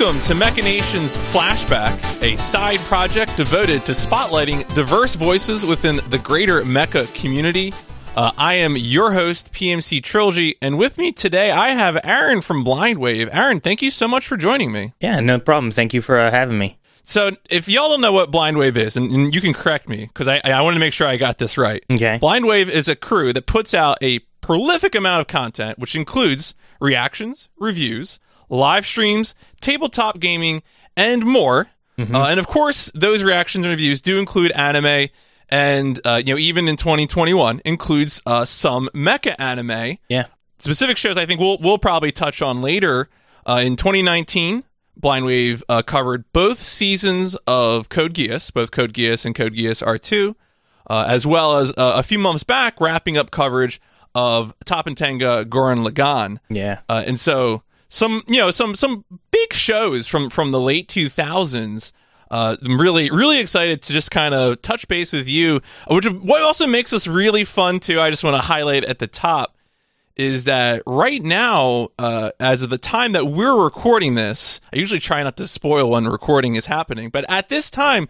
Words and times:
Welcome 0.00 0.22
to 0.22 0.34
Mechanation's 0.34 1.14
Flashback, 1.14 2.22
a 2.22 2.34
side 2.38 2.78
project 2.78 3.36
devoted 3.36 3.84
to 3.84 3.92
spotlighting 3.92 4.66
diverse 4.74 5.14
voices 5.14 5.66
within 5.66 6.00
the 6.08 6.16
greater 6.16 6.62
Mecha 6.62 7.14
community. 7.20 7.74
Uh, 8.16 8.32
I 8.38 8.54
am 8.54 8.78
your 8.78 9.12
host, 9.12 9.52
PMC 9.52 10.02
Trilogy, 10.02 10.56
and 10.62 10.78
with 10.78 10.96
me 10.96 11.12
today 11.12 11.50
I 11.50 11.72
have 11.72 12.00
Aaron 12.02 12.40
from 12.40 12.64
Blindwave. 12.64 13.28
Aaron, 13.30 13.60
thank 13.60 13.82
you 13.82 13.90
so 13.90 14.08
much 14.08 14.26
for 14.26 14.38
joining 14.38 14.72
me. 14.72 14.94
Yeah, 15.00 15.20
no 15.20 15.38
problem. 15.38 15.70
Thank 15.70 15.92
you 15.92 16.00
for 16.00 16.18
uh, 16.18 16.30
having 16.30 16.56
me. 16.56 16.78
So, 17.02 17.32
if 17.50 17.68
y'all 17.68 17.90
don't 17.90 18.00
know 18.00 18.12
what 18.12 18.30
Blindwave 18.30 18.78
is, 18.78 18.96
and, 18.96 19.10
and 19.12 19.34
you 19.34 19.42
can 19.42 19.52
correct 19.52 19.86
me 19.86 20.06
because 20.06 20.28
I, 20.28 20.40
I 20.42 20.62
want 20.62 20.76
to 20.76 20.80
make 20.80 20.94
sure 20.94 21.08
I 21.08 21.18
got 21.18 21.36
this 21.36 21.58
right. 21.58 21.84
Okay. 21.90 22.18
Blindwave 22.18 22.70
is 22.70 22.88
a 22.88 22.96
crew 22.96 23.34
that 23.34 23.44
puts 23.44 23.74
out 23.74 23.98
a 24.00 24.20
prolific 24.40 24.94
amount 24.94 25.20
of 25.20 25.26
content, 25.26 25.78
which 25.78 25.94
includes 25.94 26.54
reactions, 26.80 27.50
reviews, 27.58 28.18
live 28.50 28.86
streams, 28.86 29.34
tabletop 29.60 30.20
gaming, 30.20 30.62
and 30.96 31.24
more. 31.24 31.68
Mm-hmm. 31.96 32.14
Uh, 32.14 32.28
and 32.28 32.40
of 32.40 32.46
course, 32.46 32.90
those 32.94 33.22
reactions 33.22 33.64
and 33.64 33.70
reviews 33.70 34.00
do 34.00 34.18
include 34.18 34.50
anime, 34.52 35.08
and 35.48 36.00
uh, 36.04 36.20
you 36.24 36.34
know, 36.34 36.38
even 36.38 36.68
in 36.68 36.76
2021, 36.76 37.62
includes 37.64 38.20
uh, 38.26 38.44
some 38.44 38.88
mecha 38.94 39.34
anime. 39.38 39.98
Yeah. 40.08 40.26
Specific 40.58 40.98
shows 40.98 41.16
I 41.16 41.24
think 41.24 41.40
we'll 41.40 41.58
we'll 41.58 41.78
probably 41.78 42.12
touch 42.12 42.42
on 42.42 42.60
later. 42.60 43.08
Uh, 43.46 43.62
in 43.64 43.76
2019, 43.76 44.64
Blindwave 45.00 45.62
uh, 45.68 45.82
covered 45.82 46.30
both 46.32 46.60
seasons 46.60 47.36
of 47.46 47.88
Code 47.88 48.14
Geass, 48.14 48.52
both 48.52 48.70
Code 48.70 48.92
Geass 48.92 49.24
and 49.24 49.34
Code 49.34 49.54
Geass 49.54 49.82
R2, 49.82 50.34
uh, 50.88 51.04
as 51.08 51.26
well 51.26 51.56
as 51.56 51.70
uh, 51.72 51.94
a 51.96 52.02
few 52.02 52.18
months 52.18 52.42
back, 52.42 52.80
wrapping 52.80 53.16
up 53.16 53.30
coverage 53.30 53.80
of 54.14 54.54
Top 54.64 54.86
and 54.86 54.96
Tenga 54.96 55.44
Gurren 55.46 55.86
Lagann. 55.86 56.38
Yeah. 56.48 56.80
Uh, 56.88 57.02
and 57.06 57.18
so 57.18 57.62
some 57.90 58.22
you 58.26 58.38
know 58.38 58.50
some 58.50 58.74
some 58.74 59.04
big 59.30 59.52
shows 59.52 60.06
from 60.06 60.30
from 60.30 60.52
the 60.52 60.60
late 60.60 60.88
2000s 60.88 61.92
uh, 62.30 62.56
I'm 62.64 62.80
really 62.80 63.10
really 63.10 63.40
excited 63.40 63.82
to 63.82 63.92
just 63.92 64.10
kind 64.10 64.32
of 64.32 64.62
touch 64.62 64.88
base 64.88 65.12
with 65.12 65.28
you 65.28 65.60
which 65.90 66.06
what 66.06 66.40
also 66.40 66.66
makes 66.66 66.92
this 66.92 67.06
really 67.06 67.44
fun 67.44 67.80
too 67.80 68.00
I 68.00 68.08
just 68.08 68.24
want 68.24 68.36
to 68.36 68.42
highlight 68.42 68.84
at 68.84 69.00
the 69.00 69.08
top 69.08 69.56
is 70.16 70.44
that 70.44 70.82
right 70.86 71.20
now 71.20 71.88
uh, 71.98 72.30
as 72.38 72.62
of 72.62 72.70
the 72.70 72.78
time 72.78 73.12
that 73.12 73.26
we're 73.26 73.62
recording 73.62 74.14
this 74.14 74.60
I 74.72 74.78
usually 74.78 75.00
try 75.00 75.22
not 75.22 75.36
to 75.38 75.48
spoil 75.48 75.90
when 75.90 76.04
recording 76.04 76.54
is 76.54 76.66
happening 76.66 77.10
but 77.10 77.24
at 77.28 77.48
this 77.48 77.70
time 77.70 78.08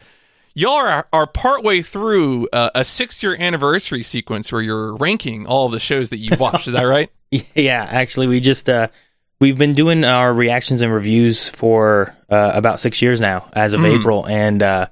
y'all 0.54 0.72
are, 0.72 1.08
are 1.12 1.26
partway 1.26 1.80
through 1.80 2.48
uh, 2.52 2.70
a 2.74 2.84
six 2.84 3.22
year 3.22 3.34
anniversary 3.38 4.02
sequence 4.02 4.52
where 4.52 4.60
you're 4.60 4.94
ranking 4.96 5.46
all 5.46 5.66
of 5.66 5.72
the 5.72 5.80
shows 5.80 6.10
that 6.10 6.18
you've 6.18 6.40
watched. 6.40 6.66
Is 6.66 6.74
that 6.74 6.82
right? 6.82 7.10
Yeah, 7.54 7.86
actually, 7.88 8.26
we 8.26 8.40
just 8.40 8.68
uh, 8.68 8.88
we've 9.40 9.58
been 9.58 9.74
doing 9.74 10.04
our 10.04 10.32
reactions 10.32 10.82
and 10.82 10.92
reviews 10.92 11.48
for 11.48 12.14
uh, 12.28 12.52
about 12.54 12.78
six 12.78 13.00
years 13.02 13.20
now, 13.20 13.48
as 13.54 13.72
of 13.72 13.84
April, 13.84 14.26
and 14.28 14.62
uh, 14.62 14.86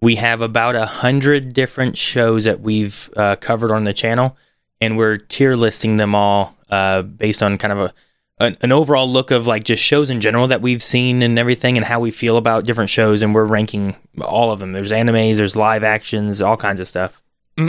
we 0.00 0.16
have 0.16 0.40
about 0.40 0.74
a 0.76 0.86
hundred 0.86 1.52
different 1.52 1.96
shows 1.96 2.44
that 2.44 2.60
we've 2.60 3.10
uh, 3.16 3.36
covered 3.36 3.72
on 3.72 3.84
the 3.84 3.94
channel, 3.94 4.36
and 4.80 4.96
we're 4.96 5.16
tier 5.16 5.56
listing 5.56 5.96
them 5.96 6.14
all 6.14 6.56
uh, 6.70 7.02
based 7.02 7.42
on 7.42 7.58
kind 7.58 7.72
of 7.72 7.78
a 7.78 7.94
an, 8.40 8.56
an 8.62 8.72
overall 8.72 9.08
look 9.08 9.30
of 9.30 9.46
like 9.46 9.62
just 9.62 9.82
shows 9.82 10.10
in 10.10 10.20
general 10.20 10.48
that 10.48 10.60
we've 10.60 10.82
seen 10.82 11.22
and 11.22 11.38
everything, 11.38 11.76
and 11.76 11.86
how 11.86 12.00
we 12.00 12.10
feel 12.10 12.36
about 12.36 12.64
different 12.64 12.90
shows, 12.90 13.22
and 13.22 13.34
we're 13.34 13.44
ranking 13.44 13.96
all 14.20 14.50
of 14.50 14.60
them. 14.60 14.72
There's 14.72 14.90
animes, 14.90 15.36
there's 15.36 15.56
live 15.56 15.84
actions, 15.84 16.42
all 16.42 16.56
kinds 16.56 16.80
of 16.80 16.88
stuff. 16.88 17.22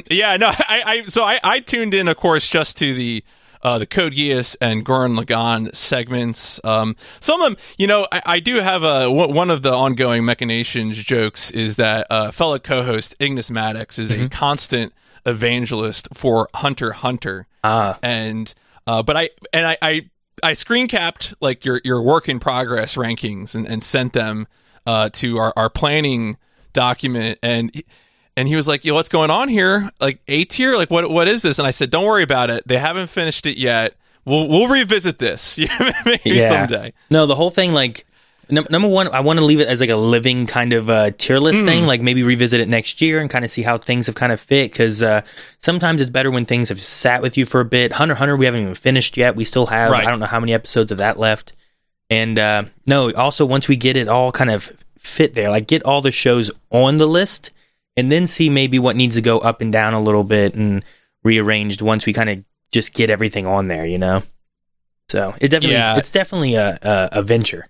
Yeah, 0.09 0.37
no, 0.37 0.47
I, 0.57 0.83
I 0.85 1.03
so 1.03 1.23
I, 1.23 1.39
I 1.43 1.59
tuned 1.59 1.93
in, 1.93 2.07
of 2.07 2.17
course, 2.17 2.49
just 2.49 2.77
to 2.77 2.93
the 2.93 3.23
uh, 3.65 3.79
the 3.79 3.87
Code 3.87 4.13
Geass 4.13 4.55
and 4.61 4.85
Gurren 4.85 5.17
Lagann 5.17 5.75
segments. 5.75 6.61
Um, 6.63 6.95
some 7.19 7.41
of 7.41 7.49
them, 7.49 7.57
you 7.79 7.87
know, 7.87 8.07
I, 8.11 8.21
I 8.25 8.39
do 8.39 8.59
have 8.59 8.83
a 8.83 9.05
w- 9.05 9.33
one 9.33 9.49
of 9.49 9.63
the 9.63 9.73
ongoing 9.73 10.23
Mechanations 10.23 11.03
jokes 11.03 11.49
is 11.49 11.75
that 11.77 12.05
uh, 12.11 12.29
fellow 12.31 12.59
co-host 12.59 13.15
Ignis 13.19 13.49
Maddox 13.49 13.97
is 13.97 14.11
a 14.11 14.29
constant 14.29 14.93
evangelist 15.25 16.09
for 16.13 16.47
Hunter 16.53 16.91
Hunter, 16.91 17.47
Ah, 17.63 17.97
and 18.03 18.53
uh, 18.85 19.01
but 19.01 19.17
I 19.17 19.29
and 19.51 19.65
I, 19.65 19.77
I 19.81 20.09
I 20.43 20.53
screen 20.53 20.87
capped 20.87 21.33
like 21.41 21.65
your 21.65 21.81
your 21.83 22.03
work 22.03 22.29
in 22.29 22.39
progress 22.39 22.95
rankings 22.95 23.55
and, 23.55 23.67
and 23.67 23.81
sent 23.81 24.13
them 24.13 24.47
uh, 24.85 25.09
to 25.13 25.37
our, 25.37 25.53
our 25.57 25.71
planning 25.71 26.37
document. 26.73 27.39
And 27.41 27.71
and 28.37 28.47
he 28.47 28.55
was 28.55 28.67
like, 28.67 28.83
"Yo, 28.85 28.93
what's 28.93 29.09
going 29.09 29.29
on 29.31 29.49
here? 29.49 29.89
Like 29.99 30.19
A 30.27 30.45
tier? 30.45 30.75
Like 30.77 30.89
what 30.91 31.09
what 31.09 31.27
is 31.27 31.41
this?" 31.41 31.59
And 31.59 31.67
I 31.67 31.71
said, 31.71 31.89
"Don't 31.89 32.05
worry 32.05 32.23
about 32.23 32.49
it. 32.49 32.67
They 32.67 32.77
haven't 32.77 33.07
finished 33.07 33.45
it 33.45 33.57
yet. 33.57 33.95
We'll 34.25 34.47
we'll 34.47 34.67
revisit 34.67 35.19
this 35.19 35.57
maybe 36.05 36.19
yeah. 36.25 36.49
someday." 36.49 36.93
No, 37.09 37.25
the 37.27 37.35
whole 37.35 37.49
thing, 37.51 37.73
like, 37.73 38.05
num- 38.49 38.65
number 38.69 38.87
one, 38.87 39.07
I 39.07 39.19
want 39.21 39.39
to 39.39 39.45
leave 39.45 39.59
it 39.59 39.67
as 39.67 39.79
like 39.81 39.89
a 39.89 39.95
living 39.95 40.47
kind 40.47 40.73
of 40.73 40.89
uh, 40.89 41.11
tier 41.17 41.39
list 41.39 41.61
Hmm. 41.61 41.67
thing. 41.67 41.85
Like, 41.85 42.01
maybe 42.01 42.23
revisit 42.23 42.59
it 42.59 42.67
next 42.67 43.01
year 43.01 43.19
and 43.21 43.29
kind 43.29 43.45
of 43.45 43.51
see 43.51 43.61
how 43.61 43.77
things 43.77 44.07
have 44.07 44.15
kind 44.15 44.31
of 44.31 44.39
fit. 44.39 44.71
Because 44.71 45.03
uh, 45.03 45.21
sometimes 45.59 46.01
it's 46.01 46.09
better 46.09 46.31
when 46.31 46.45
things 46.45 46.69
have 46.69 46.81
sat 46.81 47.21
with 47.21 47.37
you 47.37 47.45
for 47.45 47.59
a 47.61 47.65
bit. 47.65 47.93
Hunter 47.93 48.15
Hunter, 48.15 48.35
we 48.35 48.45
haven't 48.45 48.61
even 48.61 48.75
finished 48.75 49.15
yet. 49.17 49.35
We 49.35 49.45
still 49.45 49.67
have, 49.67 49.91
Right. 49.91 50.05
I 50.05 50.09
don't 50.09 50.19
know 50.19 50.25
how 50.25 50.39
many 50.39 50.53
episodes 50.53 50.91
of 50.91 50.97
that 50.97 51.17
left. 51.19 51.53
And 52.09 52.37
uh, 52.37 52.65
no, 52.85 53.11
also 53.13 53.45
once 53.45 53.67
we 53.67 53.77
get 53.77 53.97
it 53.97 54.07
all 54.07 54.31
kind 54.31 54.51
of 54.51 54.71
fit 54.99 55.33
there, 55.35 55.49
like 55.49 55.65
get 55.67 55.83
all 55.83 56.01
the 56.01 56.11
shows 56.11 56.51
on 56.71 56.97
the 56.97 57.07
list, 57.07 57.49
and 57.97 58.11
then 58.11 58.27
see 58.27 58.49
maybe 58.49 58.79
what 58.79 58.95
needs 58.95 59.15
to 59.15 59.21
go 59.21 59.39
up 59.39 59.61
and 59.61 59.71
down 59.71 59.93
a 59.93 60.01
little 60.01 60.23
bit 60.23 60.55
and 60.55 60.83
rearranged 61.23 61.81
once 61.81 62.05
we 62.05 62.13
kind 62.13 62.29
of 62.29 62.43
just 62.71 62.93
get 62.93 63.09
everything 63.09 63.45
on 63.47 63.67
there, 63.67 63.85
you 63.85 63.97
know. 63.97 64.23
So 65.09 65.33
it 65.39 65.49
definitely, 65.49 65.73
Yeah. 65.73 65.97
it's 65.97 66.11
definitely 66.11 66.55
a, 66.55 66.77
a 66.81 67.09
a 67.19 67.21
venture. 67.23 67.67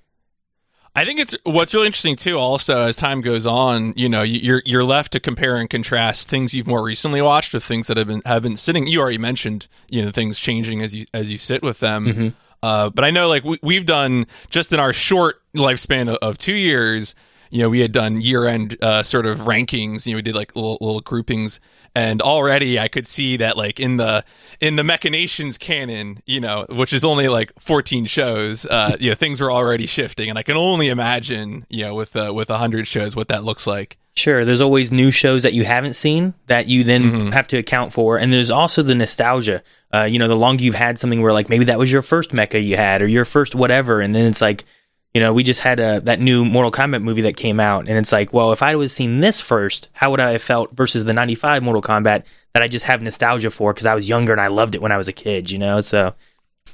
I 0.98 1.04
think 1.04 1.20
it's 1.20 1.36
what's 1.44 1.74
really 1.74 1.88
interesting 1.88 2.16
too. 2.16 2.38
Also, 2.40 2.84
as 2.84 2.96
time 2.96 3.20
goes 3.20 3.46
on, 3.46 3.94
you 3.98 4.08
know, 4.08 4.24
you- 4.24 4.40
you're 4.40 4.62
you're 4.66 4.84
left 4.86 5.12
to 5.12 5.20
compare 5.20 5.58
and 5.58 5.70
contrast 5.70 6.30
things 6.30 6.54
you've 6.54 6.68
more 6.68 6.82
recently 6.82 7.22
watched 7.22 7.54
with 7.54 7.66
things 7.66 7.88
that 7.88 7.98
have 7.98 8.08
been 8.08 8.22
have 8.26 8.42
been 8.44 8.56
sitting. 8.56 8.88
You 8.88 9.02
already 9.02 9.18
mentioned, 9.18 9.68
you 9.90 10.02
know, 10.02 10.12
things 10.12 10.40
changing 10.40 10.82
as 10.82 10.96
you 10.96 11.06
as 11.14 11.32
you 11.32 11.38
sit 11.38 11.62
with 11.62 11.80
them. 11.82 12.06
Mm-hmm. 12.08 12.28
Uh, 12.64 12.90
but 12.90 13.04
I 13.04 13.12
know, 13.12 13.28
like 13.28 13.44
we, 13.44 13.60
we've 13.62 13.86
done 13.86 14.26
just 14.50 14.72
in 14.72 14.80
our 14.80 14.94
short 14.94 15.42
lifespan 15.54 16.08
of, 16.10 16.16
of 16.22 16.38
two 16.38 16.56
years. 16.56 17.14
You 17.56 17.62
know, 17.62 17.70
we 17.70 17.80
had 17.80 17.94
done 17.94 18.20
year 18.20 18.46
end 18.48 18.78
uh, 18.82 19.02
sort 19.02 19.26
of 19.26 19.40
rankings. 19.40 20.06
You 20.06 20.12
know, 20.12 20.18
we 20.18 20.22
did 20.22 20.36
like 20.36 20.58
little, 20.58 20.78
little 20.82 21.00
groupings, 21.00 21.62
and 21.96 22.22
already 22.22 22.78
I 22.78 22.90
could 22.90 23.08
see 23.08 23.38
that 23.38 23.56
like 23.56 23.80
in 23.80 23.96
the 23.96 24.26
in 24.60 24.76
the 24.76 24.84
Mechanations 24.84 25.58
canon, 25.58 26.22
you 26.26 26.42
know, 26.42 26.66
which 26.70 26.92
is 26.92 27.06
only 27.06 27.30
like 27.30 27.54
14 27.58 28.08
shows, 28.08 28.66
uh, 28.66 28.98
you 29.00 29.10
know, 29.10 29.16
things 29.16 29.40
were 29.40 29.54
already 29.54 29.86
shifting, 29.86 30.30
and 30.30 30.38
I 30.38 30.44
can 30.44 30.58
only 30.58 30.90
imagine, 30.90 31.66
you 31.70 31.86
know, 31.86 31.96
with 31.96 32.18
uh, 32.18 32.34
with 32.36 32.50
100 32.50 32.90
shows, 32.90 33.16
what 33.16 33.30
that 33.30 33.46
looks 33.46 33.66
like. 33.66 33.98
Sure, 34.18 34.44
there's 34.44 34.62
always 34.62 34.92
new 34.92 35.10
shows 35.10 35.44
that 35.44 35.54
you 35.54 35.64
haven't 35.64 35.94
seen 35.94 36.34
that 36.48 36.68
you 36.68 36.84
then 36.84 37.32
have 37.32 37.48
to 37.48 37.58
account 37.58 37.94
for, 37.94 38.18
and 38.18 38.34
there's 38.34 38.52
also 38.52 38.82
the 38.82 38.96
nostalgia. 38.96 39.64
Uh, 39.94 40.04
you 40.04 40.20
know, 40.20 40.28
the 40.28 40.36
longer 40.36 40.62
you've 40.62 40.76
had 40.76 41.00
something 41.00 41.22
where 41.22 41.32
like 41.32 41.48
maybe 41.48 41.64
that 41.66 41.80
was 41.80 41.90
your 41.90 42.02
first 42.02 42.32
mecha 42.32 42.62
you 42.62 42.76
had 42.76 43.02
or 43.02 43.08
your 43.08 43.24
first 43.24 43.56
whatever, 43.56 44.02
and 44.02 44.14
then 44.14 44.26
it's 44.26 44.42
like, 44.42 44.66
you 45.16 45.22
know, 45.22 45.34
we 45.34 45.44
just 45.44 45.62
had 45.62 45.80
a, 45.80 46.02
that 46.02 46.20
new 46.20 46.44
Mortal 46.44 46.72
Kombat 46.72 47.02
movie 47.02 47.22
that 47.22 47.38
came 47.38 47.60
out, 47.60 47.88
and 47.88 47.98
it's 47.98 48.12
like, 48.12 48.34
well, 48.34 48.52
if 48.52 48.62
I 48.62 48.76
have 48.78 48.92
seen 48.92 49.22
this 49.22 49.40
first, 49.40 49.90
how 49.94 50.12
would 50.12 50.20
I 50.20 50.34
have 50.34 50.42
felt 50.42 50.74
versus 50.76 51.06
the 51.06 51.14
'95 51.14 51.64
Mortal 51.64 51.82
Kombat 51.82 52.26
that 52.54 52.62
I 52.62 52.68
just 52.68 52.84
have 52.86 53.02
nostalgia 53.02 53.50
for 53.50 53.74
because 53.74 53.86
I 53.86 53.96
was 53.96 54.10
younger 54.10 54.34
and 54.34 54.42
I 54.42 54.48
loved 54.48 54.76
it 54.76 54.82
when 54.82 54.92
I 54.92 54.98
was 54.98 55.08
a 55.08 55.14
kid, 55.14 55.50
you 55.52 55.58
know? 55.58 55.80
So 55.82 56.14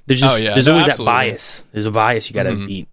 there's 0.08 0.20
just 0.22 0.40
Oh, 0.40 0.44
yeah. 0.44 0.54
there's 0.56 0.66
No, 0.66 0.74
always 0.74 0.88
absolutely. 0.88 1.06
that 1.14 1.20
bias. 1.30 1.66
There's 1.72 1.86
a 1.86 1.92
bias 1.92 2.30
you 2.30 2.34
got 2.34 2.44
to 2.44 2.52
Mhm. 2.54 2.68
beat. 2.68 2.88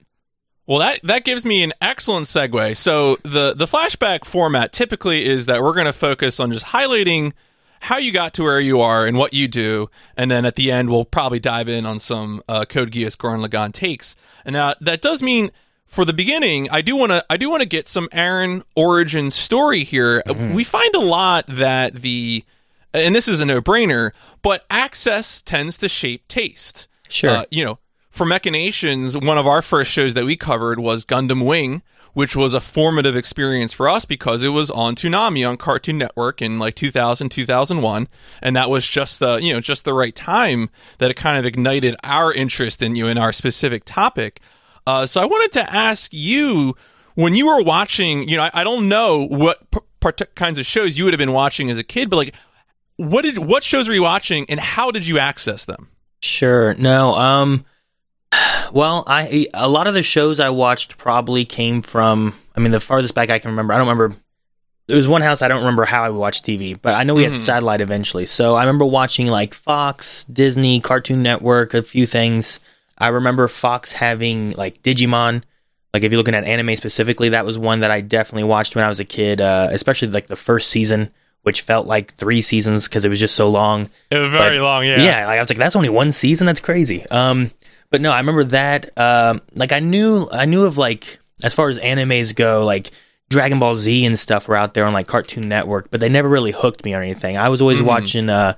Well, 0.66 0.80
that 0.80 1.00
that 1.04 1.24
gives 1.24 1.46
me 1.46 1.62
an 1.62 1.72
excellent 1.80 2.26
segue. 2.26 2.76
So 2.76 3.16
the 3.22 3.54
the 3.54 3.66
flashback 3.66 4.26
format 4.26 4.70
typically 4.72 5.24
is 5.24 5.46
that 5.46 5.62
we're 5.62 5.72
going 5.72 5.86
to 5.86 5.94
focus 5.94 6.38
on 6.40 6.52
just 6.52 6.66
highlighting 6.66 7.32
how 7.80 7.96
you 7.98 8.12
got 8.12 8.34
to 8.34 8.42
where 8.42 8.60
you 8.60 8.80
are 8.80 9.06
and 9.06 9.16
what 9.16 9.34
you 9.34 9.48
do, 9.48 9.90
and 10.16 10.30
then 10.30 10.44
at 10.44 10.56
the 10.56 10.70
end 10.70 10.90
we'll 10.90 11.04
probably 11.04 11.40
dive 11.40 11.68
in 11.68 11.86
on 11.86 12.00
some 12.00 12.42
uh, 12.48 12.64
Code 12.64 12.90
Geass 12.90 13.16
Gurren 13.16 13.46
Lagann 13.46 13.72
takes. 13.72 14.16
And 14.44 14.52
now 14.52 14.74
that 14.80 15.02
does 15.02 15.22
mean 15.22 15.50
for 15.86 16.04
the 16.04 16.12
beginning, 16.12 16.68
I 16.70 16.82
do 16.82 16.94
want 16.96 17.12
to 17.12 17.24
I 17.30 17.36
do 17.36 17.50
want 17.50 17.62
to 17.62 17.68
get 17.68 17.88
some 17.88 18.08
Aaron 18.12 18.62
origin 18.76 19.30
story 19.30 19.84
here. 19.84 20.22
We 20.54 20.64
find 20.64 20.94
a 20.94 21.00
lot 21.00 21.46
that 21.48 21.94
the 21.94 22.44
and 22.92 23.14
this 23.14 23.28
is 23.28 23.40
a 23.40 23.46
no 23.46 23.60
brainer, 23.60 24.12
but 24.42 24.64
access 24.70 25.42
tends 25.42 25.76
to 25.78 25.88
shape 25.88 26.28
taste. 26.28 26.88
Sure. 27.08 27.30
Uh, 27.30 27.44
you 27.50 27.64
know, 27.64 27.78
for 28.10 28.26
Mechanations, 28.26 29.16
one 29.16 29.38
of 29.38 29.46
our 29.46 29.62
first 29.62 29.90
shows 29.90 30.14
that 30.14 30.24
we 30.24 30.36
covered 30.36 30.78
was 30.78 31.04
Gundam 31.04 31.46
Wing, 31.46 31.82
which 32.18 32.34
was 32.34 32.52
a 32.52 32.60
formative 32.60 33.14
experience 33.14 33.72
for 33.72 33.88
us 33.88 34.04
because 34.04 34.42
it 34.42 34.48
was 34.48 34.72
on 34.72 34.96
Toonami 34.96 35.48
on 35.48 35.56
Cartoon 35.56 35.98
Network 35.98 36.42
in 36.42 36.58
like 36.58 36.74
2000, 36.74 37.28
2001. 37.28 38.08
And 38.42 38.56
that 38.56 38.68
was 38.68 38.88
just 38.88 39.20
the, 39.20 39.36
you 39.36 39.54
know, 39.54 39.60
just 39.60 39.84
the 39.84 39.94
right 39.94 40.16
time 40.16 40.68
that 40.98 41.12
it 41.12 41.14
kind 41.14 41.38
of 41.38 41.44
ignited 41.44 41.94
our 42.02 42.34
interest 42.34 42.82
in 42.82 42.96
you 42.96 43.06
in 43.06 43.18
our 43.18 43.32
specific 43.32 43.84
topic. 43.84 44.40
Uh, 44.84 45.06
so 45.06 45.22
I 45.22 45.26
wanted 45.26 45.52
to 45.60 45.72
ask 45.72 46.12
you 46.12 46.74
when 47.14 47.36
you 47.36 47.46
were 47.46 47.62
watching, 47.62 48.28
you 48.28 48.36
know, 48.36 48.42
I, 48.42 48.50
I 48.52 48.64
don't 48.64 48.88
know 48.88 49.24
what 49.24 49.70
p- 49.70 49.78
part- 50.00 50.34
kinds 50.34 50.58
of 50.58 50.66
shows 50.66 50.98
you 50.98 51.04
would 51.04 51.14
have 51.14 51.18
been 51.18 51.30
watching 51.30 51.70
as 51.70 51.78
a 51.78 51.84
kid, 51.84 52.10
but 52.10 52.16
like, 52.16 52.34
what 52.96 53.22
did 53.22 53.38
what 53.38 53.62
shows 53.62 53.86
were 53.86 53.94
you 53.94 54.02
watching 54.02 54.44
and 54.48 54.58
how 54.58 54.90
did 54.90 55.06
you 55.06 55.20
access 55.20 55.66
them? 55.66 55.90
Sure. 56.20 56.74
No. 56.74 57.14
Um. 57.14 57.64
Well, 58.72 59.04
I 59.06 59.46
a 59.54 59.68
lot 59.68 59.86
of 59.86 59.94
the 59.94 60.02
shows 60.02 60.40
I 60.40 60.50
watched 60.50 60.98
probably 60.98 61.44
came 61.44 61.80
from. 61.82 62.34
I 62.54 62.60
mean, 62.60 62.72
the 62.72 62.80
farthest 62.80 63.14
back 63.14 63.30
I 63.30 63.38
can 63.38 63.50
remember, 63.50 63.72
I 63.72 63.78
don't 63.78 63.88
remember. 63.88 64.16
There 64.88 64.96
was 64.96 65.08
one 65.08 65.20
house 65.22 65.42
I 65.42 65.48
don't 65.48 65.58
remember 65.60 65.84
how 65.84 66.02
I 66.02 66.10
watched 66.10 66.44
TV, 66.46 66.74
but 66.80 66.94
I 66.94 67.04
know 67.04 67.14
we 67.14 67.24
Mhm. 67.24 67.30
had 67.32 67.38
satellite 67.40 67.80
eventually. 67.82 68.24
So 68.26 68.54
I 68.54 68.62
remember 68.62 68.84
watching 68.86 69.26
like 69.26 69.52
Fox, 69.54 70.24
Disney, 70.24 70.80
Cartoon 70.80 71.22
Network, 71.22 71.74
a 71.74 71.82
few 71.82 72.06
things. 72.06 72.60
I 72.96 73.08
remember 73.08 73.48
Fox 73.48 73.92
having 73.92 74.52
like 74.52 74.82
Digimon. 74.82 75.42
Like 75.94 76.02
if 76.04 76.12
you're 76.12 76.18
looking 76.18 76.34
at 76.34 76.44
anime 76.44 76.76
specifically, 76.76 77.30
that 77.30 77.44
was 77.46 77.58
one 77.58 77.80
that 77.80 77.90
I 77.90 78.00
definitely 78.00 78.44
watched 78.44 78.76
when 78.76 78.84
I 78.84 78.88
was 78.88 79.00
a 79.00 79.04
kid, 79.04 79.40
uh, 79.40 79.68
especially 79.70 80.08
like 80.08 80.26
the 80.26 80.36
first 80.36 80.68
season, 80.70 81.10
which 81.42 81.60
felt 81.62 81.86
like 81.86 82.14
three 82.14 82.40
seasons 82.42 82.88
because 82.88 83.04
it 83.04 83.08
was 83.08 83.20
just 83.20 83.34
so 83.34 83.48
long. 83.50 83.88
It 84.10 84.16
was 84.18 84.30
very 84.30 84.58
Like, 84.58 84.64
long. 84.64 84.84
Yeah. 84.86 85.02
Yeah. 85.02 85.26
like 85.26 85.38
I 85.38 85.40
was 85.40 85.48
like, 85.50 85.58
that's 85.58 85.76
only 85.76 85.88
one 85.90 86.12
season. 86.12 86.46
That's 86.46 86.60
crazy. 86.60 87.06
Um, 87.10 87.50
but 87.90 88.00
no, 88.00 88.12
I 88.12 88.18
remember 88.18 88.44
that. 88.44 88.96
Um, 88.98 89.40
like 89.54 89.72
I 89.72 89.80
knew, 89.80 90.26
I 90.32 90.44
knew 90.46 90.64
of 90.64 90.78
like 90.78 91.18
as 91.42 91.54
far 91.54 91.68
as 91.68 91.78
animes 91.78 92.34
go, 92.34 92.64
like 92.64 92.90
Dragon 93.30 93.58
Ball 93.58 93.74
Z 93.74 94.04
and 94.06 94.18
stuff 94.18 94.48
were 94.48 94.56
out 94.56 94.74
there 94.74 94.84
on 94.86 94.92
like 94.92 95.06
Cartoon 95.06 95.48
Network, 95.48 95.90
but 95.90 96.00
they 96.00 96.08
never 96.08 96.28
really 96.28 96.52
hooked 96.52 96.84
me 96.84 96.94
or 96.94 97.02
anything. 97.02 97.36
I 97.36 97.48
was 97.48 97.60
always 97.60 97.78
Mhm. 97.80 97.84
watching. 97.84 98.30
Uh, 98.30 98.54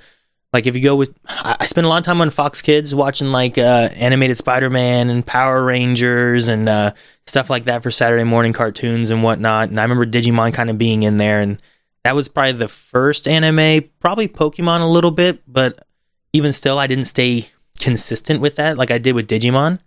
like 0.52 0.66
if 0.66 0.74
you 0.74 0.82
go 0.82 0.96
with, 0.96 1.14
I 1.28 1.56
I 1.60 1.66
spent 1.66 1.84
a 1.86 1.88
lot 1.88 1.98
of 1.98 2.04
time 2.04 2.20
on 2.20 2.30
Fox 2.30 2.60
Kids 2.60 2.92
watching 2.94 3.30
like 3.30 3.56
uh, 3.58 3.88
animated 3.94 4.36
Spider 4.36 4.68
Man 4.70 5.08
and 5.10 5.24
Power 5.24 5.62
Rangers 5.64 6.48
and 6.48 6.68
uh, 6.68 6.92
stuff 7.24 7.50
like 7.50 7.64
that 7.64 7.82
for 7.84 7.90
Saturday 7.92 8.24
morning 8.24 8.52
cartoons 8.52 9.10
and 9.10 9.22
whatnot. 9.22 9.68
And 9.70 9.78
I 9.78 9.82
remember 9.84 10.06
Digimon 10.06 10.52
kind 10.52 10.68
of 10.70 10.76
being 10.78 11.04
in 11.04 11.18
there, 11.18 11.40
and 11.40 11.60
that 12.02 12.16
was 12.16 12.28
probably 12.28 12.52
the 12.52 12.66
first 12.68 13.28
anime. 13.28 13.90
Probably 14.00 14.26
Pokemon 14.26 14.80
a 14.80 14.86
little 14.86 15.12
bit, 15.12 15.40
but 15.46 15.86
even 16.32 16.52
still, 16.52 16.78
I 16.78 16.86
didn't 16.88 17.04
stay 17.04 17.48
consistent 17.80 18.40
with 18.40 18.56
that 18.56 18.76
like 18.78 18.90
I 18.90 18.98
did 18.98 19.14
with 19.14 19.28
Digimon. 19.28 19.78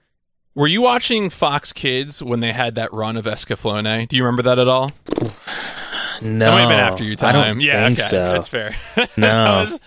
Were 0.56 0.68
you 0.68 0.82
watching 0.82 1.30
Fox 1.30 1.74
Kids 1.74 2.22
when 2.22 2.40
they 2.42 2.52
had 2.52 2.76
that 2.76 2.94
run 2.94 3.18
of 3.18 3.26
Escaflowne? 3.26 4.08
Do 4.08 4.16
you 4.16 4.24
remember 4.24 4.44
that 4.44 4.60
at 4.60 4.68
all? 4.68 4.92
No, 6.22 6.46
That 6.46 6.52
might 6.52 6.60
have 6.62 6.70
been 6.70 6.80
after 6.80 7.04
your 7.04 7.16
time. 7.16 7.36
I 7.36 7.48
don't 7.48 7.60
yeah, 7.60 7.88
think 7.88 8.00
okay, 8.00 8.08
so. 8.08 8.34
that's 8.34 8.48
fair. 8.50 8.76
No. 9.18 9.62
Was- 9.62 9.80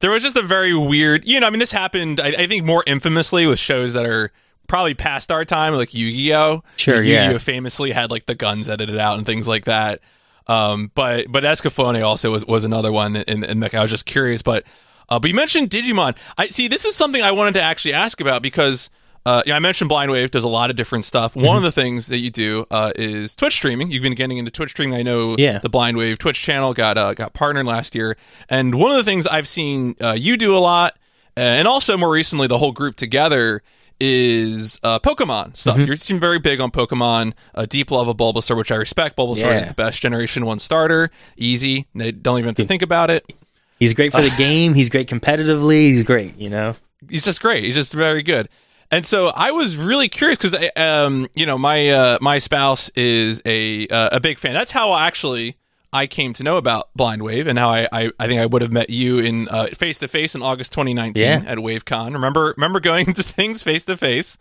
there 0.00 0.10
was 0.10 0.22
just 0.22 0.36
a 0.36 0.42
very 0.42 0.74
weird, 0.74 1.26
you 1.26 1.40
know. 1.40 1.46
I 1.46 1.50
mean, 1.50 1.58
this 1.58 1.72
happened. 1.72 2.20
I, 2.20 2.28
I 2.38 2.46
think 2.46 2.64
more 2.64 2.84
infamously 2.86 3.46
with 3.46 3.58
shows 3.58 3.94
that 3.94 4.06
are 4.06 4.30
probably 4.68 4.94
past 4.94 5.32
our 5.32 5.44
time, 5.44 5.74
like 5.74 5.92
Yu-Gi-Oh. 5.92 6.62
Sure, 6.76 7.02
Yu-Gi-Oh 7.02 7.30
yeah. 7.32 7.38
famously 7.38 7.90
had 7.90 8.10
like 8.10 8.26
the 8.26 8.34
guns 8.36 8.68
edited 8.68 8.96
out 8.98 9.16
and 9.16 9.26
things 9.26 9.48
like 9.48 9.64
that. 9.64 10.00
Um, 10.46 10.92
but 10.94 11.26
but 11.30 11.42
Escaflowne 11.42 12.00
also 12.04 12.30
was 12.30 12.44
was 12.46 12.64
another 12.64 12.92
one, 12.92 13.16
and, 13.16 13.42
and 13.44 13.60
like, 13.60 13.74
I 13.74 13.82
was 13.82 13.90
just 13.90 14.06
curious. 14.06 14.40
But 14.40 14.64
uh, 15.08 15.18
but 15.18 15.28
you 15.30 15.34
mentioned 15.36 15.70
Digimon. 15.70 16.16
I 16.36 16.48
see. 16.48 16.68
This 16.68 16.84
is 16.84 16.94
something 16.94 17.22
I 17.22 17.32
wanted 17.32 17.54
to 17.54 17.62
actually 17.62 17.94
ask 17.94 18.20
about 18.20 18.42
because. 18.42 18.90
Uh, 19.26 19.42
yeah, 19.44 19.56
I 19.56 19.58
mentioned 19.58 19.90
Blind 19.90 20.10
Wave 20.10 20.30
does 20.30 20.44
a 20.44 20.48
lot 20.48 20.70
of 20.70 20.76
different 20.76 21.04
stuff. 21.04 21.36
One 21.36 21.44
Mm-hmm. 21.44 21.56
of 21.56 21.62
the 21.64 21.72
things 21.72 22.06
that 22.06 22.16
you 22.18 22.30
do 22.30 22.66
uh, 22.70 22.92
is 22.96 23.36
Twitch 23.36 23.52
streaming. 23.54 23.90
You've 23.90 24.02
been 24.02 24.14
getting 24.14 24.38
into 24.38 24.50
Twitch 24.50 24.70
streaming. 24.70 24.98
I 24.98 25.02
know 25.02 25.36
Yeah. 25.36 25.58
the 25.58 25.68
Blind 25.68 25.98
Wave 25.98 26.18
Twitch 26.18 26.40
channel 26.40 26.72
got 26.72 26.96
uh, 26.96 27.12
got 27.12 27.34
partnered 27.34 27.66
last 27.66 27.94
year, 27.94 28.16
and 28.48 28.74
one 28.76 28.90
of 28.90 28.96
the 28.96 29.02
things 29.04 29.26
I've 29.26 29.46
seen 29.48 29.96
uh, 30.00 30.12
you 30.12 30.38
do 30.38 30.56
a 30.56 30.60
lot, 30.60 30.94
uh, 31.36 31.40
and 31.40 31.68
also 31.68 31.98
more 31.98 32.10
recently 32.10 32.46
the 32.46 32.56
whole 32.56 32.72
group 32.72 32.96
together 32.96 33.62
is 34.00 34.78
uh, 34.82 34.98
Pokemon 35.00 35.56
stuff. 35.56 35.76
Mm-hmm. 35.76 35.90
You 35.90 35.96
seem 35.96 36.20
very 36.20 36.38
big 36.38 36.60
on 36.60 36.70
Pokemon. 36.70 37.34
Uh, 37.54 37.66
deep 37.66 37.90
love 37.90 38.08
of 38.08 38.16
Bulbasaur, 38.16 38.56
which 38.56 38.70
I 38.70 38.76
respect. 38.76 39.16
Bulbasaur 39.18 39.58
is 39.58 39.66
the 39.66 39.74
best 39.74 40.00
Generation 40.00 40.46
One 40.46 40.58
starter. 40.58 41.10
Easy. 41.36 41.86
They 41.94 42.12
don't 42.12 42.38
even 42.38 42.48
have 42.48 42.56
to 42.56 42.64
think 42.64 42.82
about 42.82 43.10
it. 43.10 43.30
He's 43.78 43.94
great 43.94 44.12
for 44.12 44.22
the 44.22 44.30
game. 44.36 44.74
He's 44.74 44.88
great 44.90 45.08
competitively. 45.08 45.88
He's 45.88 46.02
great. 46.02 46.36
You 46.38 46.50
know. 46.50 46.76
he's 47.08 47.24
just 47.24 47.40
great. 47.40 47.64
He's 47.64 47.74
just 47.74 47.92
very 47.92 48.22
good. 48.22 48.48
And 48.90 49.04
so 49.04 49.26
I 49.28 49.50
was 49.50 49.76
really 49.76 50.08
curious 50.08 50.38
because, 50.38 50.56
um, 50.76 51.28
you 51.34 51.44
know, 51.46 51.58
my 51.58 51.90
uh, 51.90 52.18
my 52.20 52.38
spouse 52.38 52.88
is 52.90 53.42
a 53.44 53.86
uh, 53.88 54.08
a 54.12 54.20
big 54.20 54.38
fan. 54.38 54.54
That's 54.54 54.70
how 54.70 54.94
actually 54.96 55.56
I 55.92 56.06
came 56.06 56.32
to 56.34 56.42
know 56.42 56.56
about 56.56 56.88
Blind 56.96 57.22
Wave 57.22 57.46
and 57.46 57.58
how 57.58 57.68
I 57.68 57.86
I, 57.92 58.10
I 58.18 58.26
think 58.26 58.40
I 58.40 58.46
would 58.46 58.62
have 58.62 58.72
met 58.72 58.88
you 58.88 59.18
in 59.18 59.46
face 59.74 59.98
to 59.98 60.08
face 60.08 60.34
in 60.34 60.42
August 60.42 60.72
2019 60.72 61.22
Yeah. 61.22 61.42
at 61.46 61.58
WaveCon. 61.58 62.14
Remember 62.14 62.54
remember 62.56 62.80
going 62.80 63.06
to 63.12 63.22
things 63.22 63.62
face 63.62 63.84
to 63.84 63.96
face? 63.98 64.38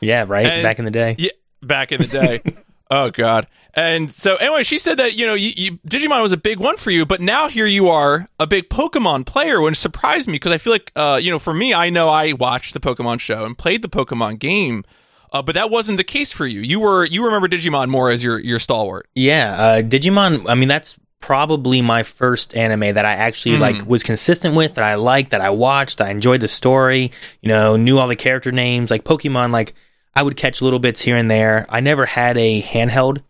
Yeah, 0.00 0.24
right. 0.26 0.46
And- 0.46 0.62
Back 0.62 0.78
in 0.78 0.86
the 0.86 0.90
day. 0.90 1.14
Yeah, 1.18 1.32
back 1.62 1.92
in 1.92 2.00
the 2.00 2.06
day. 2.06 2.40
oh 2.90 3.10
God. 3.10 3.46
And 3.72 4.10
so 4.10 4.34
anyway, 4.36 4.64
she 4.64 4.78
said 4.78 4.98
that 4.98 5.16
you 5.16 5.26
know 5.26 5.34
you, 5.34 5.52
you, 5.56 5.78
Digimon 5.86 6.22
was 6.22 6.32
a 6.32 6.36
big 6.36 6.58
one 6.58 6.76
for 6.76 6.90
you, 6.90 7.06
but 7.06 7.20
now 7.20 7.48
here 7.48 7.66
you 7.66 7.88
are 7.88 8.28
a 8.40 8.46
big 8.46 8.68
Pokemon 8.68 9.26
player, 9.26 9.60
which 9.60 9.76
surprised 9.76 10.26
me 10.26 10.32
because 10.32 10.50
I 10.52 10.58
feel 10.58 10.72
like 10.72 10.90
uh, 10.96 11.20
you 11.22 11.30
know 11.30 11.38
for 11.38 11.54
me, 11.54 11.72
I 11.72 11.88
know 11.90 12.08
I 12.08 12.32
watched 12.32 12.74
the 12.74 12.80
Pokemon 12.80 13.20
show 13.20 13.44
and 13.44 13.56
played 13.56 13.82
the 13.82 13.88
Pokemon 13.88 14.38
game. 14.40 14.84
Uh, 15.32 15.40
but 15.40 15.54
that 15.54 15.70
wasn't 15.70 15.96
the 15.96 16.02
case 16.02 16.32
for 16.32 16.44
you. 16.44 16.60
You 16.60 16.80
were 16.80 17.04
you 17.04 17.24
remember 17.24 17.46
Digimon 17.46 17.88
more 17.88 18.10
as 18.10 18.24
your 18.24 18.40
your 18.40 18.58
stalwart. 18.58 19.08
Yeah, 19.14 19.54
uh, 19.56 19.82
Digimon. 19.82 20.48
I 20.48 20.56
mean, 20.56 20.68
that's 20.68 20.98
probably 21.20 21.82
my 21.82 22.02
first 22.02 22.56
anime 22.56 22.94
that 22.94 23.04
I 23.04 23.12
actually 23.12 23.54
Hmm. 23.54 23.60
like 23.62 23.86
was 23.86 24.02
consistent 24.02 24.56
with 24.56 24.74
that 24.74 24.84
I 24.84 24.96
liked 24.96 25.30
that 25.30 25.40
I 25.40 25.50
watched. 25.50 26.00
I 26.00 26.10
enjoyed 26.10 26.40
the 26.40 26.48
story. 26.48 27.12
You 27.42 27.48
know, 27.50 27.76
knew 27.76 27.98
all 27.98 28.08
the 28.08 28.16
character 28.16 28.50
names. 28.50 28.90
Like 28.90 29.04
Pokemon, 29.04 29.52
like 29.52 29.74
I 30.14 30.22
would 30.22 30.36
catch 30.36 30.60
little 30.62 30.78
bits 30.78 31.00
here 31.00 31.16
and 31.16 31.30
there. 31.30 31.66
I 31.68 31.80
never 31.80 32.04
had 32.06 32.36
a 32.36 32.60
handheld 32.62 33.22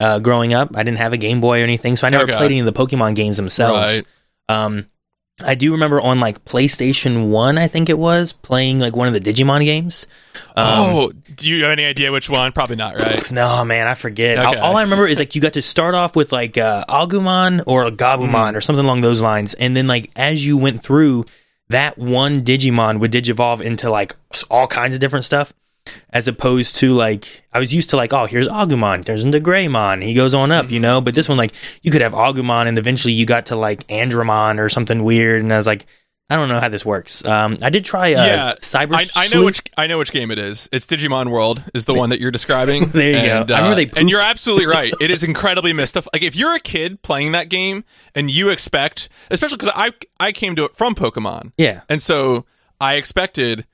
uh, 0.00 0.18
growing 0.20 0.54
up. 0.54 0.70
I 0.76 0.82
didn't 0.84 0.98
have 0.98 1.12
a 1.12 1.16
Game 1.16 1.40
Boy 1.40 1.60
or 1.60 1.64
anything, 1.64 1.96
so 1.96 2.06
I 2.06 2.10
never 2.10 2.24
Okay. 2.24 2.36
played 2.36 2.52
any 2.52 2.60
of 2.60 2.66
the 2.66 2.72
Pokemon 2.72 3.14
games 3.16 3.36
themselves. 3.36 4.02
Right. 4.48 4.56
Um, 4.66 4.86
I 5.44 5.54
do 5.54 5.72
remember 5.72 6.00
on 6.00 6.18
like 6.18 6.44
PlayStation 6.44 7.28
One, 7.30 7.58
I 7.58 7.68
think 7.68 7.88
it 7.88 7.98
was 7.98 8.32
playing 8.32 8.80
like 8.80 8.96
one 8.96 9.06
of 9.06 9.14
the 9.14 9.20
Digimon 9.20 9.64
games. 9.64 10.06
Um, 10.56 10.64
oh, 10.66 11.12
do 11.36 11.48
you 11.48 11.62
have 11.62 11.70
any 11.72 11.84
idea 11.84 12.10
which 12.10 12.28
one? 12.28 12.50
Probably 12.50 12.74
not, 12.74 12.96
right? 12.96 13.30
no, 13.30 13.64
man, 13.64 13.86
I 13.86 13.94
forget. 13.94 14.38
Okay. 14.38 14.58
All, 14.58 14.70
all 14.72 14.76
I 14.76 14.82
remember 14.82 15.06
is 15.06 15.18
like 15.20 15.36
you 15.36 15.40
got 15.40 15.52
to 15.52 15.62
start 15.62 15.94
off 15.94 16.16
with 16.16 16.32
like 16.32 16.58
uh, 16.58 16.84
Agumon 16.88 17.62
or 17.68 17.84
Mm. 17.84 17.96
Gabumon 17.96 18.56
or 18.56 18.60
something 18.60 18.84
along 18.84 19.02
those 19.02 19.22
lines, 19.22 19.54
and 19.54 19.76
then 19.76 19.86
like 19.86 20.10
as 20.16 20.44
you 20.44 20.56
went 20.58 20.82
through, 20.82 21.24
that 21.68 21.98
one 21.98 22.42
Digimon 22.42 22.98
would 22.98 23.12
digivolve 23.12 23.60
into 23.60 23.90
like 23.90 24.16
all 24.50 24.66
kinds 24.66 24.96
of 24.96 25.00
different 25.00 25.24
stuff. 25.24 25.52
As 26.10 26.28
opposed 26.28 26.76
to 26.76 26.92
like 26.92 27.42
I 27.52 27.58
was 27.58 27.72
used 27.74 27.90
to 27.90 27.96
like 27.96 28.12
oh 28.12 28.26
here's 28.26 28.48
Agumon 28.48 29.04
there's 29.04 29.24
the 29.24 29.40
Greymon 29.40 30.02
he 30.04 30.14
goes 30.14 30.34
on 30.34 30.50
up 30.50 30.70
you 30.70 30.80
know 30.80 31.00
but 31.00 31.14
this 31.14 31.28
one 31.28 31.38
like 31.38 31.52
you 31.82 31.90
could 31.90 32.00
have 32.00 32.12
Agumon 32.12 32.66
and 32.66 32.78
eventually 32.78 33.12
you 33.14 33.26
got 33.26 33.46
to 33.46 33.56
like 33.56 33.86
Andromon 33.88 34.58
or 34.58 34.68
something 34.68 35.04
weird 35.04 35.42
and 35.42 35.52
I 35.52 35.56
was 35.56 35.66
like 35.66 35.86
I 36.30 36.36
don't 36.36 36.48
know 36.48 36.60
how 36.60 36.68
this 36.68 36.84
works 36.84 37.24
um 37.24 37.56
I 37.62 37.70
did 37.70 37.84
try 37.84 38.12
uh, 38.14 38.26
yeah, 38.26 38.54
Cyber 38.60 38.94
I, 38.94 39.06
I 39.24 39.28
know 39.28 39.44
which 39.44 39.62
I 39.76 39.86
know 39.86 39.98
which 39.98 40.12
game 40.12 40.30
it 40.30 40.38
is. 40.38 40.68
It's 40.72 40.86
Digimon 40.86 41.30
World 41.30 41.62
is 41.72 41.84
the 41.84 41.94
one 41.94 42.10
that 42.10 42.20
you're 42.20 42.30
describing. 42.30 42.88
There 42.98 43.08
you 43.10 43.28
go. 43.28 43.40
and, 43.42 43.50
I 43.50 43.58
remember 43.58 43.72
uh, 43.72 43.74
they 43.76 44.00
and 44.00 44.10
you're 44.10 44.20
absolutely 44.20 44.66
right. 44.78 44.92
It 45.00 45.10
is 45.10 45.22
incredibly 45.22 45.72
mystified. 45.72 46.10
Like 46.12 46.22
if 46.22 46.34
you're 46.34 46.54
a 46.54 46.60
kid 46.60 47.00
playing 47.02 47.32
that 47.32 47.48
game 47.48 47.84
and 48.14 48.30
you 48.30 48.50
expect, 48.50 49.08
especially 49.30 49.56
because 49.58 49.72
I 49.74 49.92
I 50.18 50.32
came 50.32 50.56
to 50.56 50.64
it 50.64 50.74
from 50.74 50.94
Pokemon, 50.94 51.52
yeah 51.56 51.82
and 51.88 52.02
so 52.02 52.44
I 52.80 52.94
expected 52.94 53.66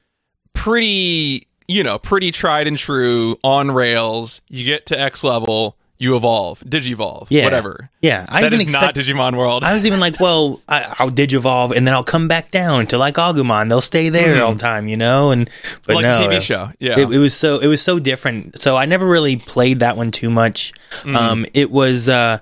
pretty 0.52 1.49
you 1.68 1.83
know 1.83 1.99
pretty 1.99 2.30
tried 2.30 2.66
and 2.66 2.78
true 2.78 3.38
on 3.42 3.71
rails. 3.71 4.40
You 4.49 4.64
get 4.64 4.87
to 4.87 4.99
X 5.00 5.25
level, 5.25 5.76
you 5.97 6.16
evolve, 6.16 6.61
digivolve, 6.61 7.28
Yeah. 7.30 7.44
whatever. 7.44 7.88
yeah 8.02 8.26
I 8.28 8.42
That 8.42 8.52
even 8.52 8.66
is 8.66 8.73
not 8.73 8.94
Digimon 8.94 9.37
World. 9.37 9.62
I 9.64 9.73
was 9.75 9.87
even 9.87 10.00
like, 10.00 10.18
well, 10.21 10.61
I, 10.68 10.94
I'll 10.99 11.11
digivolve 11.11 11.75
and 11.75 11.87
then 11.87 11.94
I'll 11.94 12.04
come 12.04 12.26
back 12.28 12.50
down 12.50 12.87
to 12.88 12.99
like 12.99 13.14
Agumon. 13.14 13.68
They'll 13.68 13.80
stay 13.80 14.09
there 14.09 14.42
all 14.42 14.52
the 14.52 14.59
time, 14.59 14.88
you 14.88 14.97
know. 14.97 15.30
And 15.30 15.49
but 15.87 15.97
like 15.97 16.02
no, 16.02 16.12
a 16.12 16.16
TV 16.16 16.40
show. 16.40 16.71
Yeah. 16.78 16.99
It, 16.99 17.11
it 17.12 17.18
was 17.18 17.35
so 17.35 17.61
it 17.61 17.68
was 17.68 17.80
so 17.80 17.99
different. 17.99 18.61
So 18.61 18.76
I 18.76 18.87
never 18.87 19.06
really 19.06 19.37
played 19.37 19.80
that 19.80 19.97
one 19.97 20.11
too 20.11 20.30
much. 20.30 20.73
Mm. 21.02 21.16
Um, 21.16 21.47
it 21.54 21.71
was 21.71 22.09
uh, 22.09 22.38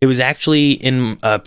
it 0.00 0.06
was 0.06 0.20
actually 0.20 0.72
in 0.72 1.18
uh, 1.22 1.38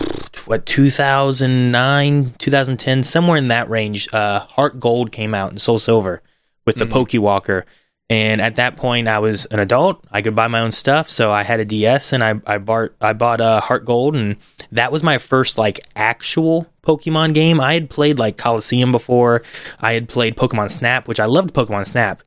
what 0.45 0.65
2009, 0.65 2.33
2010, 2.37 3.03
somewhere 3.03 3.37
in 3.37 3.47
that 3.49 3.69
range. 3.69 4.11
Uh, 4.13 4.39
Heart 4.41 4.79
Gold 4.79 5.11
came 5.11 5.33
out 5.33 5.49
and 5.49 5.61
Soul 5.61 5.79
Silver 5.79 6.21
with 6.65 6.75
the 6.75 6.85
Mm-hmm. 6.85 6.93
Pokewalker. 6.93 7.63
And 8.09 8.41
at 8.41 8.57
that 8.57 8.75
point, 8.75 9.07
I 9.07 9.19
was 9.19 9.45
an 9.47 9.59
adult. 9.59 10.05
I 10.11 10.21
could 10.21 10.35
buy 10.35 10.47
my 10.47 10.59
own 10.59 10.71
stuff, 10.73 11.09
so 11.09 11.31
I 11.31 11.43
had 11.43 11.59
a 11.61 11.65
DS, 11.65 12.11
and 12.13 12.21
I 12.23 12.35
I 12.45 12.57
bought 12.57 12.91
I 13.01 13.13
bought 13.13 13.39
uh, 13.41 13.61
Heart 13.61 13.85
Gold, 13.85 14.15
and 14.15 14.35
that 14.73 14.91
was 14.91 15.01
my 15.03 15.17
first 15.17 15.57
like 15.57 15.79
actual 15.95 16.67
Pokemon 16.83 17.33
game. 17.33 17.61
I 17.61 17.73
had 17.73 17.89
played 17.89 18.19
like 18.19 18.37
Colosseum 18.37 18.91
before. 18.91 19.41
I 19.79 19.93
had 19.93 20.09
played 20.09 20.35
Pokemon 20.35 20.69
Snap, 20.69 21.07
which 21.07 21.19
I 21.19 21.25
loved 21.25 21.53
Pokemon 21.55 21.87
Snap, 21.87 22.21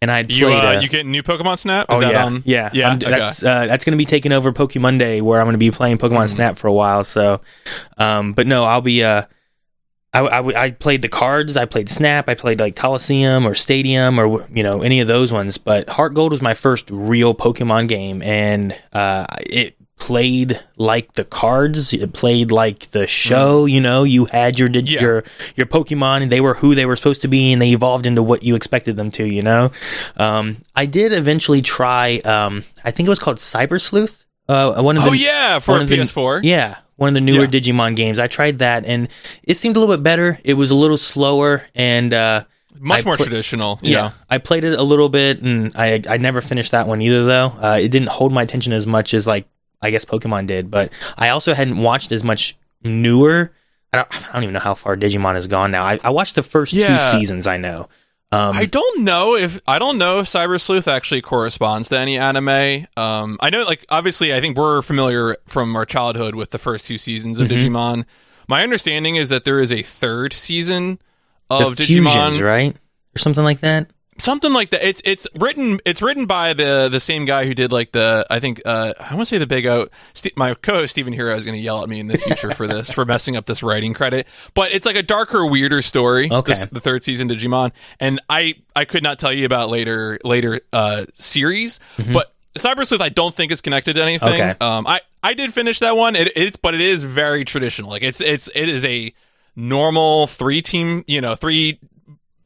and 0.00 0.10
I 0.10 0.16
had 0.16 0.32
you 0.32 0.46
played. 0.46 0.64
uh, 0.64 0.80
you 0.80 0.88
get 0.88 1.04
new 1.04 1.22
Pokemon 1.22 1.58
Snap? 1.58 1.88
Is 1.90 1.98
oh 1.98 2.00
that 2.00 2.12
yeah, 2.12 2.24
on? 2.24 2.42
yeah, 2.46 2.70
yeah. 2.72 2.94
Okay. 2.94 3.10
That's 3.10 3.42
uh, 3.44 3.66
that's 3.66 3.84
going 3.84 3.96
to 3.96 4.02
be 4.02 4.06
taking 4.08 4.32
over 4.32 4.50
Pokemon 4.52 4.98
Day, 4.98 5.20
where 5.20 5.38
I'm 5.40 5.44
going 5.44 5.52
to 5.52 5.58
be 5.58 5.70
playing 5.70 5.98
Pokemon 5.98 6.24
Mm. 6.24 6.30
Snap 6.30 6.56
for 6.56 6.68
a 6.68 6.72
while. 6.72 7.04
So, 7.04 7.42
um, 7.98 8.32
but 8.32 8.46
no, 8.46 8.64
I'll 8.64 8.80
be. 8.80 9.04
Uh, 9.04 9.22
I, 10.14 10.20
I, 10.20 10.64
I 10.64 10.70
played 10.70 11.02
the 11.02 11.08
cards. 11.08 11.56
I 11.56 11.64
played 11.66 11.88
Snap. 11.88 12.28
I 12.28 12.34
played 12.34 12.60
like 12.60 12.76
Colosseum 12.76 13.46
or 13.46 13.54
Stadium 13.54 14.18
or 14.18 14.46
you 14.52 14.62
know 14.62 14.82
any 14.82 15.00
of 15.00 15.08
those 15.08 15.32
ones. 15.32 15.58
But 15.58 15.88
Heart 15.88 16.14
Gold 16.14 16.32
was 16.32 16.42
my 16.42 16.54
first 16.54 16.90
real 16.90 17.34
Pokemon 17.34 17.88
game, 17.88 18.22
and 18.22 18.74
uh, 18.92 19.26
it 19.40 19.74
played 19.98 20.58
like 20.76 21.12
the 21.14 21.24
cards, 21.24 21.92
it 21.92 22.12
played 22.12 22.52
like 22.52 22.90
the 22.92 23.06
show. 23.06 23.66
You 23.66 23.80
know, 23.80 24.04
you 24.04 24.26
had 24.26 24.58
your 24.58 24.70
Yeah. 24.70 25.00
your 25.00 25.24
your 25.56 25.66
Pokemon, 25.66 26.22
and 26.22 26.32
they 26.32 26.40
were 26.40 26.54
who 26.54 26.74
they 26.74 26.86
were 26.86 26.96
supposed 26.96 27.22
to 27.22 27.28
be, 27.28 27.52
and 27.52 27.60
they 27.60 27.70
evolved 27.72 28.06
into 28.06 28.22
what 28.22 28.42
you 28.42 28.54
expected 28.54 28.96
them 28.96 29.10
to. 29.12 29.24
You 29.24 29.42
know, 29.42 29.72
um, 30.16 30.58
I 30.74 30.86
did 30.86 31.12
eventually 31.12 31.60
try. 31.62 32.18
Um, 32.24 32.64
I 32.84 32.92
think 32.92 33.08
it 33.08 33.10
was 33.10 33.18
called 33.18 33.38
Cyber 33.38 33.80
Sleuth. 33.80 34.24
Uh, 34.48 34.80
one 34.82 34.96
of 34.96 35.04
the 35.04 35.10
Oh 35.10 35.12
yeah, 35.12 35.58
for 35.58 35.72
one 35.72 35.82
of 35.82 35.88
the- 35.88 35.96
PS4. 35.96 36.40
yeah, 36.42 36.76
one 36.96 37.08
of 37.08 37.14
the 37.14 37.20
newer 37.20 37.42
Yeah. 37.42 37.46
Digimon 37.48 37.94
games. 37.96 38.18
I 38.18 38.26
tried 38.28 38.60
that, 38.60 38.84
and 38.86 39.08
it 39.42 39.56
seemed 39.56 39.76
a 39.76 39.80
little 39.80 39.94
bit 39.94 40.02
better. 40.02 40.38
It 40.44 40.54
was 40.54 40.70
a 40.70 40.74
little 40.74 40.96
slower, 40.96 41.64
and 41.74 42.14
uh, 42.14 42.44
much 42.80 43.00
I 43.00 43.04
more 43.04 43.16
pla- 43.16 43.26
traditional. 43.26 43.78
yeah, 43.82 43.90
Yeah. 44.04 44.10
I 44.30 44.38
played 44.38 44.64
it 44.64 44.78
a 44.78 44.82
little 44.82 45.08
bit, 45.10 45.42
and 45.42 45.72
I 45.76 46.02
I 46.08 46.16
never 46.16 46.40
finished 46.40 46.72
that 46.72 46.86
one 46.88 47.02
either. 47.02 47.24
Though 47.24 47.52
uh, 47.60 47.78
it 47.80 47.90
didn't 47.90 48.08
hold 48.08 48.32
my 48.32 48.42
attention 48.42 48.72
as 48.72 48.86
much 48.86 49.12
as 49.14 49.26
like 49.26 49.46
I 49.82 49.90
guess 49.90 50.04
Pokemon 50.06 50.46
did. 50.46 50.70
But 50.70 50.92
I 51.16 51.28
also 51.28 51.52
hadn't 51.54 51.78
watched 51.78 52.10
as 52.12 52.24
much 52.24 52.56
newer. 52.82 53.52
I 53.92 53.98
don't, 53.98 54.28
I 54.30 54.32
don't 54.34 54.42
even 54.44 54.52
know 54.54 54.60
how 54.60 54.74
far 54.74 54.96
Digimon 54.96 55.34
has 55.34 55.46
gone 55.46 55.70
now. 55.70 55.84
I, 55.84 55.98
I 56.04 56.10
watched 56.10 56.34
the 56.34 56.42
first 56.42 56.72
Yeah. 56.72 56.88
two 56.88 57.18
seasons. 57.18 57.46
I 57.46 57.56
know. 57.58 57.88
Um, 58.30 58.54
I 58.54 58.66
don't 58.66 59.04
know 59.04 59.36
if 59.36 59.58
I 59.66 59.78
don't 59.78 59.96
know 59.96 60.18
if 60.18 60.26
Cyber 60.26 60.60
Sleuth 60.60 60.86
actually 60.86 61.22
corresponds 61.22 61.88
to 61.88 61.98
any 61.98 62.18
anime. 62.18 62.86
Um, 62.96 63.38
I 63.40 63.48
know, 63.48 63.62
like 63.62 63.86
obviously, 63.88 64.34
I 64.34 64.40
think 64.42 64.56
we're 64.58 64.82
familiar 64.82 65.36
from 65.46 65.74
our 65.74 65.86
childhood 65.86 66.34
with 66.34 66.50
the 66.50 66.58
first 66.58 66.86
two 66.86 66.98
seasons 66.98 67.40
of 67.40 67.48
Mm-hmm. 67.48 67.74
Digimon. 67.74 68.04
My 68.46 68.62
understanding 68.62 69.16
is 69.16 69.30
that 69.30 69.44
there 69.44 69.60
is 69.60 69.72
a 69.72 69.82
third 69.82 70.32
season 70.34 70.98
the 71.48 71.56
of 71.68 71.76
fusions, 71.78 72.08
Digimon, 72.08 72.42
right, 72.44 72.76
or 73.16 73.18
something 73.18 73.44
like 73.44 73.60
that. 73.60 73.88
Something 74.18 74.52
like 74.52 74.70
that. 74.70 74.86
It's 74.86 75.00
it's 75.04 75.26
written 75.38 75.80
it's 75.84 76.02
written 76.02 76.26
by 76.26 76.52
the 76.52 76.88
the 76.90 77.00
same 77.00 77.24
guy 77.24 77.46
who 77.46 77.54
did 77.54 77.72
like 77.72 77.92
the 77.92 78.26
I 78.30 78.40
think 78.40 78.60
uh, 78.66 78.94
I 78.98 79.14
want 79.14 79.22
to 79.28 79.34
say 79.34 79.38
the 79.38 79.46
Big 79.46 79.66
O. 79.66 79.88
Ste 80.14 80.36
my 80.36 80.54
co-host 80.54 80.90
Stephen 80.92 81.12
Hero 81.12 81.34
is 81.34 81.44
going 81.44 81.56
to 81.56 81.62
yell 81.62 81.82
at 81.82 81.88
me 81.88 82.00
in 82.00 82.06
the 82.08 82.18
future 82.18 82.52
for 82.54 82.66
this 82.66 82.92
for 82.92 83.04
messing 83.04 83.36
up 83.36 83.46
this 83.46 83.62
writing 83.62 83.94
credit. 83.94 84.26
But 84.54 84.72
it's 84.72 84.86
like 84.86 84.96
a 84.96 85.02
darker, 85.02 85.46
weirder 85.46 85.82
story. 85.82 86.30
Okay. 86.30 86.52
this- 86.52 86.64
the 86.66 86.80
third 86.80 87.04
season 87.04 87.28
Digimon, 87.28 87.72
and 88.00 88.20
I 88.28 88.54
I 88.76 88.84
could 88.84 89.02
not 89.02 89.18
tell 89.18 89.32
you 89.32 89.46
about 89.46 89.70
later 89.70 90.18
later 90.24 90.60
uh, 90.72 91.06
series, 91.12 91.80
but. 92.12 92.32
Cyber 92.56 92.84
Sleuth, 92.84 93.02
I 93.02 93.08
don't 93.10 93.32
think 93.32 93.52
is 93.52 93.60
connected 93.60 93.92
to 93.92 94.02
anything. 94.02 94.32
Okay. 94.34 94.54
Um, 94.60 94.84
I, 94.84 95.00
I 95.22 95.34
did 95.34 95.54
finish 95.54 95.78
that 95.78 95.96
one. 95.96 96.16
It, 96.16 96.32
it's 96.34 96.56
but 96.56 96.74
it 96.74 96.80
is 96.80 97.04
very 97.04 97.44
traditional. 97.44 97.88
Like 97.90 98.02
it's 98.02 98.20
it's 98.20 98.48
it 98.52 98.68
is 98.68 98.84
a 98.84 99.14
normal 99.54 100.26
three 100.26 100.60
team, 100.60 101.04
you 101.06 101.20
know, 101.20 101.36
three 101.36 101.78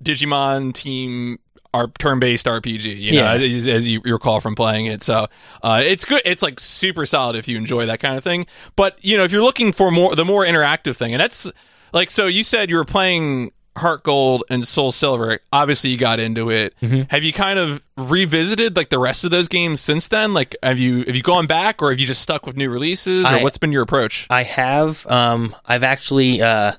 Digimon 0.05 0.75
team 0.75 1.39
our 1.75 1.89
turn-based 1.99 2.47
RPG, 2.47 2.85
you 3.01 3.13
know, 3.13 3.35
Yeah. 3.35 3.57
as, 3.57 3.67
as 3.69 3.89
you 3.89 4.01
recall 4.05 4.41
from 4.41 4.55
playing 4.55 4.87
it. 4.87 5.03
So 5.03 5.27
uh, 5.63 5.83
it's 5.85 6.05
good. 6.05 6.23
It's 6.25 6.43
like 6.43 6.61
super 6.61 7.07
solid 7.07 7.35
if 7.37 7.49
you 7.49 7.57
enjoy 7.57 7.87
that 7.87 7.99
kind 8.01 8.19
of 8.19 8.25
thing. 8.25 8.47
But 8.77 9.03
you 9.05 9.17
know, 9.17 9.25
if 9.25 9.33
you're 9.33 9.43
looking 9.43 9.73
for 9.73 9.91
more, 9.91 10.15
the 10.15 10.25
more 10.25 10.45
interactive 10.45 10.97
thing, 10.97 11.15
and 11.15 11.21
that's 11.21 11.51
like, 11.93 12.11
so 12.11 12.27
you 12.27 12.43
said 12.43 12.69
you 12.71 12.77
were 12.77 12.85
playing 12.85 13.53
Heart 13.75 14.03
Gold 14.03 14.45
and 14.51 14.69
Soul 14.69 14.93
Silver. 14.93 15.39
Obviously, 15.51 15.89
you 15.89 15.97
got 15.97 16.21
into 16.21 16.51
it. 16.51 16.75
Mm-hmm. 16.83 17.03
Have 17.09 17.23
you 17.25 17.33
kind 17.33 17.59
of 17.59 17.83
revisited 17.97 18.77
like 18.77 18.91
the 18.91 18.99
rest 18.99 19.25
of 19.25 19.31
those 19.31 19.49
games 19.49 19.81
since 19.81 20.09
then? 20.09 20.35
Like, 20.35 20.55
have 20.63 20.79
you 20.79 21.05
have 21.05 21.17
you 21.17 21.23
gone 21.23 21.47
back, 21.47 21.81
or 21.81 21.91
have 21.91 21.99
you 21.99 22.07
just 22.07 22.21
stuck 22.21 22.47
with 22.47 22.55
new 22.57 22.69
releases, 22.69 23.25
or 23.25 23.37
I- 23.37 23.43
what's 23.43 23.57
been 23.57 23.73
your 23.73 23.83
approach? 23.83 24.27
I 24.29 24.43
have. 24.43 25.07
Um, 25.07 25.57
I've 25.65 25.85
actually. 25.85 26.43
Uh, 26.43 26.73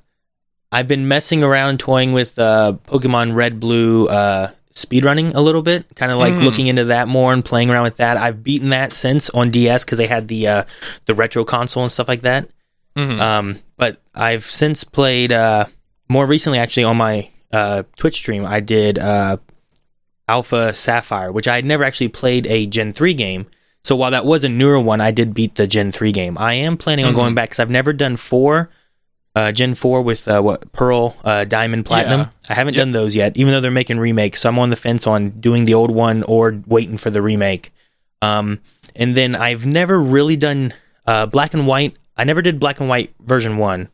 I've 0.72 0.88
been 0.88 1.08
messing 1.08 1.44
around, 1.44 1.80
toying 1.80 2.14
with 2.14 2.40
uh, 2.40 2.74
Pokemon 2.88 3.36
Red, 3.36 3.60
Blue, 3.60 4.08
uh, 4.08 4.50
speedrunning 4.74 5.34
a 5.36 5.42
little 5.42 5.62
bit, 5.62 5.86
kind 5.96 6.12
of 6.12 6.18
like 6.18 6.34
looking 6.34 6.68
into 6.68 6.86
that 6.86 7.08
more 7.08 7.32
and 7.32 7.44
playing 7.46 7.70
around 7.70 7.84
with 7.84 7.98
that. 7.98 8.18
I've 8.18 8.44
beaten 8.44 8.70
that 8.70 8.92
since 8.92 9.30
on 9.30 9.50
DS 9.50 9.86
because 9.86 9.98
they 9.98 10.08
had 10.08 10.27
the 10.27 10.48
uh, 10.48 10.63
the 11.06 11.13
retro 11.15 11.44
console 11.46 11.84
and 11.84 11.92
stuff 11.92 12.08
like 12.08 12.22
that. 12.22 12.50
Mhm. 12.96 13.20
Um, 13.20 13.60
but 13.77 14.01
I've 14.13 14.46
since 14.46 14.84
played 14.84 15.32
uh, 15.32 15.65
more 16.10 16.25
recently, 16.25 16.60
actually, 16.60 16.84
on 16.86 16.98
my 16.98 17.30
uh, 17.51 17.84
Twitch 17.98 18.15
stream. 18.15 18.46
I 18.46 18.60
did 18.60 19.00
uh, 19.00 19.38
Alpha 20.27 20.74
Sapphire, 20.74 21.32
which 21.32 21.48
I 21.48 21.56
had 21.56 21.65
never 21.65 21.84
actually 21.84 22.10
played 22.10 22.48
a 22.48 22.65
Gen 22.65 22.94
three 22.94 23.13
game. 23.13 23.48
So 23.84 23.96
while 23.96 24.12
that 24.12 24.25
was 24.25 24.44
a 24.44 24.50
newer 24.50 24.80
one, 24.80 25.01
I 25.01 25.12
did 25.12 25.34
beat 25.34 25.56
the 25.56 25.68
Gen 25.68 25.92
three 25.92 26.12
game. 26.12 26.38
I 26.38 26.53
am 26.53 26.77
planning 26.77 27.06
on 27.06 27.13
going 27.13 27.36
back 27.36 27.50
because 27.50 27.60
I've 27.60 27.70
never 27.70 27.92
done 27.94 28.15
four. 28.15 28.70
Uh, 29.36 29.52
Gen 29.52 29.74
four 29.74 30.04
with 30.04 30.28
uh, 30.28 30.42
what 30.42 30.72
Pearl, 30.74 31.18
uh, 31.24 31.44
Diamond, 31.46 31.86
Platinum. 31.88 32.20
Yeah. 32.22 32.30
I 32.50 32.54
haven't 32.54 32.75
done 32.75 32.92
those 32.92 33.16
yet, 33.16 33.36
even 33.36 33.52
though 33.52 33.62
they're 33.62 33.72
making 33.72 33.98
remakes. 33.98 34.42
So 34.42 34.50
I'm 34.50 34.60
on 34.60 34.70
the 34.70 34.75
fence 34.75 35.08
on 35.08 35.32
doing 35.32 35.66
the 35.66 35.74
old 35.74 35.90
one 35.90 36.22
or 36.24 36.62
waiting 36.68 36.98
for 36.98 37.10
the 37.10 37.22
remake. 37.22 37.72
Um, 38.22 38.60
and 38.96 39.16
then 39.16 39.36
I've 39.36 39.66
never 39.66 40.00
really 40.00 40.36
done 40.36 40.74
uh, 41.08 41.25
black 41.25 41.54
and 41.54 41.66
white. 41.66 41.98
I 42.16 42.25
never 42.25 42.44
did 42.44 42.60
black 42.60 42.80
and 42.80 42.88
white 42.88 43.12
version 43.20 43.58
one. 43.58 43.90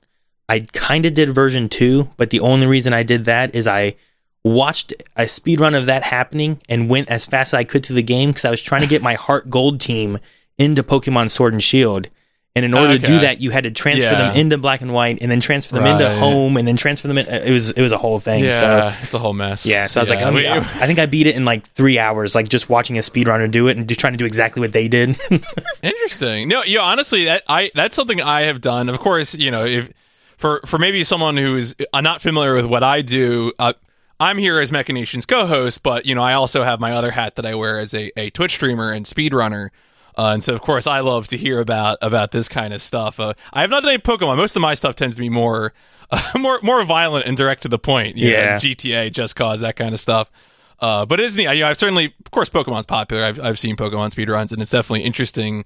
I 0.50 0.62
kind 0.74 1.06
of 1.06 1.14
did 1.14 1.30
version 1.30 1.70
two, 1.70 2.10
but 2.18 2.32
the 2.32 2.42
only 2.42 2.68
reason 2.68 2.92
I 2.92 3.04
did 3.04 3.26
that 3.26 3.56
is 3.56 3.68
I 3.68 3.96
watched 4.44 4.94
a 5.16 5.28
speed 5.28 5.60
run 5.60 5.76
of 5.76 5.86
that 5.86 6.04
happening 6.04 6.62
and 6.68 6.90
went 6.90 7.08
as 7.10 7.26
fast 7.26 7.54
as 7.54 7.60
I 7.60 7.64
could 7.64 7.86
through 7.86 7.96
the 7.98 8.04
game 8.04 8.30
because 8.30 8.46
I 8.46 8.50
was 8.50 8.62
trying 8.62 8.82
to 8.82 8.88
get 8.88 9.02
my 9.02 9.14
Heart 9.16 9.50
Gold 9.50 9.80
team 9.80 10.20
into 10.58 10.84
Pokemon 10.84 11.32
Sword 11.32 11.54
and 11.54 11.64
Shield. 11.64 12.08
And 12.56 12.66
in 12.66 12.74
order 12.74 12.98
to 12.98 13.06
do 13.06 13.20
that, 13.20 13.40
you 13.40 13.52
had 13.52 13.64
to 13.66 13.72
transfer 13.72 14.10
Yeah. 14.12 14.32
them 14.32 14.36
into 14.36 14.58
black 14.58 14.82
and 14.82 14.92
white, 14.92 15.20
and 15.22 15.32
then 15.32 15.40
transfer 15.40 15.76
them 15.76 15.86
into 15.86 16.10
home, 16.18 16.58
and 16.58 16.68
then 16.68 16.76
transfer 16.76 17.08
them. 17.08 17.18
In, 17.20 17.28
it 17.28 17.52
was 17.52 17.72
it 17.72 17.82
was 17.82 17.92
a 17.92 17.98
whole 17.98 18.20
thing. 18.20 18.44
yeah, 18.44 18.52
So 18.92 18.94
it's 19.04 19.14
a 19.14 19.20
whole 19.20 19.34
mess. 19.34 19.66
yeah, 19.68 19.86
so 19.88 20.00
I 20.00 20.02
was 20.02 20.10
like, 20.10 20.20
I'm- 20.20 20.34
we- 20.34 20.48
I 20.48 20.60
think 20.88 20.98
I 21.00 21.06
beat 21.06 21.28
it 21.28 21.36
in 21.36 21.46
like 21.46 21.66
three 21.70 22.00
hours, 22.00 22.34
like 22.36 22.50
just 22.50 22.68
watching 22.68 22.98
a 22.98 23.02
speedrunner 23.02 23.50
do 23.50 23.68
it 23.68 23.78
and 23.78 23.88
just 23.88 24.00
trying 24.00 24.14
to 24.14 24.18
do 24.18 24.26
exactly 24.26 24.60
what 24.62 24.74
they 24.74 24.88
did. 24.88 25.16
Interesting. 25.84 26.48
No, 26.50 26.64
you 26.64 26.80
honestly, 26.80 27.26
that 27.26 27.44
I 27.48 27.72
that's 27.76 27.96
something 27.96 28.22
I 28.22 28.42
have 28.42 28.62
done. 28.62 28.90
Of 28.90 29.00
course, 29.00 29.36
you 29.36 29.52
know, 29.52 29.66
if 29.66 29.90
for 30.38 30.62
for 30.66 30.78
maybe 30.80 31.04
someone 31.04 31.38
who 31.38 31.56
is 31.56 31.76
uh, 31.94 32.02
not 32.02 32.22
familiar 32.22 32.56
with 32.56 32.66
what 32.66 32.84
I 32.84 33.02
do, 33.02 33.54
uh, 33.60 33.74
I'm 34.20 34.38
here 34.38 34.60
as 34.60 34.72
Mechanation's 34.72 35.26
co-host, 35.26 35.82
but 35.84 36.06
you 36.06 36.16
know, 36.16 36.24
I 36.24 36.34
also 36.34 36.64
have 36.64 36.80
my 36.80 36.92
other 36.94 37.12
hat 37.12 37.36
that 37.36 37.46
I 37.46 37.56
wear 37.56 37.78
as 37.80 37.94
a, 37.94 38.12
a 38.20 38.30
Twitch 38.32 38.54
streamer 38.56 38.92
and 38.92 39.06
speedrunner. 39.06 39.70
Uh, 40.20 40.34
and 40.34 40.44
so, 40.44 40.54
of 40.54 40.60
course, 40.60 40.86
I 40.86 41.00
love 41.00 41.30
to 41.30 41.38
hear 41.38 41.62
about 41.62 41.98
about 42.02 42.32
this 42.32 42.50
kind 42.50 42.74
of 42.74 42.82
stuff. 42.82 43.22
Uh, 43.22 43.36
I 43.54 43.62
have 43.62 43.70
not 43.70 43.84
done 43.84 43.94
any 43.94 44.02
Pokemon. 44.02 44.36
Most 44.36 44.54
of 44.58 44.62
my 44.62 44.74
stuff 44.74 44.96
tends 44.96 45.16
to 45.16 45.20
be 45.22 45.30
more, 45.30 45.72
uh, 46.12 46.22
more, 46.38 46.60
more 46.62 46.84
violent 46.84 47.26
and 47.26 47.38
direct 47.38 47.62
to 47.62 47.70
the 47.70 47.80
point. 47.80 48.18
you 48.18 48.32
know, 48.32 48.38
Yeah. 48.38 48.56
GTA, 48.58 49.14
Just 49.14 49.38
Cause, 49.38 49.62
that 49.62 49.78
kind 49.78 49.94
of 49.94 50.00
stuff. 50.02 50.30
Uh, 50.82 51.06
but 51.06 51.22
it 51.22 51.26
is 51.26 51.38
neat. 51.38 51.50
You 51.54 51.62
know, 51.62 51.68
I've 51.70 51.78
certainly, 51.78 52.14
of 52.26 52.32
course, 52.32 52.50
Pokemon's 52.50 52.86
popular. 52.86 53.24
I've 53.24 53.40
I've 53.40 53.58
seen 53.58 53.78
Pokemon 53.78 54.14
speedruns, 54.14 54.52
and 54.52 54.62
it's 54.62 54.72
definitely 54.72 55.04
interesting. 55.04 55.64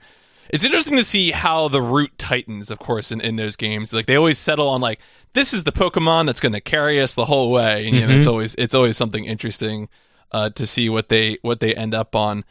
It's 0.52 0.64
interesting 0.64 0.98
to 0.98 1.04
see 1.04 1.32
how 1.32 1.68
the 1.68 1.82
root 1.82 2.16
tightens, 2.20 2.70
of 2.70 2.78
course, 2.78 3.12
in, 3.12 3.22
in 3.22 3.38
those 3.38 3.56
games. 3.56 3.92
Like 3.92 4.06
they 4.06 4.16
always 4.16 4.38
settle 4.38 4.70
on 4.70 4.82
like 4.82 5.00
this 5.34 5.52
is 5.52 5.64
the 5.64 5.72
Pokemon 5.72 6.28
that's 6.28 6.40
going 6.42 6.54
to 6.54 6.62
carry 6.62 7.02
us 7.02 7.16
the 7.16 7.26
whole 7.26 7.50
way, 7.50 7.88
and 7.88 7.96
you 7.96 8.06
know, 8.06 8.14
it's 8.16 8.28
always 8.28 8.54
it's 8.60 8.76
always 8.76 8.98
something 8.98 9.26
interesting 9.26 9.90
uh, 10.32 10.52
to 10.52 10.68
see 10.68 10.90
what 10.90 11.10
they 11.10 11.40
what 11.42 11.60
they 11.60 11.74
end 11.74 11.96
up 11.96 12.16
on. 12.16 12.44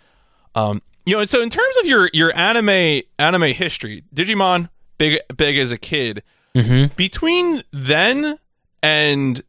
Um, 0.57 0.83
you 1.05 1.17
know, 1.17 1.25
so 1.25 1.41
in 1.43 1.51
terms 1.51 1.77
of 1.79 1.87
your 1.87 2.11
your 2.13 2.37
anime 2.37 3.03
anime 3.19 3.53
history, 3.53 4.05
Digimon 4.15 4.69
big 4.99 5.21
big 5.37 5.59
as 5.59 5.73
a 5.73 5.79
kid. 5.79 6.23
mm-hmm. 6.55 6.95
Between 6.97 7.63
then 7.73 8.39
and 8.83 9.43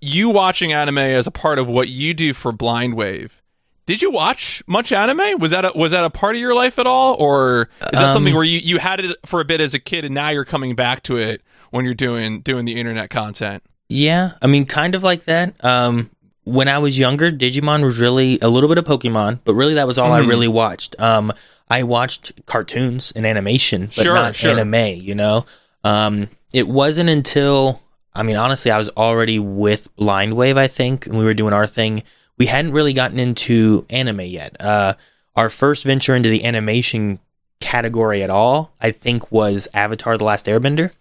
you 0.00 0.28
watching 0.30 0.72
anime 0.72 0.98
as 0.98 1.26
a 1.26 1.30
part 1.30 1.58
of 1.58 1.68
what 1.68 1.88
you 1.88 2.14
do 2.14 2.34
for 2.34 2.52
Blind 2.52 2.94
Wave, 2.94 3.42
did 3.86 4.02
you 4.02 4.10
watch 4.10 4.62
much 4.66 4.92
anime? 4.92 5.38
Was 5.38 5.52
that 5.52 5.64
a, 5.64 5.72
was 5.74 5.92
that 5.92 6.04
a 6.04 6.10
part 6.10 6.34
of 6.34 6.40
your 6.40 6.54
life 6.54 6.78
at 6.78 6.86
all, 6.86 7.14
or 7.14 7.68
is 7.80 7.92
that 7.92 8.04
Um, 8.04 8.10
something 8.10 8.34
where 8.34 8.44
you, 8.44 8.58
you 8.58 8.78
had 8.78 9.00
it 9.00 9.16
for 9.24 9.40
a 9.40 9.44
bit 9.44 9.60
as 9.60 9.74
a 9.74 9.78
kid 9.78 10.04
and 10.04 10.14
now 10.14 10.28
you're 10.28 10.44
coming 10.44 10.74
back 10.74 11.02
to 11.04 11.16
it 11.16 11.42
when 11.70 11.84
you're 11.84 11.94
doing 11.94 12.40
doing 12.40 12.64
the 12.64 12.78
internet 12.78 13.10
content? 13.10 13.62
Yeah, 13.88 14.32
I 14.42 14.48
mean, 14.48 14.66
kind 14.66 14.96
of 14.96 15.04
like 15.04 15.24
that. 15.24 15.64
Um, 15.64 16.10
when 16.46 16.68
I 16.68 16.78
was 16.78 16.98
younger, 16.98 17.30
Digimon 17.30 17.84
was 17.84 17.98
really 18.00 18.38
a 18.40 18.48
little 18.48 18.68
bit 18.68 18.78
of 18.78 18.84
Pokemon, 18.84 19.40
but 19.44 19.54
really 19.54 19.74
that 19.74 19.86
was 19.86 19.98
all 19.98 20.12
I 20.12 20.20
Mhm. 20.22 20.28
really 20.28 20.48
watched. 20.48 20.98
Um, 21.00 21.32
I 21.68 21.82
watched 21.82 22.32
cartoons 22.46 23.12
and 23.14 23.26
animation, 23.26 23.86
but 23.94 24.02
Sure, 24.04 24.14
not 24.14 24.34
sure. 24.36 24.52
anime. 24.52 25.00
You 25.02 25.14
know, 25.16 25.44
um, 25.84 26.28
it 26.52 26.66
wasn't 26.68 27.10
until 27.10 27.82
I 28.14 28.22
mean, 28.22 28.36
honestly, 28.36 28.70
I 28.70 28.78
was 28.78 28.88
already 28.96 29.38
with 29.38 29.94
Blind 29.96 30.34
Wave. 30.36 30.56
I 30.56 30.68
think, 30.68 31.04
and 31.06 31.18
we 31.18 31.24
were 31.24 31.34
doing 31.34 31.52
our 31.52 31.66
thing. 31.66 32.02
We 32.38 32.46
hadn't 32.46 32.72
really 32.72 32.94
gotten 32.94 33.18
into 33.18 33.84
anime 33.90 34.20
yet. 34.22 34.56
Uh, 34.58 34.94
our 35.34 35.50
first 35.50 35.84
venture 35.84 36.14
into 36.14 36.30
the 36.30 36.44
animation 36.46 37.18
category 37.60 38.22
at 38.22 38.30
all, 38.30 38.72
I 38.80 38.90
think, 38.92 39.30
was 39.30 39.68
Avatar: 39.74 40.16
The 40.16 40.24
Last 40.24 40.46
Airbender 40.46 40.92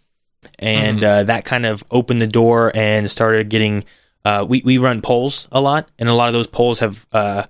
and 0.59 1.03
uh, 1.03 1.23
that 1.23 1.45
kind 1.45 1.65
of 1.65 1.83
opened 1.91 2.19
the 2.21 2.27
door 2.27 2.71
and 2.75 3.09
started 3.09 3.47
getting. 3.49 3.83
Uh, 4.25 4.46
we 4.48 4.62
we 4.65 4.77
run 4.79 5.01
polls 5.01 5.48
a 5.51 5.62
lot, 5.62 5.88
and 6.00 6.10
a 6.10 6.13
lot 6.13 6.27
of 6.27 6.34
those 6.34 6.48
polls 6.48 6.79
have 6.79 7.05
uh, 7.12 7.44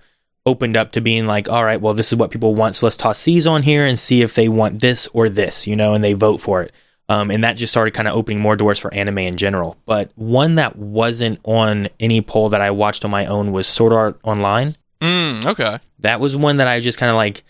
opened 0.46 0.76
up 0.78 0.92
to 0.92 1.02
being 1.02 1.26
like, 1.26 1.50
all 1.50 1.64
right, 1.64 1.80
well, 1.82 1.94
this 1.94 2.12
is 2.12 2.18
what 2.20 2.30
people 2.32 2.54
want, 2.54 2.76
so 2.76 2.86
let's 2.86 2.96
toss 2.98 3.24
these 3.24 3.48
on 3.48 3.64
here 3.64 3.86
and 3.86 3.98
see 3.98 4.22
if 4.22 4.36
they 4.36 4.50
want 4.50 4.82
this 4.82 5.08
or 5.08 5.30
this, 5.30 5.66
you 5.66 5.76
know, 5.76 5.94
and 5.94 6.04
they 6.04 6.14
vote 6.14 6.38
for 6.42 6.62
it. 6.62 6.72
Um, 7.08 7.32
and 7.32 7.44
that 7.44 7.56
just 7.56 7.72
started 7.72 7.94
kind 7.94 8.08
of 8.08 8.16
opening 8.16 8.40
more 8.40 8.56
doors 8.56 8.78
for 8.80 8.94
anime 8.94 9.20
in 9.20 9.38
general. 9.38 9.78
But 9.86 10.12
one 10.16 10.56
that 10.56 10.76
wasn't 10.76 11.40
on 11.44 11.88
any 12.00 12.20
poll 12.22 12.50
that 12.50 12.62
I 12.62 12.72
watched 12.72 13.06
on 13.06 13.12
my 13.12 13.26
own 13.28 13.52
was 13.52 13.68
Sword 13.68 13.94
Art 13.94 14.20
Online 14.24 14.76
Mm, 15.02 15.46
okay. 15.46 15.78
that 16.00 16.20
was 16.20 16.36
one 16.36 16.58
that 16.58 16.68
I 16.68 16.80
just 16.80 16.98
kind 16.98 17.10
of 17.12 17.16
like. 17.16 17.44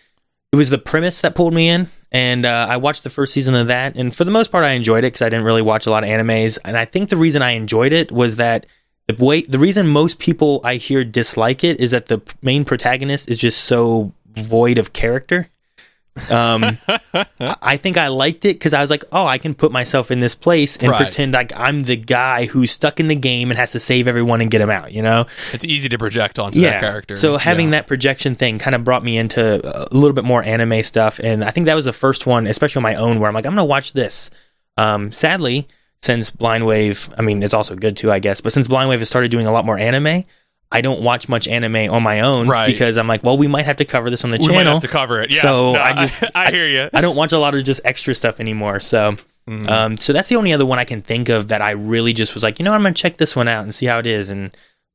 it 0.52 0.56
was 0.58 0.70
the 0.70 0.78
premise 0.78 1.22
that 1.22 1.36
pulled 1.36 1.54
me 1.54 1.70
in, 1.70 1.88
and 2.12 2.46
uh, 2.46 2.68
I 2.70 2.78
watched 2.78 3.04
the 3.04 3.10
first 3.10 3.34
season 3.34 3.56
of 3.56 3.68
that, 3.68 3.96
and 3.96 4.16
for 4.16 4.24
the 4.24 4.32
most 4.32 4.52
part, 4.52 4.66
I 4.66 4.72
enjoyed 4.72 5.00
it 5.06 5.08
because 5.08 5.22
I 5.22 5.30
didn't 5.30 5.46
really 5.46 5.62
watch 5.62 5.86
a 5.86 5.90
lot 5.90 6.04
of 6.04 6.10
animes, 6.10 6.58
and 6.66 6.78
I 6.78 6.86
think 6.86 7.10
the 7.10 7.18
reason 7.18 7.42
I 7.42 7.52
enjoyed 7.52 7.94
it 7.94 8.12
was 8.12 8.36
that 8.38 8.66
the 9.08 9.16
way 9.24 9.42
the 9.42 9.60
reason 9.60 9.88
most 9.88 10.20
people 10.20 10.62
I 10.64 10.76
hear 10.76 11.04
dislike 11.04 11.64
it 11.64 11.80
is 11.80 11.92
that 11.92 12.08
the 12.08 12.22
main 12.42 12.66
protagonist 12.66 13.30
is 13.30 13.38
just 13.38 13.64
so 13.66 14.12
void 14.34 14.78
of 14.78 14.94
character. 14.94 15.50
Um, 16.30 16.78
I- 17.62 17.76
think 17.78 17.98
I 17.98 18.08
liked 18.08 18.46
it 18.46 18.54
because 18.54 18.74
I 18.74 18.80
was 18.80 18.90
like, 18.90 19.04
oh, 19.12 19.28
I 19.28 19.38
can 19.38 19.54
put 19.54 19.72
myself 19.74 20.12
in 20.12 20.22
this 20.22 20.34
place 20.34 20.78
and 20.78 20.90
Right. 20.90 21.02
pretend 21.02 21.34
like 21.34 21.52
I'm 21.60 21.84
the 21.84 21.98
guy 21.98 22.46
who's 22.46 22.72
stuck 22.72 23.02
in 23.02 23.10
the 23.10 23.16
game 23.16 23.52
and 23.52 23.58
has 23.60 23.74
to 23.74 23.82
save 23.82 24.08
everyone 24.08 24.40
and 24.42 24.50
get 24.50 24.62
him 24.62 24.70
out. 24.70 24.94
You 24.94 25.02
know? 25.02 25.26
It's 25.52 25.66
easy 25.66 25.90
to 25.90 25.98
project 25.98 26.40
onto 26.40 26.62
that 26.62 26.80
character. 26.80 27.16
So 27.16 27.36
having 27.38 27.66
Yeah. 27.68 27.72
that 27.72 27.88
projection 27.88 28.36
thing 28.36 28.60
kind 28.60 28.76
of 28.76 28.86
brought 28.86 29.04
me 29.04 29.18
into 29.18 29.60
a 29.66 29.94
little 29.94 30.14
bit 30.14 30.24
more 30.24 30.42
anime 30.42 30.82
stuff, 30.84 31.20
and 31.22 31.44
I 31.44 31.52
think 31.52 31.66
that 31.66 31.76
was 31.76 31.86
the 31.86 31.94
first 31.94 32.26
one, 32.26 32.48
especially 32.48 32.80
on 32.80 32.84
my 32.84 32.96
own, 32.96 33.20
where 33.20 33.28
I'm 33.28 33.36
like, 33.36 33.46
I'm 33.46 33.52
gonna 33.52 33.66
watch 33.66 33.92
this. 33.92 34.32
Um, 34.78 35.12
sadly, 35.12 35.68
since 36.06 36.30
Blind 36.30 36.66
Wave, 36.66 37.10
I 37.18 37.22
mean, 37.22 37.44
it's 37.44 37.54
also 37.54 37.76
good 37.76 37.98
too, 37.98 38.12
I 38.12 38.20
guess, 38.20 38.42
but 38.42 38.54
since 38.54 38.68
Blind 38.68 38.90
Wave 38.90 39.00
has 39.00 39.10
started 39.10 39.32
doing 39.32 39.46
a 39.48 39.52
lot 39.52 39.66
more 39.66 39.78
anime, 39.78 40.24
I 40.72 40.82
don't 40.82 41.02
watch 41.04 41.28
much 41.30 41.48
anime 41.48 41.92
on 41.94 42.02
my 42.04 42.22
own 42.22 42.48
Right. 42.48 42.68
because 42.68 42.98
I'm 42.98 43.08
like, 43.08 43.24
well, 43.24 43.38
we 43.38 43.48
might 43.48 43.66
have 43.66 43.78
to 43.78 43.86
cover 43.86 44.10
this 44.10 44.24
on 44.24 44.30
the 44.30 44.38
we 44.38 44.48
might 44.48 44.54
channel. 44.56 44.74
have 44.74 44.82
to 44.82 44.88
cover 44.88 45.22
it. 45.22 45.34
Yeah. 45.34 45.42
So 45.42 45.74
no, 45.74 45.80
I 45.82 45.94
just- 46.06 46.14
I, 46.36 46.52
hear 46.52 46.68
you. 46.68 46.90
I 46.94 47.02
don't 47.02 47.16
watch 47.16 47.32
a 47.34 47.38
lot 47.40 47.56
of 47.56 47.64
just 47.64 47.82
extra 47.86 48.14
stuff 48.16 48.40
anymore. 48.40 48.80
So, 48.80 49.16
Mm-hmm. 49.48 49.70
um, 49.70 49.98
so 49.98 50.12
that's 50.12 50.28
the 50.28 50.38
only 50.38 50.54
other 50.54 50.66
one 50.66 50.80
I 50.80 50.86
can 50.86 51.04
think 51.04 51.30
of 51.30 51.50
that 51.50 51.62
I 51.62 51.72
really 51.72 52.14
just 52.14 52.34
was 52.34 52.42
like, 52.42 52.58
you 52.58 52.66
know, 52.66 52.72
what, 52.72 52.78
I'm 52.78 52.82
gonna 52.82 52.96
check 52.96 53.18
this 53.18 53.36
one 53.36 53.48
out 53.48 53.62
and 53.64 53.76
see 53.76 53.86
how 53.86 54.00
it 54.00 54.08
is, 54.08 54.32
and 54.32 54.50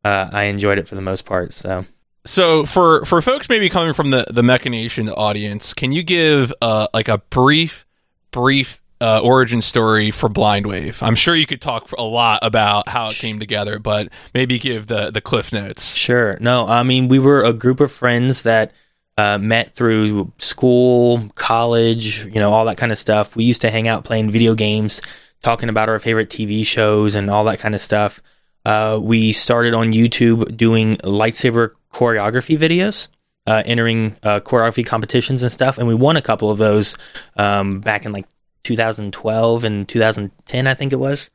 uh, 0.04 0.28
I 0.32 0.44
enjoyed 0.46 0.76
it 0.78 0.88
for 0.88 0.96
the 0.96 1.00
most 1.02 1.24
part. 1.24 1.52
So. 1.52 1.86
So 2.26 2.66
for 2.66 3.04
for 3.04 3.22
folks 3.22 3.48
maybe 3.48 3.68
coming 3.70 3.94
from 3.94 4.10
the 4.10 4.26
the 4.28 4.42
Mechanation 4.42 5.08
audience, 5.08 5.72
can 5.72 5.92
you 5.92 6.02
give 6.02 6.52
uh 6.60 6.88
like 6.92 7.06
a 7.08 7.18
brief 7.30 7.86
brief 8.32 8.79
uh, 9.00 9.20
origin 9.22 9.60
story 9.60 10.10
for 10.10 10.28
Blind 10.28 10.66
Wave? 10.66 11.02
I'm 11.02 11.14
sure 11.14 11.34
you 11.34 11.46
could 11.46 11.60
talk 11.60 11.90
a 11.92 12.02
lot 12.02 12.40
about 12.42 12.88
how 12.88 13.08
it 13.08 13.16
came 13.16 13.38
together, 13.38 13.78
but 13.78 14.08
maybe 14.34 14.58
give 14.58 14.86
the 14.86 15.10
the 15.10 15.20
cliff 15.20 15.52
notes. 15.52 15.94
Sure. 15.94 16.36
No, 16.40 16.66
I 16.66 16.82
mean, 16.82 17.08
we 17.08 17.18
were 17.18 17.42
a 17.42 17.52
group 17.52 17.80
of 17.80 17.90
friends 17.90 18.42
that 18.42 18.72
uh, 19.16 19.38
met 19.38 19.74
through 19.74 20.32
school, 20.38 21.28
college, 21.34 22.24
you 22.24 22.40
know, 22.40 22.52
all 22.52 22.64
that 22.64 22.78
kind 22.78 22.92
of 22.92 22.98
stuff. 22.98 23.36
We 23.36 23.44
used 23.44 23.60
to 23.62 23.70
hang 23.70 23.86
out 23.86 24.04
playing 24.04 24.30
video 24.30 24.54
games, 24.54 25.02
talking 25.42 25.68
about 25.68 25.88
our 25.88 25.98
favorite 25.98 26.30
TV 26.30 26.64
shows 26.64 27.14
and 27.14 27.28
all 27.28 27.44
that 27.44 27.58
kind 27.58 27.74
of 27.74 27.80
stuff. 27.80 28.22
Uh, 28.64 28.98
we 29.02 29.32
started 29.32 29.74
on 29.74 29.92
YouTube 29.92 30.56
doing 30.56 30.96
lightsaber 30.98 31.70
choreography 31.92 32.58
videos, 32.58 33.08
uh, 33.46 33.62
entering 33.64 34.16
uh, 34.22 34.40
choreography 34.40 34.86
competitions 34.86 35.42
and 35.42 35.50
stuff, 35.50 35.78
and 35.78 35.88
we 35.88 35.94
won 35.94 36.16
a 36.16 36.22
couple 36.22 36.50
of 36.50 36.58
those 36.58 36.96
um, 37.36 37.80
back 37.80 38.04
in 38.04 38.12
like 38.12 38.26
2012 38.62 39.64
and 39.64 39.88
2010, 39.88 40.66
I 40.66 40.74
think 40.74 40.92
it 40.92 40.96
was. 40.96 41.30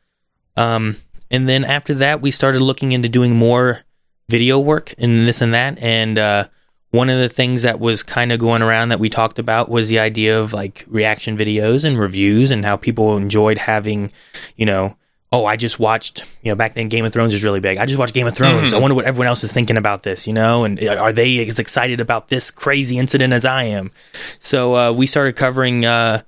Um, 0.58 0.98
and 1.32 1.50
then 1.50 1.64
after 1.64 1.96
that, 1.96 2.22
we 2.22 2.32
started 2.32 2.62
looking 2.62 2.92
into 2.92 3.10
doing 3.10 3.36
more 3.36 3.82
video 4.30 4.60
work 4.60 4.94
and 4.98 5.28
this 5.28 5.42
and 5.42 5.54
that. 5.54 5.82
And 5.82 6.18
uh, 6.18 6.48
one 6.92 7.10
of 7.10 7.20
the 7.20 7.30
things 7.30 7.64
that 7.64 7.80
was 7.80 8.04
kind 8.04 8.32
of 8.32 8.40
going 8.40 8.62
around 8.62 8.90
that 8.90 9.00
we 9.00 9.10
talked 9.10 9.40
about 9.40 9.70
was 9.70 9.90
the 9.90 10.00
idea 10.00 10.40
of 10.40 10.54
like 10.54 10.86
reaction 10.88 11.38
videos 11.38 11.84
and 11.84 12.00
reviews 12.00 12.52
and 12.52 12.64
how 12.64 12.78
people 12.78 13.18
enjoyed 13.18 13.58
having, 13.58 14.12
you 14.56 14.66
know, 14.66 14.96
oh, 15.32 15.46
I 15.46 15.58
just 15.58 15.80
watched, 15.80 16.24
you 16.44 16.52
know, 16.52 16.56
back 16.56 16.76
then 16.76 16.88
Game 16.88 17.04
of 17.04 17.12
Thrones 17.12 17.34
was 17.34 17.44
really 17.44 17.60
big. 17.60 17.78
I 17.78 17.86
just 17.86 18.00
watched 18.00 18.14
Game 18.14 18.28
of 18.28 18.34
Thrones. 18.34 18.74
I 18.74 18.80
wonder 18.80 18.96
what 18.96 19.04
everyone 19.04 19.28
else 19.28 19.44
is 19.44 19.52
thinking 19.52 19.76
about 19.76 20.04
this, 20.04 20.28
you 20.28 20.34
know, 20.34 20.64
and 20.64 20.82
are 20.82 21.12
they 21.12 21.46
as 21.46 21.60
excited 21.60 22.00
about 22.00 22.30
this 22.30 22.52
crazy 22.52 22.98
incident 22.98 23.34
as 23.34 23.44
I 23.44 23.64
am? 23.64 23.92
So 24.40 24.76
uh, 24.76 24.92
we 24.94 25.08
started 25.08 25.36
covering 25.36 25.84
uh, 25.84 26.22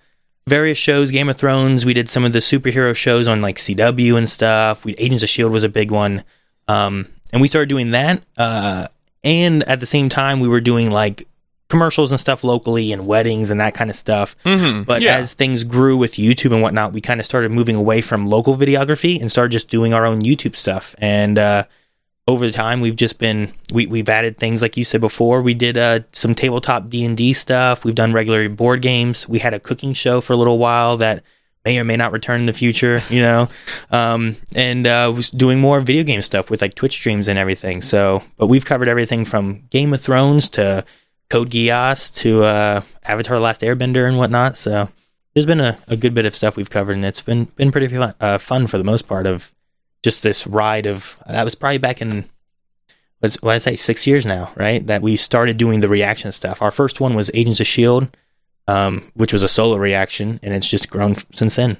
various 0.47 0.77
shows, 0.77 1.11
Game 1.11 1.29
of 1.29 1.37
Thrones. 1.37 1.85
We 1.85 1.93
did 1.93 2.09
some 2.09 2.25
of 2.25 2.31
the 2.33 2.39
superhero 2.39 2.95
shows 2.95 3.27
on 3.27 3.41
like 3.41 3.57
CW 3.57 4.17
and 4.17 4.29
stuff. 4.29 4.85
We 4.85 4.95
Agents 4.95 5.23
of 5.23 5.29
Shield 5.29 5.51
was 5.51 5.63
a 5.63 5.69
big 5.69 5.91
one, 5.91 6.23
um, 6.67 7.07
and 7.31 7.41
we 7.41 7.47
started 7.47 7.69
doing 7.69 7.91
that. 7.91 8.23
Uh, 8.35 8.87
and 9.23 9.63
at 9.63 9.79
the 9.79 9.85
same 9.85 10.09
time, 10.09 10.39
we 10.39 10.47
were 10.47 10.61
doing 10.61 10.89
like 10.89 11.27
commercials 11.69 12.11
and 12.11 12.19
stuff 12.19 12.43
locally 12.43 12.93
and 12.93 13.05
weddings 13.05 13.51
and 13.51 13.59
that 13.59 13.73
kind 13.73 13.89
of 13.89 13.95
stuff. 13.95 14.37
Mm-hmm. 14.43 14.83
But 14.83 15.01
yeah. 15.01 15.17
as 15.17 15.33
things 15.33 15.63
grew 15.63 15.97
with 15.97 16.13
YouTube 16.13 16.53
and 16.53 16.61
whatnot, 16.61 16.93
we 16.93 17.01
kind 17.01 17.19
of 17.19 17.25
started 17.25 17.51
moving 17.51 17.75
away 17.75 18.01
from 18.01 18.27
local 18.27 18.55
videography 18.55 19.19
and 19.19 19.29
started 19.29 19.51
just 19.51 19.69
doing 19.69 19.93
our 19.93 20.05
own 20.05 20.21
YouTube 20.21 20.55
stuff. 20.55 20.95
And 20.99 21.37
uh, 21.37 21.65
over 22.27 22.45
the 22.45 22.51
time, 22.51 22.81
we've 22.81 22.95
just 22.95 23.19
been 23.19 23.53
we 23.71 23.87
we've 23.87 24.09
added 24.09 24.37
things 24.37 24.61
like 24.61 24.75
you 24.75 24.83
said 24.83 25.01
before. 25.01 25.41
We 25.41 25.53
did 25.53 25.77
uh, 25.77 26.01
some 26.11 26.35
tabletop 26.35 26.89
D 26.89 27.05
and 27.05 27.15
D 27.15 27.33
stuff. 27.33 27.85
We've 27.85 27.95
done 27.95 28.13
regular 28.13 28.49
board 28.49 28.81
games. 28.81 29.27
We 29.29 29.39
had 29.39 29.53
a 29.53 29.59
cooking 29.59 29.93
show 29.93 30.19
for 30.19 30.33
a 30.33 30.35
little 30.35 30.57
while 30.57 30.97
that 30.97 31.23
may 31.63 31.79
or 31.79 31.85
may 31.85 31.95
not 31.95 32.11
return 32.11 32.41
in 32.41 32.45
the 32.45 32.53
future. 32.53 33.01
You 33.09 33.21
know, 33.21 33.49
um, 33.91 34.35
and 34.53 34.85
uh, 34.85 35.11
was 35.15 35.29
doing 35.29 35.59
more 35.59 35.79
video 35.79 36.03
game 36.03 36.21
stuff 36.21 36.49
with 36.49 36.61
like 36.61 36.75
Twitch 36.75 36.93
streams 36.93 37.29
and 37.29 37.39
everything. 37.39 37.79
So, 37.81 38.23
but 38.35 38.47
we've 38.47 38.65
covered 38.65 38.89
everything 38.89 39.23
from 39.23 39.63
Game 39.69 39.93
of 39.93 40.01
Thrones 40.01 40.49
to 40.49 40.83
Code 41.29 41.49
Geass 41.49 42.13
to 42.21 42.43
uh, 42.43 42.81
Avatar: 43.03 43.39
Last 43.39 43.61
Airbender 43.61 44.05
and 44.05 44.17
whatnot. 44.17 44.57
So 44.57 44.89
there's 45.33 45.45
been 45.45 45.61
a, 45.61 45.77
a 45.87 45.95
good 45.95 46.13
bit 46.13 46.25
of 46.25 46.35
stuff 46.35 46.57
we've 46.57 46.69
covered, 46.69 46.97
and 46.97 47.05
it's 47.05 47.21
been 47.21 47.45
been 47.55 47.71
pretty 47.71 47.87
fun, 47.87 48.13
uh, 48.19 48.37
fun 48.37 48.67
for 48.67 48.77
the 48.77 48.83
most 48.83 49.07
part 49.07 49.25
of 49.25 49.53
just 50.03 50.23
this 50.23 50.47
ride 50.47 50.85
of 50.85 51.21
that 51.27 51.43
was 51.43 51.55
probably 51.55 51.77
back 51.77 52.01
in 52.01 52.29
was 53.21 53.35
what 53.41 53.55
I 53.55 53.57
say 53.57 53.75
six 53.75 54.05
years 54.05 54.25
now, 54.25 54.51
right? 54.55 54.85
That 54.85 55.01
we 55.01 55.15
started 55.15 55.57
doing 55.57 55.79
the 55.79 55.89
reaction 55.89 56.31
stuff. 56.31 56.61
Our 56.61 56.71
first 56.71 56.99
one 56.99 57.15
was 57.15 57.31
Agents 57.33 57.59
of 57.59 57.67
Shield, 57.67 58.15
um, 58.67 59.11
which 59.15 59.33
was 59.33 59.43
a 59.43 59.47
solo 59.47 59.77
reaction, 59.77 60.39
and 60.43 60.53
it's 60.53 60.69
just 60.69 60.89
grown 60.89 61.15
since 61.31 61.55
then. 61.55 61.77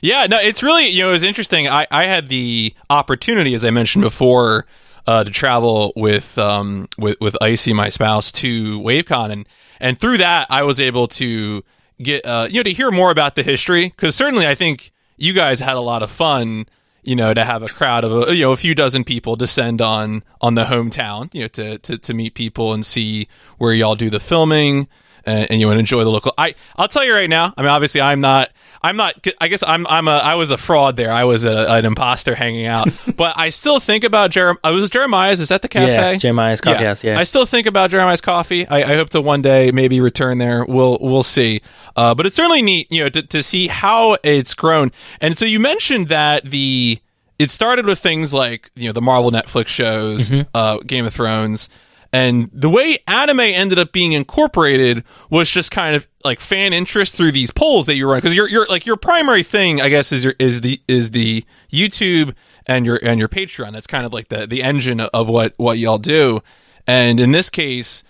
Yeah, 0.00 0.26
no, 0.26 0.38
it's 0.38 0.62
really 0.62 0.88
you 0.88 1.02
know 1.02 1.10
it 1.10 1.12
was 1.12 1.22
interesting. 1.22 1.68
I 1.68 1.86
I 1.90 2.04
had 2.04 2.28
the 2.28 2.74
opportunity, 2.90 3.54
as 3.54 3.64
I 3.64 3.70
mentioned 3.70 4.02
before, 4.02 4.66
uh, 5.06 5.24
to 5.24 5.30
travel 5.30 5.92
with 5.96 6.36
um 6.38 6.88
with 6.98 7.18
with 7.20 7.36
Icy, 7.40 7.72
my 7.72 7.88
spouse, 7.88 8.32
to 8.32 8.80
WaveCon, 8.80 9.30
and 9.30 9.48
and 9.80 9.98
through 9.98 10.18
that 10.18 10.46
I 10.50 10.64
was 10.64 10.80
able 10.80 11.08
to 11.08 11.62
get 12.02 12.26
uh 12.26 12.48
you 12.50 12.58
know 12.58 12.64
to 12.64 12.72
hear 12.72 12.90
more 12.90 13.10
about 13.10 13.34
the 13.36 13.42
history 13.42 13.86
because 13.86 14.16
certainly 14.16 14.46
I 14.46 14.54
think 14.54 14.92
you 15.16 15.32
guys 15.32 15.60
had 15.60 15.76
a 15.76 15.80
lot 15.80 16.02
of 16.02 16.10
fun. 16.10 16.66
You 17.04 17.16
know, 17.16 17.34
to 17.34 17.44
have 17.44 17.62
a 17.62 17.68
crowd 17.68 18.04
of 18.04 18.28
a, 18.28 18.34
you 18.34 18.42
know 18.42 18.52
a 18.52 18.56
few 18.56 18.74
dozen 18.74 19.04
people 19.04 19.36
descend 19.36 19.80
on 19.82 20.22
on 20.40 20.54
the 20.54 20.64
hometown, 20.64 21.32
you 21.34 21.42
know, 21.42 21.48
to 21.48 21.78
to 21.78 21.98
to 21.98 22.14
meet 22.14 22.34
people 22.34 22.72
and 22.72 22.84
see 22.84 23.28
where 23.58 23.72
y'all 23.72 23.94
do 23.94 24.10
the 24.10 24.20
filming 24.20 24.88
and, 25.26 25.50
and 25.50 25.60
you 25.60 25.66
want 25.66 25.76
to 25.76 25.80
enjoy 25.80 26.04
the 26.04 26.10
local. 26.10 26.32
I 26.38 26.54
I'll 26.76 26.88
tell 26.88 27.04
you 27.04 27.14
right 27.14 27.30
now. 27.30 27.52
I 27.56 27.62
mean, 27.62 27.70
obviously, 27.70 28.00
I'm 28.00 28.20
not. 28.20 28.50
I'm 28.84 28.96
not. 28.96 29.26
I 29.40 29.48
guess 29.48 29.64
I'm. 29.66 29.86
I'm 29.86 30.06
a. 30.08 30.12
I 30.12 30.34
was 30.34 30.50
a 30.50 30.58
fraud 30.58 30.96
there. 30.96 31.10
I 31.10 31.24
was 31.24 31.44
a, 31.44 31.66
an 31.72 31.84
imposter 31.86 32.34
hanging 32.34 32.66
out. 32.66 32.88
but 33.16 33.32
I 33.36 33.48
still 33.48 33.80
think 33.80 34.04
about 34.04 34.30
Jeremiah. 34.30 34.58
I 34.62 34.70
was 34.72 34.90
Jeremiah's. 34.90 35.40
Is 35.40 35.48
that 35.48 35.62
the 35.62 35.68
cafe? 35.68 35.92
Yeah, 36.12 36.14
Jeremiah's 36.16 36.60
Coffee 36.60 36.84
House. 36.84 37.02
Yeah, 37.02 37.18
I 37.18 37.24
still 37.24 37.46
think 37.46 37.66
about 37.66 37.90
Jeremiah's 37.90 38.20
coffee. 38.20 38.66
I, 38.68 38.92
I 38.92 38.96
hope 38.96 39.08
to 39.10 39.20
one 39.22 39.40
day 39.42 39.70
maybe 39.72 40.00
return 40.00 40.38
there. 40.38 40.64
We'll 40.66 40.98
we'll 41.00 41.22
see. 41.22 41.62
Uh, 41.96 42.14
but 42.14 42.26
it's 42.26 42.36
certainly 42.36 42.60
neat, 42.60 42.92
you 42.92 43.00
know, 43.00 43.08
to, 43.08 43.22
to 43.22 43.42
see 43.42 43.68
how 43.68 44.18
it's 44.22 44.52
grown. 44.54 44.92
And 45.20 45.38
so 45.38 45.44
you 45.46 45.58
mentioned 45.60 46.08
that 46.08 46.44
the 46.44 46.98
it 47.38 47.50
started 47.50 47.86
with 47.86 47.98
things 47.98 48.34
like 48.34 48.70
you 48.74 48.88
know 48.88 48.92
the 48.92 49.00
Marvel 49.02 49.30
Netflix 49.30 49.68
shows, 49.68 50.28
Mm-hmm. 50.30 50.48
uh, 50.54 50.78
Game 50.86 51.06
of 51.06 51.14
Thrones. 51.14 51.68
And 52.14 52.48
the 52.52 52.70
way 52.70 52.98
anime 53.08 53.40
ended 53.40 53.78
up 53.78 53.90
being 53.92 54.12
incorporated 54.12 55.02
was 55.30 55.50
just 55.50 55.70
kind 55.72 55.96
of 55.96 56.06
like 56.24 56.38
fan 56.38 56.72
interest 56.72 57.16
through 57.16 57.32
these 57.32 57.50
polls 57.50 57.86
that 57.86 57.96
you 57.96 58.08
run 58.08 58.18
because 58.18 58.34
your 58.34 58.48
your 58.48 58.66
like 58.68 58.86
your 58.86 58.96
primary 58.96 59.42
thing 59.42 59.80
I 59.80 59.88
guess 59.88 60.12
is 60.12 60.22
your 60.24 60.34
is 60.38 60.60
the 60.60 60.80
is 60.86 61.10
the 61.10 61.44
YouTube 61.72 62.34
and 62.66 62.86
your 62.86 63.00
and 63.02 63.18
your 63.18 63.28
Patreon. 63.28 63.72
That's 63.72 63.86
kind 63.88 64.06
of 64.06 64.12
like 64.12 64.28
the 64.28 64.46
the 64.46 64.62
engine 64.62 65.00
of 65.00 65.28
what 65.28 65.54
what 65.56 65.78
y'all 65.78 65.98
do. 65.98 66.40
And 66.86 67.18
in 67.18 67.32
this 67.32 67.50
case, 67.50 68.04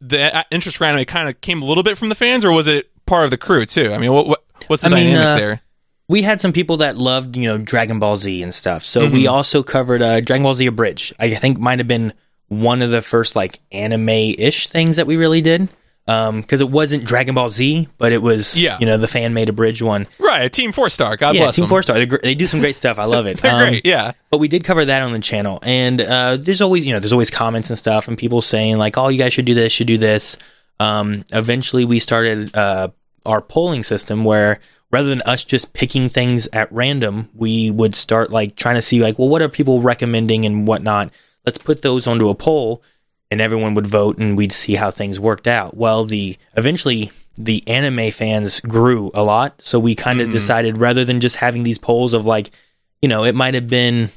the 0.00 0.44
interest 0.50 0.78
for 0.78 0.84
anime 0.84 1.04
kind 1.04 1.28
of 1.28 1.40
came 1.40 1.60
a 1.60 1.64
little 1.66 1.82
bit 1.82 1.98
from 1.98 2.08
the 2.08 2.14
fans, 2.14 2.44
or 2.44 2.52
was 2.52 2.66
it 2.66 2.90
part 3.04 3.24
of 3.24 3.30
the 3.30 3.36
crew 3.36 3.66
too? 3.66 3.92
I 3.92 3.98
mean, 3.98 4.12
what, 4.12 4.26
what 4.26 4.42
what's 4.68 4.82
the 4.82 4.88
I 4.88 4.94
mean, 4.94 5.06
dynamic 5.14 5.26
uh, 5.26 5.36
there? 5.36 5.60
we 6.08 6.22
had 6.22 6.40
some 6.40 6.52
people 6.52 6.78
that 6.78 6.96
loved, 6.96 7.36
you 7.36 7.44
know, 7.44 7.58
Dragon 7.58 7.98
Ball 7.98 8.16
Z 8.16 8.42
and 8.42 8.54
stuff. 8.54 8.84
So 8.84 9.00
we 9.06 9.24
Mm-hmm. 9.24 9.32
also 9.34 9.62
covered 9.62 10.00
uh, 10.00 10.20
Dragon 10.20 10.44
Ball 10.44 10.54
Z 10.54 10.64
Abridged. 10.66 11.12
I 11.18 11.34
think 11.34 11.58
might 11.58 11.78
have 11.78 11.88
been 11.88 12.12
one 12.50 12.82
of 12.82 12.90
the 12.90 13.00
first 13.00 13.34
like 13.34 13.58
anime-ish 13.72 14.66
things 14.68 14.96
that 14.96 15.06
we 15.06 15.16
really 15.16 15.40
did. 15.40 15.68
Um, 16.08 16.40
because 16.40 16.60
it 16.60 16.68
wasn't 16.68 17.04
Dragon 17.04 17.36
Ball 17.36 17.48
Z, 17.48 17.86
but 17.96 18.10
it 18.10 18.20
was, 18.20 18.60
Yeah. 18.60 18.78
you 18.80 18.86
know, 18.86 18.96
the 18.96 19.06
fan 19.06 19.32
made 19.32 19.48
abridged 19.48 19.80
one. 19.80 20.08
Right, 20.18 20.52
Team 20.52 20.72
Four 20.72 20.88
Star. 20.90 21.16
God 21.16 21.36
yeah, 21.36 21.42
bless 21.42 21.54
Team 21.56 21.64
them. 21.64 21.68
Four 21.68 21.82
Star. 21.84 22.04
Gr- 22.04 22.16
They 22.20 22.34
do 22.34 22.48
some 22.48 22.58
great 22.58 22.74
stuff. 22.74 22.98
I 22.98 23.04
love 23.04 23.26
it. 23.26 23.38
They're 23.42 23.52
Um, 23.52 23.60
great. 23.68 23.86
Yeah. 23.86 24.12
but 24.28 24.38
we 24.38 24.48
did 24.48 24.64
cover 24.64 24.84
that 24.84 25.02
on 25.02 25.12
the 25.12 25.20
channel 25.20 25.60
and 25.62 26.00
uh, 26.00 26.36
there's 26.36 26.60
always 26.60 26.84
you 26.84 26.92
know 26.92 26.98
there's 26.98 27.12
always 27.12 27.30
comments 27.30 27.70
and 27.70 27.78
stuff 27.78 28.08
and 28.08 28.18
people 28.18 28.42
saying 28.42 28.76
like 28.76 28.98
oh 28.98 29.08
you 29.08 29.18
guys 29.18 29.32
should 29.32 29.44
do 29.44 29.54
this 29.54 29.70
should 29.72 29.86
do 29.86 29.98
this 29.98 30.36
um, 30.80 31.22
eventually 31.32 31.84
we 31.84 32.00
started 32.00 32.56
uh, 32.56 32.88
our 33.24 33.40
polling 33.40 33.84
system 33.84 34.24
where 34.24 34.58
rather 34.90 35.08
than 35.08 35.20
us 35.22 35.44
just 35.44 35.72
picking 35.74 36.08
things 36.08 36.48
at 36.52 36.72
random 36.72 37.28
we 37.36 37.70
would 37.70 37.94
start 37.94 38.30
like 38.32 38.56
trying 38.56 38.74
to 38.76 38.82
see 38.82 39.00
like 39.00 39.16
well 39.18 39.28
what 39.28 39.42
are 39.42 39.48
people 39.48 39.80
recommending 39.80 40.44
and 40.44 40.66
whatnot 40.66 41.12
let's 41.46 41.58
put 41.58 41.82
those 41.82 42.06
onto 42.06 42.28
a 42.28 42.34
poll 42.34 42.82
and 43.30 43.40
everyone 43.40 43.74
would 43.74 43.86
vote, 43.86 44.18
and 44.18 44.36
we'd 44.36 44.50
see 44.52 44.74
how 44.74 44.90
things 44.90 45.20
worked 45.20 45.46
out. 45.46 45.76
Well, 45.76 46.04
the 46.04 46.36
eventually 46.56 47.12
the 47.36 47.62
anime 47.68 48.10
fans 48.10 48.58
grew 48.60 49.10
a 49.14 49.22
lot, 49.22 49.62
so 49.62 49.78
we 49.78 49.94
kind 49.94 50.20
of 50.20 50.28
Mhm. 50.28 50.32
decided 50.32 50.78
rather 50.78 51.04
than 51.04 51.20
just 51.20 51.36
having 51.36 51.62
these 51.62 51.78
polls 51.78 52.12
of 52.12 52.26
like, 52.26 52.50
you 53.00 53.08
know, 53.08 53.24
it 53.24 53.34
might 53.36 53.54
have 53.54 53.68
been 53.68 54.10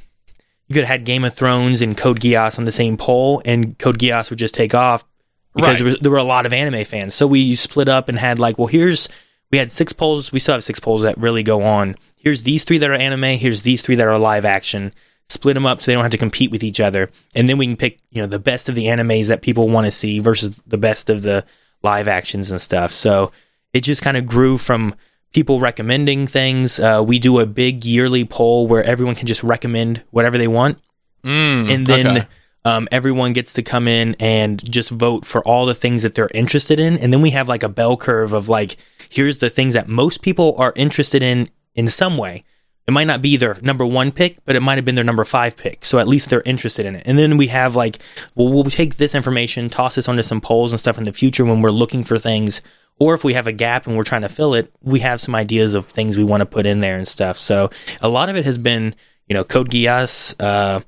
you 0.67 0.73
could 0.75 0.85
have 0.85 0.99
had 0.99 1.05
Game 1.05 1.23
of 1.25 1.33
Thrones 1.35 1.81
and 1.81 1.95
Code 1.95 2.19
Geass 2.21 2.57
on 2.57 2.65
the 2.65 2.71
same 2.71 2.97
poll, 2.97 3.41
and 3.45 3.77
Code 3.77 3.99
Geass 3.99 4.29
would 4.29 4.39
just 4.39 4.55
take 4.55 4.73
off 4.73 5.05
because 5.53 5.73
Right. 5.73 5.77
there, 5.77 5.85
was, 5.85 5.97
there 5.99 6.11
were 6.11 6.17
a 6.17 6.23
lot 6.23 6.45
of 6.47 6.53
anime 6.53 6.83
fans. 6.85 7.13
So 7.13 7.27
we 7.27 7.53
split 7.53 7.87
up 7.89 8.09
and 8.09 8.17
had 8.17 8.39
like, 8.39 8.57
well, 8.57 8.67
here's 8.67 9.07
we 9.51 9.59
had 9.59 9.71
six 9.71 9.93
polls. 9.93 10.31
We 10.31 10.39
still 10.39 10.55
have 10.55 10.63
six 10.63 10.79
polls 10.79 11.03
that 11.03 11.15
really 11.19 11.43
go 11.43 11.61
on. 11.61 11.95
Here's 12.17 12.41
these 12.41 12.63
three 12.63 12.79
that 12.79 12.89
are 12.89 12.93
anime. 12.95 13.37
Here's 13.37 13.61
these 13.61 13.83
three 13.83 13.93
that 13.95 14.07
are 14.07 14.17
live 14.17 14.45
action. 14.45 14.91
Split 15.33 15.55
them 15.55 15.65
up 15.65 15.81
so 15.81 15.89
they 15.89 15.93
don't 15.93 16.03
have 16.03 16.11
to 16.11 16.17
compete 16.17 16.51
with 16.51 16.63
each 16.63 16.79
other, 16.79 17.09
and 17.35 17.49
then 17.49 17.57
we 17.57 17.65
can 17.65 17.75
pick 17.75 17.99
you 18.11 18.21
know 18.21 18.27
the 18.27 18.39
best 18.39 18.69
of 18.69 18.75
the 18.75 18.85
animes 18.85 19.27
that 19.27 19.41
people 19.41 19.67
want 19.67 19.85
to 19.85 19.91
see 19.91 20.19
versus 20.19 20.61
the 20.67 20.77
best 20.77 21.09
of 21.09 21.21
the 21.21 21.45
live 21.81 22.07
actions 22.07 22.51
and 22.51 22.61
stuff. 22.61 22.91
So 22.91 23.31
it 23.73 23.81
just 23.81 24.01
kind 24.01 24.17
of 24.17 24.25
grew 24.25 24.57
from 24.57 24.95
people 25.33 25.59
recommending 25.59 26.27
things. 26.27 26.79
Uh, 26.79 27.03
we 27.05 27.19
do 27.19 27.39
a 27.39 27.45
big 27.45 27.83
yearly 27.83 28.25
poll 28.25 28.67
where 28.67 28.83
everyone 28.83 29.15
can 29.15 29.27
just 29.27 29.43
recommend 29.43 30.03
whatever 30.11 30.37
they 30.37 30.47
want 30.47 30.77
Mm, 31.23 31.69
and 31.69 31.87
then 31.87 32.07
okay. 32.17 32.27
um, 32.65 32.87
everyone 32.91 33.31
gets 33.31 33.53
to 33.53 33.63
come 33.63 33.87
in 33.87 34.15
and 34.19 34.61
just 34.69 34.89
vote 34.89 35.25
for 35.25 35.41
all 35.47 35.65
the 35.65 35.73
things 35.73 36.03
that 36.03 36.15
they're 36.15 36.29
interested 36.33 36.81
in 36.81 36.97
and 36.97 37.13
then 37.13 37.21
we 37.21 37.29
have 37.29 37.47
like 37.47 37.63
a 37.63 37.69
bell 37.69 37.95
curve 37.95 38.33
of 38.33 38.49
like 38.49 38.75
here's 39.09 39.37
the 39.37 39.49
things 39.49 39.73
that 39.73 39.87
most 39.87 40.21
people 40.21 40.53
are 40.57 40.73
interested 40.75 41.23
in 41.23 41.49
in 41.75 41.87
some 41.87 42.17
way 42.17 42.43
it 42.87 42.91
might 42.91 43.07
not 43.07 43.21
be 43.21 43.37
their 43.37 43.57
number 43.61 43.85
one 43.85 44.11
pick 44.11 44.37
but 44.45 44.55
it 44.55 44.61
might 44.61 44.75
have 44.77 44.85
been 44.85 44.95
their 44.95 45.03
number 45.03 45.23
five 45.23 45.55
pick 45.55 45.85
so 45.85 45.99
at 45.99 46.07
least 46.07 46.29
they're 46.29 46.41
interested 46.45 46.85
in 46.85 46.95
it 46.95 47.03
and 47.05 47.17
then 47.17 47.37
we 47.37 47.47
have 47.47 47.75
like 47.75 47.99
well 48.35 48.51
we'll 48.51 48.63
take 48.65 48.97
this 48.97 49.15
information 49.15 49.69
toss 49.69 49.95
this 49.95 50.09
onto 50.09 50.23
some 50.23 50.41
polls 50.41 50.71
and 50.73 50.79
stuff 50.79 50.97
in 50.97 51.03
the 51.05 51.13
future 51.13 51.45
when 51.45 51.61
we're 51.61 51.69
looking 51.71 52.03
for 52.03 52.19
things 52.19 52.61
or 52.99 53.15
if 53.15 53.23
we 53.23 53.33
have 53.33 53.47
a 53.47 53.51
gap 53.51 53.87
and 53.87 53.97
we're 53.97 54.03
trying 54.03 54.21
to 54.21 54.29
fill 54.29 54.53
it, 54.53 54.71
we 54.81 54.99
have 54.99 55.19
some 55.19 55.33
ideas 55.33 55.73
of 55.73 55.87
things 55.87 56.15
we 56.15 56.23
want 56.23 56.41
to 56.41 56.45
put 56.45 56.65
in 56.65 56.79
there 56.79 56.95
and 56.95 57.07
stuff. 57.07 57.37
So 57.37 57.69
a 58.01 58.07
lot 58.07 58.29
of 58.29 58.35
it 58.35 58.45
has 58.45 58.59
been, 58.59 58.93
you 59.27 59.33
know, 59.33 59.43
Code 59.43 59.71
Geass, 59.71 60.35
uh, 60.39 60.81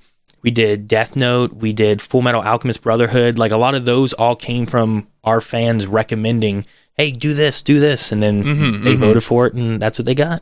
we 0.43 0.51
did 0.51 0.87
Death 0.87 1.15
Note, 1.15 1.53
we 1.53 1.73
did 1.73 2.03
Full 2.03 2.21
Metal 2.21 2.43
Alchemist 2.43 2.83
Brotherhood. 2.83 3.39
Like 3.39 3.51
a 3.51 3.57
lot 3.57 3.73
of 3.73 3.85
those 3.85 4.13
all 4.13 4.35
came 4.35 4.67
from 4.67 5.07
our 5.23 5.41
fans 5.41 5.87
recommending, 5.87 6.67
"Hey, 6.93 7.09
do 7.11 7.33
this, 7.33 7.63
do 7.63 7.79
this," 7.79 8.11
and 8.11 8.21
then 8.21 8.43
Mhm, 8.43 8.83
they 8.83 8.95
mhm. 8.95 8.99
voted 8.99 9.23
for 9.23 9.47
it, 9.47 9.53
and 9.55 9.81
that's 9.81 9.97
what 9.97 10.05
they 10.05 10.13
got. 10.13 10.41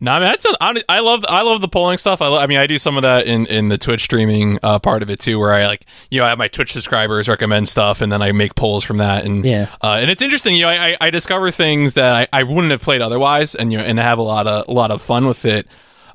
No, 0.00 0.12
I 0.12 0.18
mean 0.20 0.28
that's 0.28 0.44
a, 0.44 0.54
I 0.88 0.98
love 1.00 1.24
I 1.28 1.42
love 1.42 1.60
the 1.60 1.68
polling 1.68 1.98
stuff. 1.98 2.20
I, 2.20 2.26
lo- 2.26 2.38
I 2.38 2.46
mean 2.46 2.58
I 2.58 2.66
do 2.66 2.78
some 2.78 2.96
of 2.96 3.02
that 3.02 3.26
in, 3.26 3.46
in 3.46 3.68
the 3.68 3.78
Twitch 3.78 4.02
streaming 4.02 4.58
uh, 4.62 4.78
part 4.80 5.02
of 5.02 5.10
it 5.10 5.20
too, 5.20 5.38
where 5.38 5.52
I 5.52 5.66
like 5.66 5.86
you 6.10 6.18
know 6.20 6.26
I 6.26 6.30
have 6.30 6.38
my 6.38 6.48
Twitch 6.48 6.72
subscribers 6.72 7.28
recommend 7.28 7.68
stuff, 7.68 8.00
and 8.00 8.10
then 8.12 8.20
I 8.20 8.32
make 8.32 8.54
polls 8.56 8.82
from 8.84 8.96
that, 8.98 9.24
and 9.24 9.44
Yeah. 9.44 9.68
uh, 9.82 9.98
and 10.00 10.10
it's 10.10 10.20
interesting. 10.20 10.56
You 10.56 10.62
know, 10.62 10.68
I, 10.68 10.74
I- 10.90 10.96
I 11.06 11.10
discover 11.10 11.50
things 11.50 11.94
that 11.94 12.12
I, 12.32 12.40
I 12.40 12.42
wouldn't 12.42 12.72
have 12.72 12.82
played 12.82 13.02
otherwise, 13.02 13.54
and 13.54 13.70
you 13.72 13.78
know, 13.78 13.84
and 13.84 13.98
have 13.98 14.18
a 14.18 14.22
lot 14.22 14.46
of 14.46 14.66
a 14.68 14.72
lot 14.72 14.90
of 14.90 15.00
fun 15.00 15.26
with 15.26 15.44
it. 15.44 15.66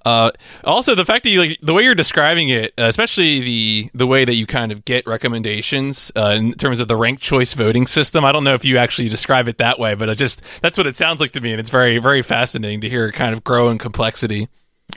Uh, 0.05 0.31
also, 0.63 0.95
the 0.95 1.05
fact 1.05 1.23
that 1.23 1.29
you 1.29 1.39
like 1.39 1.57
the 1.61 1.73
way 1.73 1.83
you're 1.83 1.95
describing 1.95 2.49
it, 2.49 2.73
uh, 2.77 2.83
especially 2.83 3.39
the 3.41 3.89
the 3.93 4.07
way 4.07 4.25
that 4.25 4.35
you 4.35 4.45
kind 4.45 4.71
of 4.71 4.85
get 4.85 5.05
recommendations 5.07 6.11
uh, 6.15 6.33
in 6.35 6.53
terms 6.53 6.79
of 6.79 6.87
the 6.87 6.95
ranked 6.95 7.21
choice 7.21 7.53
voting 7.53 7.85
system. 7.85 8.23
I 8.23 8.31
don't 8.31 8.43
know 8.43 8.53
if 8.53 8.63
you 8.63 8.77
actually 8.77 9.09
describe 9.09 9.47
it 9.47 9.57
that 9.57 9.79
way, 9.79 9.95
but 9.95 10.09
it 10.09 10.15
just 10.15 10.41
that's 10.61 10.77
what 10.77 10.87
it 10.87 10.95
sounds 10.95 11.19
like 11.19 11.31
to 11.31 11.41
me, 11.41 11.51
and 11.51 11.59
it's 11.59 11.69
very 11.69 11.97
very 11.97 12.21
fascinating 12.21 12.81
to 12.81 12.89
hear 12.89 13.07
it 13.07 13.13
kind 13.13 13.33
of 13.33 13.43
grow 13.43 13.69
in 13.69 13.77
complexity. 13.77 14.47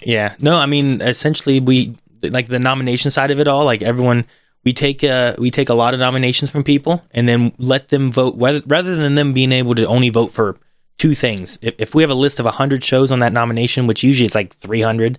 Yeah. 0.02 0.34
No, 0.38 0.56
I 0.56 0.66
mean, 0.66 1.00
essentially, 1.00 1.60
we 1.60 1.96
like 2.22 2.48
the 2.48 2.58
nomination 2.58 3.10
side 3.10 3.30
of 3.30 3.40
it 3.40 3.48
all. 3.48 3.64
Like 3.64 3.82
everyone, 3.82 4.24
we 4.64 4.72
take 4.72 5.04
uh 5.04 5.34
we 5.38 5.50
take 5.50 5.68
a 5.68 5.74
lot 5.74 5.94
of 5.94 6.00
nominations 6.00 6.50
from 6.50 6.64
people 6.64 7.04
and 7.10 7.28
then 7.28 7.52
let 7.58 7.88
them 7.88 8.12
vote. 8.12 8.34
Rather, 8.38 8.62
rather 8.66 8.96
than 8.96 9.14
them 9.14 9.32
being 9.32 9.52
able 9.52 9.74
to 9.74 9.86
only 9.86 10.10
vote 10.10 10.32
for 10.32 10.56
two 11.02 11.14
things. 11.14 11.58
If, 11.62 11.74
if 11.78 11.94
we 11.94 12.02
have 12.04 12.10
a 12.10 12.22
list 12.24 12.38
of 12.40 12.46
hundred 12.46 12.84
shows 12.84 13.10
on 13.10 13.18
that 13.20 13.32
nomination, 13.32 13.86
which 13.88 14.02
usually 14.04 14.26
it's 14.26 14.34
like 14.40 14.50
three 14.54 14.82
hundred, 14.82 15.18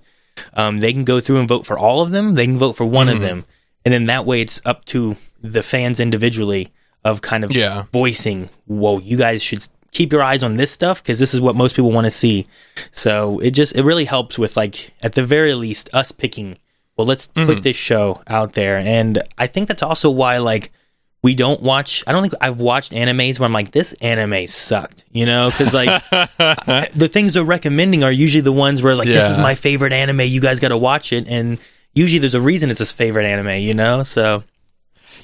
um, 0.54 0.80
they 0.80 0.94
can 0.94 1.04
go 1.04 1.20
through 1.20 1.40
and 1.40 1.48
vote 1.48 1.66
for 1.66 1.78
all 1.78 2.02
of 2.02 2.12
them. 2.12 2.36
They 2.36 2.46
can 2.46 2.58
vote 2.58 2.76
for 2.78 2.86
one 2.86 3.10
of 3.10 3.20
them, 3.20 3.46
and 3.84 3.94
then 3.94 4.06
that 4.06 4.26
way 4.26 4.42
it's 4.42 4.62
up 4.66 4.86
to 4.86 5.18
the 5.42 5.62
fans 5.64 6.00
individually 6.00 6.72
of 7.04 7.22
kind 7.22 7.44
of 7.44 7.52
Yeah. 7.52 7.84
voicing. 7.92 8.50
Whoa, 8.66 9.00
you 9.00 9.18
guys 9.18 9.44
should 9.44 9.68
keep 9.92 10.12
your 10.14 10.24
eyes 10.24 10.42
on 10.42 10.56
this 10.58 10.72
stuff 10.72 11.04
because 11.04 11.20
this 11.20 11.34
is 11.34 11.42
what 11.42 11.56
most 11.56 11.76
people 11.76 11.92
want 11.92 12.06
to 12.06 12.12
see. 12.12 12.48
So 12.92 13.40
it 13.40 13.52
just 13.52 13.76
it 13.76 13.84
really 13.84 14.06
helps 14.06 14.40
with 14.40 14.56
like 14.56 14.92
at 15.04 15.14
the 15.14 15.24
very 15.26 15.54
least 15.54 15.90
us 15.94 16.12
picking. 16.12 16.58
Well, 16.96 17.08
let's 17.08 17.28
put 17.28 17.64
this 17.64 17.76
show 17.76 18.22
out 18.28 18.54
there, 18.54 18.78
and 18.78 19.22
I 19.38 19.48
think 19.48 19.68
that's 19.68 19.84
also 19.84 20.10
why 20.12 20.38
like 20.38 20.72
we 21.24 21.34
don't 21.34 21.62
watch. 21.62 22.04
I 22.06 22.12
don't 22.12 22.22
think 22.22 22.34
I've 22.42 22.60
watched 22.60 22.92
animes 22.92 23.40
where 23.40 23.48
I'm 23.48 23.54
like 23.54 23.72
this 23.72 23.94
anime 23.94 24.46
sucked, 24.46 25.06
you 25.12 25.26
know, 25.26 25.50
because 25.50 25.74
like 25.74 26.04
the 26.10 27.10
things 27.12 27.34
they're 27.34 27.44
recommending 27.44 28.04
are 28.04 28.12
usually 28.12 28.42
the 28.42 28.52
ones 28.52 28.84
where 28.84 28.96
like 28.96 29.08
this 29.08 29.30
is 29.30 29.38
my 29.38 29.56
favorite 29.56 29.94
anime. 29.94 30.22
You 30.22 30.42
guys 30.42 30.60
got 30.60 30.70
to 30.70 30.78
watch 30.78 31.14
it, 31.14 31.28
and 31.28 31.60
usually 31.94 32.20
there's 32.20 32.36
a 32.36 32.42
reason 32.42 32.70
it's 32.70 32.80
his 32.80 32.92
favorite 32.92 33.26
anime, 33.26 33.62
you 33.62 33.74
know. 33.74 34.04
So 34.04 34.44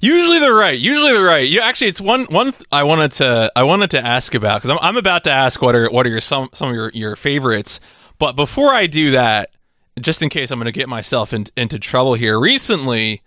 Usually 0.01 0.39
they're 0.39 0.53
right. 0.53 0.79
Usually 0.79 1.12
they're 1.12 1.23
right. 1.23 1.47
You 1.47 1.59
actually, 1.62 1.88
it's 1.88 1.99
one 1.99 2.25
one 2.25 2.53
th- 2.53 2.63
I 2.71 2.83
wanted 2.83 3.12
to 3.13 3.51
I 3.55 3.63
wanted 3.63 3.91
to 3.91 4.05
ask 4.05 4.33
about 4.33 4.62
because 4.62 4.69
I'm 4.69 4.77
I'm 4.81 4.97
about 4.97 5.25
to 5.25 5.31
ask 5.31 5.62
what 5.62 5.75
are 5.75 5.89
what 5.89 6.05
are 6.05 6.09
your 6.09 6.21
some 6.21 6.49
some 6.53 6.69
of 6.69 6.75
your 6.75 6.91
your 6.93 7.15
favorites. 7.15 7.81
But 8.17 8.33
before 8.33 8.69
I 8.73 8.88
do 8.88 9.12
that, 9.12 9.49
just 9.99 10.21
in 10.21 10.29
case 10.29 10.51
I'm 10.51 10.59
going 10.59 10.65
to 10.65 10.77
get 10.77 10.89
myself 10.89 11.33
in, 11.33 11.45
into 11.57 11.79
trouble 11.79 12.13
here, 12.13 12.39
recently, 12.39 13.21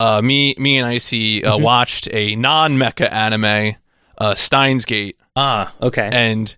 uh, 0.00 0.20
me 0.22 0.54
me 0.58 0.78
and 0.78 0.86
Icy 0.86 1.44
uh, 1.44 1.58
watched 1.58 2.08
a 2.12 2.36
non 2.36 2.76
mecha 2.76 3.10
anime, 3.10 3.76
uh, 4.18 4.34
Steins 4.34 4.84
Gate, 4.84 5.16
ah, 5.34 5.74
okay, 5.80 6.08
and 6.12 6.56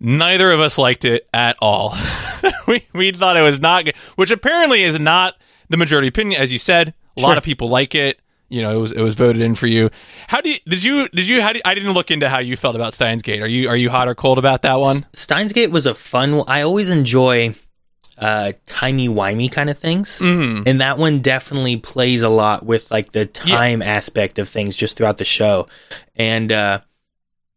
neither 0.00 0.50
of 0.50 0.60
us 0.60 0.78
liked 0.78 1.04
it 1.04 1.28
at 1.32 1.56
all. 1.60 1.96
we 2.66 2.86
we 2.92 3.12
thought 3.12 3.36
it 3.36 3.42
was 3.42 3.60
not 3.60 3.84
good, 3.84 3.96
which 4.16 4.30
apparently 4.30 4.82
is 4.82 4.98
not 4.98 5.34
the 5.68 5.76
majority 5.76 6.08
opinion, 6.08 6.40
as 6.40 6.52
you 6.52 6.58
said. 6.58 6.94
A 7.18 7.22
lot 7.22 7.38
of 7.38 7.44
people 7.44 7.68
like 7.68 7.94
it. 7.94 8.20
You 8.48 8.62
know, 8.62 8.76
it 8.76 8.80
was 8.80 8.92
it 8.92 9.00
was 9.00 9.14
voted 9.14 9.42
in 9.42 9.54
for 9.54 9.66
you. 9.66 9.90
How 10.28 10.40
do 10.40 10.50
you 10.50 10.58
did 10.68 10.84
you 10.84 11.08
did 11.08 11.26
you 11.26 11.42
how 11.42 11.52
do 11.52 11.58
you, 11.58 11.62
I 11.64 11.74
didn't 11.74 11.92
look 11.92 12.10
into 12.10 12.28
how 12.28 12.38
you 12.38 12.56
felt 12.56 12.76
about 12.76 12.94
Steins 12.94 13.22
Gate. 13.22 13.40
Are 13.40 13.48
you 13.48 13.68
are 13.68 13.76
you 13.76 13.90
hot 13.90 14.06
or 14.06 14.14
cold 14.14 14.38
about 14.38 14.62
that 14.62 14.78
one? 14.78 15.06
Steins 15.14 15.52
Gate 15.52 15.72
was 15.72 15.86
a 15.86 15.94
fun. 15.94 16.44
I 16.46 16.62
always 16.62 16.88
enjoy 16.88 17.54
uh 18.18 18.52
timey 18.66 19.08
wimey 19.08 19.50
kind 19.50 19.68
of 19.70 19.78
things, 19.78 20.18
Mm. 20.20 20.62
and 20.66 20.80
that 20.80 20.98
one 20.98 21.20
definitely 21.20 21.76
plays 21.76 22.22
a 22.22 22.28
lot 22.28 22.64
with 22.64 22.90
like 22.90 23.12
the 23.12 23.26
time 23.26 23.82
aspect 23.82 24.38
of 24.38 24.48
things 24.48 24.74
just 24.76 24.96
throughout 24.96 25.18
the 25.18 25.24
show. 25.24 25.66
And 26.16 26.50
uh 26.52 26.80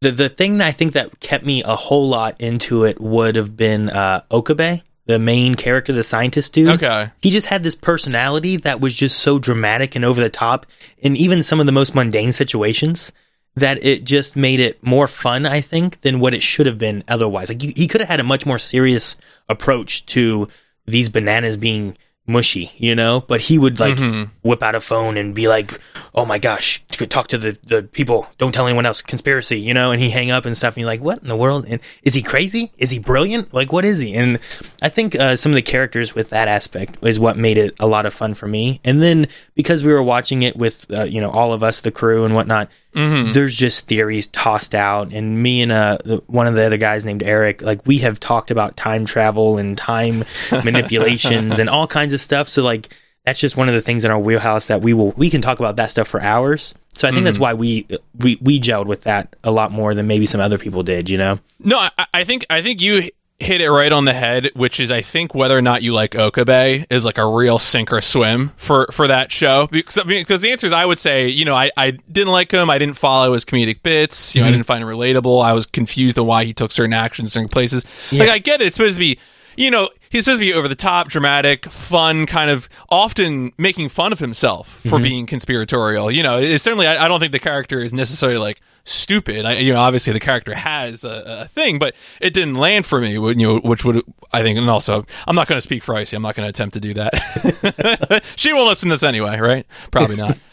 the 0.02 0.12
the 0.12 0.30
thing 0.30 0.58
that 0.58 0.68
I 0.68 0.72
think 0.72 0.94
that 0.94 1.20
kept 1.20 1.46
me 1.46 1.64
a 1.64 1.76
whole 1.76 2.08
lot 2.10 2.40
into 2.40 2.84
it 2.84 3.00
would 3.02 3.36
have 3.36 3.56
been 3.58 3.90
uh 3.90 4.22
Okabe, 4.32 4.82
the 5.06 5.20
main 5.20 5.56
character, 5.56 5.92
the 5.94 6.04
scientist 6.04 6.54
dude. 6.54 6.70
Okay. 6.76 7.10
He 7.22 7.32
just 7.32 7.48
had 7.48 7.64
this 7.64 7.76
personality 7.76 8.58
that 8.58 8.80
was 8.80 8.94
just 8.96 9.20
so 9.20 9.40
dramatic 9.40 9.96
and 9.96 10.06
over 10.06 10.22
the 10.22 10.30
top, 10.30 10.66
in 10.98 11.16
even 11.16 11.42
some 11.44 11.60
of 11.60 11.66
the 11.66 11.72
most 11.72 11.96
mundane 11.96 12.32
situations, 12.32 13.12
that 13.60 13.84
it 13.84 14.04
just 14.04 14.36
made 14.36 14.60
it 14.60 14.82
more 14.84 15.08
fun, 15.08 15.46
I 15.46 15.62
think, 15.62 16.02
than 16.02 16.20
what 16.20 16.34
it 16.34 16.44
should 16.44 16.66
have 16.66 16.78
been 16.78 17.04
otherwise. 17.08 17.50
Like, 17.50 17.62
he, 17.62 17.88
could 17.88 18.02
have 18.02 18.10
had 18.10 18.20
a 18.20 18.24
much 18.24 18.46
more 18.46 18.60
serious 18.60 19.18
approach 19.48 20.06
to 20.08 20.48
these 20.86 21.10
bananas 21.10 21.58
being 21.58 21.98
mushy, 22.26 22.72
you 22.78 22.94
know? 22.94 23.24
But 23.28 23.42
he 23.42 23.58
would, 23.58 23.80
like, 23.80 23.98
whip 24.44 24.62
out 24.62 24.76
a 24.76 24.80
phone 24.80 25.18
and 25.18 25.34
be 25.34 25.48
like, 25.48 25.80
oh 26.14 26.26
my 26.26 26.38
gosh, 26.38 26.84
talk 26.88 27.28
to 27.30 27.38
the, 27.38 27.58
the 27.64 27.84
people, 27.84 28.28
don't 28.38 28.52
tell 28.52 28.68
anyone 28.68 28.86
else, 28.86 29.02
conspiracy, 29.02 29.60
you 29.60 29.74
know? 29.74 29.92
And 29.92 30.02
he 30.02 30.10
hang 30.12 30.30
up 30.30 30.46
and 30.46 30.56
stuff, 30.56 30.76
and 30.76 30.82
you're 30.82 30.88
like, 30.88 31.02
what 31.02 31.20
in 31.24 31.28
the 31.28 31.36
world? 31.36 31.66
And 31.68 31.82
is 32.04 32.14
he 32.14 32.22
crazy? 32.22 32.72
Is 32.78 32.92
he 32.92 33.00
brilliant? 33.00 33.54
Like, 33.54 33.72
what 33.72 33.84
is 33.84 34.00
he? 34.00 34.14
And 34.14 34.40
I 34.82 34.90
think 34.90 35.16
uh, 35.16 35.36
some 35.36 35.52
of 35.52 35.56
the 35.56 35.62
characters 35.64 36.14
with 36.14 36.30
that 36.30 36.48
aspect 36.48 37.04
is 37.04 37.20
what 37.20 37.36
made 37.38 37.58
it 37.58 37.76
a 37.80 37.88
lot 37.88 38.06
of 38.06 38.14
fun 38.14 38.36
for 38.36 38.48
me. 38.48 38.80
And 38.86 39.02
then 39.02 39.28
because 39.56 39.84
we 39.84 39.92
were 39.92 40.04
watching 40.04 40.44
it 40.44 40.56
with, 40.56 40.86
uh, 40.92 41.04
you 41.06 41.22
know, 41.22 41.32
all 41.32 41.52
of 41.52 41.64
us, 41.64 41.82
the 41.82 41.92
crew 41.92 42.26
and 42.26 42.36
whatnot, 42.36 42.70
there's 42.94 43.58
just 43.58 43.88
theories 43.88 44.28
tossed 44.28 44.74
out. 44.74 45.14
And 45.14 45.42
me 45.42 45.62
and 45.62 45.72
uh, 45.72 45.98
the, 46.04 46.24
one 46.28 46.48
of 46.48 46.56
the 46.56 46.64
other 46.64 46.78
guys 46.78 47.06
named 47.06 47.24
Eric, 47.24 47.62
like, 47.62 47.86
we 47.86 48.00
have 48.00 48.20
talked 48.20 48.52
about 48.52 48.76
time 48.76 49.06
travel 49.06 49.58
and 49.58 49.78
time 49.78 50.24
manipulations 50.52 51.60
and 51.60 51.70
all 51.70 51.88
kinds 51.88 52.14
of 52.14 52.20
stuff. 52.20 52.50
So, 52.50 52.64
like, 52.64 52.90
that's 53.26 53.40
just 53.40 53.56
one 53.56 53.68
of 53.68 53.76
the 53.76 53.82
things 53.82 54.06
in 54.06 54.12
our 54.12 54.20
wheelhouse 54.20 54.68
that 54.68 54.82
we 54.82 54.94
will 54.94 55.12
we 55.12 55.30
can 55.30 55.42
talk 55.42 55.60
about 55.60 55.76
that 55.76 55.92
stuff 55.92 56.08
for 56.08 56.22
hours. 56.22 56.74
So 56.96 57.08
I 57.08 57.12
think 57.12 57.26
that's 57.26 57.38
why 57.38 57.54
we 57.54 57.86
we 58.18 58.38
we 58.42 58.60
gelled 58.60 58.88
with 58.88 59.04
that 59.04 59.36
a 59.44 59.52
lot 59.52 59.72
more 59.72 59.94
than 59.94 60.08
maybe 60.08 60.26
some 60.26 60.42
other 60.42 60.58
people 60.58 60.84
did. 60.84 61.10
You 61.10 61.18
know? 61.18 61.40
No, 61.60 61.78
I, 61.78 62.06
I 62.14 62.24
think 62.24 62.46
I 62.50 62.62
think 62.62 62.82
you 62.82 63.10
hit 63.40 63.62
it 63.62 63.70
right 63.70 63.92
on 63.92 64.06
the 64.06 64.14
head, 64.14 64.52
which 64.54 64.80
is 64.80 64.92
I 64.92 65.02
think 65.02 65.34
whether 65.34 65.58
or 65.58 65.62
not 65.62 65.82
you 65.82 65.94
like 65.94 66.16
Okabe 66.16 66.86
is 66.90 67.06
like 67.06 67.18
a 67.18 67.26
real 67.26 67.58
sink 67.58 67.92
or 67.92 68.02
swim 68.02 68.50
for 68.58 68.88
for 68.92 69.08
that 69.08 69.32
show. 69.32 69.68
Because 69.68 69.98
I 69.98 70.04
mean, 70.04 70.22
because 70.22 70.42
the 70.42 70.52
answer 70.52 70.68
is 70.68 70.74
I 70.74 70.86
would 70.86 71.00
say 71.00 71.28
you 71.28 71.46
know 71.46 71.56
I 71.56 71.72
I 71.78 71.92
didn't 71.92 72.32
like 72.32 72.52
him. 72.52 72.70
I 72.70 72.78
didn't 72.78 72.98
follow 72.98 73.34
his 73.34 73.46
comedic 73.46 73.82
bits. 73.82 74.36
You 74.36 74.42
know, 74.42 74.48
I 74.48 74.50
mm-hmm. 74.50 74.58
didn't 74.58 74.66
find 74.68 74.84
him 74.84 74.90
relatable. 74.90 75.44
I 75.44 75.54
was 75.54 75.66
confused 75.66 76.20
on 76.20 76.26
why 76.26 76.44
he 76.46 76.54
took 76.54 76.72
certain 76.72 76.94
actions 76.94 77.32
certain 77.32 77.50
places. 77.50 77.86
Like 78.12 78.30
I 78.30 78.40
get 78.40 78.62
it. 78.62 78.68
It's 78.68 78.78
supposed 78.78 78.96
to 78.96 79.00
be. 79.00 79.18
You 79.58 79.70
know, 79.70 79.90
he's 80.10 80.24
supposed 80.24 80.40
to 80.40 80.46
be 80.46 80.54
over 80.54 80.70
the 80.70 80.76
top, 80.76 81.10
dramatic, 81.10 81.66
fun, 81.66 82.26
kind 82.26 82.50
of 82.50 82.70
often 82.88 83.52
making 83.58 83.90
fun 83.90 84.14
of 84.14 84.20
himself 84.20 84.70
for 84.70 84.90
mm-hmm. 84.90 85.04
being 85.04 85.26
conspiratorial. 85.26 86.10
You 86.10 86.24
know, 86.24 86.38
it's 86.38 86.64
certainly 86.64 86.88
I, 86.88 87.06
I 87.06 87.08
don't 87.10 87.20
think 87.20 87.34
the 87.34 87.40
character 87.40 87.80
is 87.80 87.94
necessarily 87.94 88.38
like 88.38 88.62
stupid. 88.90 89.46
I, 89.46 89.54
you 89.58 89.74
know, 89.74 89.80
obviously 89.80 90.14
the 90.14 90.20
character 90.20 90.54
has 90.56 91.04
a, 91.04 91.42
a 91.44 91.48
thing, 91.48 91.80
but 91.80 91.96
it 92.20 92.34
didn't 92.34 92.56
land 92.56 92.86
for 92.86 93.00
me. 93.00 93.12
You 93.12 93.36
know, 93.36 93.60
which 93.60 93.84
would 93.86 94.02
I 94.34 94.42
think, 94.42 94.58
and 94.58 94.70
also 94.70 95.06
I'm 95.28 95.36
not 95.36 95.48
going 95.48 95.58
to 95.58 95.62
speak 95.62 95.84
for 95.84 95.96
Icy. 95.96 96.16
I'm 96.16 96.22
not 96.24 96.36
going 96.36 96.46
to 96.46 96.50
attempt 96.50 96.74
to 96.74 96.80
do 96.80 96.94
that. 96.96 98.24
she 98.36 98.54
won't 98.54 98.68
listen 98.68 98.90
to 98.90 98.94
this 98.94 99.04
anyway, 99.04 99.40
right? 99.40 99.66
Probably 99.92 100.16
not. 100.16 100.38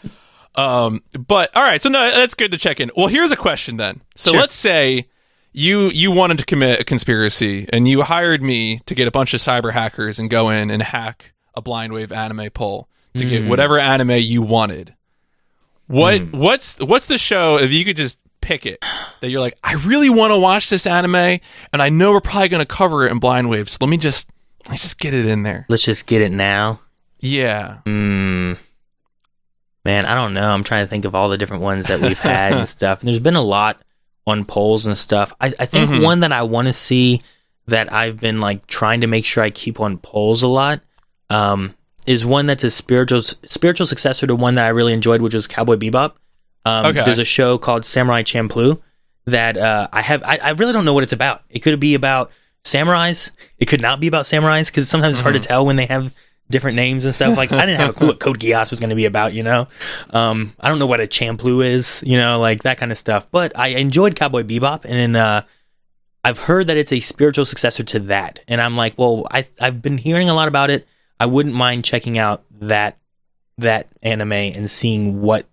Um, 0.55 1.03
but 1.13 1.55
all 1.55 1.61
right, 1.61 1.79
so 1.79 1.87
no, 1.87 1.99
that's 2.09 2.33
good 2.33 2.49
to 2.49 2.57
check 2.57 2.79
in. 2.79 2.89
Well, 2.97 3.05
here's 3.05 3.31
a 3.31 3.35
question 3.35 3.77
then. 3.77 4.01
So 4.15 4.31
Sure. 4.31 4.39
let's 4.39 4.55
say 4.55 5.07
you 5.53 5.89
you 5.89 6.09
wanted 6.09 6.39
to 6.39 6.45
commit 6.45 6.79
a 6.79 6.83
conspiracy 6.83 7.69
and 7.71 7.87
you 7.87 8.01
hired 8.01 8.41
me 8.41 8.79
to 8.87 8.95
get 8.95 9.07
a 9.07 9.11
bunch 9.11 9.35
of 9.35 9.39
cyber 9.39 9.71
hackers 9.73 10.17
and 10.17 10.31
go 10.31 10.49
in 10.49 10.71
and 10.71 10.81
hack 10.81 11.33
a 11.53 11.61
blind 11.61 11.93
wave 11.93 12.11
anime 12.11 12.49
poll 12.49 12.89
to 13.15 13.25
get 13.25 13.47
whatever 13.47 13.77
anime 13.77 14.17
you 14.17 14.41
wanted. 14.41 14.95
What 15.85 16.31
what's 16.33 16.79
what's 16.79 17.05
the 17.05 17.19
show 17.19 17.59
if 17.59 17.71
you 17.71 17.85
could 17.85 17.97
just 17.97 18.17
pick 18.47 18.65
it 18.65 18.83
that 19.21 19.29
you're 19.29 19.41
like 19.41 19.57
I 19.63 19.73
really 19.73 20.09
want 20.09 20.31
to 20.31 20.37
watch 20.39 20.69
this 20.69 20.87
anime 20.87 21.15
and 21.15 21.81
I 21.81 21.89
know 21.89 22.11
we're 22.13 22.21
probably 22.21 22.47
going 22.49 22.61
to 22.65 22.65
cover 22.65 23.05
it 23.05 23.11
in 23.11 23.19
blind 23.19 23.49
wave 23.49 23.69
so 23.69 23.77
let 23.81 23.89
me 23.89 23.97
just 23.97 24.29
let 24.65 24.71
me 24.71 24.77
just 24.77 24.99
get 24.99 25.13
it 25.13 25.25
in 25.25 25.43
there. 25.43 25.65
Let's 25.69 25.83
just 25.83 26.05
get 26.07 26.21
it 26.21 26.31
now. 26.31 26.79
Yeah. 27.19 27.79
Hmm. 27.85 28.53
Man, 29.85 30.05
I 30.05 30.15
don't 30.15 30.33
know. 30.33 30.49
I'm 30.49 30.63
trying 30.63 30.83
to 30.83 30.89
think 30.89 31.05
of 31.05 31.15
all 31.15 31.29
the 31.29 31.37
different 31.37 31.63
ones 31.63 31.87
that 31.87 32.01
we've 32.01 32.19
had 32.19 32.53
and 32.53 32.67
stuff. 32.77 32.99
And 32.99 33.07
there's 33.07 33.19
been 33.21 33.35
a 33.35 33.41
lot 33.41 33.81
on 34.25 34.43
polls 34.43 34.85
and 34.85 34.97
stuff. 34.97 35.33
I, 35.39 35.53
I 35.59 35.65
think 35.65 35.89
Mhm. 35.89 36.03
one 36.03 36.19
that 36.19 36.33
I 36.33 36.43
want 36.43 36.67
to 36.67 36.73
see 36.73 37.21
that 37.67 37.91
I've 37.93 38.19
been 38.19 38.39
like 38.39 38.67
trying 38.67 39.01
to 39.01 39.07
make 39.07 39.25
sure 39.25 39.43
I 39.43 39.49
keep 39.49 39.79
on 39.79 39.97
polls 39.97 40.43
a 40.43 40.47
lot 40.47 40.81
um, 41.29 41.73
is 42.05 42.25
one 42.25 42.45
that's 42.47 42.63
a 42.65 42.69
spiritual 42.69 43.21
spiritual 43.21 43.87
successor 43.87 44.27
to 44.27 44.35
one 44.35 44.55
that 44.55 44.65
I 44.65 44.69
really 44.69 44.93
enjoyed, 44.93 45.21
which 45.21 45.33
was 45.33 45.47
Cowboy 45.47 45.75
Bebop. 45.77 46.13
Um, 46.67 46.85
Okay. 46.87 47.03
There's 47.05 47.19
a 47.19 47.25
show 47.25 47.57
called 47.57 47.85
Samurai 47.85 48.23
Champloo 48.23 48.81
that 49.25 49.57
uh, 49.57 49.87
I 49.91 50.01
have. 50.01 50.23
I, 50.23 50.39
I 50.41 50.49
really 50.51 50.73
don't 50.73 50.85
know 50.85 50.93
what 50.93 51.03
it's 51.03 51.13
about. 51.13 51.43
It 51.49 51.59
could 51.59 51.79
be 51.79 51.95
about 51.95 52.31
samurais. 52.63 53.31
It 53.57 53.65
could 53.65 53.81
not 53.81 53.99
be 53.99 54.07
about 54.07 54.25
samurais 54.25 54.67
because 54.67 54.89
sometimes 54.89 55.15
it's 55.15 55.21
hard 55.21 55.35
to 55.35 55.41
tell 55.41 55.65
when 55.65 55.75
they 55.75 55.85
have 55.85 56.13
different 56.49 56.75
names 56.77 57.03
and 57.05 57.13
stuff. 57.13 57.35
Like 57.35 57.51
I 57.51 57.65
didn't 57.65 57.79
have 57.79 57.89
a 57.89 57.93
clue 57.93 58.07
what 58.07 58.19
Code 58.25 58.39
Geass 58.39 58.71
was 58.71 58.79
going 58.79 58.89
to 58.89 58.95
be 58.95 59.05
about. 59.05 59.33
You 59.33 59.43
know, 59.43 59.67
um, 60.11 60.53
I 60.59 60.69
don't 60.69 60.79
know 60.79 60.87
what 60.87 61.01
a 61.01 61.07
Champloo 61.07 61.65
is. 61.65 62.03
You 62.05 62.17
know, 62.17 62.39
like 62.39 62.63
that 62.63 62.77
kind 62.77 62.91
of 62.91 62.97
stuff. 62.97 63.29
But 63.31 63.57
I 63.57 63.69
enjoyed 63.69 64.15
Cowboy 64.15 64.43
Bebop, 64.43 64.85
and 64.85 64.93
then, 64.93 65.15
uh, 65.15 65.41
I've 66.23 66.39
heard 66.39 66.67
that 66.67 66.75
it's 66.75 66.91
a 66.91 66.99
spiritual 66.99 67.45
successor 67.45 67.83
to 67.83 67.99
that, 67.99 68.41
and 68.49 68.59
I'm 68.59 68.75
like, 68.75 68.97
well, 68.97 69.25
I 69.31 69.47
I've 69.61 69.81
been 69.81 69.97
hearing 69.97 70.29
a 70.29 70.33
lot 70.33 70.47
about 70.49 70.69
it. 70.69 70.85
I 71.19 71.25
wouldn't 71.25 71.55
mind 71.55 71.85
checking 71.85 72.17
out 72.17 72.43
that 72.59 72.97
that 73.57 73.87
anime 74.01 74.33
and 74.33 74.69
seeing 74.69 75.21
what 75.21 75.45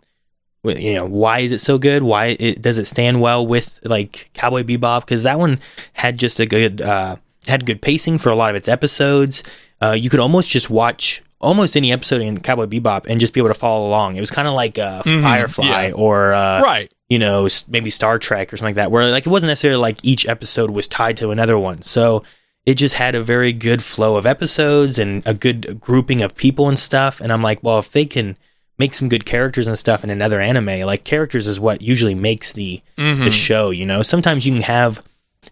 you 0.64 0.94
know 0.94 1.06
why 1.06 1.40
is 1.40 1.52
it 1.52 1.60
so 1.60 1.78
good 1.78 2.02
why 2.02 2.36
it 2.38 2.60
does 2.62 2.78
it 2.78 2.86
stand 2.86 3.20
well 3.20 3.46
with 3.46 3.78
like 3.84 4.30
cowboy 4.34 4.62
bebop 4.62 5.00
because 5.00 5.22
that 5.22 5.38
one 5.38 5.58
had 5.92 6.18
just 6.18 6.40
a 6.40 6.46
good 6.46 6.80
uh 6.80 7.16
had 7.46 7.66
good 7.66 7.82
pacing 7.82 8.18
for 8.18 8.30
a 8.30 8.34
lot 8.34 8.50
of 8.50 8.56
its 8.56 8.68
episodes 8.68 9.42
uh 9.82 9.92
you 9.92 10.08
could 10.08 10.20
almost 10.20 10.48
just 10.48 10.70
watch 10.70 11.22
almost 11.40 11.76
any 11.76 11.92
episode 11.92 12.22
in 12.22 12.40
cowboy 12.40 12.66
bebop 12.66 13.06
and 13.06 13.20
just 13.20 13.34
be 13.34 13.40
able 13.40 13.50
to 13.50 13.54
follow 13.54 13.86
along 13.86 14.16
it 14.16 14.20
was 14.20 14.30
kind 14.30 14.48
of 14.48 14.54
like 14.54 14.78
uh 14.78 15.02
firefly 15.02 15.86
yeah. 15.88 15.92
or 15.94 16.32
uh 16.32 16.60
right. 16.62 16.92
you 17.08 17.18
know, 17.18 17.46
maybe 17.68 17.90
Star 17.90 18.18
Trek 18.18 18.52
or 18.52 18.56
something 18.56 18.74
like 18.74 18.82
that, 18.82 18.90
where 18.90 19.10
like 19.10 19.26
it 19.26 19.30
wasn't 19.30 19.50
necessarily 19.50 19.80
like 19.80 19.98
each 20.02 20.26
episode 20.26 20.70
was 20.70 20.88
tied 20.88 21.18
to 21.18 21.30
another 21.30 21.58
one. 21.58 21.82
So 21.82 22.24
it 22.66 22.74
just 22.74 22.94
had 22.94 23.14
a 23.14 23.20
very 23.20 23.52
good 23.52 23.82
flow 23.82 24.16
of 24.16 24.26
episodes 24.26 24.98
and 24.98 25.22
a 25.26 25.34
good 25.34 25.80
grouping 25.80 26.22
of 26.22 26.34
people 26.34 26.68
and 26.68 26.78
stuff. 26.78 27.20
And 27.20 27.30
I'm 27.30 27.42
like, 27.42 27.62
well, 27.62 27.78
if 27.78 27.92
they 27.92 28.06
can 28.06 28.36
make 28.78 28.94
some 28.94 29.08
good 29.08 29.24
characters 29.24 29.66
and 29.66 29.78
stuff 29.78 30.02
in 30.04 30.10
another 30.10 30.40
anime, 30.40 30.80
like 30.80 31.04
characters 31.04 31.46
is 31.48 31.60
what 31.60 31.80
usually 31.82 32.14
makes 32.14 32.52
the 32.52 32.80
the 32.96 33.30
show. 33.30 33.70
You 33.70 33.86
know, 33.86 34.02
sometimes 34.02 34.46
you 34.46 34.52
can 34.54 34.62
have. 34.62 35.00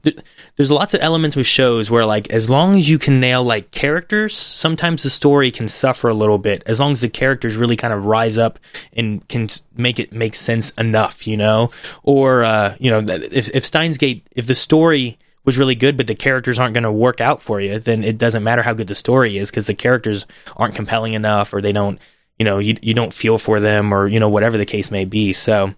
th- 0.03 0.17
There's 0.57 0.71
lots 0.71 0.95
of 0.95 1.01
elements 1.01 1.37
with 1.37 1.47
shows 1.47 1.91
where, 1.91 2.05
like, 2.05 2.31
as 2.31 2.49
long 2.51 2.77
as 2.79 2.89
you 2.91 2.99
can 2.99 3.21
nail 3.21 3.43
like 3.45 3.71
characters, 3.71 4.35
sometimes 4.37 5.03
the 5.03 5.11
story 5.11 5.51
can 5.51 5.69
suffer 5.69 6.09
a 6.09 6.15
little 6.15 6.39
bit. 6.39 6.63
As 6.67 6.81
long 6.81 6.93
as 6.93 7.01
the 7.01 7.09
characters 7.09 7.57
really 7.57 7.77
kind 7.77 7.93
of 7.93 8.05
rise 8.07 8.39
up 8.39 8.59
and 8.93 9.27
can 9.29 9.49
make 9.77 9.99
it 9.99 10.13
make 10.13 10.35
sense 10.35 10.71
enough, 10.73 11.27
you 11.27 11.37
know. 11.37 11.71
Or 12.03 12.43
uh, 12.43 12.77
you 12.81 12.91
know, 12.91 13.01
if 13.09 13.49
if 13.55 13.65
Steins 13.65 13.99
Gate, 13.99 14.27
if 14.35 14.47
the 14.47 14.55
story 14.55 15.19
was 15.45 15.59
really 15.59 15.75
good, 15.75 15.97
but 15.97 16.07
the 16.07 16.15
characters 16.15 16.59
aren't 16.59 16.73
going 16.75 16.85
to 16.85 16.93
work 16.93 17.21
out 17.21 17.43
for 17.43 17.61
you, 17.61 17.79
then 17.79 18.05
it 18.05 18.17
doesn't 18.17 18.45
matter 18.45 18.63
how 18.63 18.73
good 18.73 18.87
the 18.87 18.95
story 18.95 19.37
is 19.39 19.51
because 19.51 19.67
the 19.67 19.75
characters 19.75 20.25
aren't 20.57 20.75
compelling 20.77 21.15
enough, 21.15 21.53
or 21.53 21.61
they 21.61 21.73
don't, 21.73 21.99
you 22.39 22.45
know, 22.45 22.59
you 22.59 22.77
you 22.83 22.95
don't 22.95 23.13
feel 23.15 23.39
for 23.39 23.61
them, 23.61 23.93
or 23.93 24.07
you 24.09 24.19
know, 24.21 24.29
whatever 24.29 24.57
the 24.59 24.67
case 24.67 24.91
may 24.91 25.05
be. 25.05 25.33
So. 25.33 25.75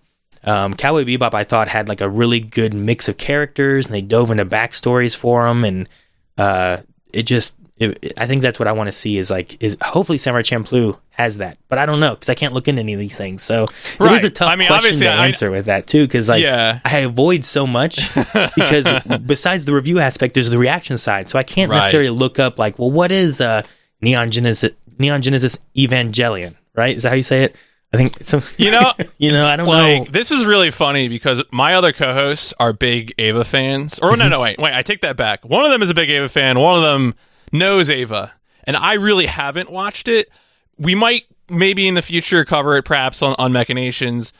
Um, 0.46 0.74
Cowboy 0.74 1.04
Bebop, 1.04 1.32
I 1.32 1.42
thought 1.42 1.68
had 1.68 1.88
like 1.88 2.02
a 2.02 2.08
really 2.10 2.38
good 2.38 2.74
mix 2.74 3.08
of 3.08 3.16
characters, 3.16 3.86
and 3.86 3.94
they 3.94 4.02
dove 4.02 4.30
into 4.30 4.44
backstories 4.44 5.16
for 5.16 5.48
them, 5.48 5.64
and 5.64 5.88
uh, 6.36 6.82
it 7.14 7.22
just, 7.22 7.56
it, 7.78 8.12
I 8.18 8.26
think 8.26 8.42
that's 8.42 8.58
what 8.58 8.68
I 8.68 8.72
want 8.72 8.88
to 8.88 8.92
see 8.92 9.16
is 9.16 9.30
like, 9.30 9.62
is 9.62 9.78
hopefully 9.82 10.18
Samurai 10.18 10.42
Champloo 10.42 11.00
has 11.12 11.38
that, 11.38 11.56
but 11.70 11.78
I 11.78 11.86
don't 11.86 11.98
know 11.98 12.10
because 12.12 12.28
I 12.28 12.34
can't 12.34 12.52
look 12.52 12.68
into 12.68 12.82
any 12.82 12.92
of 12.92 12.98
these 12.98 13.16
things, 13.16 13.42
so 13.42 13.62
it 13.64 14.12
is 14.12 14.24
a 14.24 14.28
tough 14.28 14.50
I 14.50 14.56
mean, 14.56 14.68
question 14.68 14.98
to 14.98 15.06
I- 15.08 15.28
answer 15.28 15.50
with 15.50 15.64
that 15.64 15.86
too, 15.86 16.04
because 16.06 16.28
like 16.28 16.42
Yeah. 16.42 16.78
I 16.84 16.98
avoid 16.98 17.46
so 17.46 17.66
much 17.66 18.12
because 18.54 18.86
besides 19.24 19.64
the 19.64 19.72
review 19.72 19.98
aspect, 19.98 20.34
there's 20.34 20.50
the 20.50 20.58
reaction 20.58 20.98
side, 20.98 21.30
so 21.30 21.38
I 21.38 21.42
can't 21.42 21.70
Right. 21.70 21.76
necessarily 21.78 22.10
look 22.10 22.38
up 22.38 22.58
like, 22.58 22.78
well, 22.78 22.90
what 22.90 23.12
is 23.12 23.40
uh, 23.40 23.62
Neon 24.02 24.30
Genesis 24.30 24.72
Neon 24.98 25.22
Genesis 25.22 25.58
Evangelion, 25.76 26.54
right? 26.74 26.96
Is 26.96 27.02
that 27.04 27.10
how 27.10 27.14
you 27.16 27.22
say 27.22 27.44
it? 27.44 27.56
I 27.92 27.96
think 27.96 28.22
some, 28.24 28.42
You 28.56 28.72
know, 28.72 28.92
you 29.18 29.30
know, 29.30 29.46
I 29.46 29.56
don't 29.56 29.68
like 29.68 30.02
know. 30.06 30.10
this 30.10 30.32
is 30.32 30.44
really 30.44 30.70
funny 30.72 31.06
because 31.08 31.42
my 31.52 31.74
other 31.74 31.92
co-hosts 31.92 32.52
are 32.58 32.72
big 32.72 33.14
Eva 33.18 33.44
fans. 33.44 33.98
Or 34.00 34.16
no, 34.16 34.28
no, 34.28 34.40
wait, 34.40 34.58
wait, 34.58 34.74
I 34.74 34.82
take 34.82 35.00
that 35.02 35.16
back. 35.16 35.44
One 35.44 35.64
of 35.64 35.70
them 35.70 35.80
is 35.82 35.90
a 35.90 35.94
big 35.94 36.10
Eva 36.10 36.28
fan. 36.28 36.58
One 36.58 36.76
of 36.76 36.82
them 36.82 37.14
knows 37.52 37.90
Eva, 37.90 38.32
and 38.64 38.76
I 38.76 38.94
really 38.94 39.26
haven't 39.26 39.70
watched 39.70 40.08
it. 40.08 40.28
We 40.76 40.94
might 40.96 41.22
maybe 41.48 41.86
in 41.86 41.94
the 41.94 42.02
future 42.02 42.44
cover 42.44 42.76
it, 42.76 42.82
perhaps 42.84 43.22
on 43.22 43.36
on 43.38 43.52
Mechanations. 43.52 44.32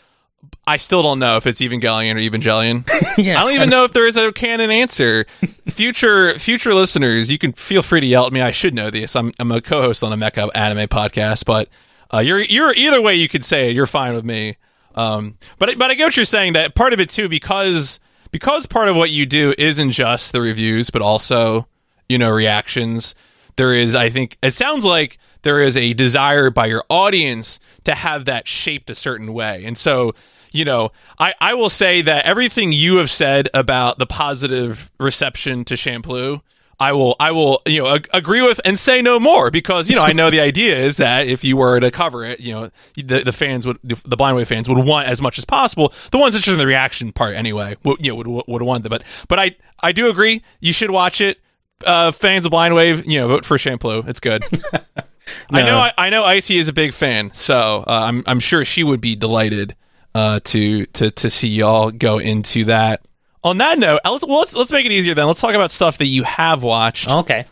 I 0.66 0.78
still 0.78 1.02
don't 1.02 1.18
know 1.18 1.36
if 1.36 1.46
it's 1.46 1.60
Evangelion 1.60 2.14
or 2.14 2.18
Evangelion. 2.18 2.88
yeah, 3.18 3.38
I 3.38 3.42
don't 3.44 3.52
even 3.52 3.68
know 3.68 3.84
if 3.84 3.92
there 3.92 4.06
is 4.06 4.16
a 4.16 4.32
canon 4.32 4.70
answer. 4.70 5.26
Future 5.68 6.38
future 6.38 6.72
listeners, 6.72 7.30
you 7.30 7.38
can 7.38 7.52
feel 7.52 7.82
free 7.82 8.00
to 8.00 8.06
yell 8.06 8.26
at 8.26 8.32
me. 8.32 8.40
I 8.40 8.50
should 8.50 8.74
know 8.74 8.90
this. 8.90 9.14
I'm 9.14 9.32
I'm 9.38 9.52
a 9.52 9.60
co-host 9.60 10.02
on 10.02 10.12
a 10.12 10.16
mecha 10.16 10.50
anime 10.54 10.88
podcast, 10.88 11.44
but 11.44 11.68
uh, 12.12 12.18
you're 12.18 12.40
you're 12.40 12.72
either 12.74 13.02
way 13.02 13.14
you 13.14 13.28
could 13.28 13.44
say 13.44 13.68
it. 13.68 13.74
You're 13.74 13.86
fine 13.86 14.14
with 14.14 14.24
me. 14.24 14.56
Um, 14.94 15.36
but 15.58 15.76
but 15.78 15.90
I 15.90 15.94
get 15.94 16.04
what 16.04 16.16
you're 16.16 16.24
saying. 16.24 16.52
That 16.54 16.74
part 16.74 16.92
of 16.92 17.00
it 17.00 17.10
too, 17.10 17.28
because 17.28 18.00
because 18.30 18.66
part 18.66 18.88
of 18.88 18.96
what 18.96 19.10
you 19.10 19.26
do 19.26 19.54
isn't 19.58 19.90
just 19.92 20.32
the 20.32 20.40
reviews, 20.40 20.90
but 20.90 21.02
also 21.02 21.66
you 22.08 22.18
know 22.18 22.30
reactions. 22.30 23.14
There 23.56 23.72
is, 23.72 23.94
I 23.94 24.10
think, 24.10 24.36
it 24.42 24.50
sounds 24.50 24.84
like 24.84 25.16
there 25.42 25.60
is 25.60 25.76
a 25.76 25.92
desire 25.92 26.50
by 26.50 26.66
your 26.66 26.82
audience 26.90 27.60
to 27.84 27.94
have 27.94 28.24
that 28.24 28.48
shaped 28.48 28.90
a 28.90 28.96
certain 28.96 29.32
way, 29.32 29.64
and 29.64 29.78
so 29.78 30.14
you 30.54 30.64
know, 30.64 30.92
I, 31.18 31.34
I 31.40 31.54
will 31.54 31.68
say 31.68 32.00
that 32.02 32.24
everything 32.26 32.70
you 32.70 32.98
have 32.98 33.10
said 33.10 33.48
about 33.52 33.98
the 33.98 34.06
positive 34.06 34.92
reception 35.00 35.64
to 35.64 35.74
Champloo, 35.74 36.42
I 36.78 36.92
will 36.92 37.16
I 37.18 37.32
will 37.32 37.60
you 37.66 37.82
know 37.82 37.96
ag- 37.96 38.08
agree 38.12 38.40
with 38.40 38.60
and 38.64 38.78
say 38.78 39.02
no 39.02 39.18
more 39.18 39.50
because 39.50 39.90
you 39.90 39.96
know 39.96 40.02
I 40.02 40.12
know 40.12 40.30
the 40.30 40.40
idea 40.40 40.76
is 40.78 40.96
that 40.98 41.26
if 41.26 41.42
you 41.44 41.56
were 41.56 41.80
to 41.80 41.90
cover 41.90 42.24
it, 42.24 42.38
you 42.40 42.52
know, 42.52 42.70
the 42.94 43.22
the 43.24 43.32
fans 43.32 43.66
would 43.66 43.78
the 43.82 44.16
blind 44.16 44.36
wave 44.36 44.48
fans 44.48 44.68
would 44.68 44.78
want 44.86 45.08
as 45.08 45.20
much 45.20 45.38
as 45.38 45.44
possible. 45.44 45.92
The 46.12 46.18
ones 46.18 46.34
interested 46.34 46.52
in 46.52 46.58
the 46.58 46.66
reaction 46.66 47.12
part 47.12 47.34
anyway, 47.34 47.76
would, 47.84 48.04
you 48.04 48.12
know, 48.12 48.16
would 48.16 48.44
would 48.46 48.62
want 48.62 48.84
that. 48.84 48.90
But 48.90 49.02
but 49.28 49.40
I 49.40 49.56
I 49.80 49.90
do 49.90 50.08
agree 50.08 50.42
you 50.60 50.72
should 50.72 50.90
watch 50.90 51.20
it. 51.20 51.38
Uh, 51.84 52.12
fans 52.12 52.46
of 52.46 52.50
Blind 52.50 52.74
Wave, 52.74 53.04
you 53.04 53.18
know, 53.18 53.28
vote 53.28 53.44
for 53.44 53.58
Champloo. 53.58 54.08
It's 54.08 54.20
good. 54.20 54.44
I 55.50 55.62
know 55.62 55.78
I, 55.78 55.92
I 55.98 56.10
know 56.10 56.22
Icy 56.22 56.58
is 56.58 56.68
a 56.68 56.72
big 56.72 56.94
fan, 56.94 57.30
so 57.34 57.82
uh, 57.86 58.04
I'm 58.06 58.22
I'm 58.26 58.40
sure 58.40 58.64
she 58.64 58.84
would 58.84 59.00
be 59.00 59.16
delighted 59.16 59.74
uh, 60.14 60.40
to 60.44 60.86
to 60.86 61.10
to 61.10 61.30
see 61.30 61.48
y'all 61.48 61.90
go 61.90 62.18
into 62.18 62.64
that. 62.66 63.02
On 63.42 63.58
that 63.58 63.78
note, 63.78 64.00
let's 64.04 64.24
well, 64.26 64.38
let's 64.38 64.54
let's 64.54 64.72
make 64.72 64.86
it 64.86 64.92
easier 64.92 65.14
then. 65.14 65.26
Let's 65.26 65.40
talk 65.40 65.54
about 65.54 65.70
stuff 65.70 65.98
that 65.98 66.06
you 66.06 66.22
have 66.22 66.62
watched. 66.62 67.10
okay, 67.10 67.44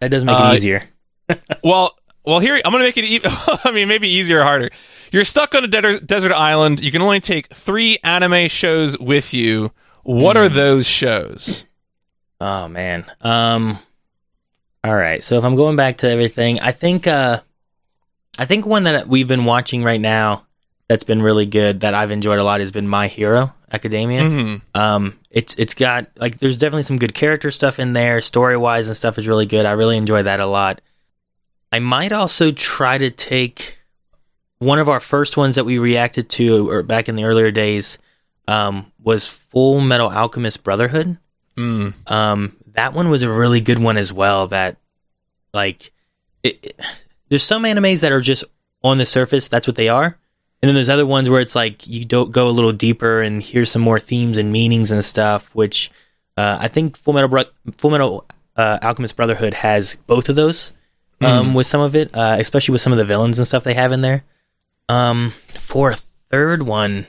that 0.00 0.10
does 0.10 0.24
make 0.24 0.38
Uh, 0.38 0.50
it 0.52 0.54
easier. 0.56 0.82
Well, 1.62 1.94
well, 2.24 2.40
here 2.40 2.56
I'm 2.64 2.72
gonna 2.72 2.84
make 2.84 2.96
it. 2.96 3.04
E- 3.04 3.20
I 3.24 3.70
mean, 3.70 3.86
maybe 3.88 4.08
easier 4.08 4.40
or 4.40 4.44
harder. 4.44 4.70
You're 5.12 5.24
stuck 5.24 5.54
on 5.54 5.64
a 5.64 5.68
de- 5.68 6.00
desert 6.00 6.32
island. 6.32 6.80
You 6.80 6.90
can 6.90 7.02
only 7.02 7.20
take 7.20 7.48
three 7.54 7.98
anime 8.02 8.48
shows 8.48 8.98
with 8.98 9.32
you. 9.34 9.70
What 10.02 10.36
Hmm. 10.36 10.42
are 10.42 10.48
those 10.48 10.86
shows? 10.86 11.66
Oh 12.40 12.66
man. 12.68 13.04
Um 13.20 13.78
all 14.84 14.94
right. 14.96 15.22
So 15.22 15.36
if 15.38 15.44
I'm 15.44 15.54
going 15.56 15.76
back 15.76 15.98
to 15.98 16.08
everything, 16.10 16.60
I 16.60 16.72
think 16.72 17.06
uh 17.06 17.40
I 18.38 18.44
think 18.46 18.64
one 18.66 18.84
that 18.84 19.06
we've 19.06 19.28
been 19.28 19.44
watching 19.44 19.82
right 19.82 20.00
now 20.00 20.46
that's 20.88 21.04
been 21.04 21.20
really 21.22 21.46
good 21.46 21.80
that 21.80 21.94
I've 21.94 22.10
enjoyed 22.10 22.38
a 22.38 22.44
lot 22.44 22.60
has 22.60 22.72
been 22.72 22.88
My 22.88 23.08
Hero 23.08 23.54
Academia. 23.70 24.22
Mhm. 24.22 24.60
Um, 24.74 25.18
it's 25.30 25.54
it's 25.56 25.74
got 25.74 26.06
like 26.16 26.38
there's 26.38 26.56
definitely 26.56 26.84
some 26.84 26.98
good 26.98 27.14
character 27.14 27.50
stuff 27.50 27.78
in 27.78 27.92
there. 27.92 28.20
Story 28.20 28.56
wise 28.56 28.88
and 28.88 28.96
stuff 28.96 29.18
is 29.18 29.28
really 29.28 29.46
good. 29.46 29.64
I 29.66 29.72
really 29.72 29.96
enjoy 29.96 30.22
that 30.22 30.40
a 30.40 30.46
lot. 30.46 30.80
I 31.70 31.78
might 31.80 32.12
also 32.12 32.50
try 32.50 32.96
to 32.98 33.10
take 33.10 33.78
one 34.58 34.78
of 34.78 34.88
our 34.88 35.00
first 35.00 35.36
ones 35.36 35.54
that 35.56 35.64
we 35.64 35.78
reacted 35.78 36.28
to 36.30 36.68
or 36.70 36.82
back 36.82 37.08
in 37.08 37.16
the 37.16 37.24
earlier 37.24 37.50
days 37.50 37.98
um, 38.48 38.90
was 39.02 39.28
Full 39.28 39.80
Metal 39.82 40.08
Alchemist 40.10 40.64
Brotherhood. 40.64 41.18
Mm. 41.56 41.92
Um, 42.10 42.56
that 42.72 42.94
one 42.94 43.10
was 43.10 43.22
a 43.22 43.30
really 43.30 43.60
good 43.60 43.78
one 43.78 43.98
as 43.98 44.12
well. 44.12 44.46
That 44.46 44.76
like 45.52 45.92
it, 46.42 46.58
it- 46.62 46.80
there's 47.28 47.42
some 47.42 47.64
animes 47.64 48.00
that 48.00 48.10
are 48.12 48.22
just 48.22 48.44
on 48.82 48.96
the 48.96 49.04
surface. 49.04 49.48
That's 49.48 49.66
what 49.66 49.76
they 49.76 49.90
are. 49.90 50.16
And 50.60 50.68
then 50.68 50.74
there's 50.74 50.88
other 50.88 51.06
ones 51.06 51.30
where 51.30 51.40
it's 51.40 51.54
like 51.54 51.86
you 51.86 52.04
don't 52.04 52.32
go 52.32 52.48
a 52.48 52.50
little 52.50 52.72
deeper 52.72 53.20
and 53.20 53.40
hear 53.42 53.64
some 53.64 53.82
more 53.82 54.00
themes 54.00 54.38
and 54.38 54.50
meanings 54.50 54.90
and 54.90 55.04
stuff. 55.04 55.54
Which 55.54 55.90
uh, 56.36 56.58
I 56.60 56.68
think 56.68 56.96
Full 56.96 57.14
Metal 57.14 57.28
Bro- 57.28 57.44
Full 57.72 57.90
Metal 57.90 58.26
uh, 58.56 58.78
Alchemist 58.82 59.16
Brotherhood 59.16 59.54
has 59.54 59.96
both 60.06 60.28
of 60.28 60.36
those 60.36 60.72
um, 61.20 61.54
with 61.54 61.66
some 61.66 61.80
of 61.80 61.94
it, 61.94 62.14
uh, 62.14 62.36
especially 62.38 62.72
with 62.72 62.80
some 62.80 62.92
of 62.92 62.98
the 62.98 63.04
villains 63.04 63.38
and 63.38 63.46
stuff 63.46 63.64
they 63.64 63.74
have 63.74 63.92
in 63.92 64.00
there. 64.00 64.24
Um, 64.88 65.32
for 65.50 65.90
a 65.92 65.96
third 66.30 66.62
one, 66.62 67.06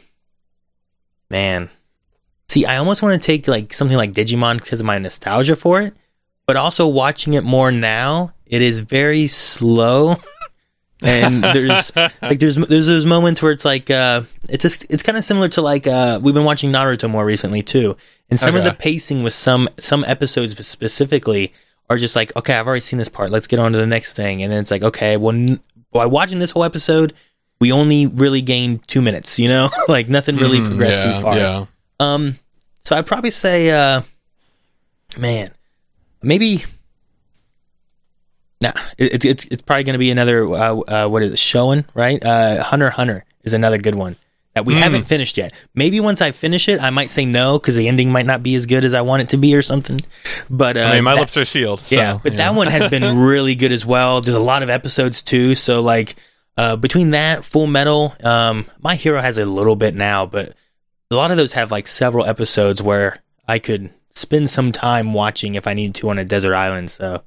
man, 1.30 1.70
see, 2.48 2.66
I 2.66 2.78
almost 2.78 3.02
want 3.02 3.20
to 3.22 3.26
take 3.26 3.48
like 3.48 3.74
something 3.74 3.98
like 3.98 4.12
Digimon 4.12 4.58
because 4.58 4.80
of 4.80 4.86
my 4.86 4.98
nostalgia 5.00 5.56
for 5.56 5.82
it, 5.82 5.94
but 6.46 6.56
also 6.56 6.88
watching 6.88 7.34
it 7.34 7.44
more 7.44 7.72
now, 7.72 8.34
it 8.46 8.62
is 8.62 8.80
very 8.80 9.28
slow. 9.28 10.16
and 11.02 11.44
there's 11.44 11.96
like 11.96 12.40
there's 12.40 12.56
there's 12.56 12.88
those 12.88 13.06
moments 13.06 13.42
where 13.42 13.52
it's 13.52 13.64
like 13.66 13.90
uh 13.90 14.24
it's 14.50 14.62
just, 14.64 14.86
it's 14.92 15.02
kind 15.04 15.18
of 15.18 15.24
similar 15.24 15.48
to 15.50 15.62
like 15.62 15.88
uh 15.88 16.20
we've 16.22 16.34
been 16.34 16.44
watching 16.44 16.72
Naruto 16.72 17.10
more 17.10 17.26
recently 17.26 17.62
too. 17.64 17.96
And 18.30 18.40
some 18.40 18.56
of 18.56 18.64
the 18.64 18.74
pacing 18.74 19.24
with 19.24 19.34
some 19.34 19.70
some 19.78 20.04
episodes 20.06 20.56
specifically 20.68 21.54
are 21.90 21.98
just 21.98 22.16
like 22.16 22.36
okay 22.36 22.54
I've 22.54 22.68
already 22.68 22.82
seen 22.82 23.00
this 23.00 23.10
part. 23.10 23.32
Let's 23.32 23.48
get 23.48 23.60
on 23.60 23.72
to 23.72 23.78
the 23.78 23.88
next 23.88 24.14
thing. 24.16 24.44
And 24.44 24.52
then 24.52 24.60
it's 24.60 24.72
like 24.72 24.84
okay 24.84 25.16
well 25.18 25.34
n- 25.36 25.60
by 25.92 26.06
watching 26.06 26.40
this 26.40 26.52
whole 26.52 26.64
episode 26.64 27.14
we 27.62 27.72
only 27.72 28.06
really 28.08 28.42
gained 28.42 28.88
two 28.88 29.02
minutes 29.02 29.40
you 29.40 29.48
know? 29.48 29.70
Like 29.88 30.10
nothing 30.10 30.38
really 30.38 30.60
Mhm, 30.60 30.68
progressed 30.68 31.02
yeah, 31.04 31.14
too 31.16 31.22
far. 31.22 31.38
Yeah. 31.38 31.66
um, 32.00 32.38
so 32.82 32.96
I'd 32.96 33.06
probably 33.06 33.32
say, 33.32 33.70
uh, 33.70 34.02
man, 35.18 35.50
maybe. 36.24 36.64
Nah, 38.62 38.74
it's 38.98 39.24
it's 39.26 39.46
it's 39.46 39.62
probably 39.62 39.86
going 39.86 39.94
to 39.94 40.00
be 40.00 40.12
another. 40.12 40.46
Uh, 40.50 40.76
uh, 40.80 41.08
what 41.08 41.24
is 41.24 41.32
it? 41.34 41.38
Shonen, 41.38 41.86
right? 41.94 42.24
Uh, 42.24 42.62
Hunter 42.64 42.90
Hunter 42.90 43.24
is 43.44 43.54
another 43.54 43.78
good 43.78 43.96
one 43.96 44.18
that 44.54 44.66
we 44.66 44.74
Mm. 44.74 44.80
haven't 44.82 45.04
finished 45.06 45.38
yet. 45.38 45.54
Maybe 45.76 46.02
once 46.02 46.22
I 46.22 46.32
finish 46.32 46.68
it, 46.68 46.82
I 46.82 46.90
might 46.90 47.10
say 47.10 47.24
no 47.26 47.58
because 47.58 47.78
the 47.78 47.88
ending 47.88 48.12
might 48.12 48.26
not 48.26 48.44
be 48.44 48.56
as 48.56 48.66
good 48.66 48.84
as 48.84 48.94
I 48.94 49.00
want 49.02 49.22
it 49.22 49.30
to 49.30 49.38
be 49.38 49.56
or 49.56 49.62
something. 49.62 50.02
But 50.50 50.76
uh, 50.76 50.82
I 50.82 50.96
mean, 50.96 51.06
my 51.06 51.16
that- 51.16 51.22
lips 51.22 51.38
are 51.38 51.46
sealed. 51.46 51.86
So, 51.86 51.96
yeah, 51.96 52.20
but 52.22 52.34
you 52.34 52.38
that 52.40 52.54
one 52.54 52.68
has 52.68 52.90
been 52.90 53.18
really 53.20 53.56
good 53.56 53.72
as 53.72 53.86
well. 53.86 54.20
There's 54.20 54.36
a 54.36 54.40
lot 54.42 54.62
of 54.62 54.70
episodes 54.70 55.22
too, 55.22 55.56
so 55.56 55.82
like 55.82 56.16
uh, 56.58 56.76
between 56.76 57.12
that, 57.12 57.46
Full 57.46 57.68
Metal, 57.68 58.14
um, 58.26 58.66
My 58.82 58.96
Hero 58.96 59.22
has 59.22 59.38
a 59.38 59.46
little 59.46 59.78
bit 59.78 59.96
now, 59.96 60.26
but 60.26 60.54
a 61.10 61.16
lot 61.16 61.32
of 61.32 61.38
those 61.38 61.54
have 61.54 61.72
like 61.72 61.88
several 61.88 62.26
episodes 62.26 62.82
where 62.82 63.20
I 63.48 63.60
could 63.60 63.92
spend 64.10 64.50
some 64.50 64.74
time 64.74 65.14
watching 65.14 65.56
if 65.56 65.66
I 65.66 65.74
needed 65.74 65.96
to 65.96 66.10
on 66.10 66.20
a 66.20 66.26
desert 66.26 66.54
island. 66.54 66.92
So 66.92 67.24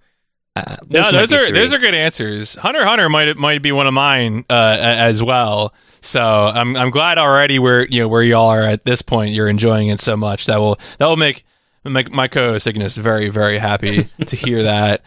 uh, 0.57 0.77
No, 0.91 1.13
those 1.13 1.33
are 1.33 1.47
three. 1.49 1.53
those 1.53 1.73
are 1.73 1.79
good 1.79 1.95
answers. 1.95 2.55
Hunter 2.57 2.85
Hunter 2.85 3.09
might 3.09 3.37
might 3.37 3.63
be 3.63 3.73
one 3.73 3.87
of 3.87 3.95
mine 3.95 4.45
uh, 4.51 4.77
as 4.81 5.23
well. 5.23 5.73
So 6.01 6.21
I'm 6.23 6.77
I'm 6.77 6.91
glad 6.91 7.19
already 7.19 7.59
where 7.59 7.87
you 7.87 8.01
know 8.01 8.09
where 8.09 8.23
y'all 8.23 8.49
are 8.49 8.63
at 8.63 8.85
this 8.85 9.03
point. 9.03 9.33
You're 9.33 9.49
enjoying 9.49 9.89
it 9.89 10.01
so 10.01 10.17
much 10.17 10.47
that 10.47 10.59
will 10.61 10.79
that 10.99 11.07
will 11.07 11.17
make 11.17 11.45
make 11.85 12.11
my 12.11 12.29
co-host 12.29 12.67
Ignis 12.67 12.97
very 12.97 13.29
very 13.29 13.59
happy 13.59 14.05
to 14.27 14.37
hear 14.37 14.65
that. 14.65 15.03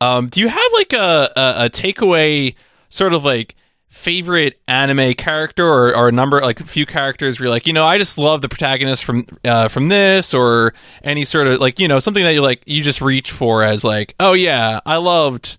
Um, 0.00 0.28
do 0.28 0.40
you 0.40 0.48
have 0.48 0.72
like 0.74 0.92
a, 0.92 1.30
a 1.36 1.54
a 1.66 1.70
takeaway 1.70 2.54
sort 2.88 3.14
of 3.14 3.24
like 3.24 3.54
favorite 3.92 4.60
anime 4.66 5.12
character 5.14 5.64
or, 5.64 5.94
or 5.94 6.08
a 6.08 6.12
number 6.12 6.40
like 6.40 6.60
a 6.60 6.64
few 6.64 6.86
characters 6.86 7.38
where 7.38 7.44
you're 7.44 7.54
like 7.54 7.66
you 7.66 7.72
know 7.72 7.84
I 7.84 7.98
just 7.98 8.18
love 8.18 8.40
the 8.40 8.48
protagonist 8.48 9.04
from 9.04 9.26
uh, 9.44 9.68
from 9.68 9.88
this 9.88 10.34
or 10.34 10.74
any 11.04 11.24
sort 11.24 11.46
of 11.46 11.60
like 11.60 11.78
you 11.78 11.88
know 11.88 11.98
something 11.98 12.24
that 12.24 12.32
you 12.32 12.42
like 12.42 12.62
you 12.66 12.82
just 12.82 13.00
reach 13.00 13.30
for 13.30 13.62
as 13.62 13.84
like 13.84 14.14
oh 14.18 14.32
yeah 14.32 14.80
I 14.86 14.96
loved 14.96 15.58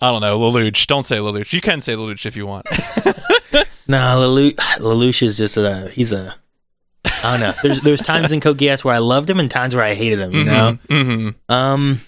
I 0.00 0.08
don't 0.08 0.20
know 0.20 0.38
Lelouch 0.38 0.86
don't 0.88 1.06
say 1.06 1.18
Lelouch 1.18 1.52
you 1.52 1.60
can 1.60 1.80
say 1.80 1.94
Lelouch 1.94 2.26
if 2.26 2.36
you 2.36 2.46
want 2.46 2.68
No, 3.90 3.96
Lelouch, 3.96 4.54
Lelouch 4.78 5.22
is 5.22 5.36
just 5.36 5.56
a 5.56 5.88
he's 5.92 6.12
a 6.12 6.34
I 7.04 7.32
don't 7.32 7.40
know. 7.40 7.54
There's 7.62 7.80
there's 7.80 8.02
times 8.02 8.30
in 8.32 8.40
Geass 8.40 8.84
where 8.84 8.94
I 8.94 8.98
loved 8.98 9.28
him 9.28 9.40
and 9.40 9.50
times 9.50 9.74
where 9.74 9.84
I 9.84 9.94
hated 9.94 10.20
him. 10.20 10.32
You 10.32 10.44
know. 10.44 10.78
mm-hmm. 10.88 11.52
Um, 11.52 12.00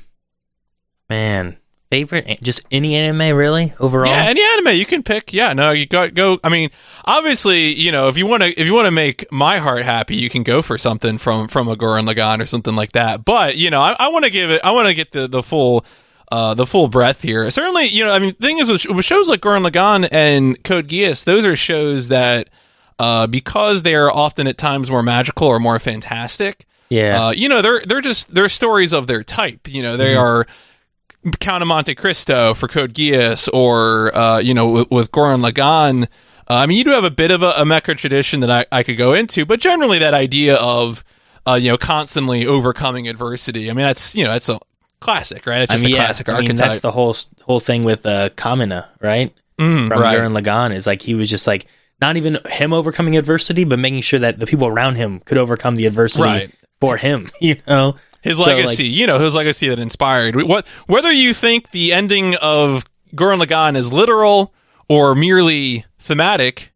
man, 1.09 1.57
favorite 1.93 2.41
just 2.43 2.63
any 2.71 2.97
anime 2.97 3.37
really 3.37 3.75
overall. 3.79 4.11
Yeah, 4.11 4.25
any 4.25 4.43
anime 4.43 4.75
you 4.77 4.87
can 4.87 5.03
pick. 5.03 5.35
Yeah, 5.35 5.53
no, 5.53 5.73
you 5.73 5.85
go 5.85 6.09
go. 6.09 6.39
I 6.43 6.49
mean, 6.49 6.71
obviously, 7.05 7.75
you 7.75 7.93
know, 7.93 8.09
if 8.09 8.17
you 8.17 8.25
want 8.27 8.43
to 8.43 8.59
if 8.59 8.67
you 8.67 8.73
want 8.73 8.87
to 8.87 8.91
make 8.91 9.31
my 9.31 9.59
heart 9.59 9.85
happy, 9.85 10.17
you 10.17 10.31
can 10.31 10.43
go 10.43 10.63
for 10.63 10.79
something 10.79 11.19
from 11.19 11.49
from 11.49 11.69
a 11.69 11.77
Gurren 11.77 12.11
Lagann 12.11 12.41
or 12.41 12.47
something 12.47 12.75
like 12.75 12.93
that. 12.93 13.27
But 13.27 13.59
you 13.59 13.69
know, 13.69 13.83
I, 13.83 13.95
I 13.99 14.09
want 14.09 14.25
to 14.25 14.31
give 14.31 14.51
it. 14.51 14.63
I 14.65 14.71
want 14.71 14.89
to 14.89 14.95
get 14.95 15.13
the 15.13 15.29
the 15.29 15.43
full. 15.43 15.85
Uh, 16.31 16.55
the 16.55 16.65
full 16.65 16.89
breath 16.89 17.21
here. 17.21 17.51
Certainly, 17.51 17.89
you 17.89 18.07
know, 18.07 18.11
I 18.11 18.19
mean, 18.19 18.35
the 18.41 18.47
thing 18.47 18.59
is 18.59 18.71
with, 18.71 18.87
with 18.87 19.05
shows 19.05 19.29
like 19.29 19.43
Gurren 19.43 19.69
Lagann 19.69 20.09
and 20.11 20.65
Code 20.65 20.89
Geass, 20.89 21.25
those 21.25 21.45
are 21.45 21.55
shows 21.55 22.09
that, 22.09 22.49
uh, 22.99 23.27
because 23.27 23.83
they 23.83 23.95
are 23.95 24.11
often 24.11 24.47
at 24.47 24.57
times 24.57 24.91
more 24.91 25.03
magical 25.03 25.47
or 25.47 25.61
more 25.61 25.79
fantastic, 25.79 26.65
yeah, 26.89 27.27
uh, 27.27 27.31
you 27.33 27.51
know, 27.51 27.61
they're 27.61 27.83
they're 27.87 28.01
just 28.01 28.35
they're 28.35 28.49
stories 28.49 28.95
of 28.95 29.07
their 29.09 29.23
type. 29.23 29.69
You 29.69 29.83
know, 29.83 29.99
they 29.99 30.15
are 30.15 30.47
Count 31.41 31.63
of 31.63 31.69
Monte 31.69 31.95
Cristo 31.95 32.55
for 32.55 32.67
Code 32.69 32.95
Geass, 32.95 33.49
or 33.53 34.17
uh, 34.17 34.39
you 34.39 34.55
know, 34.55 34.69
with, 34.71 34.91
with 34.91 35.11
Gurren 35.13 35.49
Lagann. 35.49 36.05
Uh, 36.51 36.55
I 36.55 36.67
mean, 36.67 36.77
you 36.79 36.85
do 36.85 36.91
have 36.91 37.05
a 37.05 37.11
bit 37.11 37.31
of 37.31 37.43
a, 37.43 37.51
a 37.51 37.65
mecha 37.65 37.97
tradition 37.97 38.41
that 38.41 38.51
I, 38.51 38.67
I 38.73 38.83
could 38.83 38.97
go 38.97 39.13
into, 39.15 39.47
but 39.47 39.61
generally 39.61 39.99
that 40.01 40.15
idea 40.15 40.57
of 40.57 41.05
uh, 41.47 41.55
you 41.55 41.71
know 41.71 41.77
constantly 41.79 42.47
overcoming 42.47 43.09
adversity. 43.09 43.71
I 43.71 43.75
mean, 43.75 43.85
that's 43.87 44.15
you 44.17 44.25
know 44.25 44.33
that's 44.33 44.49
a 44.49 44.59
classic, 45.01 45.47
right? 45.47 45.63
It's 45.63 45.71
I 45.71 45.75
just 45.75 45.85
mean, 45.85 45.95
a 45.95 45.97
yeah, 45.97 46.05
classic 46.07 46.29
I 46.29 46.33
mean, 46.33 46.43
archetype. 46.51 46.69
that's 46.71 46.81
the 46.81 46.91
whole 46.93 47.15
whole 47.43 47.61
thing 47.61 47.85
with 47.85 48.05
uh, 48.07 48.31
Kamina, 48.31 48.89
right? 49.01 49.33
Mm, 49.59 49.89
From 49.89 50.01
right. 50.01 50.19
Gurren 50.19 50.37
Lagann 50.41 50.75
is 50.75 50.87
like 50.87 51.03
he 51.03 51.15
was 51.15 51.31
just 51.31 51.47
like 51.47 51.67
not 52.01 52.17
even 52.17 52.39
him 52.49 52.73
overcoming 52.73 53.17
adversity, 53.17 53.63
but 53.65 53.79
making 53.79 54.01
sure 54.01 54.19
that 54.19 54.41
the 54.41 54.47
people 54.47 54.67
around 54.67 54.97
him 54.97 55.21
could 55.21 55.39
overcome 55.39 55.77
the 55.77 55.87
adversity 55.87 56.25
Right. 56.25 56.55
for 56.81 56.97
him. 56.97 57.31
You 57.41 57.57
know, 57.69 57.95
his 58.23 58.37
So, 58.39 58.45
like- 58.45 58.57
legacy, 58.57 58.87
you 58.87 59.07
know, 59.07 59.19
his 59.19 59.35
legacy 59.35 59.69
that 59.69 59.79
inspired. 59.79 60.37
What 60.37 60.67
whether 60.87 61.13
you 61.13 61.35
think 61.35 61.71
the 61.73 61.93
ending 61.93 62.35
of 62.37 62.85
Gurren 63.15 63.43
Lagann 63.45 63.77
is 63.77 63.93
literal 63.93 64.55
or 64.89 65.15
merely 65.15 65.85
thematic, 65.99 66.73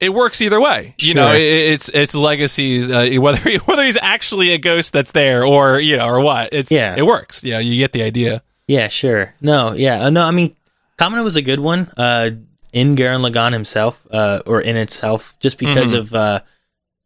it 0.00 0.10
works 0.14 0.40
either 0.42 0.60
way. 0.60 0.94
You 0.98 1.14
know, 1.14 1.32
it, 1.32 1.40
it's 1.40 1.88
it's 1.88 2.14
legacies. 2.14 2.90
Uh, 2.90 3.08
whether 3.20 3.40
whether 3.64 3.84
he's 3.84 3.98
actually 4.02 4.52
a 4.52 4.58
ghost 4.58 4.92
that's 4.92 5.12
there 5.12 5.44
or 5.44 5.80
you 5.80 5.96
know 5.96 6.06
or 6.06 6.20
what, 6.20 6.50
it's 6.52 6.70
Yeah. 6.70 6.94
it 6.96 7.06
works. 7.06 7.42
Yeah, 7.42 7.58
you 7.60 7.78
get 7.78 7.92
the 7.92 8.02
idea. 8.02 8.42
Yeah, 8.66 8.88
sure. 8.88 9.34
No, 9.40 9.72
yeah, 9.72 10.04
uh, 10.04 10.10
no. 10.10 10.24
I 10.24 10.30
mean, 10.30 10.54
Kamina 10.98 11.24
was 11.24 11.36
a 11.36 11.42
good 11.42 11.60
one. 11.60 11.90
Uh, 11.96 12.30
in 12.70 12.94
Gurren 12.96 13.26
Lagann 13.26 13.52
himself, 13.54 14.06
uh, 14.10 14.42
or 14.46 14.60
in 14.60 14.76
itself, 14.76 15.36
just 15.40 15.56
because 15.56 15.94
Mhm. 15.94 15.98
of 16.00 16.14
uh, 16.14 16.40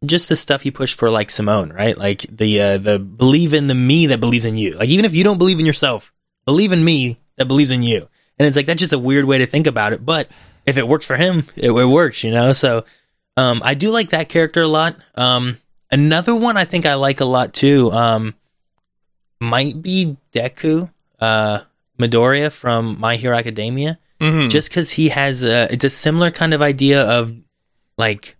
just 0.05 0.29
the 0.29 0.37
stuff 0.37 0.61
he 0.61 0.71
pushed 0.71 0.97
for, 0.97 1.09
like 1.09 1.31
Simon, 1.31 1.71
right? 1.71 1.97
Like 1.97 2.21
the 2.29 2.61
uh, 2.61 2.77
the 2.77 2.99
believe 2.99 3.53
in 3.53 3.67
the 3.67 3.75
me 3.75 4.07
that 4.07 4.19
believes 4.19 4.45
in 4.45 4.57
you. 4.57 4.73
Like 4.73 4.89
even 4.89 5.05
if 5.05 5.15
you 5.15 5.23
don't 5.23 5.37
believe 5.37 5.59
in 5.59 5.65
yourself, 5.65 6.13
believe 6.45 6.71
in 6.71 6.83
me 6.83 7.17
that 7.37 7.47
believes 7.47 7.71
in 7.71 7.83
you. 7.83 8.07
And 8.37 8.47
it's 8.47 8.57
like 8.57 8.65
that's 8.65 8.79
just 8.79 8.93
a 8.93 8.99
weird 8.99 9.25
way 9.25 9.37
to 9.37 9.45
think 9.45 9.67
about 9.67 9.93
it, 9.93 10.05
but 10.05 10.27
if 10.65 10.77
it 10.77 10.87
works 10.87 11.05
for 11.05 11.15
him, 11.15 11.45
it, 11.55 11.71
it 11.71 11.85
works, 11.85 12.23
you 12.23 12.31
know. 12.31 12.53
So, 12.53 12.85
um, 13.37 13.61
I 13.63 13.73
do 13.73 13.89
like 13.89 14.09
that 14.11 14.29
character 14.29 14.61
a 14.61 14.67
lot. 14.67 14.95
Um, 15.15 15.57
another 15.91 16.35
one 16.35 16.57
I 16.57 16.63
think 16.63 16.85
I 16.85 16.95
like 16.95 17.19
a 17.19 17.25
lot 17.25 17.53
too. 17.53 17.91
Um, 17.91 18.35
might 19.39 19.81
be 19.81 20.17
Deku, 20.31 20.91
uh, 21.19 21.61
Midoriya 21.99 22.51
from 22.51 22.99
My 22.99 23.15
Hero 23.15 23.37
Academia, 23.37 23.99
mm-hmm. 24.19 24.49
just 24.49 24.69
because 24.69 24.91
he 24.91 25.09
has 25.09 25.43
a, 25.43 25.67
it's 25.71 25.83
a 25.83 25.89
similar 25.89 26.31
kind 26.31 26.53
of 26.53 26.61
idea 26.61 27.03
of 27.03 27.35
like 27.97 28.35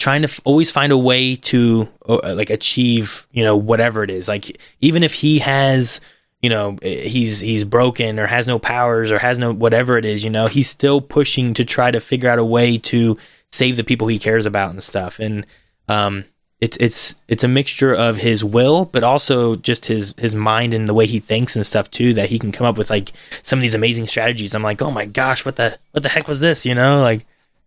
trying 0.00 0.22
to 0.22 0.28
f- 0.28 0.40
always 0.44 0.70
find 0.70 0.92
a 0.92 0.98
way 0.98 1.36
to 1.36 1.86
uh, 2.08 2.34
like 2.34 2.50
achieve, 2.50 3.28
you 3.30 3.44
know, 3.44 3.56
whatever 3.56 4.02
it 4.02 4.10
is. 4.10 4.26
Like 4.26 4.58
even 4.80 5.02
if 5.02 5.12
he 5.14 5.38
has, 5.40 6.00
you 6.40 6.48
know, 6.48 6.78
eh, 6.82 7.02
he's 7.02 7.38
he's 7.38 7.64
broken 7.64 8.18
or 8.18 8.26
has 8.26 8.46
no 8.46 8.58
powers 8.58 9.12
or 9.12 9.18
has 9.18 9.38
no 9.38 9.52
whatever 9.52 9.98
it 9.98 10.06
is, 10.06 10.24
you 10.24 10.30
know, 10.30 10.46
he's 10.46 10.68
still 10.68 11.00
pushing 11.02 11.54
to 11.54 11.64
try 11.64 11.90
to 11.90 12.00
figure 12.00 12.30
out 12.30 12.38
a 12.38 12.44
way 12.44 12.78
to 12.78 13.18
save 13.50 13.76
the 13.76 13.84
people 13.84 14.08
he 14.08 14.18
cares 14.18 14.46
about 14.46 14.70
and 14.70 14.82
stuff. 14.82 15.20
And 15.20 15.46
um, 15.86 16.24
it's 16.62 16.78
it's 16.78 17.16
it's 17.28 17.44
a 17.44 17.48
mixture 17.48 17.94
of 17.94 18.16
his 18.16 18.42
will, 18.42 18.86
but 18.86 19.04
also 19.04 19.54
just 19.54 19.84
his 19.84 20.14
his 20.16 20.34
mind 20.34 20.72
and 20.72 20.88
the 20.88 20.94
way 20.94 21.04
he 21.04 21.20
thinks 21.20 21.56
and 21.56 21.66
stuff 21.66 21.90
too. 21.90 22.14
That 22.14 22.30
he 22.30 22.38
can 22.38 22.52
come 22.52 22.66
up 22.66 22.78
with 22.78 22.88
like 22.88 23.12
some 23.42 23.58
of 23.58 23.62
these 23.62 23.74
amazing 23.74 24.06
strategies. 24.06 24.54
I'm 24.54 24.62
like, 24.62 24.80
oh 24.80 24.90
my 24.90 25.04
gosh, 25.04 25.44
what 25.44 25.56
the 25.56 25.78
what 25.92 26.02
the 26.02 26.08
heck 26.08 26.26
was 26.26 26.40
this? 26.40 26.64
You 26.64 26.74
know, 26.74 27.02
like 27.02 27.26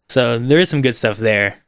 so 0.10 0.40
there 0.40 0.60
is 0.60 0.70
some 0.70 0.82
good 0.82 0.96
stuff 0.96 1.18
there. 1.18 1.63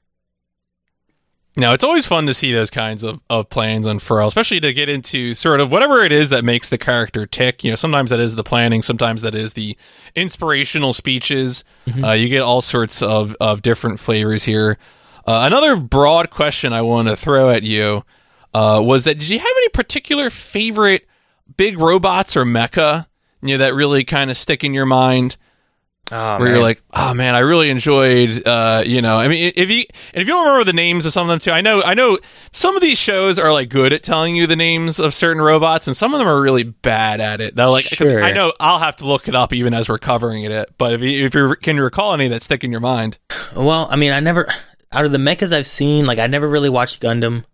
No, 1.57 1.71
it's 1.71 1.83
always 1.83 2.05
fun 2.05 2.25
to 2.25 2.33
see 2.33 2.51
those 2.51 2.69
kinds 2.69 3.03
of, 3.03 3.21
of 3.29 3.49
plans 3.49 3.87
unfurl, 3.87 4.27
especially 4.27 4.59
to 4.59 4.73
get 4.73 4.89
into 4.89 5.33
sort 5.33 5.61
of 5.61 5.71
whatever 5.71 6.03
it 6.03 6.11
is 6.11 6.29
that 6.29 6.43
makes 6.43 6.67
the 6.67 6.77
character 6.77 7.25
tick. 7.25 7.63
You 7.63 7.71
know, 7.71 7.75
sometimes 7.75 8.09
that 8.09 8.19
is 8.19 8.35
the 8.35 8.43
planning, 8.43 8.81
sometimes 8.81 9.21
that 9.21 9.33
is 9.33 9.53
the 9.53 9.77
inspirational 10.15 10.91
speeches. 10.91 11.63
Mm-hmm. 11.87 12.03
Uh, 12.03 12.11
you 12.13 12.27
get 12.27 12.41
all 12.41 12.59
sorts 12.59 13.01
of, 13.01 13.37
of 13.39 13.61
different 13.61 14.01
flavors 14.01 14.43
here. 14.43 14.77
Uh, 15.25 15.41
another 15.43 15.77
broad 15.77 16.29
question 16.29 16.73
I 16.73 16.81
want 16.81 17.07
to 17.07 17.15
throw 17.15 17.49
at 17.49 17.63
you 17.63 18.03
uh, 18.53 18.81
was 18.83 19.05
that 19.05 19.17
did 19.17 19.29
you 19.29 19.39
have 19.39 19.47
any 19.57 19.69
particular 19.69 20.29
favorite 20.29 21.07
big 21.57 21.77
robots 21.79 22.35
or 22.35 22.43
mecha 22.43 23.07
you 23.41 23.57
know 23.57 23.63
that 23.63 23.73
really 23.73 24.03
kind 24.03 24.31
of 24.31 24.37
stick 24.37 24.63
in 24.63 24.73
your 24.73 24.85
mind? 24.85 25.37
Oh, 26.11 26.37
where 26.37 26.45
man. 26.45 26.53
you're 26.53 26.63
like, 26.63 26.83
oh 26.93 27.15
man, 27.15 27.33
I 27.33 27.39
really 27.39 27.71
enjoyed, 27.71 28.45
uh, 28.45 28.83
you 28.85 29.01
know, 29.01 29.17
I 29.17 29.27
mean, 29.27 29.51
if 29.55 29.69
you 29.71 29.83
and 30.13 30.21
if 30.21 30.27
you 30.27 30.33
don't 30.33 30.45
remember 30.45 30.63
the 30.63 30.73
names 30.73 31.05
of 31.07 31.13
some 31.13 31.23
of 31.23 31.29
them 31.29 31.39
too, 31.39 31.49
I 31.51 31.61
know, 31.61 31.81
I 31.81 31.95
know 31.95 32.19
some 32.51 32.75
of 32.75 32.81
these 32.83 32.99
shows 32.99 33.39
are 33.39 33.51
like 33.51 33.69
good 33.69 33.91
at 33.91 34.03
telling 34.03 34.35
you 34.35 34.45
the 34.45 34.55
names 34.55 34.99
of 34.99 35.15
certain 35.15 35.41
robots, 35.41 35.87
and 35.87 35.97
some 35.97 36.13
of 36.13 36.19
them 36.19 36.27
are 36.27 36.39
really 36.39 36.61
bad 36.63 37.21
at 37.21 37.41
it. 37.41 37.55
They're 37.55 37.65
like, 37.67 37.85
Sure. 37.85 38.23
I 38.23 38.33
know 38.33 38.53
I'll 38.59 38.77
have 38.79 38.97
to 38.97 39.07
look 39.07 39.27
it 39.27 39.33
up 39.33 39.51
even 39.51 39.73
as 39.73 39.89
we're 39.89 39.97
covering 39.97 40.43
it, 40.43 40.69
but 40.77 40.93
if 40.93 41.01
you 41.01 41.25
if 41.25 41.33
you 41.33 41.55
can 41.55 41.75
you 41.75 41.83
recall 41.83 42.13
any 42.13 42.27
that 42.27 42.43
stick 42.43 42.63
in 42.63 42.71
your 42.71 42.81
mind, 42.81 43.17
Well, 43.55 43.87
I 43.89 43.95
mean, 43.95 44.11
I 44.13 44.19
never 44.19 44.47
out 44.91 45.05
of 45.05 45.11
the 45.11 45.17
mechas 45.17 45.51
I've 45.53 45.65
seen, 45.67 46.05
like 46.05 46.19
I 46.19 46.27
never 46.27 46.47
really 46.47 46.69
watched 46.69 47.01
Gundam. 47.01 47.45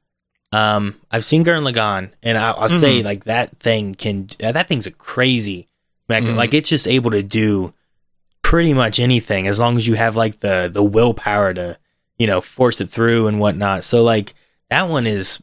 Um, 0.52 1.00
I've 1.10 1.24
seen 1.24 1.46
Gurren 1.46 1.66
Lagann, 1.72 2.12
and 2.22 2.38
I, 2.38 2.52
I'll 2.52 2.68
say 2.68 3.02
like 3.04 3.24
that 3.24 3.58
thing 3.60 3.96
can 3.96 4.28
that 4.40 4.68
thing's 4.68 4.88
a 4.88 4.92
crazy 4.92 5.70
mecha. 6.10 6.28
Mhm. 6.28 6.36
Like 6.36 6.54
it's 6.54 6.68
just 6.68 6.88
able 6.88 7.12
to 7.12 7.24
do 7.24 7.74
pretty 8.52 8.74
much 8.74 9.00
anything 9.00 9.48
as 9.48 9.62
long 9.62 9.78
as 9.78 9.88
you 9.88 9.94
have 9.94 10.18
like 10.18 10.40
the 10.40 10.70
the 10.70 10.84
willpower 10.84 11.54
to 11.54 11.78
you 12.18 12.28
know 12.28 12.42
force 12.42 12.82
it 12.82 12.90
through 12.90 13.28
and 13.28 13.40
whatnot. 13.40 13.82
So 13.82 14.04
like 14.04 14.34
that 14.70 14.90
one 14.90 15.08
is 15.08 15.42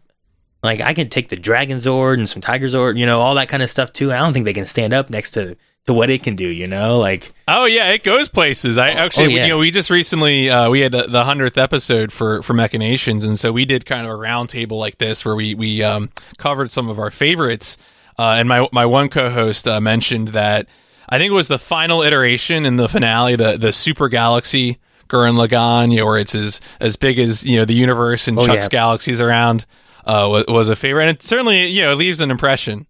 like 0.62 0.82
I 0.82 0.92
can 0.92 1.08
take 1.08 1.30
the 1.30 1.36
Dragon 1.36 1.78
Zord 1.78 2.18
and 2.18 2.28
some 2.28 2.42
Tiger 2.42 2.66
Zord, 2.66 2.98
you 2.98 3.06
know, 3.06 3.22
all 3.22 3.34
that 3.36 3.48
kind 3.48 3.62
of 3.62 3.70
stuff 3.70 3.94
too. 3.94 4.10
And 4.10 4.18
I 4.18 4.22
don't 4.22 4.34
think 4.34 4.44
they 4.44 4.52
can 4.52 4.66
stand 4.66 4.92
up 4.92 5.08
next 5.08 5.30
to 5.30 5.56
to 5.86 5.94
what 5.94 6.10
it 6.10 6.22
can 6.22 6.36
do. 6.36 6.46
You 6.46 6.66
know, 6.66 6.98
like 6.98 7.32
Oh 7.48 7.64
yeah, 7.64 7.92
it 7.92 8.02
goes 8.02 8.28
places. 8.28 8.76
I 8.76 8.90
actually, 8.90 9.32
oh, 9.32 9.36
yeah. 9.38 9.44
you 9.44 9.52
know, 9.52 9.58
we 9.58 9.70
just 9.70 9.88
recently 9.88 10.50
uh, 10.50 10.68
we 10.68 10.80
had 10.80 10.92
the- 10.92 11.06
the 11.08 11.24
hundredth 11.24 11.56
episode 11.56 12.12
for 12.12 12.42
for 12.42 12.52
Mechanations, 12.52 13.24
and 13.24 13.38
so 13.38 13.52
we 13.52 13.64
did 13.64 13.86
kind 13.86 14.06
of 14.06 14.12
a 14.12 14.16
roundtable 14.16 14.78
like 14.78 14.98
this 14.98 15.24
where 15.24 15.34
we 15.34 15.54
we 15.54 15.82
um, 15.82 16.10
covered 16.36 16.70
some 16.70 16.90
of 16.90 16.98
our 16.98 17.10
favorites. 17.10 17.78
Uh, 18.18 18.32
and 18.36 18.50
my 18.50 18.68
my 18.70 18.84
one 18.84 19.08
co-host 19.08 19.66
uh, 19.66 19.80
mentioned 19.80 20.28
that 20.28 20.68
I 21.08 21.18
think 21.18 21.30
it 21.30 21.34
was 21.34 21.48
the 21.48 21.58
final 21.58 22.02
iteration 22.02 22.66
in 22.66 22.76
the 22.76 22.88
finale, 22.88 23.36
the 23.36 23.56
the 23.56 23.72
Super 23.72 24.08
Galaxy 24.08 24.78
Gurren 25.08 25.36
Lagann, 25.42 25.90
you 25.90 25.98
know, 26.00 26.06
where 26.06 26.18
it's 26.18 26.34
as 26.34 26.60
as 26.80 26.96
big 26.96 27.18
as 27.18 27.44
you 27.46 27.56
know 27.56 27.64
the 27.64 27.74
universe 27.74 28.28
and 28.28 28.38
Oh, 28.38 28.46
Chuck's 28.46 28.64
yeah. 28.66 28.68
galaxies 28.68 29.20
around. 29.20 29.64
Uh, 30.04 30.26
was, 30.30 30.44
was 30.48 30.68
a 30.70 30.76
favorite, 30.76 31.02
and 31.02 31.10
it 31.16 31.22
certainly 31.22 31.66
you 31.66 31.82
know 31.82 31.92
it 31.92 31.96
leaves 31.96 32.20
an 32.20 32.30
impression. 32.30 32.86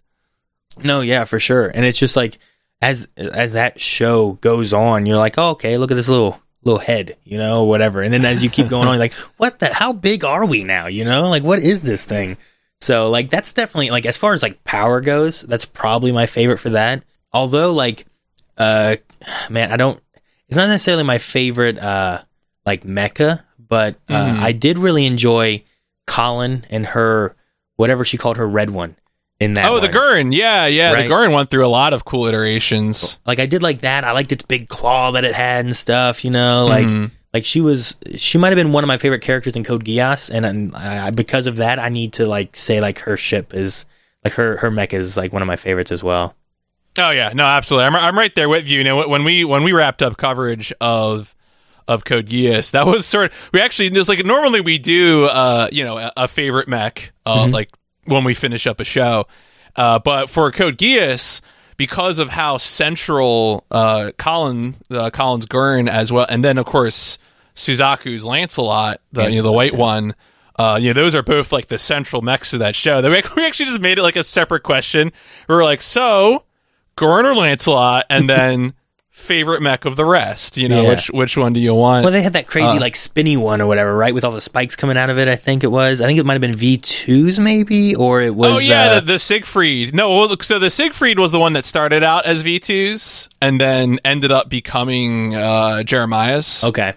No, 0.83 1.01
yeah, 1.01 1.25
for 1.25 1.41
sure. 1.41 1.67
And 1.69 1.85
it's 1.85 1.99
just 1.99 2.17
like 2.17 2.39
as 2.81 3.09
as 3.17 3.53
that 3.55 3.81
show 3.81 4.33
goes 4.41 4.73
on, 4.73 5.07
you're 5.07 5.17
like, 5.17 5.35
oh, 5.39 5.51
okay, 5.51 5.77
look 5.77 5.91
at 5.91 5.95
this 5.95 6.09
little 6.09 6.41
little 6.63 6.79
head, 6.79 7.17
you 7.25 7.39
know, 7.39 7.65
whatever. 7.65 8.03
And 8.03 8.13
then 8.13 8.25
as 8.25 8.43
you 8.45 8.51
keep 8.51 8.69
going 8.69 8.87
on, 8.87 8.95
you're 8.95 9.01
like, 9.01 9.15
what 9.37 9.59
the? 9.59 9.73
How 9.73 9.93
big 9.93 10.25
are 10.25 10.47
we 10.47 10.63
now? 10.65 10.87
You 10.87 11.05
know, 11.05 11.29
like 11.29 11.43
what 11.43 11.59
is 11.61 11.83
this 11.83 12.05
thing? 12.05 12.37
So 12.81 13.11
like 13.11 13.31
that's 13.31 13.53
definitely 13.53 13.91
like 13.91 14.07
as 14.07 14.17
far 14.17 14.33
as 14.33 14.43
like 14.43 14.63
power 14.63 15.01
goes, 15.01 15.43
that's 15.43 15.65
probably 15.65 16.13
my 16.13 16.27
favorite 16.27 16.59
for 16.59 16.71
that. 16.71 17.03
Although 17.33 17.73
like, 17.73 18.07
uh, 18.57 18.97
man, 19.51 19.73
I 19.73 19.77
don't. 19.77 20.01
It's 20.49 20.57
not 20.57 20.69
necessarily 20.69 21.05
my 21.05 21.19
favorite 21.19 21.79
uh 21.79 22.23
like 22.65 22.85
mecha, 22.85 23.43
but 23.59 23.97
uh, 24.09 24.13
Mhm. 24.33 24.39
I 24.41 24.53
did 24.53 24.79
really 24.79 25.07
enjoy 25.07 25.63
Kallen 26.07 26.65
and 26.71 26.87
her 26.87 27.37
whatever 27.77 28.05
she 28.05 28.17
called 28.17 28.37
her 28.39 28.49
red 28.49 28.71
one 28.71 28.97
in 29.41 29.55
that. 29.55 29.67
oh, 29.67 29.75
the 29.79 29.83
one. 29.87 29.93
Guren, 29.93 30.35
yeah, 30.35 30.67
yeah, 30.67 30.93
Right. 30.93 31.07
the 31.09 31.15
Guren 31.15 31.33
went 31.33 31.49
through 31.51 31.65
a 31.65 31.69
lot 31.69 31.93
of 31.93 32.05
cool 32.05 32.27
iterations. 32.27 33.19
like 33.27 33.39
I 33.39 33.47
did 33.47 33.63
like 33.63 33.81
that. 33.83 34.05
I 34.05 34.13
liked 34.13 34.33
its 34.33 34.43
big 34.43 34.69
claw 34.69 35.13
that 35.13 35.25
it 35.25 35.35
had 35.35 35.65
and 35.67 35.77
stuff. 35.77 36.25
You 36.25 36.31
know, 36.31 36.67
like 36.67 36.87
Mhm. 36.87 37.11
like 37.35 37.45
she 37.45 37.61
was 37.61 37.97
she 38.17 38.39
might 38.39 38.49
have 38.49 38.57
been 38.57 38.73
one 38.73 38.85
of 38.85 38.89
my 38.89 38.97
favorite 38.97 39.21
characters 39.23 39.55
in 39.55 39.65
Code 39.65 39.85
Geass, 39.85 40.31
and, 40.31 40.45
and 40.47 40.75
I, 40.75 41.11
because 41.11 41.47
of 41.47 41.57
that, 41.57 41.79
I 41.79 41.91
need 41.91 42.15
to 42.15 42.27
like 42.27 42.57
say 42.57 42.81
like 42.81 43.01
her 43.01 43.17
ship 43.19 43.53
is 43.55 43.85
like 44.25 44.33
her 44.35 44.57
her 44.59 44.71
mech 44.71 44.93
is 44.95 45.17
like 45.17 45.33
one 45.33 45.43
of 45.43 45.47
my 45.49 45.57
favorites 45.57 45.93
as 45.93 46.03
well. 46.03 46.35
Oh 46.99 47.11
yeah, 47.11 47.31
no, 47.35 47.45
absolutely. 47.45 47.87
I'm 47.87 47.97
I'm 47.97 48.19
right 48.19 48.35
there 48.35 48.49
with 48.49 48.67
you. 48.69 48.79
You 48.79 48.85
know, 48.85 49.09
when 49.09 49.25
we 49.25 49.45
when 49.45 49.63
we 49.63 49.73
wrapped 49.73 50.03
up 50.03 50.17
coverage 50.17 50.73
of 50.81 51.35
of 51.87 52.05
Code 52.05 52.27
Geass, 52.27 52.73
that 52.73 52.87
was 52.87 53.07
sort 53.07 53.31
of 53.33 53.51
we 53.53 53.61
actually 53.61 53.91
just 53.91 54.09
like 54.09 54.25
normally 54.25 54.61
we 54.61 54.79
do 54.79 55.25
uh 55.27 55.69
you 55.73 55.85
know 55.85 55.99
a, 55.99 56.13
a 56.17 56.29
favorite 56.29 56.69
mech 56.69 57.13
uh 57.25 57.47
Mhm. 57.47 57.53
like 57.53 57.71
when 58.05 58.25
we 58.25 58.35
finish 58.35 58.67
up 58.67 58.81
a 58.81 58.85
show, 58.85 59.27
uh 59.77 59.99
but 59.99 60.29
for 60.29 60.51
Code 60.51 60.77
Geass 60.77 61.41
because 61.77 62.19
of 62.19 62.31
how 62.31 62.57
central 62.57 63.65
uh 63.71 64.11
Kallen 64.19 64.75
uh, 64.91 65.11
Kallen's 65.11 65.47
Guren 65.47 65.89
as 65.89 66.11
well, 66.13 66.27
and 66.29 66.45
then 66.45 66.59
of 66.59 66.67
course 66.67 67.19
Suzaku's 67.55 68.25
Lancelot, 68.27 69.01
the 69.13 69.31
you 69.31 69.37
know, 69.39 69.43
the 69.45 69.53
white 69.53 69.73
yeah. 69.73 69.79
one. 69.79 70.15
Uh, 70.59 70.77
you 70.81 70.89
know, 70.93 71.01
those 71.01 71.15
are 71.15 71.23
both 71.23 71.53
like 71.53 71.67
the 71.69 71.79
central 71.79 72.21
mechs 72.21 72.53
of 72.53 72.59
that 72.59 72.75
show. 72.75 73.01
We 73.01 73.19
actually 73.47 73.67
just 73.67 73.81
made 73.81 73.97
it 73.97 74.03
like 74.03 74.17
a 74.17 74.25
separate 74.25 74.65
question. 74.65 75.13
We 75.49 75.55
were 75.55 75.63
like, 75.63 75.81
so 75.81 76.43
Guren 76.99 77.25
or 77.25 77.35
Lancelot, 77.35 78.07
and 78.11 78.29
then 78.31 78.75
favorite 79.11 79.61
mech 79.61 79.85
of 79.85 79.97
the 79.97 80.05
rest. 80.05 80.57
You 80.57 80.69
know, 80.69 80.83
Yeah. 80.83 80.89
which 80.91 81.09
which 81.09 81.37
one 81.37 81.53
do 81.53 81.61
you 81.61 81.75
want? 81.75 82.05
Well, 82.05 82.13
they 82.13 82.23
had 82.23 82.35
that 82.35 82.47
crazy 82.47 82.77
Uh, 82.77 82.81
like 82.81 82.95
spinny 82.95 83.37
one 83.37 83.61
or 83.61 83.67
whatever, 83.67 83.97
right? 83.97 84.15
With 84.15 84.25
all 84.25 84.31
the 84.33 84.41
spikes 84.41 84.77
coming 84.77 84.97
out 84.97 85.11
of 85.11 85.19
it. 85.19 85.27
I 85.27 85.35
think 85.37 85.65
it 85.65 85.69
was. 85.73 86.01
I 86.01 86.07
think 86.07 86.19
it 86.21 86.25
might 86.27 86.35
have 86.35 86.41
been 86.41 86.55
V 86.55 86.77
twos 86.77 87.39
maybe, 87.41 87.97
or 87.97 88.23
it 88.23 88.35
was. 88.35 88.53
oh 88.53 88.59
yeah, 88.61 88.83
uh, 88.83 89.01
the, 89.01 89.07
the 89.15 89.19
Siegfried. 89.19 89.93
No, 89.95 90.09
well, 90.17 90.37
so 90.41 90.59
the 90.61 90.71
Siegfried 90.71 91.19
was 91.19 91.33
the 91.33 91.41
one 91.41 91.53
that 91.55 91.65
started 91.65 92.03
out 92.05 92.27
as 92.27 92.43
V2s 92.45 93.29
and 93.43 93.61
then 93.61 93.99
ended 94.05 94.31
up 94.31 94.49
becoming 94.49 95.35
uh, 95.35 95.83
Jeremiah's. 95.83 96.63
okay. 96.65 96.95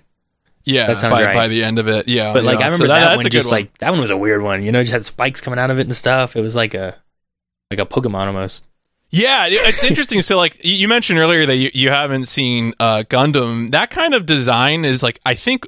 yeah, 0.64 0.86
that 0.88 0.98
sounds 1.00 1.16
by, 1.16 1.24
right. 1.26 1.34
by 1.34 1.48
the 1.48 1.64
end 1.64 1.80
of 1.80 1.88
it. 1.88 2.08
Yeah, 2.08 2.34
But 2.34 2.44
like 2.44 2.60
yeah. 2.60 2.68
I 2.68 2.70
So 2.70 2.84
remember 2.84 3.00
that, 3.02 3.16
one 3.18 3.30
just 3.32 3.52
like 3.52 3.76
that 3.80 3.90
one 3.90 4.00
was 4.00 4.12
a 4.12 4.18
weird 4.18 4.44
one. 4.44 4.62
You 4.62 4.72
know, 4.72 4.80
it 4.80 4.84
just 4.84 4.94
had 4.94 5.06
spikes 5.06 5.42
coming 5.42 5.58
out 5.58 5.72
of 5.72 5.80
it 5.80 5.88
and 5.88 5.96
stuff. 5.96 6.36
It 6.36 6.42
was 6.42 6.56
like 6.56 6.76
a 6.76 6.96
like 7.72 7.80
a 7.80 7.86
Pokemon 7.86 8.28
almost. 8.28 8.64
Yeah, 9.12 9.48
it's 9.50 9.84
interesting. 9.84 10.22
so, 10.22 10.38
like 10.38 10.58
you 10.64 10.88
mentioned 10.88 11.20
earlier 11.20 11.46
that 11.46 11.56
you, 11.58 11.70
you 11.74 11.90
haven't 11.90 12.26
seen 12.28 12.74
uh, 12.80 13.04
Gundam. 13.10 13.72
That 13.72 13.90
kind 13.90 14.14
of 14.14 14.26
design 14.26 14.86
is 14.86 15.04
like 15.04 15.20
I 15.26 15.34
think 15.36 15.66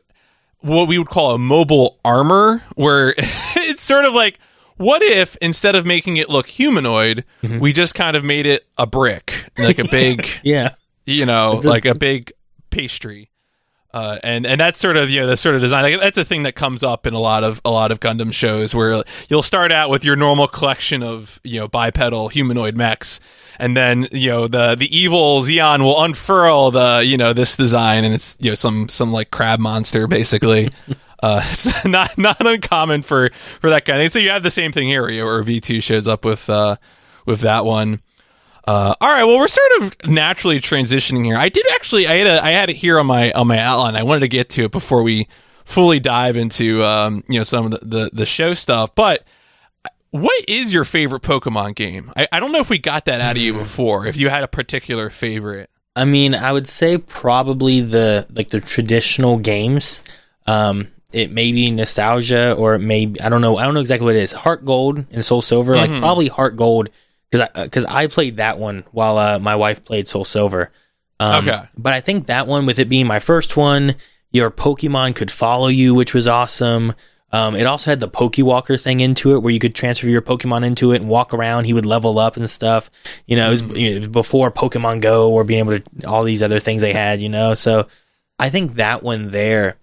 what 0.62 0.88
we 0.88 0.98
would 0.98 1.10
call 1.10 1.32
a 1.32 1.38
mobile 1.38 2.00
armor, 2.06 2.64
where 2.76 3.14
it's 3.18 3.82
sort 3.82 4.06
of 4.06 4.14
like, 4.14 4.40
what 4.78 5.02
if 5.02 5.36
instead 5.42 5.76
of 5.76 5.86
making 5.86 6.16
it 6.18 6.30
look 6.30 6.48
humanoid, 6.48 7.26
Mhm. 7.44 7.60
we 7.60 7.74
just 7.74 7.96
kind 7.96 8.16
of 8.16 8.24
made 8.24 8.46
it 8.46 8.66
a 8.78 8.88
brick, 8.88 9.46
like 9.58 9.78
a 9.78 9.88
big, 9.92 10.26
Yeah. 10.42 10.76
you 11.06 11.26
know, 11.26 11.60
a- 11.60 11.68
like 11.68 11.84
a 11.86 11.94
big 11.96 12.32
pastry. 12.70 13.30
Uh, 13.94 14.18
and 14.24 14.48
and 14.48 14.60
that's 14.60 14.80
sort 14.80 14.98
of 14.98 15.12
you 15.12 15.20
know 15.20 15.28
the 15.28 15.38
sort 15.38 15.54
of 15.54 15.62
design 15.62 15.84
like, 15.84 16.02
that's 16.02 16.18
a 16.18 16.26
thing 16.26 16.44
that 16.44 16.56
comes 16.56 16.82
up 16.82 17.06
in 17.06 17.14
a 17.14 17.20
lot 17.20 17.44
of 17.44 17.62
a 17.64 17.70
lot 17.70 17.92
of 17.92 18.00
Gundam 18.00 18.34
shows 18.34 18.74
where 18.74 19.04
you'll 19.30 19.44
start 19.44 19.72
out 19.72 19.92
with 19.92 20.04
your 20.04 20.16
normal 20.16 20.48
collection 20.48 21.04
of 21.04 21.40
you 21.44 21.60
know 21.60 21.68
bipedal 21.68 22.30
humanoid 22.30 22.76
mechs 22.76 23.20
and 23.60 23.78
then 23.78 24.08
you 24.12 24.30
know 24.30 24.48
the 24.48 24.74
the 24.74 24.98
evil 24.98 25.42
Zeon 25.42 25.84
will 25.84 26.02
unfurl 26.02 26.72
the 26.72 27.04
you 27.06 27.18
know 27.18 27.34
this 27.34 27.56
design 27.56 28.04
and 28.04 28.16
it's 28.16 28.36
you 28.40 28.50
know 28.50 28.56
some 28.56 28.90
some 28.90 29.12
like 29.12 29.30
crab 29.32 29.60
monster 29.60 30.08
basically. 30.08 30.70
Uh, 31.24 31.42
it's 31.50 31.86
not 31.86 32.18
not 32.18 32.46
uncommon 32.46 33.02
for 33.02 33.30
for 33.62 33.70
that 33.70 33.86
kind 33.86 33.98
of 33.98 34.04
thing. 34.04 34.10
So 34.10 34.20
you 34.20 34.30
have 34.32 34.44
the 34.44 34.52
same 34.52 34.74
thing 34.74 34.90
here, 34.90 35.04
where, 35.04 35.26
where 35.26 35.42
V 35.42 35.62
two 35.62 35.80
shows 35.80 36.06
up 36.06 36.26
with 36.26 36.50
uh, 36.50 36.76
with 37.26 37.40
that 37.40 37.64
one. 37.64 38.02
Uh, 38.66 38.96
all 39.02 39.10
right, 39.12 39.24
well, 39.26 39.38
we're 39.38 39.48
sort 39.48 39.72
of 39.82 39.96
naturally 40.06 40.60
transitioning 40.60 41.26
here. 41.26 41.36
I 41.36 41.50
did 41.50 41.66
actually, 41.74 42.08
I 42.08 42.16
had 42.16 42.28
a, 42.28 42.44
I 42.46 42.52
had 42.52 42.70
it 42.70 42.78
here 42.78 42.98
on 42.98 43.06
my 43.08 43.32
on 43.34 43.48
my 43.48 43.60
outline. 43.60 43.96
I 43.96 44.04
wanted 44.04 44.22
to 44.22 44.28
get 44.30 44.50
to 44.52 44.64
it 44.66 44.72
before 44.72 45.04
we 45.04 45.28
fully 45.66 46.00
dive 46.00 46.38
into 46.38 46.84
um, 46.84 47.24
you 47.28 47.40
know 47.40 47.44
some 47.44 47.66
of 47.66 47.72
the, 47.72 47.80
the 47.86 48.10
the 48.14 48.26
show 48.26 48.54
stuff. 48.54 48.96
But 48.96 49.26
what 50.12 50.46
is 50.48 50.74
your 50.74 50.86
favorite 50.86 51.24
Pokemon 51.24 51.76
game? 51.76 52.12
I, 52.16 52.28
I 52.32 52.40
don't 52.40 52.52
know 52.52 52.60
if 52.60 52.70
we 52.70 52.78
got 52.78 53.06
that 53.06 53.20
out 53.20 53.36
of 53.36 53.42
you 53.42 53.54
before. 53.54 54.06
If 54.08 54.16
you 54.16 54.30
had 54.30 54.44
a 54.44 54.48
particular 54.48 55.10
favorite. 55.10 55.70
I 55.96 56.06
mean, 56.06 56.34
I 56.34 56.52
would 56.52 56.66
say 56.68 56.98
probably 56.98 57.82
the 57.82 58.26
like 58.34 58.50
the 58.50 58.62
traditional 58.62 59.38
games. 59.40 60.02
Um, 60.48 60.88
it 61.12 61.32
may 61.32 61.52
be 61.52 61.70
nostalgia, 61.70 62.54
or 62.54 62.74
it 62.76 62.80
may 62.80 63.06
be, 63.06 63.22
I 63.22 63.30
don't 63.30 63.42
know. 63.42 63.58
I 63.58 63.66
don't 63.66 63.74
know 63.76 63.80
exactly 63.82 64.06
what 64.06 64.16
it 64.16 64.24
is. 64.24 64.32
Heart 64.32 64.66
Gold 64.66 65.06
and 65.12 65.24
Soul 65.24 65.42
Silver, 65.44 65.74
Mhm. 65.76 65.78
like 65.78 66.00
probably 66.00 66.28
Heart 66.30 66.56
Gold, 66.56 66.90
because 67.34 67.50
I 67.56 67.64
because 67.64 67.86
I 67.86 68.08
played 68.08 68.38
that 68.38 68.58
one 68.60 68.84
while 68.92 69.18
uh, 69.18 69.40
my 69.40 69.56
wife 69.56 69.84
played 69.84 70.08
Soul 70.08 70.26
Silver. 70.26 70.72
Um, 71.20 71.48
Okay. 71.48 71.64
but 71.78 71.94
I 71.94 72.00
think 72.02 72.28
that 72.28 72.48
one, 72.48 72.66
with 72.66 72.80
it 72.80 72.90
being 72.90 73.08
my 73.08 73.20
first 73.20 73.56
one, 73.58 73.96
your 74.32 74.50
Pokemon 74.52 75.16
could 75.16 75.32
follow 75.32 75.68
you, 75.68 75.94
which 75.96 76.14
was 76.14 76.28
awesome. 76.28 76.94
Um, 77.32 77.56
it 77.56 77.66
also 77.66 77.90
had 77.92 78.00
the 78.00 78.10
Pokewalker 78.10 78.80
thing 78.82 79.00
into 79.00 79.34
it, 79.34 79.40
where 79.42 79.52
you 79.52 79.60
could 79.60 79.74
transfer 79.74 80.08
your 80.08 80.22
Pokemon 80.22 80.64
into 80.66 80.92
it 80.92 81.02
and 81.02 81.10
walk 81.10 81.34
around. 81.34 81.64
He 81.66 81.74
would 81.74 81.86
level 81.86 82.20
up 82.20 82.38
and 82.38 82.48
stuff. 82.48 82.92
You 83.26 83.36
know, 83.38 83.48
it 83.48 83.52
was, 83.52 83.62
you 83.64 83.90
know, 83.90 83.96
it 83.96 84.00
was 84.00 84.08
before 84.10 84.52
Pokemon 84.52 85.02
Go 85.02 85.32
or 85.34 85.44
being 85.44 85.60
able 85.60 85.80
to 85.80 86.08
all 86.08 86.24
these 86.24 86.44
other 86.44 86.60
things 86.60 86.82
they 86.82 86.94
had. 86.94 87.22
You 87.24 87.30
know, 87.30 87.56
so 87.56 87.88
I 88.38 88.50
think 88.50 88.76
that 88.76 89.02
one 89.02 89.30
there 89.30 89.78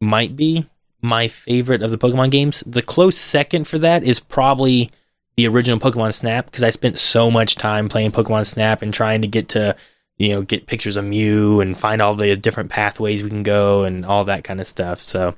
might 0.00 0.36
be 0.36 0.66
my 1.00 1.26
favorite 1.26 1.82
of 1.82 1.90
the 1.90 1.98
Pokemon 1.98 2.30
games. 2.30 2.62
The 2.66 2.82
close 2.82 3.16
second 3.18 3.66
for 3.66 3.78
that 3.78 4.04
is 4.04 4.20
probably 4.20 4.90
the 5.36 5.48
original 5.48 5.78
Pokemon 5.78 6.14
Snap 6.14 6.46
because 6.46 6.62
I 6.62 6.70
spent 6.70 6.98
so 6.98 7.30
much 7.30 7.56
time 7.56 7.88
playing 7.88 8.12
Pokemon 8.12 8.46
Snap 8.46 8.82
and 8.82 8.92
trying 8.92 9.22
to 9.22 9.28
get 9.28 9.48
to 9.50 9.76
you 10.18 10.30
know 10.30 10.42
get 10.42 10.66
pictures 10.66 10.96
of 10.96 11.04
Mew 11.04 11.60
and 11.60 11.76
find 11.76 12.02
all 12.02 12.14
the 12.14 12.36
different 12.36 12.70
pathways 12.70 13.22
we 13.22 13.30
can 13.30 13.42
go 13.42 13.84
and 13.84 14.04
all 14.04 14.24
that 14.24 14.44
kind 14.44 14.60
of 14.60 14.66
stuff. 14.66 15.00
So, 15.00 15.34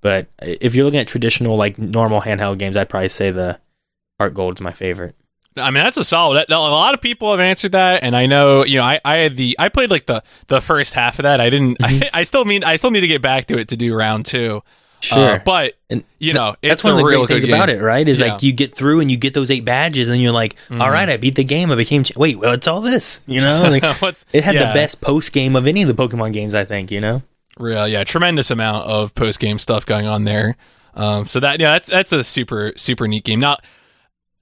but 0.00 0.28
if 0.40 0.74
you're 0.74 0.84
looking 0.84 1.00
at 1.00 1.08
traditional 1.08 1.56
like 1.56 1.78
normal 1.78 2.20
handheld 2.20 2.58
games, 2.58 2.76
I'd 2.76 2.88
probably 2.88 3.08
say 3.08 3.30
the 3.30 3.58
Heart 4.18 4.34
Gold 4.34 4.58
is 4.58 4.62
my 4.62 4.72
favorite. 4.72 5.16
I 5.56 5.70
mean, 5.70 5.84
that's 5.84 5.98
a 5.98 6.04
solid. 6.04 6.46
A 6.48 6.54
lot 6.56 6.94
of 6.94 7.02
people 7.02 7.30
have 7.30 7.40
answered 7.40 7.72
that, 7.72 8.02
and 8.02 8.16
I 8.16 8.24
know, 8.24 8.64
you 8.64 8.78
know, 8.78 8.84
I, 8.84 9.00
I 9.04 9.16
had 9.16 9.34
the, 9.34 9.54
I 9.58 9.68
played 9.68 9.90
like 9.90 10.06
the 10.06 10.22
the 10.46 10.62
first 10.62 10.94
half 10.94 11.18
of 11.18 11.24
that. 11.24 11.40
I 11.40 11.50
didn't. 11.50 11.78
Mm-hmm. 11.78 12.04
I, 12.04 12.10
I, 12.20 12.22
still 12.22 12.44
mean, 12.44 12.64
I 12.64 12.76
still 12.76 12.90
need 12.90 13.02
to 13.02 13.06
get 13.06 13.20
back 13.20 13.46
to 13.48 13.58
it 13.58 13.68
to 13.68 13.76
do 13.76 13.94
round 13.94 14.24
two. 14.24 14.62
Sure, 15.02 15.18
uh, 15.18 15.38
but 15.44 15.74
and 15.90 16.04
you 16.20 16.32
know, 16.32 16.54
that's 16.62 16.84
one 16.84 16.92
of 16.92 16.98
the 16.98 17.02
great 17.02 17.26
things 17.26 17.44
game. 17.44 17.54
about 17.54 17.68
it, 17.68 17.82
right? 17.82 18.08
Is 18.08 18.20
yeah. 18.20 18.32
like 18.32 18.42
you 18.44 18.52
get 18.52 18.72
through 18.72 19.00
and 19.00 19.10
you 19.10 19.16
get 19.16 19.34
those 19.34 19.50
eight 19.50 19.64
badges, 19.64 20.08
and 20.08 20.20
you're 20.20 20.32
like, 20.32 20.54
mm-hmm. 20.54 20.80
all 20.80 20.90
right, 20.90 21.08
I 21.08 21.16
beat 21.16 21.34
the 21.34 21.42
game. 21.42 21.72
I 21.72 21.74
became. 21.74 22.04
Ch- 22.04 22.16
Wait, 22.16 22.38
what's 22.38 22.68
all 22.68 22.80
this? 22.80 23.20
You 23.26 23.40
know, 23.40 23.62
like, 23.70 23.82
it 24.32 24.44
had 24.44 24.54
yeah. 24.54 24.68
the 24.68 24.74
best 24.74 25.00
post 25.00 25.32
game 25.32 25.56
of 25.56 25.66
any 25.66 25.82
of 25.82 25.88
the 25.88 25.94
Pokemon 25.94 26.32
games. 26.32 26.54
I 26.54 26.64
think 26.64 26.92
you 26.92 27.00
know. 27.00 27.22
Real, 27.58 27.86
yeah, 27.86 28.04
tremendous 28.04 28.50
amount 28.50 28.86
of 28.86 29.14
post 29.14 29.40
game 29.40 29.58
stuff 29.58 29.84
going 29.84 30.06
on 30.06 30.24
there. 30.24 30.56
Um, 30.94 31.26
so 31.26 31.40
that 31.40 31.58
yeah, 31.58 31.72
that's 31.72 31.88
that's 31.88 32.12
a 32.12 32.22
super 32.22 32.72
super 32.76 33.08
neat 33.08 33.24
game. 33.24 33.40
Now, 33.40 33.56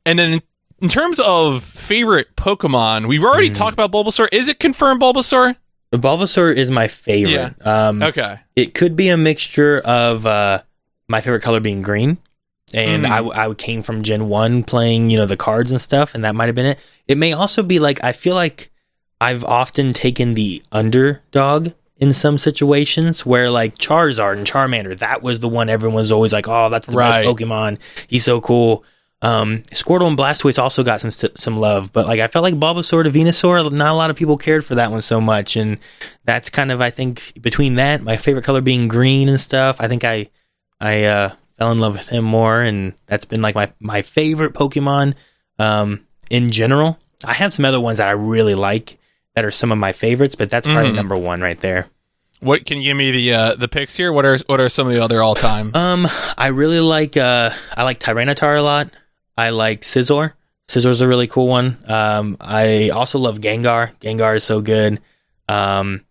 and 0.04 0.18
then 0.18 0.42
in 0.80 0.88
terms 0.88 1.20
of 1.20 1.64
favorite 1.64 2.36
Pokemon, 2.36 3.08
we've 3.08 3.24
already 3.24 3.50
mm. 3.50 3.54
talked 3.54 3.72
about 3.72 3.92
Bulbasaur. 3.92 4.28
Is 4.30 4.48
it 4.48 4.60
confirmed 4.60 5.00
Bulbasaur? 5.00 5.56
Bulbasaur 5.98 6.54
is 6.54 6.70
my 6.70 6.88
favorite. 6.88 7.54
Yeah. 7.60 7.88
Um, 7.88 8.02
okay. 8.02 8.40
It 8.54 8.74
could 8.74 8.96
be 8.96 9.08
a 9.08 9.16
mixture 9.16 9.78
of 9.80 10.26
uh, 10.26 10.62
my 11.08 11.20
favorite 11.20 11.42
color 11.42 11.60
being 11.60 11.82
green, 11.82 12.18
and 12.72 13.04
mm. 13.04 13.34
I, 13.36 13.46
I 13.46 13.54
came 13.54 13.82
from 13.82 14.02
Gen 14.02 14.28
1 14.28 14.62
playing, 14.64 15.10
you 15.10 15.18
know, 15.18 15.26
the 15.26 15.36
cards 15.36 15.72
and 15.72 15.80
stuff, 15.80 16.14
and 16.14 16.24
that 16.24 16.34
might 16.34 16.46
have 16.46 16.54
been 16.54 16.66
it. 16.66 16.90
It 17.08 17.18
may 17.18 17.32
also 17.32 17.62
be 17.62 17.80
like, 17.80 18.02
I 18.04 18.12
feel 18.12 18.34
like 18.34 18.70
I've 19.20 19.44
often 19.44 19.92
taken 19.92 20.34
the 20.34 20.62
underdog 20.70 21.72
in 21.98 22.12
some 22.12 22.38
situations 22.38 23.26
where 23.26 23.50
like 23.50 23.76
Charizard 23.76 24.38
and 24.38 24.46
Charmander, 24.46 24.98
that 24.98 25.22
was 25.22 25.40
the 25.40 25.48
one 25.48 25.68
everyone's 25.68 26.10
always 26.10 26.32
like, 26.32 26.48
oh, 26.48 26.70
that's 26.70 26.88
the 26.88 26.96
right. 26.96 27.24
best 27.24 27.28
Pokemon. 27.28 27.78
He's 28.08 28.24
so 28.24 28.40
cool. 28.40 28.84
Um, 29.22 29.58
Squirtle 29.72 30.08
and 30.08 30.16
Blastoise 30.16 30.58
also 30.58 30.82
got 30.82 31.00
some 31.00 31.10
some 31.10 31.58
love, 31.58 31.92
but 31.92 32.06
like 32.06 32.20
I 32.20 32.28
felt 32.28 32.42
like 32.42 32.54
Bulbasaur 32.54 33.04
to 33.04 33.10
Venusaur, 33.10 33.70
not 33.70 33.92
a 33.92 33.96
lot 33.96 34.08
of 34.08 34.16
people 34.16 34.38
cared 34.38 34.64
for 34.64 34.76
that 34.76 34.90
one 34.90 35.02
so 35.02 35.20
much, 35.20 35.56
and 35.56 35.78
that's 36.24 36.48
kind 36.48 36.72
of 36.72 36.80
I 36.80 36.90
think 36.90 37.40
between 37.40 37.74
that, 37.74 38.02
my 38.02 38.16
favorite 38.16 38.44
color 38.44 38.62
being 38.62 38.88
green 38.88 39.28
and 39.28 39.40
stuff. 39.40 39.76
I 39.78 39.88
think 39.88 40.04
I 40.04 40.30
I 40.80 41.04
uh, 41.04 41.34
fell 41.58 41.70
in 41.70 41.78
love 41.78 41.96
with 41.96 42.08
him 42.08 42.24
more, 42.24 42.62
and 42.62 42.94
that's 43.06 43.26
been 43.26 43.42
like 43.42 43.54
my 43.54 43.70
my 43.78 44.00
favorite 44.00 44.54
Pokemon 44.54 45.14
um, 45.58 46.06
in 46.30 46.50
general. 46.50 46.98
I 47.22 47.34
have 47.34 47.52
some 47.52 47.66
other 47.66 47.80
ones 47.80 47.98
that 47.98 48.08
I 48.08 48.12
really 48.12 48.54
like 48.54 48.98
that 49.34 49.44
are 49.44 49.50
some 49.50 49.70
of 49.70 49.76
my 49.76 49.92
favorites, 49.92 50.34
but 50.34 50.48
that's 50.48 50.66
probably 50.66 50.92
mm. 50.92 50.96
number 50.96 51.16
one 51.16 51.42
right 51.42 51.60
there. 51.60 51.88
What 52.40 52.64
can 52.64 52.78
you 52.78 52.84
give 52.84 52.96
me 52.96 53.10
the 53.10 53.34
uh, 53.34 53.54
the 53.56 53.68
picks 53.68 53.98
here? 53.98 54.12
What 54.14 54.24
are 54.24 54.38
what 54.46 54.60
are 54.60 54.70
some 54.70 54.86
of 54.86 54.94
the 54.94 55.04
other 55.04 55.22
all 55.22 55.34
time? 55.34 55.72
Um, 55.74 56.08
I 56.38 56.48
really 56.48 56.80
like 56.80 57.18
uh, 57.18 57.50
I 57.76 57.84
like 57.84 57.98
Tyranitar 57.98 58.58
a 58.58 58.62
lot. 58.62 58.90
I 59.40 59.50
like 59.50 59.80
Scizor. 59.80 60.34
Scizor's 60.68 61.00
a 61.00 61.08
really 61.08 61.26
cool 61.26 61.48
one. 61.48 61.78
Um, 61.88 62.36
I 62.38 62.90
also 62.90 63.18
love 63.18 63.40
Gengar. 63.40 63.92
Gengar 63.98 64.36
is 64.36 64.44
so 64.44 64.60
good. 64.60 65.00
Um, 65.48 66.04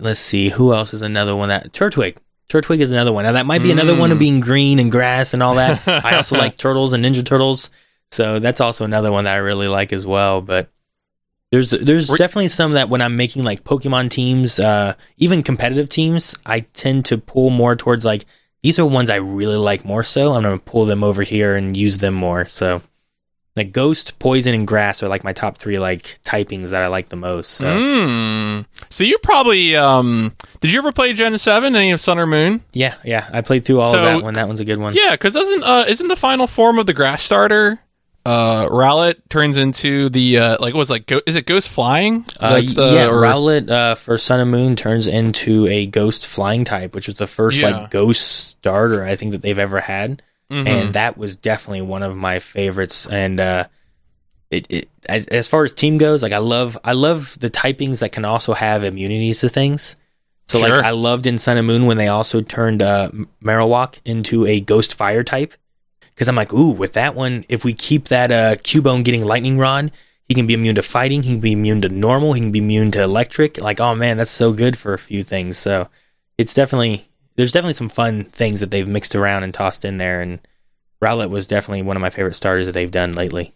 let's 0.00 0.18
see 0.18 0.48
who 0.48 0.74
else 0.74 0.92
is 0.92 1.02
another 1.02 1.36
one 1.36 1.50
that 1.50 1.72
Turtwig. 1.72 2.16
Turtwig 2.48 2.80
is 2.80 2.90
another 2.90 3.12
one. 3.12 3.24
Now 3.24 3.32
that 3.32 3.46
might 3.46 3.62
be 3.62 3.68
mm. 3.68 3.74
another 3.74 3.96
one 3.96 4.10
of 4.10 4.16
mm. 4.16 4.20
being 4.20 4.40
green 4.40 4.80
and 4.80 4.90
grass 4.90 5.32
and 5.32 5.44
all 5.44 5.54
that. 5.54 5.86
I 6.04 6.16
also 6.16 6.36
like 6.36 6.56
turtles 6.56 6.92
and 6.92 7.04
Ninja 7.04 7.24
Turtles, 7.24 7.70
so 8.10 8.40
that's 8.40 8.60
also 8.60 8.84
another 8.84 9.12
one 9.12 9.24
that 9.24 9.34
I 9.34 9.38
really 9.38 9.68
like 9.68 9.92
as 9.92 10.04
well. 10.04 10.40
But 10.40 10.68
there's 11.52 11.70
there's 11.70 12.08
definitely 12.08 12.48
some 12.48 12.72
that 12.72 12.88
when 12.88 13.00
I'm 13.00 13.16
making 13.16 13.44
like 13.44 13.62
Pokemon 13.62 14.10
teams, 14.10 14.58
uh, 14.58 14.94
even 15.18 15.44
competitive 15.44 15.88
teams, 15.88 16.34
I 16.44 16.60
tend 16.60 17.04
to 17.06 17.18
pull 17.18 17.50
more 17.50 17.76
towards 17.76 18.04
like 18.04 18.24
these 18.62 18.78
are 18.78 18.86
ones 18.86 19.10
I 19.10 19.16
really 19.16 19.56
like 19.56 19.84
more 19.84 20.02
so. 20.02 20.34
I'm 20.34 20.42
going 20.42 20.58
to 20.58 20.64
pull 20.64 20.84
them 20.84 21.02
over 21.02 21.22
here 21.22 21.56
and 21.56 21.76
use 21.76 21.98
them 21.98 22.14
more. 22.14 22.46
So, 22.46 22.82
like 23.56 23.72
Ghost, 23.72 24.18
Poison, 24.18 24.54
and 24.54 24.66
Grass 24.66 25.02
are 25.02 25.08
like 25.08 25.24
my 25.24 25.32
top 25.32 25.58
three 25.58 25.78
like 25.78 26.20
typings 26.22 26.70
that 26.70 26.82
I 26.82 26.86
like 26.86 27.08
the 27.08 27.16
most. 27.16 27.50
So, 27.52 27.64
mm. 27.64 28.66
so 28.88 29.04
you 29.04 29.18
probably 29.18 29.76
um, 29.76 30.36
did 30.60 30.72
you 30.72 30.78
ever 30.78 30.92
play 30.92 31.12
Gen 31.12 31.36
Seven? 31.38 31.74
Any 31.74 31.90
of 31.90 32.00
Sun 32.00 32.18
or 32.18 32.26
Moon? 32.26 32.62
Yeah, 32.72 32.94
yeah, 33.04 33.28
I 33.32 33.40
played 33.40 33.64
through 33.64 33.80
all 33.80 33.90
so, 33.90 33.98
of 33.98 34.04
that 34.04 34.22
one. 34.22 34.34
That 34.34 34.46
one's 34.46 34.60
a 34.60 34.64
good 34.64 34.78
one. 34.78 34.94
Yeah, 34.94 35.12
because 35.12 35.34
doesn't 35.34 35.64
uh, 35.64 35.84
isn't 35.88 36.08
the 36.08 36.16
final 36.16 36.46
form 36.46 36.78
of 36.78 36.86
the 36.86 36.94
Grass 36.94 37.22
starter 37.22 37.80
uh 38.26 38.66
Rowlet 38.66 39.16
turns 39.28 39.56
into 39.56 40.08
the 40.10 40.38
uh 40.38 40.56
like 40.60 40.74
was 40.74 40.90
like 40.90 41.06
go- 41.06 41.22
is 41.26 41.36
it 41.36 41.46
ghost 41.46 41.68
flying? 41.68 42.24
Uh, 42.38 42.60
the, 42.60 42.92
yeah, 42.94 43.06
or... 43.06 43.22
Rowlet 43.22 43.70
uh 43.70 43.94
for 43.94 44.18
Sun 44.18 44.40
and 44.40 44.50
Moon 44.50 44.76
turns 44.76 45.06
into 45.06 45.66
a 45.68 45.86
ghost 45.86 46.26
flying 46.26 46.64
type, 46.64 46.94
which 46.94 47.06
was 47.06 47.16
the 47.16 47.26
first 47.26 47.60
yeah. 47.60 47.70
like 47.70 47.90
ghost 47.90 48.22
starter 48.22 49.02
I 49.04 49.16
think 49.16 49.32
that 49.32 49.42
they've 49.42 49.58
ever 49.58 49.80
had. 49.80 50.22
Mm-hmm. 50.50 50.66
And 50.66 50.94
that 50.94 51.16
was 51.16 51.36
definitely 51.36 51.82
one 51.82 52.02
of 52.02 52.16
my 52.16 52.40
favorites 52.40 53.06
and 53.06 53.40
uh 53.40 53.66
it, 54.50 54.66
it 54.68 54.88
as 55.08 55.26
as 55.28 55.48
far 55.48 55.64
as 55.64 55.72
team 55.72 55.96
goes, 55.96 56.22
like 56.22 56.32
I 56.32 56.38
love 56.38 56.76
I 56.84 56.92
love 56.92 57.38
the 57.40 57.50
typings 57.50 58.00
that 58.00 58.12
can 58.12 58.24
also 58.24 58.52
have 58.52 58.84
immunities 58.84 59.40
to 59.40 59.48
things. 59.48 59.96
So 60.48 60.58
sure. 60.58 60.68
like 60.68 60.84
I 60.84 60.90
loved 60.90 61.26
in 61.26 61.38
Sun 61.38 61.56
and 61.56 61.66
Moon 61.66 61.86
when 61.86 61.96
they 61.96 62.08
also 62.08 62.42
turned 62.42 62.82
uh 62.82 63.10
Marowak 63.42 64.00
into 64.04 64.44
a 64.46 64.60
ghost 64.60 64.94
fire 64.94 65.24
type 65.24 65.54
because 66.20 66.28
I'm 66.28 66.36
like, 66.36 66.52
ooh, 66.52 66.72
with 66.72 66.92
that 66.92 67.14
one, 67.14 67.46
if 67.48 67.64
we 67.64 67.72
keep 67.72 68.08
that 68.08 68.30
uh, 68.30 68.56
Cubone 68.56 69.04
getting 69.04 69.24
lightning 69.24 69.56
rod, 69.56 69.90
he 70.28 70.34
can 70.34 70.46
be 70.46 70.52
immune 70.52 70.74
to 70.74 70.82
fighting. 70.82 71.22
He 71.22 71.30
can 71.30 71.40
be 71.40 71.52
immune 71.52 71.80
to 71.80 71.88
normal. 71.88 72.34
He 72.34 72.42
can 72.42 72.52
be 72.52 72.58
immune 72.58 72.90
to 72.90 73.02
electric. 73.02 73.58
Like, 73.58 73.80
oh 73.80 73.94
man, 73.94 74.18
that's 74.18 74.30
so 74.30 74.52
good 74.52 74.76
for 74.76 74.92
a 74.92 74.98
few 74.98 75.22
things. 75.22 75.56
So 75.56 75.88
it's 76.36 76.52
definitely 76.52 77.08
there's 77.36 77.52
definitely 77.52 77.72
some 77.72 77.88
fun 77.88 78.24
things 78.24 78.60
that 78.60 78.70
they've 78.70 78.86
mixed 78.86 79.14
around 79.14 79.44
and 79.44 79.54
tossed 79.54 79.82
in 79.82 79.96
there. 79.96 80.20
And 80.20 80.46
Rowlet 81.02 81.30
was 81.30 81.46
definitely 81.46 81.80
one 81.80 81.96
of 81.96 82.02
my 82.02 82.10
favorite 82.10 82.36
starters 82.36 82.66
that 82.66 82.72
they've 82.72 82.90
done 82.90 83.14
lately. 83.14 83.54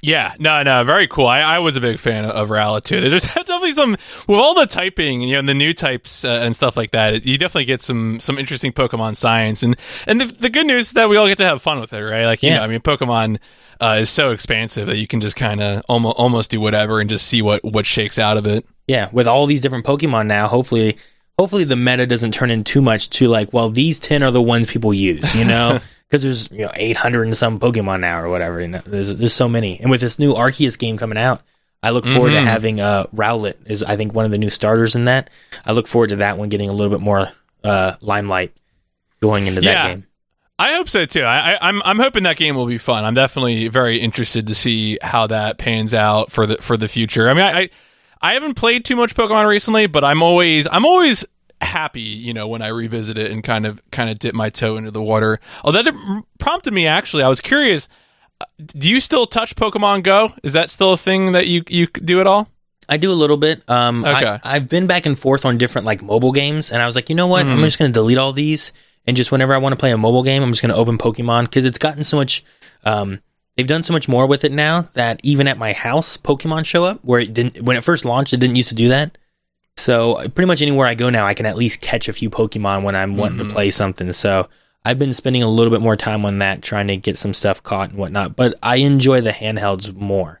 Yeah, 0.00 0.34
no, 0.38 0.62
no, 0.62 0.84
very 0.84 1.08
cool. 1.08 1.26
I, 1.26 1.40
I 1.40 1.58
was 1.58 1.76
a 1.76 1.80
big 1.80 1.98
fan 1.98 2.24
of, 2.24 2.84
too. 2.84 3.00
There's 3.00 3.24
definitely 3.34 3.72
some 3.72 3.92
with 3.92 4.38
all 4.38 4.54
the 4.54 4.66
typing, 4.66 5.22
you 5.22 5.36
know, 5.36 5.42
the 5.42 5.54
new 5.54 5.74
types 5.74 6.24
uh, 6.24 6.40
and 6.42 6.54
stuff 6.54 6.76
like 6.76 6.92
that. 6.92 7.26
You 7.26 7.36
definitely 7.36 7.64
get 7.64 7.80
some 7.80 8.20
some 8.20 8.38
interesting 8.38 8.72
Pokemon 8.72 9.16
science, 9.16 9.62
and 9.62 9.76
and 10.06 10.20
the, 10.20 10.26
the 10.26 10.50
good 10.50 10.66
news 10.66 10.88
is 10.88 10.92
that 10.92 11.08
we 11.08 11.16
all 11.16 11.26
get 11.26 11.38
to 11.38 11.44
have 11.44 11.60
fun 11.60 11.80
with 11.80 11.92
it, 11.92 12.00
right? 12.02 12.26
Like, 12.26 12.42
you 12.42 12.50
yeah. 12.50 12.58
know, 12.58 12.64
I 12.64 12.66
mean, 12.68 12.80
Pokemon 12.80 13.38
uh, 13.80 13.98
is 14.00 14.10
so 14.10 14.30
expansive 14.30 14.86
that 14.86 14.98
you 14.98 15.08
can 15.08 15.20
just 15.20 15.34
kind 15.34 15.60
of 15.60 15.82
almost 15.88 16.16
almost 16.16 16.50
do 16.50 16.60
whatever 16.60 17.00
and 17.00 17.10
just 17.10 17.26
see 17.26 17.42
what 17.42 17.64
what 17.64 17.84
shakes 17.84 18.20
out 18.20 18.36
of 18.36 18.46
it. 18.46 18.64
Yeah, 18.86 19.08
with 19.12 19.26
all 19.26 19.46
these 19.46 19.60
different 19.60 19.84
Pokemon 19.84 20.26
now, 20.26 20.46
hopefully, 20.46 20.96
hopefully 21.38 21.64
the 21.64 21.76
meta 21.76 22.06
doesn't 22.06 22.32
turn 22.32 22.52
in 22.52 22.62
too 22.62 22.80
much 22.80 23.10
to 23.10 23.26
like, 23.26 23.52
well, 23.52 23.68
these 23.68 23.98
ten 23.98 24.22
are 24.22 24.30
the 24.30 24.42
ones 24.42 24.70
people 24.70 24.94
use, 24.94 25.34
you 25.34 25.44
know. 25.44 25.80
because 26.08 26.22
there's 26.22 26.50
you 26.50 26.64
know 26.64 26.72
800 26.74 27.24
and 27.24 27.36
some 27.36 27.60
Pokemon 27.60 28.00
now 28.00 28.20
or 28.20 28.28
whatever. 28.28 28.60
You 28.60 28.68
know, 28.68 28.80
there's 28.84 29.14
there's 29.16 29.34
so 29.34 29.48
many, 29.48 29.80
and 29.80 29.90
with 29.90 30.00
this 30.00 30.18
new 30.18 30.34
Arceus 30.34 30.78
game 30.78 30.96
coming 30.96 31.18
out, 31.18 31.42
I 31.82 31.90
look 31.90 32.06
forward 32.06 32.32
mm-hmm. 32.32 32.44
to 32.44 32.50
having 32.50 32.80
uh, 32.80 33.06
Rowlet 33.14 33.54
is 33.66 33.82
I 33.82 33.96
think 33.96 34.14
one 34.14 34.24
of 34.24 34.30
the 34.30 34.38
new 34.38 34.50
starters 34.50 34.94
in 34.94 35.04
that. 35.04 35.30
I 35.64 35.72
look 35.72 35.86
forward 35.86 36.08
to 36.08 36.16
that 36.16 36.38
one 36.38 36.48
getting 36.48 36.68
a 36.68 36.72
little 36.72 36.90
bit 36.90 37.02
more 37.02 37.28
uh, 37.62 37.94
limelight 38.00 38.52
going 39.20 39.46
into 39.46 39.62
yeah. 39.62 39.72
that 39.72 39.88
game. 39.88 40.06
I 40.60 40.72
hope 40.72 40.88
so 40.88 41.06
too. 41.06 41.22
I, 41.22 41.52
am 41.52 41.58
I'm, 41.60 41.82
I'm 41.84 41.98
hoping 42.00 42.24
that 42.24 42.36
game 42.36 42.56
will 42.56 42.66
be 42.66 42.78
fun. 42.78 43.04
I'm 43.04 43.14
definitely 43.14 43.68
very 43.68 43.98
interested 43.98 44.48
to 44.48 44.56
see 44.56 44.98
how 45.00 45.28
that 45.28 45.56
pans 45.56 45.94
out 45.94 46.32
for 46.32 46.46
the 46.46 46.56
for 46.56 46.76
the 46.76 46.88
future. 46.88 47.30
I 47.30 47.34
mean, 47.34 47.44
I, 47.44 47.60
I 47.60 47.70
I 48.20 48.34
haven't 48.34 48.54
played 48.54 48.84
too 48.84 48.96
much 48.96 49.14
Pokemon 49.14 49.46
recently, 49.46 49.86
but 49.86 50.02
I'm 50.02 50.22
always 50.22 50.66
I'm 50.70 50.84
always 50.84 51.24
happy, 51.60 52.00
you 52.00 52.32
know, 52.32 52.48
when 52.48 52.62
I 52.62 52.68
revisit 52.68 53.18
it 53.18 53.30
and 53.30 53.42
kind 53.42 53.66
of 53.66 53.82
kind 53.90 54.10
of 54.10 54.18
dip 54.18 54.34
my 54.34 54.50
toe 54.50 54.76
into 54.76 54.90
the 54.90 55.02
water. 55.02 55.40
Oh, 55.64 55.72
that 55.72 56.24
prompted 56.38 56.72
me 56.72 56.86
actually. 56.86 57.22
I 57.22 57.28
was 57.28 57.40
curious. 57.40 57.88
Uh, 58.40 58.44
do 58.66 58.88
you 58.88 59.00
still 59.00 59.26
touch 59.26 59.56
Pokemon 59.56 60.04
Go? 60.04 60.32
Is 60.42 60.52
that 60.52 60.70
still 60.70 60.92
a 60.92 60.96
thing 60.96 61.32
that 61.32 61.46
you 61.46 61.62
you 61.68 61.86
do 61.86 62.20
at 62.20 62.26
all? 62.26 62.48
I 62.88 62.96
do 62.96 63.12
a 63.12 63.14
little 63.14 63.36
bit. 63.36 63.68
Um, 63.68 64.04
okay. 64.04 64.38
I, 64.42 64.54
have 64.54 64.68
been 64.68 64.86
back 64.86 65.04
and 65.04 65.18
forth 65.18 65.44
on 65.44 65.58
different 65.58 65.86
like 65.86 66.02
mobile 66.02 66.32
games, 66.32 66.72
and 66.72 66.80
I 66.80 66.86
was 66.86 66.94
like, 66.94 67.10
you 67.10 67.14
know 67.14 67.26
what? 67.26 67.44
Mm-hmm. 67.44 67.58
I'm 67.58 67.64
just 67.64 67.78
going 67.78 67.90
to 67.90 67.92
delete 67.92 68.16
all 68.16 68.32
these, 68.32 68.72
and 69.06 69.16
just 69.16 69.30
whenever 69.30 69.54
I 69.54 69.58
want 69.58 69.74
to 69.74 69.76
play 69.76 69.92
a 69.92 69.98
mobile 69.98 70.22
game, 70.22 70.42
I'm 70.42 70.50
just 70.50 70.62
going 70.62 70.72
to 70.72 70.78
open 70.78 70.96
Pokemon 70.96 71.44
because 71.44 71.66
it's 71.66 71.78
gotten 71.78 72.02
so 72.02 72.16
much. 72.16 72.44
Um, 72.84 73.20
they've 73.56 73.66
done 73.66 73.82
so 73.82 73.92
much 73.92 74.08
more 74.08 74.26
with 74.26 74.42
it 74.44 74.52
now 74.52 74.88
that 74.94 75.20
even 75.22 75.48
at 75.48 75.58
my 75.58 75.74
house, 75.74 76.16
Pokemon 76.16 76.64
show 76.64 76.84
up 76.84 77.04
where 77.04 77.20
it 77.20 77.34
didn't 77.34 77.60
when 77.62 77.76
it 77.76 77.84
first 77.84 78.06
launched. 78.06 78.32
It 78.32 78.40
didn't 78.40 78.56
used 78.56 78.70
to 78.70 78.74
do 78.74 78.88
that. 78.88 79.18
So 79.78 80.16
pretty 80.30 80.46
much 80.46 80.62
anywhere 80.62 80.86
I 80.86 80.94
go 80.94 81.10
now, 81.10 81.26
I 81.26 81.34
can 81.34 81.46
at 81.46 81.56
least 81.56 81.80
catch 81.80 82.08
a 82.08 82.12
few 82.12 82.30
Pokemon 82.30 82.82
when 82.82 82.96
I'm 82.96 83.16
wanting 83.16 83.38
mm-hmm. 83.38 83.48
to 83.48 83.54
play 83.54 83.70
something. 83.70 84.12
So 84.12 84.48
I've 84.84 84.98
been 84.98 85.14
spending 85.14 85.42
a 85.42 85.48
little 85.48 85.70
bit 85.70 85.80
more 85.80 85.96
time 85.96 86.24
on 86.24 86.38
that, 86.38 86.62
trying 86.62 86.88
to 86.88 86.96
get 86.96 87.18
some 87.18 87.34
stuff 87.34 87.62
caught 87.62 87.90
and 87.90 87.98
whatnot. 87.98 88.36
But 88.36 88.58
I 88.62 88.76
enjoy 88.76 89.20
the 89.20 89.30
handhelds 89.30 89.94
more. 89.94 90.40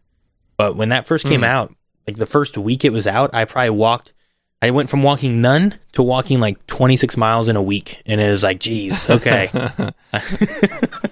But 0.56 0.76
when 0.76 0.88
that 0.88 1.06
first 1.06 1.24
came 1.24 1.42
mm. 1.42 1.46
out, 1.46 1.74
like 2.06 2.16
the 2.16 2.26
first 2.26 2.58
week 2.58 2.84
it 2.84 2.92
was 2.92 3.06
out, 3.06 3.34
I 3.34 3.44
probably 3.44 3.70
walked 3.70 4.12
I 4.60 4.70
went 4.72 4.90
from 4.90 5.04
walking 5.04 5.40
none 5.40 5.78
to 5.92 6.02
walking 6.02 6.40
like 6.40 6.66
26 6.66 7.16
miles 7.16 7.48
in 7.48 7.54
a 7.54 7.62
week, 7.62 8.02
and 8.06 8.20
it 8.20 8.28
was 8.28 8.42
like, 8.42 8.58
geez, 8.58 9.08
okay. 9.08 9.50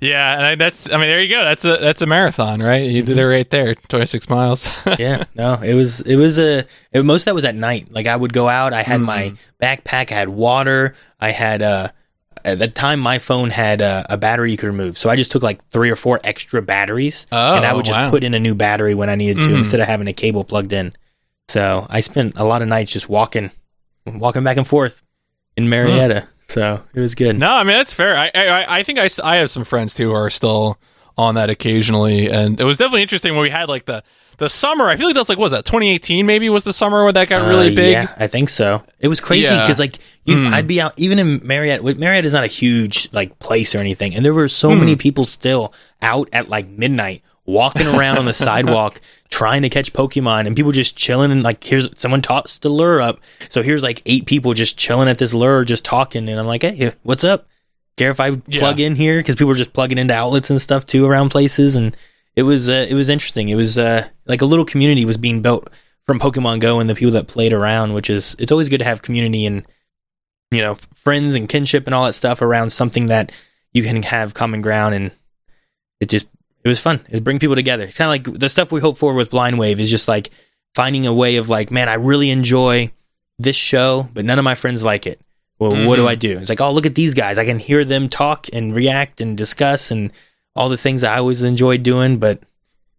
Yeah, 0.00 0.36
and 0.36 0.46
I, 0.46 0.54
that's 0.56 0.88
I 0.90 0.92
mean 0.98 1.08
there 1.08 1.22
you 1.22 1.28
go. 1.34 1.42
That's 1.44 1.64
a 1.64 1.76
that's 1.78 2.02
a 2.02 2.06
marathon, 2.06 2.62
right? 2.62 2.84
You 2.88 3.02
did 3.02 3.18
it 3.18 3.26
right 3.26 3.48
there, 3.48 3.74
26 3.74 4.28
miles. 4.28 4.68
yeah, 4.98 5.24
no, 5.34 5.54
it 5.54 5.74
was 5.74 6.00
it 6.02 6.16
was 6.16 6.38
a 6.38 6.66
it, 6.92 7.04
most 7.04 7.22
of 7.22 7.24
that 7.26 7.34
was 7.34 7.44
at 7.46 7.54
night. 7.54 7.90
Like 7.90 8.06
I 8.06 8.14
would 8.16 8.32
go 8.32 8.48
out, 8.48 8.72
I 8.74 8.82
had 8.82 9.00
my 9.00 9.30
Mm. 9.30 9.38
backpack, 9.62 10.12
I 10.12 10.16
had 10.18 10.28
water, 10.28 10.94
I 11.18 11.30
had 11.30 11.62
uh 11.62 11.88
at 12.44 12.58
the 12.58 12.68
time 12.68 13.00
my 13.00 13.18
phone 13.18 13.50
had 13.50 13.82
uh, 13.82 14.04
a 14.08 14.16
battery 14.16 14.52
you 14.52 14.56
could 14.56 14.68
remove. 14.68 14.96
So 14.98 15.10
I 15.10 15.16
just 15.16 15.32
took 15.32 15.42
like 15.42 15.66
3 15.70 15.90
or 15.90 15.96
4 15.96 16.20
extra 16.22 16.62
batteries 16.62 17.26
Oh, 17.32 17.56
and 17.56 17.64
I 17.64 17.72
would 17.72 17.84
just 17.86 17.98
wow. 17.98 18.08
put 18.10 18.22
in 18.22 18.34
a 18.34 18.38
new 18.38 18.54
battery 18.54 18.94
when 18.94 19.08
I 19.10 19.16
needed 19.16 19.42
to 19.42 19.48
Mhm. 19.48 19.56
instead 19.58 19.80
of 19.80 19.86
having 19.88 20.06
a 20.06 20.12
cable 20.12 20.44
plugged 20.44 20.72
in. 20.72 20.92
So 21.48 21.86
I 21.90 21.98
spent 22.00 22.34
a 22.36 22.44
lot 22.44 22.62
of 22.62 22.68
nights 22.68 22.92
just 22.92 23.08
walking 23.08 23.50
walking 24.06 24.44
back 24.44 24.58
and 24.58 24.66
forth 24.66 25.02
in 25.56 25.68
Marietta. 25.68 26.28
So 26.48 26.82
it 26.94 27.00
was 27.00 27.14
good. 27.14 27.38
No, 27.38 27.50
I 27.52 27.64
mean 27.64 27.76
that's 27.76 27.94
fair. 27.94 28.16
I 28.16 28.30
I, 28.34 28.78
I 28.78 28.82
think 28.82 28.98
I, 28.98 29.08
I 29.22 29.36
have 29.36 29.50
some 29.50 29.64
friends 29.64 29.94
too 29.94 30.10
who 30.10 30.14
are 30.14 30.30
still 30.30 30.78
on 31.18 31.34
that 31.34 31.50
occasionally, 31.50 32.30
and 32.30 32.60
it 32.60 32.64
was 32.64 32.78
definitely 32.78 33.02
interesting 33.02 33.32
when 33.34 33.42
we 33.42 33.50
had 33.50 33.68
like 33.68 33.86
the 33.86 34.02
the 34.38 34.48
summer. 34.48 34.84
I 34.86 34.96
feel 34.96 35.06
like 35.06 35.14
that's 35.16 35.28
like 35.28 35.38
was 35.38 35.52
that 35.52 35.64
2018 35.64 36.24
maybe 36.26 36.48
was 36.50 36.62
the 36.64 36.72
summer 36.72 37.02
where 37.04 37.12
that 37.12 37.28
got 37.28 37.46
really 37.48 37.72
Uh, 37.72 37.74
big. 37.76 37.92
Yeah, 37.92 38.14
I 38.18 38.26
think 38.26 38.48
so. 38.50 38.82
It 39.00 39.08
was 39.08 39.18
crazy 39.18 39.44
Yeah. 39.46 39.60
because 39.62 39.78
like 39.80 39.96
you, 40.26 40.36
Mm. 40.36 40.52
I'd 40.52 40.66
be 40.66 40.80
out 40.80 40.92
even 40.98 41.18
in 41.18 41.40
Marietta. 41.42 41.82
Marietta 41.82 42.26
is 42.26 42.34
not 42.34 42.44
a 42.44 42.48
huge 42.48 43.08
like 43.12 43.38
place 43.38 43.74
or 43.74 43.78
anything, 43.78 44.14
and 44.14 44.24
there 44.24 44.34
were 44.34 44.48
so 44.48 44.70
Hmm. 44.70 44.80
many 44.80 44.96
people 44.96 45.24
still 45.24 45.72
out 46.02 46.28
at 46.32 46.48
like 46.48 46.68
midnight 46.68 47.22
walking 47.46 47.86
around 47.86 48.18
on 48.18 48.24
the 48.26 48.34
sidewalk 48.34 49.00
trying 49.30 49.62
to 49.62 49.68
catch 49.68 49.92
Pokemon, 49.92 50.46
and 50.46 50.54
people 50.56 50.72
just 50.72 50.96
chilling 50.96 51.30
and 51.32 51.42
like 51.42 51.62
here's 51.64 51.88
someone 51.98 52.22
tossed 52.22 52.62
the 52.62 52.68
lure 52.68 53.00
up, 53.00 53.20
so 53.48 53.62
here's 53.62 53.82
like 53.82 54.02
eight 54.06 54.26
people 54.26 54.52
just 54.54 54.78
chilling 54.78 55.08
at 55.08 55.18
this 55.18 55.32
lure, 55.34 55.64
just 55.64 55.84
talking, 55.84 56.28
and 56.28 56.38
I'm 56.38 56.46
like, 56.46 56.62
hey, 56.62 56.92
what's 57.02 57.24
up? 57.24 57.46
Care 57.96 58.10
if 58.10 58.20
I 58.20 58.40
Yeah. 58.46 58.60
plug 58.60 58.80
in 58.80 58.94
here 58.94 59.18
because 59.18 59.36
people 59.36 59.52
are 59.52 59.56
just 59.56 59.72
plugging 59.72 59.98
into 59.98 60.12
outlets 60.14 60.50
and 60.50 60.60
stuff 60.60 60.84
too 60.84 61.06
around 61.06 61.30
places, 61.30 61.76
and 61.76 61.96
it 62.34 62.42
was 62.42 62.68
uh, 62.68 62.86
it 62.88 62.94
was 62.94 63.08
interesting. 63.08 63.48
It 63.48 63.54
was 63.54 63.78
uh, 63.78 64.06
like 64.26 64.42
a 64.42 64.46
little 64.46 64.64
community 64.66 65.04
was 65.04 65.16
being 65.16 65.40
built 65.40 65.70
from 66.04 66.20
Pokemon 66.20 66.60
Go 66.60 66.78
and 66.78 66.88
the 66.90 66.94
people 66.94 67.12
that 67.12 67.26
played 67.26 67.52
around, 67.52 67.94
which 67.94 68.10
is 68.10 68.36
it's 68.38 68.52
always 68.52 68.68
good 68.68 68.78
to 68.78 68.84
have 68.84 69.00
community 69.02 69.46
and 69.46 69.64
you 70.50 70.60
know 70.62 70.74
friends 70.94 71.34
and 71.34 71.48
kinship 71.48 71.86
and 71.86 71.94
all 71.94 72.04
that 72.04 72.12
stuff 72.12 72.42
around 72.42 72.70
something 72.70 73.06
that 73.06 73.32
you 73.72 73.82
can 73.82 74.02
have 74.02 74.34
common 74.34 74.60
ground 74.62 74.94
and 74.94 75.10
it 76.00 76.08
just 76.08 76.26
it 76.66 76.68
was 76.70 76.80
fun. 76.80 77.00
It 77.08 77.22
bring 77.22 77.38
people 77.38 77.54
together. 77.54 77.84
It's 77.84 77.96
kind 77.96 78.08
of 78.20 78.26
like 78.32 78.38
the 78.40 78.48
stuff 78.48 78.72
we 78.72 78.80
hope 78.80 78.98
for 78.98 79.14
with 79.14 79.30
Blind 79.30 79.58
Wave 79.58 79.78
is 79.78 79.90
just 79.90 80.08
like 80.08 80.30
finding 80.74 81.06
a 81.06 81.14
way 81.14 81.36
of 81.36 81.48
like, 81.48 81.70
man, 81.70 81.88
I 81.88 81.94
really 81.94 82.30
enjoy 82.30 82.90
this 83.38 83.54
show, 83.56 84.08
but 84.12 84.24
none 84.24 84.38
of 84.38 84.44
my 84.44 84.54
friends 84.56 84.84
like 84.84 85.06
it. 85.06 85.20
Well, 85.58 85.86
what 85.86 85.96
do 85.96 86.02
Mhm. 86.02 86.08
I 86.08 86.14
do? 86.16 86.38
It's 86.38 86.48
like, 86.50 86.60
oh, 86.60 86.72
look 86.72 86.84
at 86.86 86.94
these 86.94 87.14
guys. 87.14 87.38
I 87.38 87.44
can 87.44 87.58
hear 87.58 87.84
them 87.84 88.08
talk 88.08 88.46
and 88.52 88.74
react 88.74 89.20
and 89.20 89.36
discuss 89.36 89.90
and 89.90 90.12
all 90.54 90.68
the 90.68 90.76
things 90.76 91.04
I 91.04 91.18
always 91.18 91.42
enjoyed 91.42 91.82
doing, 91.82 92.18
but 92.18 92.40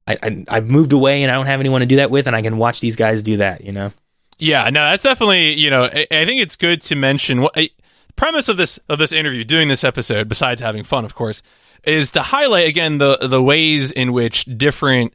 I, 0.08 0.18
I 0.24 0.46
I've 0.48 0.70
moved 0.70 0.94
away 0.94 1.22
and 1.24 1.32
I 1.32 1.36
don't 1.36 1.46
have 1.48 1.60
anyone 1.60 1.82
to 1.82 1.86
do 1.88 1.98
that 1.98 2.10
with, 2.10 2.26
and 2.28 2.36
I 2.36 2.42
can 2.42 2.58
watch 2.58 2.80
these 2.80 2.96
guys 2.96 3.22
do 3.22 3.38
that. 3.38 3.64
You 3.66 3.74
know? 3.74 3.92
Yeah, 4.40 4.70
no, 4.70 4.90
that's 4.90 5.04
definitely 5.04 5.54
you 5.54 5.70
know. 5.70 5.84
I, 5.84 6.08
I 6.10 6.26
think 6.26 6.42
it's 6.42 6.56
good 6.56 6.82
to 6.84 6.96
mention 6.96 7.42
what 7.42 7.52
I, 7.58 7.70
premise 8.16 8.48
of 8.48 8.58
this 8.58 8.80
of 8.90 8.98
this 9.00 9.12
interview, 9.12 9.44
doing 9.44 9.68
this 9.68 9.84
episode, 9.84 10.30
besides 10.30 10.62
having 10.62 10.84
fun, 10.84 11.04
of 11.06 11.14
course, 11.14 11.44
is 11.88 12.12
to 12.12 12.22
highlight 12.22 12.68
again 12.68 12.98
the 13.00 13.18
the 13.22 13.42
ways 13.42 13.92
in 13.92 14.12
which 14.14 14.46
different 14.46 15.14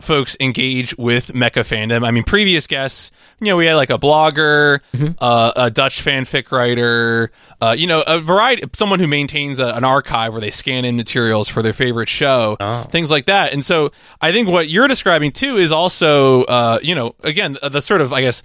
folks 0.00 0.36
engage 0.38 0.96
with 0.96 1.32
mecha 1.32 1.64
fandom. 1.66 2.06
I 2.06 2.12
mean, 2.12 2.22
previous 2.22 2.68
guests, 2.68 3.10
you 3.40 3.48
know, 3.48 3.56
we 3.56 3.66
had 3.66 3.74
like 3.74 3.90
a 3.90 3.98
blogger, 3.98 4.78
uh, 5.20 5.52
a 5.56 5.70
Dutch 5.72 6.04
fanfic 6.04 6.52
writer, 6.52 7.32
uh, 7.60 7.74
you 7.76 7.88
know, 7.88 8.04
a 8.06 8.20
variety, 8.20 8.62
someone 8.74 9.00
who 9.00 9.08
maintains 9.08 9.58
a, 9.58 9.66
an 9.74 9.82
archive 9.82 10.30
where 10.32 10.40
they 10.40 10.52
scan 10.52 10.84
in 10.84 10.96
materials 10.96 11.48
for 11.48 11.62
their 11.62 11.72
favorite 11.72 12.08
show, 12.08 12.56
Oh. 12.60 12.84
things 12.84 13.10
like 13.10 13.26
that. 13.26 13.52
And 13.52 13.64
so 13.64 13.90
I 14.20 14.30
think 14.30 14.48
what 14.48 14.68
you're 14.68 14.86
describing 14.86 15.32
too 15.32 15.56
is 15.56 15.72
also, 15.72 16.44
uh, 16.44 16.78
you 16.80 16.94
know, 16.94 17.16
again, 17.24 17.58
the 17.60 17.80
sort 17.80 18.00
of, 18.00 18.12
I 18.12 18.20
guess, 18.20 18.44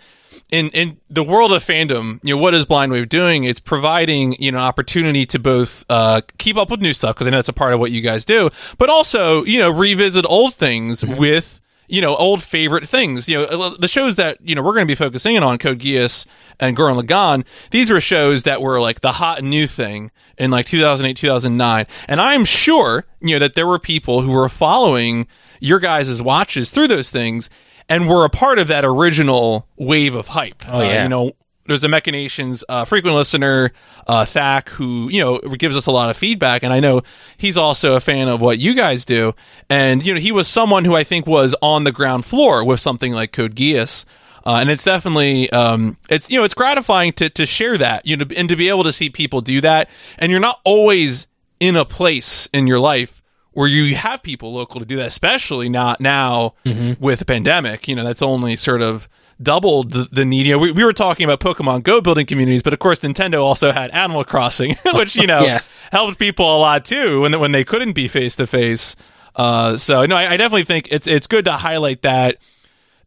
in 0.52 0.70
in 0.70 0.98
the 1.10 1.24
world 1.24 1.52
of 1.52 1.64
fandom, 1.64 2.20
you 2.24 2.36
know, 2.36 2.42
what 2.42 2.54
is 2.54 2.66
Blind 2.66 2.92
Wave 2.92 3.10
doing? 3.10 3.44
It's 3.44 3.60
providing 3.60 4.42
you 4.42 4.52
know 4.52 4.60
opportunity 4.60 5.26
to 5.28 5.40
both 5.40 5.86
uh, 5.90 6.22
keep 6.38 6.58
up 6.58 6.70
with 6.70 6.82
new 6.82 6.94
stuff 6.94 7.16
because 7.16 7.28
I 7.28 7.32
know 7.32 7.38
that's 7.38 7.50
a 7.50 7.54
part 7.54 7.74
of 7.74 7.80
what 7.80 7.92
you 7.92 8.02
guys 8.02 8.26
do, 8.26 8.50
but 8.78 8.90
also 8.90 9.44
you 9.44 9.60
know 9.60 9.70
revisit 9.70 10.26
old 10.28 10.54
things 10.54 11.04
with 11.04 11.62
you 11.88 12.02
know 12.02 12.16
old 12.16 12.42
favorite 12.44 12.88
things. 12.88 13.28
You 13.28 13.46
know 13.46 13.70
the 13.70 13.88
shows 13.88 14.16
that 14.16 14.38
you 14.44 14.56
know 14.56 14.62
we're 14.62 14.74
going 14.74 14.88
to 14.88 14.92
be 14.92 14.96
focusing 14.96 15.36
in 15.36 15.44
on 15.44 15.58
Code 15.58 15.80
Geass 15.80 16.26
and 16.60 16.76
Gurren 16.78 17.02
Lagann. 17.02 17.46
These 17.72 17.90
were 17.90 18.02
shows 18.02 18.44
that 18.44 18.62
were 18.62 18.80
like 18.80 19.02
the 19.02 19.14
hot 19.14 19.44
new 19.44 19.68
thing 19.68 20.12
in 20.38 20.52
like 20.52 20.66
2008 20.66 21.16
2009, 21.16 21.86
and 22.08 22.22
I'm 22.22 22.46
sure 22.46 23.06
you 23.22 23.36
know 23.36 23.40
that 23.40 23.56
there 23.56 23.68
were 23.68 23.80
people 23.80 24.22
who 24.22 24.32
were 24.32 24.50
following 24.50 25.28
your 25.60 25.80
guys' 25.80 26.22
watches 26.22 26.70
through 26.70 26.90
those 26.90 27.10
things 27.10 27.50
and 27.90 28.08
were 28.10 28.26
a 28.26 28.30
part 28.30 28.60
of 28.60 28.68
that 28.68 28.86
original 28.86 29.68
wave 29.78 30.16
of 30.16 30.28
hype. 30.28 30.64
Oh, 30.68 30.80
Uh, 30.80 30.84
yeah. 30.84 31.04
you 31.04 31.10
know, 31.10 31.32
there's 31.66 31.84
a 31.86 31.88
Mechanations 31.90 32.64
uh, 32.68 32.84
frequent 32.84 33.16
listener, 33.16 33.72
uh, 34.06 34.26
Thak, 34.26 34.68
who 34.70 35.08
you 35.10 35.22
know 35.22 35.40
gives 35.40 35.78
us 35.78 35.86
a 35.86 35.92
lot 35.92 36.10
of 36.10 36.18
feedback, 36.18 36.62
and 36.64 36.74
I 36.74 36.80
know 36.82 37.02
he's 37.38 37.58
also 37.58 37.96
a 37.96 38.02
fan 38.02 38.28
of 38.28 38.42
what 38.42 38.60
you 38.60 38.74
guys 38.74 39.06
do. 39.06 39.34
And 39.70 40.06
you 40.06 40.14
know, 40.14 40.20
he 40.20 40.32
was 40.34 40.48
someone 40.50 40.84
who 40.84 40.94
I 40.96 41.06
think 41.06 41.26
was 41.26 41.56
on 41.62 41.86
the 41.86 41.94
ground 41.94 42.26
floor 42.26 42.66
with 42.66 42.82
something 42.82 43.14
like 43.14 43.32
Code 43.32 43.56
Geass. 43.56 44.04
Uh, 44.46 44.58
and 44.60 44.70
it's 44.70 44.84
definitely 44.84 45.50
um, 45.52 45.96
it's 46.10 46.30
you 46.30 46.38
know 46.38 46.44
it's 46.44 46.54
gratifying 46.54 47.14
to 47.14 47.30
to 47.30 47.46
share 47.46 47.78
that 47.78 48.06
you 48.06 48.18
know 48.18 48.26
and 48.36 48.50
to 48.50 48.58
be 48.58 48.68
able 48.68 48.84
to 48.84 48.92
see 48.92 49.10
people 49.10 49.40
do 49.40 49.62
that 49.62 49.90
and 50.20 50.34
you're 50.34 50.42
not 50.42 50.60
always 50.66 51.28
in 51.62 51.78
a 51.78 51.86
place 51.86 52.50
in 52.52 52.68
your 52.68 52.78
life 52.78 53.23
where 53.54 53.68
you 53.68 53.96
have 53.96 54.22
people 54.24 54.54
local 54.54 54.80
to 54.80 54.86
do 54.86 54.98
that 54.98 55.08
especially 55.08 55.70
not 55.70 56.00
now 56.02 56.54
with 57.00 57.20
the 57.20 57.26
pandemic. 57.26 57.88
You 57.88 57.96
know 57.96 58.04
that's 58.04 58.22
only 58.22 58.56
sort 58.56 58.82
of 58.82 59.08
doubled 59.42 59.92
the, 59.92 60.08
the 60.12 60.24
need 60.24 60.46
you 60.46 60.54
know 60.54 60.60
we, 60.60 60.72
we 60.72 60.84
were 60.86 60.94
talking 60.94 61.24
about 61.26 61.40
pokemon 61.40 61.82
go 61.84 62.00
building 62.00 62.26
communities 62.26 62.62
but 62.62 62.72
of 62.72 62.78
course 62.80 63.00
nintendo 63.00 63.42
also 63.42 63.72
had 63.72 63.90
animal 63.92 64.24
crossing 64.24 64.78
which 64.94 65.16
you 65.16 65.26
know 65.26 65.42
Yeah. 65.44 65.62
helped 65.92 66.20
people 66.20 66.46
a 66.46 66.60
lot 66.60 66.86
too 66.86 67.22
when 67.22 67.38
when 67.40 67.52
they 67.52 67.64
couldn't 67.64 67.94
be 67.94 68.08
face 68.08 68.36
to 68.38 68.46
face 68.48 68.96
uh 69.36 69.76
so 69.76 70.06
no 70.06 70.16
I, 70.16 70.34
I 70.34 70.38
definitely 70.38 70.64
think 70.66 70.88
it's 70.92 71.08
it's 71.08 71.26
good 71.28 71.46
to 71.46 71.54
highlight 71.54 72.04
that 72.04 72.38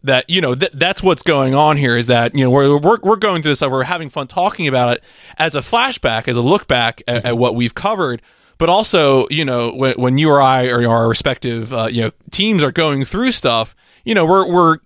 that 0.03 0.29
you 0.29 0.41
know 0.41 0.55
th- 0.57 0.73
that's 0.75 1.03
what's 1.03 1.23
going 1.23 1.55
on 1.55 1.77
here 1.77 1.97
is 1.97 2.09
that 2.09 2.35
you 2.35 2.43
know 2.45 2.51
we're, 2.51 2.77
we're 2.77 2.99
we're 3.03 3.17
going 3.17 3.41
through 3.41 3.53
this 3.53 3.61
stuff. 3.61 3.71
We're 3.73 3.85
having 3.85 4.09
fun 4.09 4.27
talking 4.27 4.67
about 4.67 4.97
it 4.99 5.05
as 5.39 5.55
a 5.55 5.61
flashback 5.61 6.27
as 6.29 6.37
a 6.37 6.43
look 6.43 6.67
back 6.67 7.03
at, 7.09 7.25
at 7.25 7.39
what 7.39 7.55
we've 7.55 7.75
covered 7.75 8.21
but 8.59 8.69
also 8.69 9.27
you 9.31 9.45
know 9.45 9.71
when, 9.73 9.95
when 9.95 10.19
you 10.19 10.31
or 10.31 10.41
I 10.41 10.67
or 10.69 10.87
our 10.89 11.09
respective 11.09 11.73
uh, 11.73 11.87
you 11.91 12.03
know 12.03 12.11
teams 12.31 12.63
are 12.63 12.73
going 12.73 13.05
through 13.05 13.33
stuff 13.33 13.75
you 14.05 14.15
know 14.15 14.25
we're 14.25 14.47
we're 14.51 14.79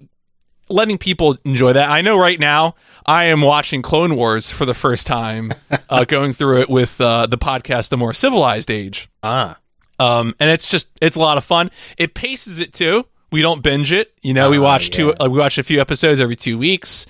letting 0.69 0.99
people 0.99 1.37
enjoy 1.45 1.73
that 1.73 1.89
I 1.91 2.01
know 2.01 2.19
right 2.19 2.39
now 2.39 2.75
I 3.07 3.25
am 3.25 3.41
watching 3.41 3.83
Clone 3.83 4.15
Wars 4.15 4.51
for 4.53 4.65
the 4.67 4.75
first 4.75 5.07
time 5.07 5.53
uh, 5.91 6.05
going 6.05 6.33
through 6.33 6.61
it 6.63 6.71
with 6.71 7.01
uh, 7.01 7.27
the 7.27 7.39
podcast 7.39 7.89
The 7.89 7.97
More 7.97 8.13
Civilized 8.13 8.71
Age 8.71 9.09
Ah, 9.23 9.59
um, 9.99 10.35
and 10.39 10.49
it's 10.51 10.71
just 10.71 10.89
it's 11.01 11.17
a 11.17 11.21
lot 11.21 11.39
of 11.39 11.45
fun. 11.45 11.71
It 11.99 12.15
paces 12.15 12.61
it 12.61 12.73
too. 12.73 13.07
We 13.33 13.43
don't 13.43 13.63
binge 13.63 13.93
it. 13.93 14.13
You 14.23 14.35
know, 14.35 14.51
we 14.51 14.59
Ah, 14.59 14.63
watch 14.63 14.91
two. 14.91 15.09
yeah. 15.09 15.25
Uh, 15.27 15.29
we 15.31 15.39
watch 15.39 15.57
a 15.59 15.63
few 15.63 15.81
episodes 15.81 16.21
every 16.21 16.37
two 16.37 16.59
weeks, 16.59 17.07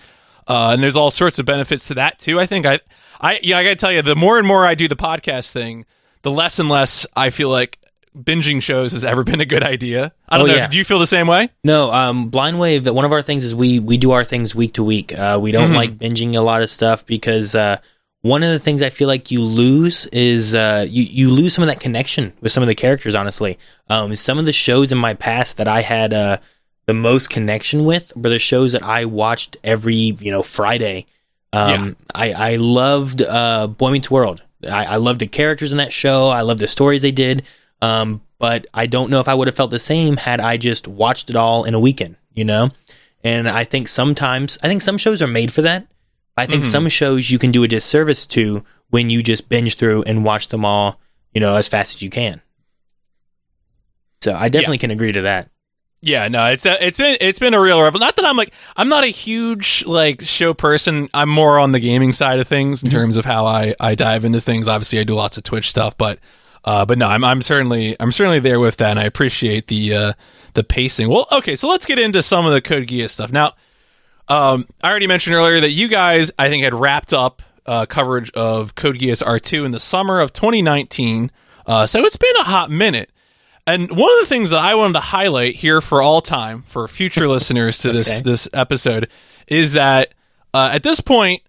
uh, 0.49 0.71
and 0.73 0.83
there's 0.83 0.97
all 0.97 1.11
sorts 1.11 1.39
of 1.39 1.47
benefits 1.47 1.87
to 1.89 1.95
that 1.95 2.19
too. 2.19 2.39
I 2.41 2.47
think 2.47 2.67
I, 2.67 2.81
I 3.21 3.39
yeah, 3.43 3.59
I 3.59 3.63
gotta 3.65 3.77
tell 3.77 3.93
you, 3.93 4.03
the 4.03 4.17
more 4.17 4.39
and 4.39 4.47
more 4.47 4.65
I 4.67 4.75
do 4.75 4.87
the 4.89 4.97
podcast 4.97 5.51
thing, 5.53 5.87
the 6.23 6.31
less 6.31 6.59
and 6.59 6.69
less 6.69 7.07
I 7.17 7.31
feel 7.31 7.49
like 7.51 7.79
binging 8.17 8.61
shows 8.61 8.93
has 8.93 9.05
ever 9.05 9.23
been 9.31 9.41
a 9.41 9.45
good 9.47 9.63
idea. 9.63 10.13
I 10.29 10.39
don't 10.39 10.49
Oh, 10.49 10.53
know. 10.53 10.57
yeah. 10.59 10.67
Do 10.69 10.77
you 10.77 10.85
feel 10.85 10.99
the 10.99 11.07
same 11.07 11.27
way? 11.27 11.49
No, 11.65 11.91
um, 11.93 12.29
Blind 12.29 12.59
Wave. 12.59 12.87
One 12.87 13.05
of 13.05 13.13
our 13.13 13.23
things 13.23 13.45
is 13.45 13.55
we 13.55 13.79
we 13.79 13.97
do 13.97 14.11
our 14.13 14.25
things 14.25 14.55
week 14.55 14.75
to 14.75 14.85
week. 14.85 15.17
Uh, 15.19 15.39
we 15.41 15.53
don't 15.53 15.71
Mhm. 15.73 15.77
like 15.77 15.99
binging 15.99 16.37
a 16.37 16.41
lot 16.41 16.63
of 16.63 16.71
stuff 16.71 17.07
because 17.07 17.55
uh, 17.55 17.77
one 18.23 18.43
of 18.43 18.51
the 18.53 18.59
things 18.59 18.83
I 18.83 18.91
feel 18.91 19.09
like 19.09 19.31
you 19.31 19.41
lose 19.41 20.07
is 20.07 20.55
uh, 20.55 20.85
you 20.89 21.05
you 21.05 21.31
lose 21.31 21.55
some 21.55 21.63
of 21.63 21.69
that 21.69 21.81
connection 21.81 22.33
with 22.41 22.53
some 22.53 22.63
of 22.63 22.67
the 22.67 22.75
characters. 22.75 23.15
Honestly, 23.15 23.59
um, 23.89 24.15
some 24.17 24.39
of 24.39 24.45
the 24.47 24.53
shows 24.53 24.93
in 24.93 24.99
my 24.99 25.15
past 25.15 25.57
that 25.57 25.69
I 25.69 25.81
had 25.83 26.13
uh, 26.13 26.37
the 26.87 26.93
most 26.95 27.31
connection 27.31 27.85
with 27.85 28.13
were 28.17 28.29
the 28.29 28.39
shows 28.41 28.73
that 28.73 28.83
I 28.83 29.05
watched 29.05 29.57
every 29.65 30.17
you 30.19 30.33
know 30.33 30.43
Friday. 30.43 31.07
Um, 31.53 31.97
I 32.15 32.33
I 32.33 32.57
loved 32.57 33.23
uh, 33.23 33.69
Boy 33.69 33.91
Meets 33.93 34.11
World. 34.11 34.43
I, 34.65 34.85
I 34.85 34.97
loved 34.97 35.21
the 35.21 35.27
characters 35.27 35.73
in 35.73 35.79
that 35.79 35.93
show. 35.93 36.29
I 36.29 36.43
love 36.43 36.59
the 36.59 36.69
stories 36.69 37.03
they 37.03 37.13
did. 37.13 37.45
Um, 37.83 38.23
but 38.39 38.67
I 38.75 38.87
don't 38.87 39.11
know 39.11 39.21
if 39.21 39.29
I 39.29 39.35
would 39.35 39.49
have 39.49 39.57
felt 39.57 39.71
the 39.71 39.79
same 39.79 40.17
had 40.17 40.41
I 40.41 40.57
just 40.57 40.89
watched 40.89 41.31
it 41.31 41.37
all 41.37 41.65
in 41.65 41.75
a 41.75 41.81
weekend, 41.81 42.17
you 42.35 42.45
know? 42.45 42.71
And 43.23 43.49
I 43.49 43.65
think 43.65 43.89
sometimes, 43.89 44.59
I 44.63 44.69
think 44.69 44.83
some 44.83 44.97
shows 44.99 45.21
are 45.23 45.27
made 45.27 45.53
for 45.53 45.63
that. 45.63 45.87
I 46.37 46.47
think 46.47 46.65
Mhm. 46.65 46.71
some 46.71 46.89
shows 46.89 47.31
you 47.31 47.39
can 47.39 47.51
do 47.51 47.65
a 47.65 47.69
disservice 47.69 48.27
to 48.29 48.65
when 48.89 49.11
you 49.11 49.23
just 49.23 49.49
binge 49.49 49.75
through 49.77 50.03
and 50.05 50.25
watch 50.25 50.49
them 50.49 50.65
all, 50.65 50.99
you 51.35 51.41
know, 51.41 51.57
as 51.57 51.69
fast 51.69 51.97
as 51.97 52.03
you 52.03 52.09
can. 52.11 52.41
So 54.23 54.35
I 54.35 54.49
definitely 54.49 54.79
can 54.79 54.91
agree 54.91 55.13
to 55.13 55.23
that. 55.23 55.49
Yeah, 56.03 56.29
no, 56.29 56.47
it's 56.47 56.65
it's 56.65 56.99
been 56.99 57.17
it's 57.21 57.39
been 57.39 57.53
a 57.53 57.61
real 57.61 57.81
revel. 57.81 58.01
Not 58.01 58.17
that 58.17 58.25
I'm 58.25 58.37
like 58.37 58.55
I'm 58.75 58.89
not 58.89 59.05
a 59.05 59.09
huge 59.09 59.85
like 59.87 60.23
show 60.23 60.55
person. 60.55 61.11
I'm 61.13 61.29
more 61.29 61.59
on 61.59 61.73
the 61.73 61.81
gaming 61.81 62.13
side 62.13 62.39
of 62.39 62.49
things 62.49 62.83
in 62.83 62.89
mm-hmm. 62.89 62.99
terms 62.99 63.17
of 63.19 63.27
how 63.27 63.45
I 63.45 63.75
I 63.79 63.95
dive 63.95 64.25
into 64.25 64.41
things. 64.41 64.67
Obviously, 64.67 64.99
I 64.99 65.05
do 65.05 65.15
lots 65.15 65.37
of 65.37 65.45
Twitch 65.45 65.69
stuff, 65.69 65.99
but 65.99 66.19
uh, 66.65 66.87
but 66.87 66.97
no, 66.97 67.07
I'm 67.07 67.23
I'm 67.23 67.43
certainly 67.43 67.97
I'm 68.01 68.13
certainly 68.13 68.41
there 68.41 68.59
with 68.59 68.79
that, 68.79 68.91
and 68.91 68.99
I 68.99 69.05
appreciate 69.05 69.67
the 69.67 69.95
uh, 69.95 70.13
the 70.55 70.65
pacing. 70.65 71.11
Well, 71.11 71.27
okay, 71.33 71.55
so 71.55 71.69
let's 71.69 71.85
get 71.85 71.99
into 71.99 72.23
some 72.23 72.47
of 72.47 72.53
the 72.55 72.63
Code 72.63 72.87
Geass 72.87 73.11
stuff 73.11 73.31
now. 73.31 73.53
Um, 74.29 74.69
I 74.83 74.91
already 74.91 75.07
mentioned 75.07 75.37
earlier 75.37 75.61
that 75.61 75.73
you 75.73 75.89
guys 75.89 76.31
I 76.39 76.49
think 76.49 76.65
had 76.65 76.73
wrapped 76.73 77.13
up 77.13 77.43
uh, 77.67 77.85
coverage 77.85 78.31
of 78.31 78.75
Code 78.75 78.97
Geass 78.97 79.23
R2 79.23 79.67
in 79.67 79.73
the 79.73 79.81
summer 79.81 80.21
of 80.21 80.33
2019. 80.33 81.31
Uh, 81.67 81.87
so 81.87 82.05
it's 82.05 82.17
been 82.17 82.37
a 82.37 82.45
hot 82.45 82.71
minute. 82.71 83.11
And 83.67 83.91
one 83.91 84.13
of 84.13 84.21
the 84.21 84.27
things 84.27 84.51
that 84.51 84.61
I 84.61 84.75
wanted 84.75 84.95
to 84.95 85.01
highlight 85.01 85.57
here 85.57 85.81
for 85.81 86.03
all 86.03 86.21
time 86.21 86.63
for 86.63 86.87
future 86.89 87.29
listeners 87.29 87.79
to 87.79 87.93
this 87.93 88.21
okay. 88.21 88.31
this 88.31 88.49
episode 88.53 89.09
is 89.47 89.73
that 89.73 90.15
uh, 90.55 90.71
at 90.73 90.83
this 90.83 91.01
point, 91.01 91.43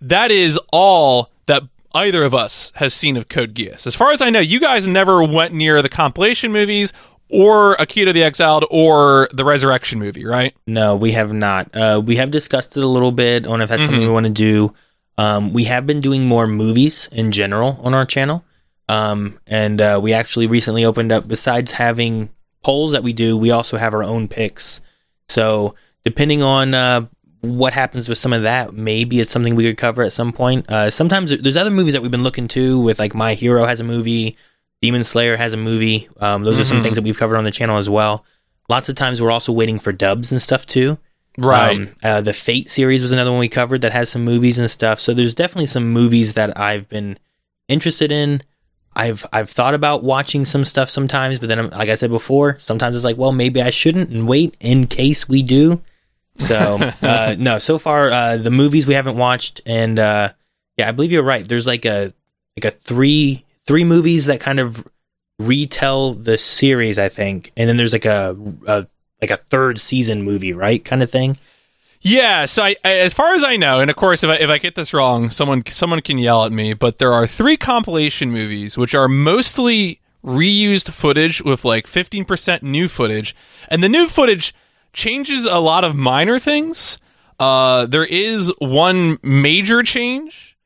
that 0.00 0.30
is 0.30 0.58
all 0.72 1.30
that 1.46 1.62
either 1.94 2.24
of 2.24 2.34
us 2.34 2.72
has 2.76 2.92
seen 2.92 3.16
of 3.16 3.28
Code 3.28 3.54
Geass. 3.54 3.86
As 3.86 3.96
far 3.96 4.12
as 4.12 4.20
I 4.20 4.30
know, 4.30 4.40
you 4.40 4.60
guys 4.60 4.86
never 4.86 5.22
went 5.22 5.54
near 5.54 5.80
the 5.80 5.88
compilation 5.88 6.52
movies 6.52 6.92
or 7.28 7.76
Akito 7.76 8.12
the 8.12 8.22
Exiled 8.22 8.64
or 8.70 9.28
the 9.32 9.44
Resurrection 9.44 9.98
movie, 9.98 10.24
right? 10.24 10.54
No, 10.66 10.96
we 10.96 11.12
have 11.12 11.32
not. 11.32 11.74
Uh, 11.74 12.02
we 12.04 12.16
have 12.16 12.30
discussed 12.30 12.76
it 12.76 12.84
a 12.84 12.88
little 12.88 13.12
bit 13.12 13.46
on 13.46 13.60
if 13.60 13.68
that's 13.68 13.82
mm-hmm. 13.82 13.86
something 13.86 14.08
we 14.08 14.12
want 14.12 14.26
to 14.26 14.32
do. 14.32 14.74
Um, 15.16 15.52
we 15.52 15.64
have 15.64 15.86
been 15.86 16.00
doing 16.00 16.26
more 16.26 16.46
movies 16.46 17.08
in 17.12 17.32
general 17.32 17.78
on 17.82 17.94
our 17.94 18.04
channel. 18.04 18.44
Um, 18.88 19.38
and 19.46 19.80
uh, 19.80 20.00
we 20.02 20.12
actually 20.12 20.46
recently 20.46 20.84
opened 20.84 21.12
up, 21.12 21.26
besides 21.26 21.72
having 21.72 22.30
polls 22.62 22.92
that 22.92 23.02
we 23.02 23.12
do, 23.12 23.36
we 23.36 23.50
also 23.50 23.76
have 23.76 23.94
our 23.94 24.04
own 24.04 24.28
picks. 24.28 24.80
So 25.28 25.74
depending 26.04 26.42
on 26.42 26.74
uh, 26.74 27.06
what 27.40 27.72
happens 27.72 28.08
with 28.08 28.18
some 28.18 28.32
of 28.32 28.42
that, 28.42 28.74
maybe 28.74 29.20
it's 29.20 29.30
something 29.30 29.54
we 29.54 29.64
could 29.64 29.76
cover 29.76 30.02
at 30.02 30.12
some 30.12 30.32
point. 30.32 30.70
Uh, 30.70 30.90
sometimes 30.90 31.36
there's 31.38 31.56
other 31.56 31.70
movies 31.70 31.94
that 31.94 32.02
we've 32.02 32.10
been 32.10 32.22
looking 32.22 32.48
to 32.48 32.80
with 32.80 32.98
like 32.98 33.14
My 33.14 33.34
Hero 33.34 33.64
has 33.64 33.80
a 33.80 33.84
movie, 33.84 34.36
Demon 34.82 35.04
Slayer 35.04 35.36
has 35.36 35.54
a 35.54 35.58
movie. 35.58 36.08
Um, 36.18 36.42
those 36.44 36.54
mm-hmm. 36.54 36.60
are 36.60 36.64
some 36.64 36.76
mm-hmm. 36.76 36.82
things 36.82 36.96
that 36.96 37.04
we've 37.04 37.18
covered 37.18 37.36
on 37.36 37.44
the 37.44 37.50
channel 37.50 37.78
as 37.78 37.88
well. 37.88 38.24
Lots 38.68 38.88
of 38.88 38.94
times 38.94 39.20
we're 39.20 39.30
also 39.30 39.52
waiting 39.52 39.78
for 39.78 39.92
dubs 39.92 40.32
and 40.32 40.40
stuff 40.40 40.66
too. 40.66 40.98
Right. 41.36 41.76
Um, 41.76 41.88
uh, 42.02 42.20
the 42.20 42.32
Fate 42.32 42.68
series 42.68 43.02
was 43.02 43.12
another 43.12 43.30
one 43.30 43.40
we 43.40 43.48
covered 43.48 43.80
that 43.82 43.92
has 43.92 44.08
some 44.08 44.24
movies 44.24 44.58
and 44.58 44.70
stuff. 44.70 45.00
So 45.00 45.12
there's 45.12 45.34
definitely 45.34 45.66
some 45.66 45.90
movies 45.90 46.34
that 46.34 46.58
I've 46.58 46.88
been 46.88 47.18
interested 47.68 48.12
in. 48.12 48.40
I've 48.96 49.26
I've 49.32 49.50
thought 49.50 49.74
about 49.74 50.04
watching 50.04 50.44
some 50.44 50.64
stuff 50.64 50.88
sometimes, 50.88 51.38
but 51.38 51.48
then 51.48 51.70
like 51.70 51.88
I 51.88 51.94
said 51.94 52.10
before, 52.10 52.58
sometimes 52.58 52.96
it's 52.96 53.04
like, 53.04 53.16
well, 53.16 53.32
maybe 53.32 53.60
I 53.60 53.70
shouldn't 53.70 54.10
and 54.10 54.28
wait 54.28 54.56
in 54.60 54.86
case 54.86 55.28
we 55.28 55.42
do. 55.42 55.82
So 56.38 56.92
uh, 57.02 57.36
no, 57.38 57.58
so 57.58 57.78
far 57.78 58.10
uh, 58.10 58.36
the 58.36 58.50
movies 58.50 58.86
we 58.86 58.94
haven't 58.94 59.16
watched, 59.16 59.60
and 59.66 59.98
uh, 59.98 60.32
yeah, 60.76 60.88
I 60.88 60.92
believe 60.92 61.12
you're 61.12 61.22
right. 61.22 61.46
There's 61.46 61.66
like 61.66 61.84
a 61.84 62.12
like 62.56 62.64
a 62.64 62.70
three 62.70 63.44
three 63.66 63.84
movies 63.84 64.26
that 64.26 64.40
kind 64.40 64.60
of 64.60 64.86
retell 65.38 66.14
the 66.14 66.38
series, 66.38 66.98
I 66.98 67.08
think, 67.08 67.52
and 67.56 67.68
then 67.68 67.76
there's 67.76 67.92
like 67.92 68.04
a, 68.04 68.36
a 68.66 68.86
like 69.20 69.30
a 69.30 69.36
third 69.36 69.80
season 69.80 70.22
movie, 70.22 70.52
right? 70.52 70.84
Kind 70.84 71.02
of 71.02 71.10
thing. 71.10 71.36
Yeah, 72.06 72.44
so 72.44 72.62
I, 72.62 72.76
as 72.84 73.14
far 73.14 73.34
as 73.34 73.42
I 73.42 73.56
know, 73.56 73.80
and 73.80 73.90
of 73.90 73.96
course, 73.96 74.22
if 74.22 74.28
I, 74.28 74.34
if 74.34 74.50
I 74.50 74.58
get 74.58 74.74
this 74.74 74.92
wrong, 74.92 75.30
someone 75.30 75.64
someone 75.64 76.02
can 76.02 76.18
yell 76.18 76.44
at 76.44 76.52
me. 76.52 76.74
But 76.74 76.98
there 76.98 77.14
are 77.14 77.26
three 77.26 77.56
compilation 77.56 78.30
movies, 78.30 78.76
which 78.76 78.94
are 78.94 79.08
mostly 79.08 80.02
reused 80.22 80.92
footage 80.92 81.40
with 81.40 81.64
like 81.64 81.86
fifteen 81.86 82.26
percent 82.26 82.62
new 82.62 82.88
footage, 82.88 83.34
and 83.70 83.82
the 83.82 83.88
new 83.88 84.06
footage 84.06 84.54
changes 84.92 85.46
a 85.46 85.58
lot 85.60 85.82
of 85.82 85.96
minor 85.96 86.38
things. 86.38 86.98
Uh, 87.40 87.86
there 87.86 88.04
is 88.04 88.52
one 88.58 89.18
major 89.22 89.82
change. 89.82 90.58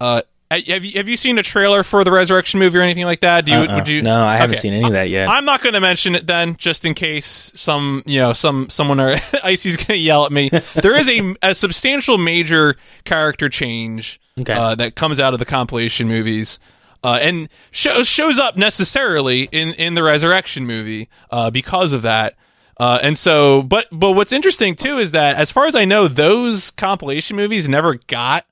Uh, 0.00 0.22
have 0.50 0.84
you 0.84 0.92
have 0.96 1.08
you 1.08 1.16
seen 1.16 1.38
a 1.38 1.42
trailer 1.42 1.82
for 1.82 2.04
the 2.04 2.12
Resurrection 2.12 2.60
movie 2.60 2.78
or 2.78 2.82
anything 2.82 3.04
like 3.04 3.20
that? 3.20 3.46
Do 3.46 3.52
you 3.52 3.58
uh-uh. 3.58 3.74
would 3.76 3.88
you? 3.88 4.02
No, 4.02 4.24
I 4.24 4.36
haven't 4.36 4.54
okay. 4.54 4.60
seen 4.60 4.74
any 4.74 4.84
of 4.84 4.92
that 4.92 5.08
yet. 5.08 5.28
I'm 5.28 5.44
not 5.44 5.62
going 5.62 5.74
to 5.74 5.80
mention 5.80 6.14
it 6.14 6.26
then, 6.26 6.56
just 6.56 6.84
in 6.84 6.94
case 6.94 7.26
some 7.54 8.02
you 8.06 8.20
know 8.20 8.32
some 8.32 8.70
someone 8.70 9.00
or 9.00 9.16
Icy's 9.42 9.76
going 9.76 9.86
to 9.88 9.96
yell 9.96 10.24
at 10.24 10.32
me. 10.32 10.50
there 10.74 10.96
is 10.96 11.08
a 11.08 11.34
a 11.42 11.54
substantial 11.54 12.18
major 12.18 12.76
character 13.04 13.48
change 13.48 14.20
okay. 14.40 14.52
uh, 14.52 14.74
that 14.76 14.94
comes 14.94 15.18
out 15.18 15.32
of 15.32 15.38
the 15.38 15.46
compilation 15.46 16.08
movies. 16.08 16.60
Uh, 17.04 17.18
and 17.20 17.48
shows 17.70 18.08
shows 18.08 18.38
up 18.38 18.56
necessarily 18.56 19.48
in, 19.52 19.74
in 19.74 19.94
the 19.94 20.02
Resurrection 20.02 20.66
movie 20.66 21.08
uh, 21.30 21.50
because 21.50 21.92
of 21.92 22.02
that. 22.02 22.34
Uh, 22.78 22.98
and 23.02 23.16
so, 23.16 23.62
but 23.62 23.86
but 23.92 24.12
what's 24.12 24.32
interesting 24.32 24.74
too 24.74 24.98
is 24.98 25.12
that, 25.12 25.36
as 25.36 25.52
far 25.52 25.66
as 25.66 25.76
I 25.76 25.84
know, 25.84 26.08
those 26.08 26.70
compilation 26.70 27.36
movies 27.36 27.68
never 27.68 27.94
got 28.06 28.44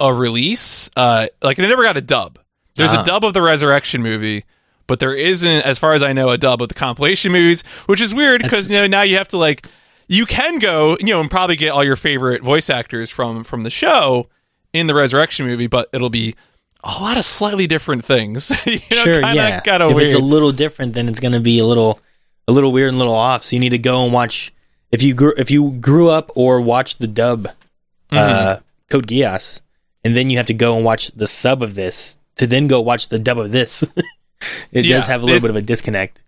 a 0.00 0.12
release. 0.12 0.90
Uh, 0.96 1.28
like 1.42 1.56
they 1.56 1.68
never 1.68 1.84
got 1.84 1.96
a 1.96 2.00
dub. 2.00 2.38
There's 2.74 2.92
uh-huh. 2.92 3.02
a 3.02 3.04
dub 3.04 3.24
of 3.24 3.34
the 3.34 3.42
Resurrection 3.42 4.02
movie, 4.02 4.44
but 4.86 4.98
there 5.00 5.14
isn't, 5.14 5.66
as 5.66 5.78
far 5.78 5.92
as 5.92 6.02
I 6.02 6.12
know, 6.12 6.30
a 6.30 6.38
dub 6.38 6.62
of 6.62 6.68
the 6.68 6.74
compilation 6.74 7.32
movies, 7.32 7.62
which 7.86 8.00
is 8.00 8.14
weird 8.14 8.42
because 8.42 8.70
you 8.70 8.76
know 8.76 8.86
now 8.86 9.02
you 9.02 9.16
have 9.18 9.28
to 9.28 9.38
like 9.38 9.66
you 10.08 10.26
can 10.26 10.58
go 10.58 10.96
you 10.98 11.06
know 11.06 11.20
and 11.20 11.30
probably 11.30 11.56
get 11.56 11.70
all 11.70 11.84
your 11.84 11.96
favorite 11.96 12.42
voice 12.42 12.70
actors 12.70 13.10
from 13.10 13.44
from 13.44 13.62
the 13.62 13.70
show 13.70 14.28
in 14.72 14.86
the 14.86 14.94
Resurrection 14.94 15.46
movie, 15.46 15.66
but 15.66 15.88
it'll 15.92 16.10
be 16.10 16.34
a 16.82 16.88
lot 17.00 17.18
of 17.18 17.24
slightly 17.24 17.66
different 17.66 18.04
things. 18.04 18.50
you 18.66 18.80
know, 18.90 18.96
sure, 18.96 19.20
kinda, 19.20 19.34
yeah. 19.34 19.60
Kinda 19.60 19.88
if 19.88 19.96
weird. 19.96 20.10
it's 20.10 20.14
a 20.14 20.22
little 20.22 20.52
different, 20.52 20.94
then 20.94 21.08
it's 21.08 21.20
going 21.20 21.32
to 21.32 21.40
be 21.40 21.58
a 21.58 21.64
little 21.64 22.00
a 22.48 22.52
little 22.52 22.72
weird 22.72 22.88
and 22.88 22.96
a 22.96 22.98
little 22.98 23.14
off. 23.14 23.44
So 23.44 23.56
you 23.56 23.60
need 23.60 23.70
to 23.70 23.78
go 23.78 24.04
and 24.04 24.12
watch 24.12 24.52
if 24.90 25.02
you 25.02 25.14
grew 25.14 25.34
if 25.36 25.50
you 25.50 25.72
grew 25.72 26.08
up 26.08 26.30
or 26.34 26.60
watched 26.60 26.98
the 26.98 27.06
dub 27.06 27.44
mm-hmm. 27.44 28.16
uh, 28.16 28.56
Code 28.88 29.06
Geass 29.06 29.62
and 30.04 30.16
then 30.16 30.30
you 30.30 30.36
have 30.36 30.46
to 30.46 30.54
go 30.54 30.76
and 30.76 30.84
watch 30.84 31.08
the 31.08 31.26
sub 31.26 31.62
of 31.62 31.74
this 31.74 32.18
to 32.36 32.46
then 32.46 32.68
go 32.68 32.80
watch 32.80 33.08
the 33.08 33.18
dub 33.18 33.38
of 33.38 33.52
this. 33.52 33.82
it 34.72 34.84
yeah, 34.84 34.96
does 34.96 35.06
have 35.06 35.22
a 35.22 35.26
little 35.26 35.40
bit 35.40 35.50
of 35.50 35.56
a 35.56 35.62
disconnect. 35.62 36.22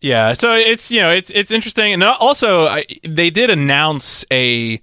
Yeah, 0.00 0.32
so 0.32 0.54
it's 0.54 0.90
you 0.90 1.00
know 1.00 1.10
it's 1.10 1.30
it's 1.30 1.50
interesting, 1.50 1.92
and 1.92 2.02
also 2.02 2.66
I, 2.66 2.86
they 3.06 3.28
did 3.28 3.50
announce 3.50 4.24
a 4.30 4.80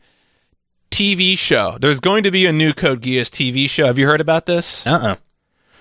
TV 0.92 1.38
show. 1.38 1.78
There's 1.82 2.00
going 2.00 2.24
to 2.24 2.32
be 2.32 2.46
a 2.46 2.54
new 2.54 2.74
Code 2.74 3.02
Geass 3.02 3.30
TV 3.30 3.68
show. 3.68 3.88
Have 3.88 3.98
you 3.98 4.06
heard 4.06 4.22
about 4.22 4.46
this? 4.46 4.86
Uh 4.86 4.92
uh-uh. 4.92 5.08
uh 5.14 5.16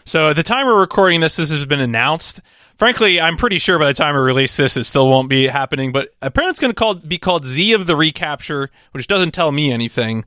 So 0.05 0.31
at 0.31 0.37
the 0.37 0.43
time 0.43 0.67
we're 0.67 0.81
recording 0.81 1.21
this, 1.21 1.37
this 1.37 1.55
has 1.55 1.67
been 1.67 1.81
announced. 1.81 2.41
Frankly, 2.79 3.21
I'm 3.21 3.37
pretty 3.37 3.59
sure 3.59 3.79
by 3.79 3.87
the 3.87 3.95
time 3.95 4.15
we 4.15 4.21
release 4.21 4.57
this, 4.57 4.77
it 4.77 4.85
still 4.85 5.09
won't 5.09 5.31
be 5.31 5.49
happening. 5.49 5.93
But 5.93 6.11
apparently, 6.21 6.51
it's 6.51 6.61
going 6.61 6.75
to 6.75 7.07
be 7.07 7.19
called 7.19 7.45
Z 7.45 7.73
of 7.73 7.87
the 7.87 7.97
Recapture, 7.97 8.71
which 8.93 9.07
doesn't 9.07 9.33
tell 9.33 9.53
me 9.53 9.71
anything 9.71 10.25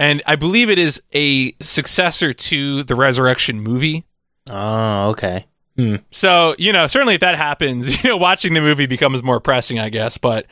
and 0.00 0.22
I 0.26 0.36
believe 0.36 0.70
it 0.70 0.78
is 0.78 1.02
a 1.12 1.52
successor 1.60 2.32
to 2.32 2.82
the 2.84 2.94
Resurrection 2.94 3.60
movie. 3.60 4.06
Oh, 4.50 5.10
okay. 5.10 5.46
Hmm. 5.76 5.96
So 6.10 6.54
you 6.58 6.72
know, 6.72 6.86
certainly 6.86 7.14
if 7.14 7.20
that 7.20 7.36
happens, 7.36 8.02
you 8.02 8.10
know, 8.10 8.16
watching 8.16 8.54
the 8.54 8.62
movie 8.62 8.86
becomes 8.86 9.22
more 9.22 9.40
pressing, 9.40 9.78
I 9.78 9.90
guess. 9.90 10.16
But 10.18 10.46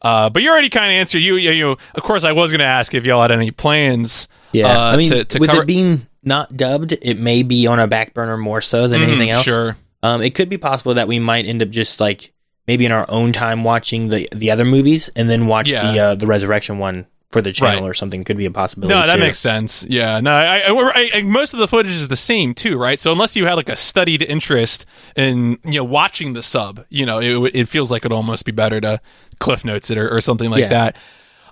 uh, 0.00 0.30
but 0.30 0.42
you 0.42 0.50
already 0.50 0.70
kind 0.70 0.86
of 0.86 0.96
answered. 0.96 1.18
You, 1.18 1.36
you, 1.36 1.50
you 1.50 1.70
of 1.94 2.02
course, 2.02 2.24
I 2.24 2.32
was 2.32 2.50
going 2.50 2.60
to 2.60 2.64
ask 2.64 2.94
if 2.94 3.04
y'all 3.04 3.22
had 3.22 3.30
any 3.30 3.50
plans. 3.50 4.26
Yeah, 4.52 4.68
uh, 4.68 4.92
I 4.92 4.96
mean, 4.96 5.10
to, 5.10 5.24
to 5.24 5.38
with 5.38 5.50
cover- 5.50 5.62
it 5.62 5.66
being 5.66 6.06
not 6.22 6.56
dubbed, 6.56 6.92
it 6.92 7.18
may 7.18 7.42
be 7.42 7.66
on 7.66 7.78
a 7.78 7.86
back 7.86 8.14
burner 8.14 8.38
more 8.38 8.62
so 8.62 8.88
than 8.88 9.00
mm, 9.00 9.04
anything 9.04 9.30
else. 9.30 9.44
Sure. 9.44 9.76
Um, 10.02 10.22
it 10.22 10.34
could 10.34 10.48
be 10.48 10.58
possible 10.58 10.94
that 10.94 11.08
we 11.08 11.18
might 11.18 11.44
end 11.44 11.62
up 11.62 11.68
just 11.68 12.00
like 12.00 12.32
maybe 12.66 12.86
in 12.86 12.92
our 12.92 13.04
own 13.10 13.32
time 13.32 13.64
watching 13.64 14.08
the 14.08 14.28
the 14.32 14.50
other 14.50 14.64
movies 14.64 15.10
and 15.10 15.28
then 15.28 15.46
watch 15.46 15.72
yeah. 15.72 15.92
the 15.92 15.98
uh, 15.98 16.14
the 16.14 16.26
resurrection 16.26 16.78
one 16.78 17.06
for 17.34 17.42
the 17.42 17.50
channel 17.50 17.82
right. 17.82 17.90
or 17.90 17.94
something 17.94 18.22
could 18.22 18.36
be 18.36 18.46
a 18.46 18.50
possibility. 18.52 18.94
No, 18.94 19.04
that 19.08 19.16
too. 19.16 19.20
makes 19.20 19.40
sense. 19.40 19.84
Yeah, 19.90 20.20
no, 20.20 20.30
I, 20.32 20.62
I, 20.68 21.10
I, 21.14 21.22
most 21.22 21.52
of 21.52 21.58
the 21.58 21.66
footage 21.66 21.90
is 21.90 22.06
the 22.06 22.14
same 22.14 22.54
too, 22.54 22.78
right? 22.78 23.00
So 23.00 23.10
unless 23.10 23.34
you 23.34 23.44
had 23.44 23.54
like 23.54 23.68
a 23.68 23.74
studied 23.74 24.22
interest 24.22 24.86
in 25.16 25.58
you 25.64 25.80
know 25.80 25.84
watching 25.84 26.34
the 26.34 26.42
sub, 26.42 26.84
you 26.90 27.04
know, 27.04 27.20
it, 27.20 27.56
it 27.56 27.68
feels 27.68 27.90
like 27.90 28.02
it'd 28.02 28.12
almost 28.12 28.44
be 28.44 28.52
better 28.52 28.80
to 28.82 29.00
cliff 29.40 29.64
notes 29.64 29.90
it 29.90 29.98
or, 29.98 30.08
or 30.08 30.20
something 30.20 30.48
like 30.48 30.60
yeah. 30.60 30.68
that. 30.68 30.96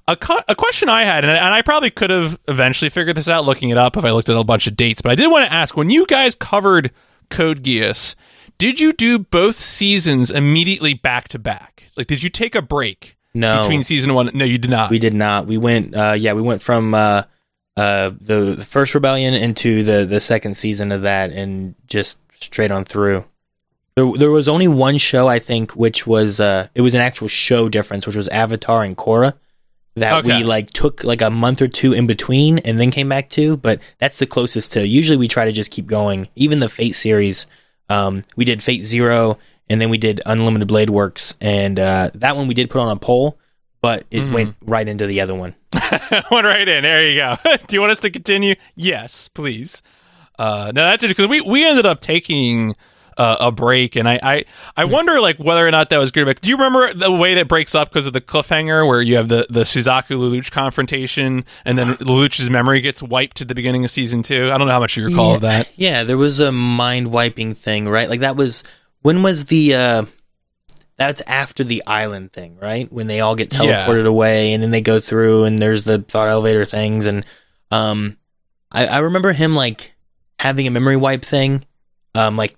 A, 0.07 0.17
a 0.47 0.55
question 0.55 0.89
I 0.89 1.03
had, 1.03 1.25
and 1.25 1.33
and 1.33 1.53
I 1.53 1.63
probably 1.63 1.91
could 1.91 2.11
have 2.11 2.39
eventually 2.47 2.89
figured 2.89 3.17
this 3.17 3.29
out 3.29 3.45
looking 3.45 3.71
it 3.71 3.79
up 3.79 3.97
if 3.97 4.05
I 4.05 4.13
looked 4.13 4.29
at 4.29 4.37
a 4.37 4.45
bunch 4.45 4.69
of 4.69 4.77
dates, 4.77 5.03
but 5.03 5.11
I 5.11 5.17
did 5.17 5.33
want 5.33 5.47
to 5.47 5.53
ask 5.53 5.77
when 5.77 5.91
you 5.91 6.07
guys 6.07 6.37
covered 6.37 6.93
Code 7.29 7.65
Geass, 7.65 8.15
did 8.57 8.79
you 8.79 8.93
do 8.93 9.19
both 9.19 9.61
seasons 9.61 10.31
immediately 10.31 10.95
back 10.95 11.27
to 11.29 11.41
back? 11.41 11.91
Like, 11.97 12.07
did 12.07 12.23
you 12.23 12.31
take 12.31 12.55
a 12.55 12.63
break? 12.63 13.17
No, 13.35 13.63
between 13.63 13.83
season 13.83 14.15
one. 14.15 14.31
No, 14.35 14.45
you 14.45 14.59
did 14.59 14.71
not. 14.71 14.91
We 14.91 14.99
did 14.99 15.15
not. 15.15 15.47
We 15.47 15.57
went. 15.57 15.97
Uh, 15.97 16.13
yeah, 16.13 16.35
we 16.35 16.43
went 16.43 16.61
from 16.63 16.95
uh, 16.95 17.25
uh, 17.77 18.11
the, 18.21 18.57
the 18.57 18.65
first 18.65 18.95
rebellion 18.95 19.35
into 19.35 19.83
the 19.83 20.05
the 20.05 20.21
second 20.21 20.57
season 20.57 20.93
of 20.93 21.03
that, 21.03 21.31
and 21.33 21.75
just 21.87 22.19
straight 22.35 22.71
on 22.71 22.85
through. 22.85 23.25
There, 23.95 24.11
there 24.13 24.31
was 24.31 24.49
only 24.49 24.69
one 24.69 24.99
show 24.99 25.29
I 25.29 25.39
think, 25.39 25.73
which 25.73 26.07
was 26.07 26.41
uh, 26.41 26.69
it 26.75 26.83
was 26.83 26.95
an 26.95 27.01
actual 27.01 27.29
show 27.29 27.69
difference, 27.69 28.07
which 28.07 28.17
was 28.17 28.29
Avatar 28.29 28.85
and 28.85 28.97
Korra. 28.97 29.35
That 29.95 30.25
okay. 30.25 30.39
we 30.39 30.45
like 30.45 30.71
took 30.71 31.05
like 31.05 31.21
a 31.21 31.31
month 31.31 31.61
or 31.61 31.69
two 31.69 31.93
in 31.93 32.07
between 32.07 32.59
and 32.61 32.81
then 32.81 32.91
came 32.91 33.11
back 33.11 33.29
to, 33.31 33.59
but 33.59 33.83
that's 33.99 34.19
the 34.19 34.27
closest 34.27 34.73
to. 34.73 34.87
Usually 34.89 35.19
we 35.19 35.29
try 35.29 35.45
to 35.45 35.53
just 35.53 35.71
keep 35.71 35.87
going. 35.87 36.29
Even 36.35 36.61
the 36.61 36.71
Fate 36.71 36.95
series, 36.95 37.47
um, 37.91 38.23
we 38.35 38.47
did 38.47 38.63
Fate 38.63 38.83
Zero 38.83 39.39
and 39.69 39.81
then 39.81 39.91
we 39.91 39.99
did 39.99 40.21
Unlimited 40.27 40.69
Blade 40.69 40.91
Works, 40.91 41.35
and 41.41 41.79
uh, 41.81 42.11
that 42.15 42.37
one 42.37 42.47
we 42.49 42.55
did 42.55 42.71
put 42.71 42.81
on 42.81 42.91
a 42.91 42.97
poll, 42.97 43.39
but 43.81 44.05
it 44.11 44.21
Mm-hmm. 44.21 44.33
went 44.35 44.57
right 44.63 44.87
into 44.87 45.07
the 45.07 45.21
other 45.21 45.35
one. 45.35 45.55
Went 46.31 46.45
right 46.47 46.69
in. 46.69 46.83
There 46.83 47.09
you 47.09 47.17
go. 47.17 47.37
Do 47.67 47.75
you 47.77 47.81
want 47.81 47.93
us 47.93 48.01
to 48.01 48.11
continue? 48.11 48.55
Yes, 48.75 49.29
please. 49.29 49.83
Uh, 50.39 50.71
no, 50.75 50.85
that's 50.85 51.05
because 51.07 51.27
we 51.27 51.41
we 51.41 51.67
ended 51.67 51.87
up 51.87 52.01
taking 52.01 52.75
uh, 53.17 53.37
a 53.41 53.51
break, 53.53 53.97
and 53.97 54.07
I 54.09 54.19
I, 54.23 54.45
I 54.77 54.85
wonder 54.85 55.19
like 55.21 55.39
whether 55.39 55.67
or 55.67 55.71
not 55.71 55.89
that 55.91 55.99
was 55.99 56.11
good. 56.11 56.27
But 56.27 56.41
do 56.43 56.49
you 56.51 56.57
remember 56.57 56.93
the 56.93 57.11
way 57.11 57.35
that 57.35 57.49
breaks 57.49 57.75
up 57.75 57.89
because 57.89 58.07
of 58.07 58.13
the 58.13 58.21
cliffhanger, 58.21 58.87
where 58.87 59.01
you 59.01 59.17
have 59.17 59.29
the 59.29 59.47
the 59.49 59.61
Suzaku 59.63 60.19
Lelouch 60.19 60.51
confrontation, 60.51 61.45
and 61.65 61.79
then 61.79 61.95
Lelouch's 61.97 62.51
memory 62.51 62.81
gets 62.83 63.03
wiped 63.03 63.41
at 63.41 63.49
the 63.49 63.55
beginning 63.55 63.85
of 63.85 63.91
season 63.91 64.23
two? 64.23 64.51
I 64.53 64.59
don't 64.59 64.67
know 64.67 64.73
how 64.75 64.81
much 64.81 64.97
you 64.97 65.05
recall 65.07 65.33
yeah, 65.35 65.39
that. 65.39 65.73
Yeah, 65.77 66.05
there 66.05 66.19
was 66.19 66.41
a 66.41 66.53
mind 66.53 67.13
wiping 67.13 67.55
thing, 67.55 67.89
right? 67.89 68.09
Like 68.11 68.21
that 68.21 68.37
was 68.37 68.63
when 69.03 69.23
was 69.23 69.47
the 69.47 69.75
uh 69.75 70.05
that's 70.97 71.21
after 71.23 71.65
the 71.65 71.83
island 71.87 72.33
thing, 72.33 72.57
right? 72.59 72.91
When 72.93 73.07
they 73.07 73.21
all 73.21 73.35
get 73.35 73.53
Yeah. 73.53 73.87
teleported 73.87 74.07
away 74.07 74.53
and 74.53 74.63
then 74.63 74.71
they 74.71 74.81
go 74.83 75.01
through 75.01 75.45
and 75.45 75.59
there's 75.59 75.85
the 75.85 75.99
thought 76.01 76.29
elevator 76.29 76.65
things 76.65 77.07
and 77.07 77.25
um 77.71 78.17
I, 78.71 78.87
I 78.87 78.99
remember 78.99 79.33
him 79.33 79.55
like 79.55 79.93
having 80.39 80.67
a 80.67 80.71
memory 80.71 80.97
wipe 80.97 81.23
thing, 81.25 81.65
um 82.15 82.37
like 82.37 82.55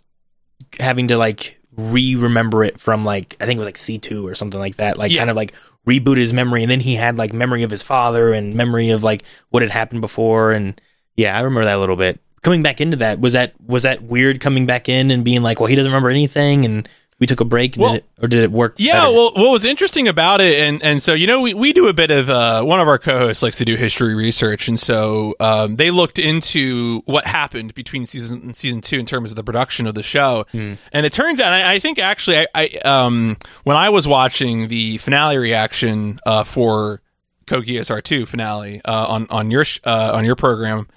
having 0.78 1.08
to 1.08 1.16
like 1.16 1.58
re 1.76 2.14
remember 2.16 2.62
it 2.64 2.78
from 2.78 3.04
like 3.04 3.36
I 3.40 3.46
think 3.46 3.56
it 3.56 3.60
was 3.60 3.66
like 3.66 3.78
C 3.78 3.98
two 3.98 4.26
or 4.26 4.34
something 4.34 4.60
like 4.60 4.76
that. 4.76 4.96
Like 4.98 5.10
Yeah. 5.12 5.18
kind 5.18 5.30
of 5.30 5.36
like 5.36 5.52
reboot 5.86 6.16
his 6.16 6.32
memory 6.32 6.62
and 6.62 6.70
then 6.70 6.80
he 6.80 6.94
had 6.94 7.18
like 7.18 7.32
memory 7.32 7.62
of 7.62 7.70
his 7.70 7.82
father 7.82 8.32
and 8.32 8.54
memory 8.54 8.90
of 8.90 9.02
like 9.02 9.22
what 9.50 9.62
had 9.62 9.70
happened 9.70 10.00
before 10.00 10.52
and 10.52 10.80
yeah, 11.16 11.36
I 11.36 11.42
remember 11.42 11.64
that 11.66 11.76
a 11.76 11.80
little 11.80 11.94
bit. 11.96 12.20
Coming 12.44 12.62
back 12.62 12.80
into 12.80 12.98
that 12.98 13.18
was 13.18 13.32
that 13.32 13.54
was 13.60 13.82
that 13.82 14.02
weird 14.02 14.40
coming 14.40 14.66
back 14.66 14.88
in 14.88 15.10
and 15.10 15.24
being 15.24 15.42
like, 15.42 15.58
well, 15.58 15.66
he 15.66 15.74
doesn't 15.74 15.90
remember 15.90 16.10
anything, 16.10 16.64
and 16.64 16.88
we 17.20 17.26
took 17.28 17.40
a 17.40 17.44
break, 17.44 17.76
and 17.76 17.82
Well, 17.82 17.92
did 17.94 18.02
it, 18.02 18.22
or 18.22 18.28
did 18.28 18.42
it 18.42 18.50
work? 18.52 18.74
Yeah, 18.76 19.02
better? 19.02 19.14
well, 19.14 19.32
what 19.34 19.50
was 19.50 19.64
interesting 19.64 20.08
about 20.08 20.40
it, 20.40 20.58
and 20.58 20.82
and 20.82 21.02
so 21.02 21.14
you 21.14 21.26
know, 21.26 21.40
we, 21.40 21.54
we 21.54 21.72
do 21.72 21.86
a 21.88 21.92
bit 21.94 22.10
of 22.10 22.28
uh, 22.28 22.62
one 22.62 22.80
of 22.80 22.88
our 22.88 22.98
co-hosts 22.98 23.42
likes 23.42 23.56
to 23.58 23.64
do 23.64 23.76
history 23.76 24.14
research, 24.14 24.68
and 24.68 24.78
so 24.78 25.34
um, 25.40 25.76
they 25.76 25.90
looked 25.90 26.18
into 26.18 27.00
what 27.06 27.24
happened 27.26 27.72
between 27.74 28.04
season 28.04 28.42
and 28.42 28.56
season 28.56 28.80
two 28.80 28.98
in 28.98 29.06
terms 29.06 29.30
of 29.30 29.36
the 29.36 29.44
production 29.44 29.86
of 29.86 29.94
the 29.94 30.02
show, 30.02 30.44
and 30.52 30.76
it 30.92 31.12
turns 31.12 31.40
out, 31.40 31.52
I, 31.52 31.74
I 31.74 31.78
think 31.78 31.98
actually, 31.98 32.38
I, 32.38 32.46
I 32.54 32.66
um, 32.84 33.36
when 33.62 33.76
I 33.76 33.88
was 33.90 34.06
watching 34.08 34.68
the 34.68 34.98
finale 34.98 35.38
reaction 35.38 36.18
uh, 36.26 36.44
for 36.44 37.00
R 37.50 38.00
two 38.02 38.26
finale 38.26 38.80
uh, 38.84 39.06
on 39.08 39.28
on 39.30 39.50
your 39.50 39.64
sh- 39.64 39.80
uh, 39.84 40.10
on 40.14 40.24
your 40.24 40.36
program, 40.36 40.88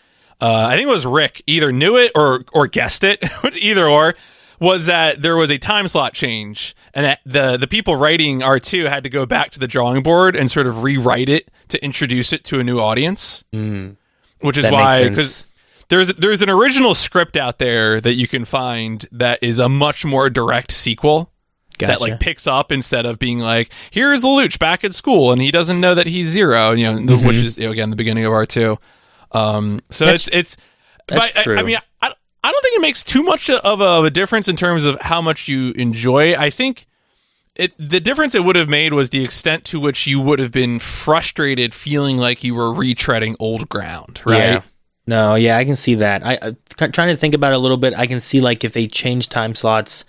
uh, 0.41 0.67
I 0.69 0.75
think 0.75 0.87
it 0.87 0.91
was 0.91 1.05
Rick 1.05 1.41
either 1.47 1.71
knew 1.71 1.97
it 1.97 2.11
or 2.15 2.45
or 2.53 2.67
guessed 2.67 3.03
it, 3.03 3.23
which 3.41 3.57
either 3.57 3.87
or 3.87 4.15
was 4.59 4.85
that 4.87 5.21
there 5.21 5.35
was 5.35 5.51
a 5.51 5.57
time 5.57 5.87
slot 5.87 6.13
change, 6.13 6.75
and 6.93 7.17
the 7.25 7.57
the 7.57 7.67
people 7.67 7.95
writing 7.95 8.41
R 8.43 8.59
two 8.59 8.85
had 8.85 9.03
to 9.03 9.09
go 9.09 9.25
back 9.25 9.51
to 9.51 9.59
the 9.59 9.67
drawing 9.67 10.03
board 10.03 10.35
and 10.35 10.49
sort 10.49 10.67
of 10.67 10.83
rewrite 10.83 11.29
it 11.29 11.49
to 11.69 11.83
introduce 11.83 12.31
it 12.33 12.43
to 12.45 12.59
a 12.59 12.63
new 12.63 12.79
audience, 12.79 13.43
which 14.41 14.57
is 14.57 14.63
That 14.65 14.73
why 14.73 15.09
because. 15.09 15.45
There's 15.89 16.13
there's 16.15 16.41
an 16.41 16.49
original 16.49 16.93
script 16.93 17.37
out 17.37 17.59
there 17.59 18.01
that 18.01 18.15
you 18.15 18.27
can 18.27 18.43
find 18.43 19.05
that 19.13 19.39
is 19.41 19.57
a 19.57 19.69
much 19.69 20.03
more 20.03 20.29
direct 20.29 20.69
sequel 20.73 21.31
that 21.87 22.01
like 22.01 22.19
picks 22.19 22.45
up 22.45 22.73
instead 22.73 23.05
of 23.05 23.19
being 23.19 23.39
like 23.39 23.69
here's 23.89 24.21
Lelouch 24.21 24.59
back 24.59 24.83
at 24.83 24.93
school 24.93 25.31
and 25.31 25.41
he 25.41 25.49
doesn't 25.49 25.79
know 25.79 25.95
that 25.95 26.05
he's 26.07 26.27
zero 26.27 26.73
you 26.73 26.91
know 26.91 26.97
Mm-hmm. 27.15 27.25
which 27.25 27.37
is 27.37 27.57
you 27.57 27.67
know, 27.67 27.71
again 27.71 27.89
the 27.89 27.95
beginning 27.95 28.25
of 28.25 28.33
R 28.33 28.45
two 28.45 28.77
um 29.31 29.81
so 29.89 30.05
That's- 30.05 30.27
it's 30.27 30.55
it's 30.55 30.57
that's 31.07 31.31
but 31.33 31.47
I- 31.47 31.59
I, 31.59 31.63
mean 31.63 31.77
I, 32.01 32.11
I 32.43 32.51
don't 32.51 32.61
think 32.61 32.75
it 32.77 32.81
makes 32.81 33.03
too 33.03 33.23
much 33.23 33.49
of 33.49 33.81
a, 33.81 33.83
of 33.83 34.05
a 34.05 34.09
difference 34.09 34.47
in 34.47 34.55
terms 34.55 34.85
of 34.85 34.99
how 35.01 35.21
much 35.21 35.47
you 35.47 35.71
enjoy 35.71 36.33
I 36.35 36.49
think 36.49 36.85
it 37.55 37.73
the 37.79 37.99
difference 37.99 38.35
it 38.35 38.43
would 38.43 38.55
have 38.55 38.69
made 38.69 38.93
was 38.93 39.09
the 39.09 39.23
extent 39.23 39.63
to 39.65 39.79
which 39.79 40.05
you 40.07 40.19
would 40.21 40.39
have 40.39 40.51
been 40.51 40.79
frustrated 40.79 41.73
feeling 41.73 42.17
like 42.17 42.43
you 42.43 42.55
were 42.55 42.71
retreading 42.73 43.35
old 43.39 43.67
ground 43.69 44.21
right 44.25 44.37
Yeah. 44.37 44.61
No, 45.09 45.35
yeah, 45.35 45.55
I 45.55 45.63
can 45.63 45.77
see 45.77 45.95
that. 45.95 46.25
I, 46.25 46.37
I 46.41 46.87
trying 46.89 47.07
to 47.07 47.15
think 47.15 47.33
about 47.33 47.53
it 47.53 47.55
a 47.55 47.59
little 47.59 47.77
bit. 47.77 47.93
I 47.93 48.07
can 48.07 48.19
see 48.19 48.41
like 48.41 48.65
if 48.65 48.73
they 48.73 48.87
change 48.87 49.29
time 49.29 49.55
slots, 49.55 50.03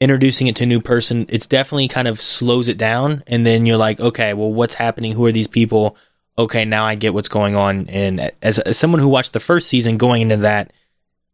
introducing 0.00 0.46
it 0.46 0.54
to 0.54 0.62
a 0.62 0.66
new 0.66 0.80
person, 0.80 1.26
it's 1.28 1.46
definitely 1.46 1.88
kind 1.88 2.06
of 2.06 2.20
slows 2.20 2.68
it 2.68 2.78
down, 2.78 3.24
and 3.26 3.44
then 3.44 3.66
you're 3.66 3.76
like, 3.76 3.98
okay, 3.98 4.32
well, 4.32 4.52
what's 4.52 4.74
happening? 4.74 5.10
Who 5.10 5.26
are 5.26 5.32
these 5.32 5.48
people? 5.48 5.96
Okay, 6.36 6.64
now 6.64 6.84
I 6.84 6.94
get 6.96 7.14
what's 7.14 7.28
going 7.28 7.54
on. 7.54 7.88
And 7.88 8.32
as, 8.42 8.58
as 8.58 8.76
someone 8.76 9.00
who 9.00 9.08
watched 9.08 9.32
the 9.32 9.40
first 9.40 9.68
season, 9.68 9.96
going 9.98 10.22
into 10.22 10.38
that, 10.38 10.72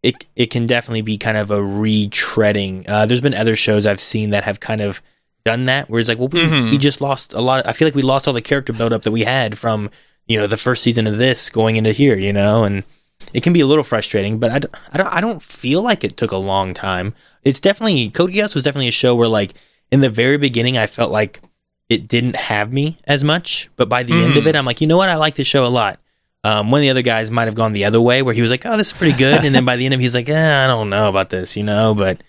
it 0.03 0.27
it 0.37 0.47
can 0.47 0.67
definitely 0.67 1.03
be 1.03 1.17
kind 1.19 1.37
of 1.37 1.51
a 1.51 1.59
retreading. 1.59 2.89
Uh, 2.89 3.07
there's 3.07 3.21
been 3.21 3.35
other 3.35 3.57
shows 3.57 3.87
I've 3.87 4.01
seen 4.01 4.31
that 4.31 4.45
have 4.45 4.61
kind 4.61 4.81
of 4.81 5.01
done 5.45 5.65
that, 5.67 5.89
where 5.89 6.01
it's 6.01 6.09
like, 6.09 6.19
well, 6.19 6.29
we, 6.29 6.41
Mhm. 6.41 6.71
we 6.71 6.79
just 6.79 7.01
lost 7.01 7.33
a 7.33 7.41
lot. 7.41 7.67
I 7.67 7.73
feel 7.73 7.87
like 7.87 7.95
we 7.95 8.03
lost 8.03 8.27
all 8.29 8.35
the 8.35 8.43
character 8.43 8.73
buildup 8.73 9.03
that 9.03 9.11
we 9.11 9.23
had 9.25 9.59
from 9.59 9.91
you 10.27 10.39
know 10.39 10.47
the 10.47 10.57
first 10.57 10.83
season 10.83 11.07
of 11.07 11.19
this 11.19 11.49
going 11.51 11.77
into 11.77 11.93
here, 11.93 12.17
you 12.17 12.33
know, 12.33 12.65
and 12.65 12.85
it 13.33 13.43
can 13.43 13.53
be 13.53 13.61
a 13.61 13.67
little 13.67 13.85
frustrating. 13.85 14.39
But 14.39 14.51
I 14.51 14.59
don't, 14.61 14.75
I 14.93 14.99
don't, 14.99 15.07
I 15.15 15.21
don't 15.21 15.43
feel 15.43 15.83
like 15.83 16.05
it 16.05 16.17
took 16.17 16.31
a 16.33 16.37
long 16.37 16.73
time. 16.75 17.15
It's 17.43 17.61
definitely 17.61 18.11
Code 18.11 18.31
Geass 18.33 18.55
was 18.55 18.65
definitely 18.65 18.89
a 18.89 18.93
show 18.93 19.15
where 19.15 19.29
like 19.29 19.53
in 19.91 20.01
the 20.03 20.11
very 20.11 20.37
beginning 20.37 20.77
I 20.79 20.87
felt 20.87 21.11
like 21.11 21.41
it 21.91 22.09
didn't 22.09 22.37
have 22.37 22.73
me 22.73 22.97
as 23.07 23.23
much, 23.23 23.69
but 23.77 23.89
by 23.91 24.03
the 24.05 24.15
end 24.15 24.37
of 24.39 24.47
it, 24.47 24.57
I'm 24.57 24.65
like, 24.65 24.81
you 24.81 24.87
know 24.87 24.97
what, 24.97 25.09
I 25.11 25.17
like 25.17 25.35
this 25.35 25.47
show 25.47 25.67
a 25.67 25.69
lot. 25.69 25.99
Um, 26.43 26.71
one 26.71 26.79
of 26.79 26.83
the 26.83 26.91
other 26.91 27.03
guys 27.03 27.31
might 27.31 27.45
have 27.45 27.55
gone 27.55 27.75
the 27.75 27.85
other 27.85 28.01
way, 28.01 28.23
where 28.23 28.33
he 28.33 28.41
was 28.41 28.51
like, 28.51 28.65
"Oh, 28.65 28.79
this 28.79 28.87
is 28.87 28.93
pretty 28.95 29.19
good," 29.19 29.45
and 29.45 29.55
then 29.55 29.67
by 29.67 29.77
the 29.77 29.85
end 29.85 29.93
of 29.93 30.01
it, 30.01 30.05
he's 30.05 30.15
like, 30.15 30.29
eh, 30.31 30.65
"I 30.65 30.67
don't 30.67 30.89
know 30.89 31.11
about 31.11 31.29
this," 31.29 31.55
you 31.55 31.63
know. 31.65 31.95
But, 31.95 32.23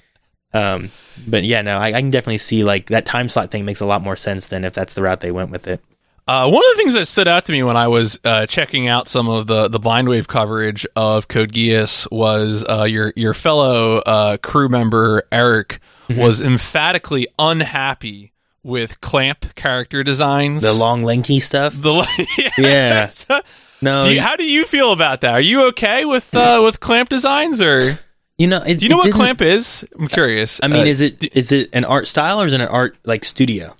um, 0.53 0.91
but 1.25 1.43
yeah, 1.45 1.61
no, 1.61 1.77
I, 1.77 1.87
I 1.93 2.01
can 2.01 2.09
definitely 2.09 2.39
see 2.39 2.65
like 2.65 2.87
that 2.87 3.05
time 3.05 3.29
slot 3.29 3.51
thing 3.51 3.63
makes 3.63 3.79
a 3.79 3.85
lot 3.85 4.01
more 4.01 4.17
sense 4.17 4.47
than 4.47 4.65
if 4.65 4.73
that's 4.73 4.95
the 4.95 5.01
route 5.01 5.21
they 5.21 5.31
went 5.31 5.49
with 5.49 5.65
it. 5.67 5.79
Uh, 6.27 6.49
one 6.49 6.61
of 6.63 6.71
the 6.71 6.77
things 6.77 6.93
that 6.93 7.05
stood 7.07 7.27
out 7.27 7.45
to 7.45 7.51
me 7.53 7.63
when 7.63 7.77
I 7.77 7.87
was 7.87 8.19
uh, 8.25 8.45
checking 8.47 8.87
out 8.87 9.07
some 9.07 9.29
of 9.29 9.47
the 9.47 9.69
the 9.69 9.79
blind 9.79 10.09
wave 10.09 10.27
coverage 10.27 10.85
of 10.95 11.27
Code 11.29 11.53
Geass 11.53 12.05
was 12.11 12.65
uh, 12.67 12.83
your 12.83 13.13
your 13.15 13.33
fellow 13.33 13.99
uh, 13.99 14.37
crew 14.37 14.67
member 14.69 15.23
Eric 15.31 15.79
Mm-hmm. 16.09 16.19
was 16.19 16.41
emphatically 16.41 17.27
unhappy 17.39 18.33
with 18.63 19.01
Clamp 19.01 19.55
character 19.55 20.03
designs. 20.03 20.61
The 20.61 20.73
long, 20.73 21.03
lanky 21.03 21.39
stuff. 21.39 21.73
the 21.75 22.07
Yeah. 22.57 23.05
So, 23.07 23.41
No, 23.81 24.03
do 24.03 24.13
you, 24.13 24.21
how 24.21 24.35
do 24.35 24.43
you 24.43 24.65
feel 24.65 24.91
about 24.91 25.21
that? 25.21 25.33
Are 25.33 25.41
you 25.41 25.67
okay 25.67 26.05
with 26.05 26.33
uh, 26.35 26.61
with 26.63 26.79
Clamp 26.79 27.09
designs, 27.09 27.61
or 27.61 27.99
you 28.37 28.47
know, 28.47 28.61
it, 28.63 28.77
do 28.79 28.85
you 28.85 28.89
know 28.89 28.97
what 28.97 29.11
Clamp 29.13 29.41
is? 29.41 29.85
I'm 29.97 30.07
curious. 30.07 30.59
I 30.61 30.67
mean, 30.67 30.83
Uh, 30.83 30.85
is 30.85 31.01
it 31.01 31.23
is 31.35 31.51
it 31.51 31.69
an 31.73 31.85
art 31.85 32.07
style 32.07 32.41
or 32.41 32.45
is 32.45 32.53
it 32.53 32.61
an 32.61 32.67
art 32.67 32.95
like 33.05 33.25
studio? 33.25 33.75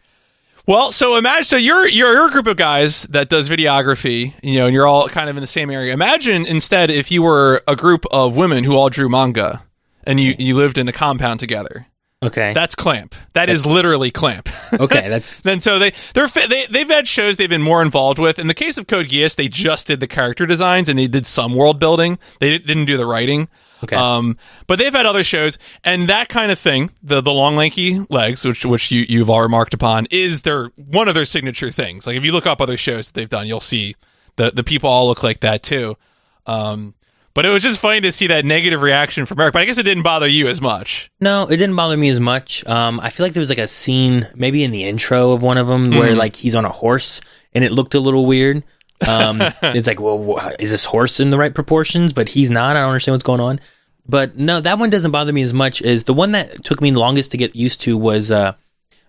Well, 0.68 0.92
so 0.92 1.16
imagine 1.18 1.44
so 1.44 1.58
you're 1.58 1.88
you're 1.88 2.14
you're 2.14 2.28
a 2.30 2.32
group 2.32 2.48
of 2.48 2.58
guys 2.58 3.04
that 3.04 3.30
does 3.30 3.50
videography, 3.50 4.34
you 4.42 4.60
know, 4.60 4.66
and 4.68 4.74
you're 4.74 4.88
all 4.88 5.08
kind 5.10 5.30
of 5.30 5.36
in 5.38 5.42
the 5.42 5.48
same 5.48 5.70
area. 5.70 5.94
Imagine 5.94 6.46
instead 6.46 6.90
if 6.90 7.12
you 7.12 7.22
were 7.24 7.62
a 7.68 7.76
group 7.76 8.06
of 8.12 8.36
women 8.36 8.64
who 8.64 8.76
all 8.76 8.90
drew 8.90 9.10
manga 9.10 9.64
and 10.06 10.20
you 10.20 10.36
you 10.40 10.56
lived 10.56 10.78
in 10.78 10.88
a 10.88 10.92
compound 10.94 11.40
together. 11.40 11.88
Okay, 12.24 12.54
That's 12.54 12.76
Clamp. 12.76 13.16
That 13.34 13.50
is 13.50 13.66
literally 13.66 14.12
Clamp. 14.12 14.48
okay, 14.74 15.02
that's 15.10 15.38
then 15.42 15.60
so 15.60 15.80
they 15.80 15.92
they're 16.14 16.28
they 16.28 16.68
they've 16.68 16.88
had 16.88 17.08
shows 17.08 17.38
they've 17.38 17.50
been 17.50 17.64
more 17.64 17.82
involved 17.82 18.20
with. 18.20 18.38
In 18.38 18.48
the 18.48 18.54
case 18.54 18.78
of 18.78 18.86
Code 18.86 19.08
Geass, 19.08 19.36
they 19.36 19.48
just 19.48 19.88
did 19.88 20.00
the 20.00 20.08
character 20.08 20.46
designs 20.46 20.88
and 20.88 21.00
they 21.00 21.08
did 21.08 21.26
some 21.26 21.56
world 21.56 21.80
building. 21.80 22.20
They 22.40 22.60
didn't 22.60 22.86
do 22.86 22.96
the 22.96 23.08
writing. 23.08 23.48
Okay. 23.84 23.96
Um, 23.96 24.38
but 24.68 24.78
they've 24.78 24.94
had 24.94 25.08
other 25.08 25.24
shows, 25.24 25.58
and 25.84 26.08
that 26.10 26.30
kind 26.30 26.52
of 26.52 26.60
thing, 26.60 26.92
the 27.02 27.22
the 27.22 27.32
long 27.32 27.56
lanky 27.56 28.06
legs, 28.10 28.46
which 28.46 28.64
which 28.66 28.92
you 28.92 29.06
you've 29.10 29.30
all 29.30 29.42
remarked 29.42 29.74
upon, 29.74 30.06
is 30.12 30.44
their 30.44 30.68
one 30.76 31.08
of 31.08 31.16
their 31.16 31.26
signature 31.26 31.72
things. 31.72 32.06
Like 32.06 32.18
if 32.18 32.24
you 32.24 32.32
look 32.32 32.46
up 32.46 32.62
other 32.62 32.78
shows 32.78 33.08
that 33.08 33.14
they've 33.16 33.30
done, 33.30 33.48
you'll 33.48 33.60
see 33.60 33.96
the 34.36 34.52
the 34.52 34.64
people 34.64 34.90
all 34.90 35.08
look 35.08 35.24
like 35.24 35.40
that 35.40 35.64
too. 35.64 35.98
Um, 36.46 36.94
but 37.34 37.46
it 37.46 37.50
was 37.50 37.64
just 37.64 37.80
funny 37.80 38.02
to 38.02 38.12
see 38.12 38.28
that 38.28 38.46
negative 38.46 38.82
reaction 38.82 39.26
from 39.26 39.40
Eric. 39.40 39.54
But 39.54 39.62
I 39.62 39.66
guess 39.66 39.78
it 39.78 39.84
didn't 39.84 40.04
bother 40.04 40.28
you 40.28 40.48
as 40.48 40.62
much. 40.62 41.12
no, 41.20 41.48
it 41.50 41.58
didn't 41.58 41.76
bother 41.76 41.98
me 41.98 42.10
as 42.10 42.20
much. 42.20 42.66
Um, 42.68 43.00
I 43.00 43.10
feel 43.10 43.26
like 43.26 43.34
there 43.34 43.42
was 43.42 43.50
like 43.50 43.58
a 43.58 43.68
scene 43.68 44.28
maybe 44.36 44.64
in 44.64 44.72
the 44.72 44.84
intro 44.84 45.32
of 45.32 45.42
one 45.42 45.58
of 45.58 45.68
them 45.68 45.92
where 45.92 46.16
like 46.16 46.36
he's 46.36 46.56
on 46.56 46.66
a 46.66 46.72
horse 46.72 47.22
and 47.54 47.64
it 47.64 47.72
looked 47.72 47.94
a 47.94 48.00
little 48.00 48.26
weird. 48.26 48.64
Um, 49.08 49.42
it's 49.62 49.88
like, 49.88 50.00
well, 50.00 50.52
is 50.60 50.72
this 50.72 50.86
horse 50.86 51.20
in 51.20 51.30
the 51.30 51.38
right 51.38 51.54
proportions? 51.54 52.14
But 52.14 52.30
he's 52.30 52.50
not. 52.50 52.76
I 52.76 52.82
don't 52.82 52.90
understand 52.90 53.14
what's 53.14 53.24
going 53.24 53.42
on. 53.42 53.60
But 54.08 54.36
no, 54.36 54.60
that 54.60 54.80
one 54.80 54.90
doesn't 54.90 55.12
bother 55.12 55.32
me 55.32 55.42
as 55.42 55.54
much 55.54 55.82
as 55.82 56.06
the 56.06 56.14
one 56.14 56.32
that 56.32 56.64
took 56.64 56.82
me 56.82 56.92
longest 56.92 57.32
to 57.32 57.38
get 57.38 57.56
used 57.56 57.82
to 57.82 57.98
was 57.98 58.32
uh, 58.32 58.54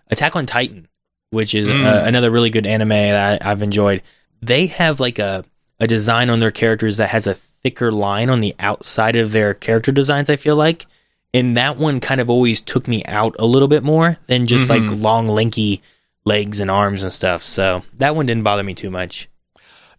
Attack 0.09 0.35
on 0.35 0.45
Titan, 0.45 0.87
which 1.31 1.55
is 1.55 1.69
uh, 1.69 2.03
another 2.05 2.29
really 2.29 2.51
good 2.51 2.67
anime 2.67 2.89
that 2.89 3.41
I, 3.43 3.51
I've 3.51 3.63
enjoyed. 3.63 4.03
They 4.41 4.67
have 4.67 4.99
like 4.99 5.19
a 5.19 5.43
a 5.79 5.87
design 5.87 6.29
on 6.29 6.39
their 6.39 6.51
characters 6.51 6.97
that 6.97 7.09
has 7.09 7.27
a 7.27 7.33
thicker 7.63 7.91
line 7.91 8.29
on 8.29 8.41
the 8.41 8.55
outside 8.59 9.15
of 9.15 9.31
their 9.31 9.53
character 9.53 9.91
designs. 9.91 10.29
I 10.29 10.35
feel 10.35 10.55
like, 10.55 10.85
and 11.33 11.57
that 11.57 11.77
one 11.77 11.99
kind 11.99 12.21
of 12.21 12.29
always 12.29 12.61
took 12.61 12.87
me 12.87 13.03
out 13.05 13.35
a 13.39 13.45
little 13.45 13.67
bit 13.67 13.83
more 13.83 14.17
than 14.27 14.45
just 14.45 14.69
like 14.69 14.83
long, 14.85 15.27
lanky 15.27 15.81
legs 16.25 16.59
and 16.59 16.69
arms 16.69 17.03
and 17.03 17.11
stuff. 17.11 17.41
So 17.43 17.83
that 17.97 18.15
one 18.15 18.25
didn't 18.25 18.43
bother 18.43 18.63
me 18.63 18.73
too 18.73 18.91
much. 18.91 19.29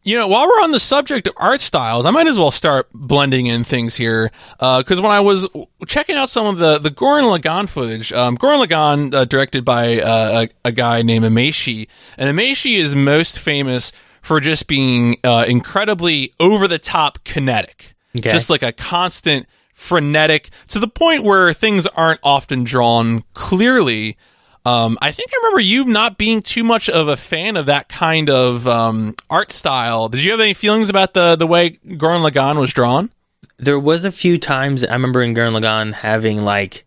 You 0.06 0.18
know, 0.18 0.28
while 0.28 0.46
we're 0.46 0.62
on 0.62 0.70
the 0.70 0.78
subject 0.78 1.26
of 1.26 1.32
art 1.38 1.62
styles, 1.62 2.04
I 2.04 2.10
might 2.10 2.26
as 2.26 2.38
well 2.38 2.50
start 2.50 2.88
blending 2.92 3.46
in 3.46 3.64
things 3.64 3.94
here. 3.96 4.30
Because 4.58 5.00
when 5.00 5.10
I 5.10 5.20
was 5.20 5.48
checking 5.86 6.14
out 6.14 6.28
some 6.28 6.46
of 6.46 6.58
the 6.58 6.78
the 6.78 6.90
Gurren 6.90 7.24
Lagann 7.34 7.70
footage, 7.70 8.12
um, 8.12 8.36
Gurren 8.36 8.62
Lagann, 8.64 9.14
uh, 9.14 9.24
directed 9.24 9.64
by 9.64 10.02
uh, 10.02 10.46
a, 10.64 10.68
a 10.68 10.72
guy 10.72 11.00
named 11.00 11.24
Imaishi, 11.24 11.88
and 12.18 12.38
Imaishi 12.38 12.76
is 12.76 12.94
most 12.94 13.38
famous 13.38 13.92
for 14.24 14.40
just 14.40 14.66
being 14.66 15.18
uh, 15.22 15.44
incredibly 15.46 16.32
over 16.40 16.66
the 16.66 16.78
top 16.78 17.22
kinetic, 17.24 17.94
Okay. 18.18 18.30
just 18.30 18.48
like 18.50 18.62
a 18.62 18.72
constant 18.72 19.46
frenetic 19.74 20.50
to 20.68 20.78
the 20.78 20.88
point 20.88 21.24
where 21.24 21.52
things 21.52 21.86
aren't 21.86 22.20
often 22.22 22.64
drawn 22.64 23.22
clearly. 23.34 24.16
Um, 24.64 24.96
I 25.02 25.12
think 25.12 25.30
I 25.32 25.36
remember 25.42 25.60
you 25.60 25.84
not 25.84 26.16
being 26.16 26.40
too 26.40 26.64
much 26.64 26.88
of 26.88 27.06
a 27.08 27.16
fan 27.16 27.56
of 27.56 27.66
that 27.66 27.88
kind 27.88 28.30
of 28.30 28.66
um, 28.66 29.14
art 29.28 29.52
style. 29.52 30.08
Did 30.08 30.22
you 30.22 30.30
have 30.30 30.40
any 30.40 30.54
feelings 30.54 30.88
about 30.88 31.12
the 31.12 31.36
the 31.36 31.46
way 31.46 31.70
Gurren 31.86 32.28
Lagann 32.28 32.58
was 32.58 32.72
drawn? 32.72 33.10
there 33.58 33.78
was 33.78 34.04
a 34.04 34.10
few 34.10 34.36
times 34.36 34.84
I 34.84 34.92
remember 34.94 35.22
in 35.22 35.32
Gurren 35.34 35.56
Lagann 35.60 35.92
having 35.92 36.42
like, 36.42 36.84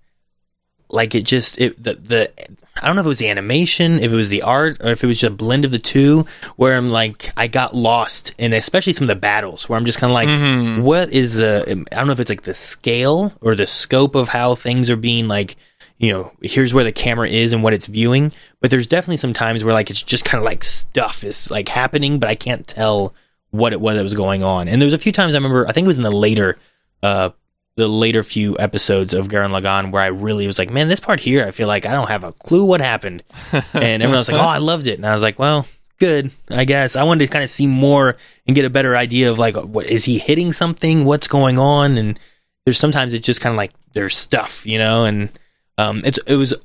like 0.90 1.14
it 1.16 1.24
just 1.24 1.60
it 1.60 1.82
the 1.82 1.94
the 1.94 2.32
I 2.82 2.88
don't 2.88 2.96
know 2.96 3.02
if 3.02 3.06
it 3.06 3.10
was 3.10 3.20
the 3.20 3.30
animation, 3.30 3.94
if 4.00 4.12
it 4.12 4.16
was 4.16 4.30
the 4.30 4.42
art, 4.42 4.78
or 4.84 4.92
if 4.92 5.04
it 5.04 5.08
was 5.08 5.20
just 5.20 5.34
a 5.34 5.36
blend 5.36 5.66
of 5.66 5.72
the 5.72 5.80
two. 5.80 6.26
Where 6.56 6.78
I'm 6.78 6.90
like, 6.90 7.32
I 7.38 7.48
got 7.48 7.76
lost, 7.76 8.34
and 8.40 8.54
especially 8.54 8.94
some 8.94 9.04
of 9.06 9.10
the 9.10 9.16
battles, 9.16 9.68
where 9.68 9.78
I'm 9.78 9.86
just 9.86 10.00
kind 10.00 10.12
of 10.12 10.16
like, 10.16 10.84
what 10.84 11.12
is 11.12 11.40
uh, 11.40 11.64
I 11.68 11.74
don't 11.74 12.08
know 12.08 12.14
if 12.14 12.20
it's 12.20 12.30
like 12.30 12.44
the 12.44 12.54
scale 12.54 13.34
or 13.42 13.56
the 13.56 13.68
scope 13.68 14.16
of 14.16 14.30
how 14.30 14.56
things 14.56 14.90
are 14.90 14.98
being 14.98 15.28
like. 15.28 15.56
You 16.00 16.14
know, 16.14 16.32
here's 16.44 16.76
where 16.76 16.84
the 16.84 16.92
camera 16.92 17.28
is 17.28 17.54
and 17.54 17.64
what 17.64 17.74
it's 17.74 17.88
viewing. 17.88 18.32
But 18.62 18.70
there's 18.70 18.86
definitely 18.86 19.18
some 19.18 19.34
times 19.34 19.64
where 19.64 19.74
like 19.74 19.90
it's 19.90 20.04
just 20.04 20.26
kind 20.26 20.38
of 20.38 20.46
like 20.46 20.64
stuff 20.64 21.24
is 21.24 21.50
like 21.50 21.70
happening, 21.70 22.20
but 22.20 22.30
I 22.30 22.36
can't 22.36 22.68
tell 22.68 23.16
what 23.50 23.74
it 23.74 23.82
was 23.82 23.96
that 23.96 24.04
was 24.04 24.14
going 24.14 24.44
on. 24.44 24.68
And 24.68 24.80
there 24.80 24.86
was 24.86 24.94
a 24.94 25.00
few 25.00 25.12
times 25.12 25.34
I 25.34 25.38
remember, 25.38 25.68
I 25.68 25.72
think 25.72 25.86
it 25.86 25.88
was 25.88 25.98
in 25.98 26.04
the 26.04 26.12
later, 26.12 26.60
uh, 27.02 27.32
the 27.78 27.88
later 27.88 28.24
few 28.24 28.58
episodes 28.58 29.14
of 29.14 29.28
Gurren 29.28 29.52
Lagann 29.52 29.92
where 29.92 30.02
I 30.02 30.08
really 30.08 30.48
was 30.48 30.58
like, 30.60 30.72
man, 30.72 30.88
this 30.88 31.00
part 31.00 31.20
here, 31.20 31.46
I 31.46 31.52
feel 31.52 31.68
like 31.68 31.86
I 31.86 31.92
don't 31.92 32.10
have 32.10 32.24
a 32.24 32.34
clue 32.34 32.66
what 32.66 32.82
happened. 32.82 33.24
and 33.54 34.04
everyone 34.04 34.18
was 34.18 34.32
like, 34.32 34.42
oh, 34.42 34.46
I 34.46 34.58
loved 34.58 34.88
it. 34.88 34.96
And 34.96 35.06
I 35.06 35.14
was 35.14 35.22
like, 35.22 35.38
well, 35.38 35.68
good, 36.00 36.32
I 36.50 36.66
guess. 36.66 36.96
I 36.96 37.04
wanted 37.04 37.26
to 37.26 37.32
kind 37.32 37.44
of 37.44 37.52
see 37.52 37.68
more 37.68 38.18
and 38.48 38.56
get 38.56 38.66
a 38.66 38.70
better 38.72 38.98
idea 38.98 39.32
of 39.32 39.38
like, 39.38 39.56
what 39.56 39.86
is 39.86 40.06
he 40.06 40.18
hitting 40.18 40.54
something? 40.54 41.06
What's 41.06 41.28
going 41.28 41.60
on? 41.60 42.00
And 42.00 42.20
there's 42.66 42.80
sometimes 42.80 43.14
it's 43.14 43.26
just 43.26 43.42
kind 43.42 43.54
of 43.54 43.58
like 43.58 43.74
there's 43.94 44.18
stuff, 44.18 44.66
you 44.66 44.80
know, 44.80 45.06
and 45.06 45.30
um, 45.78 46.02
it's 46.04 46.18
it 46.26 46.36
was 46.36 46.56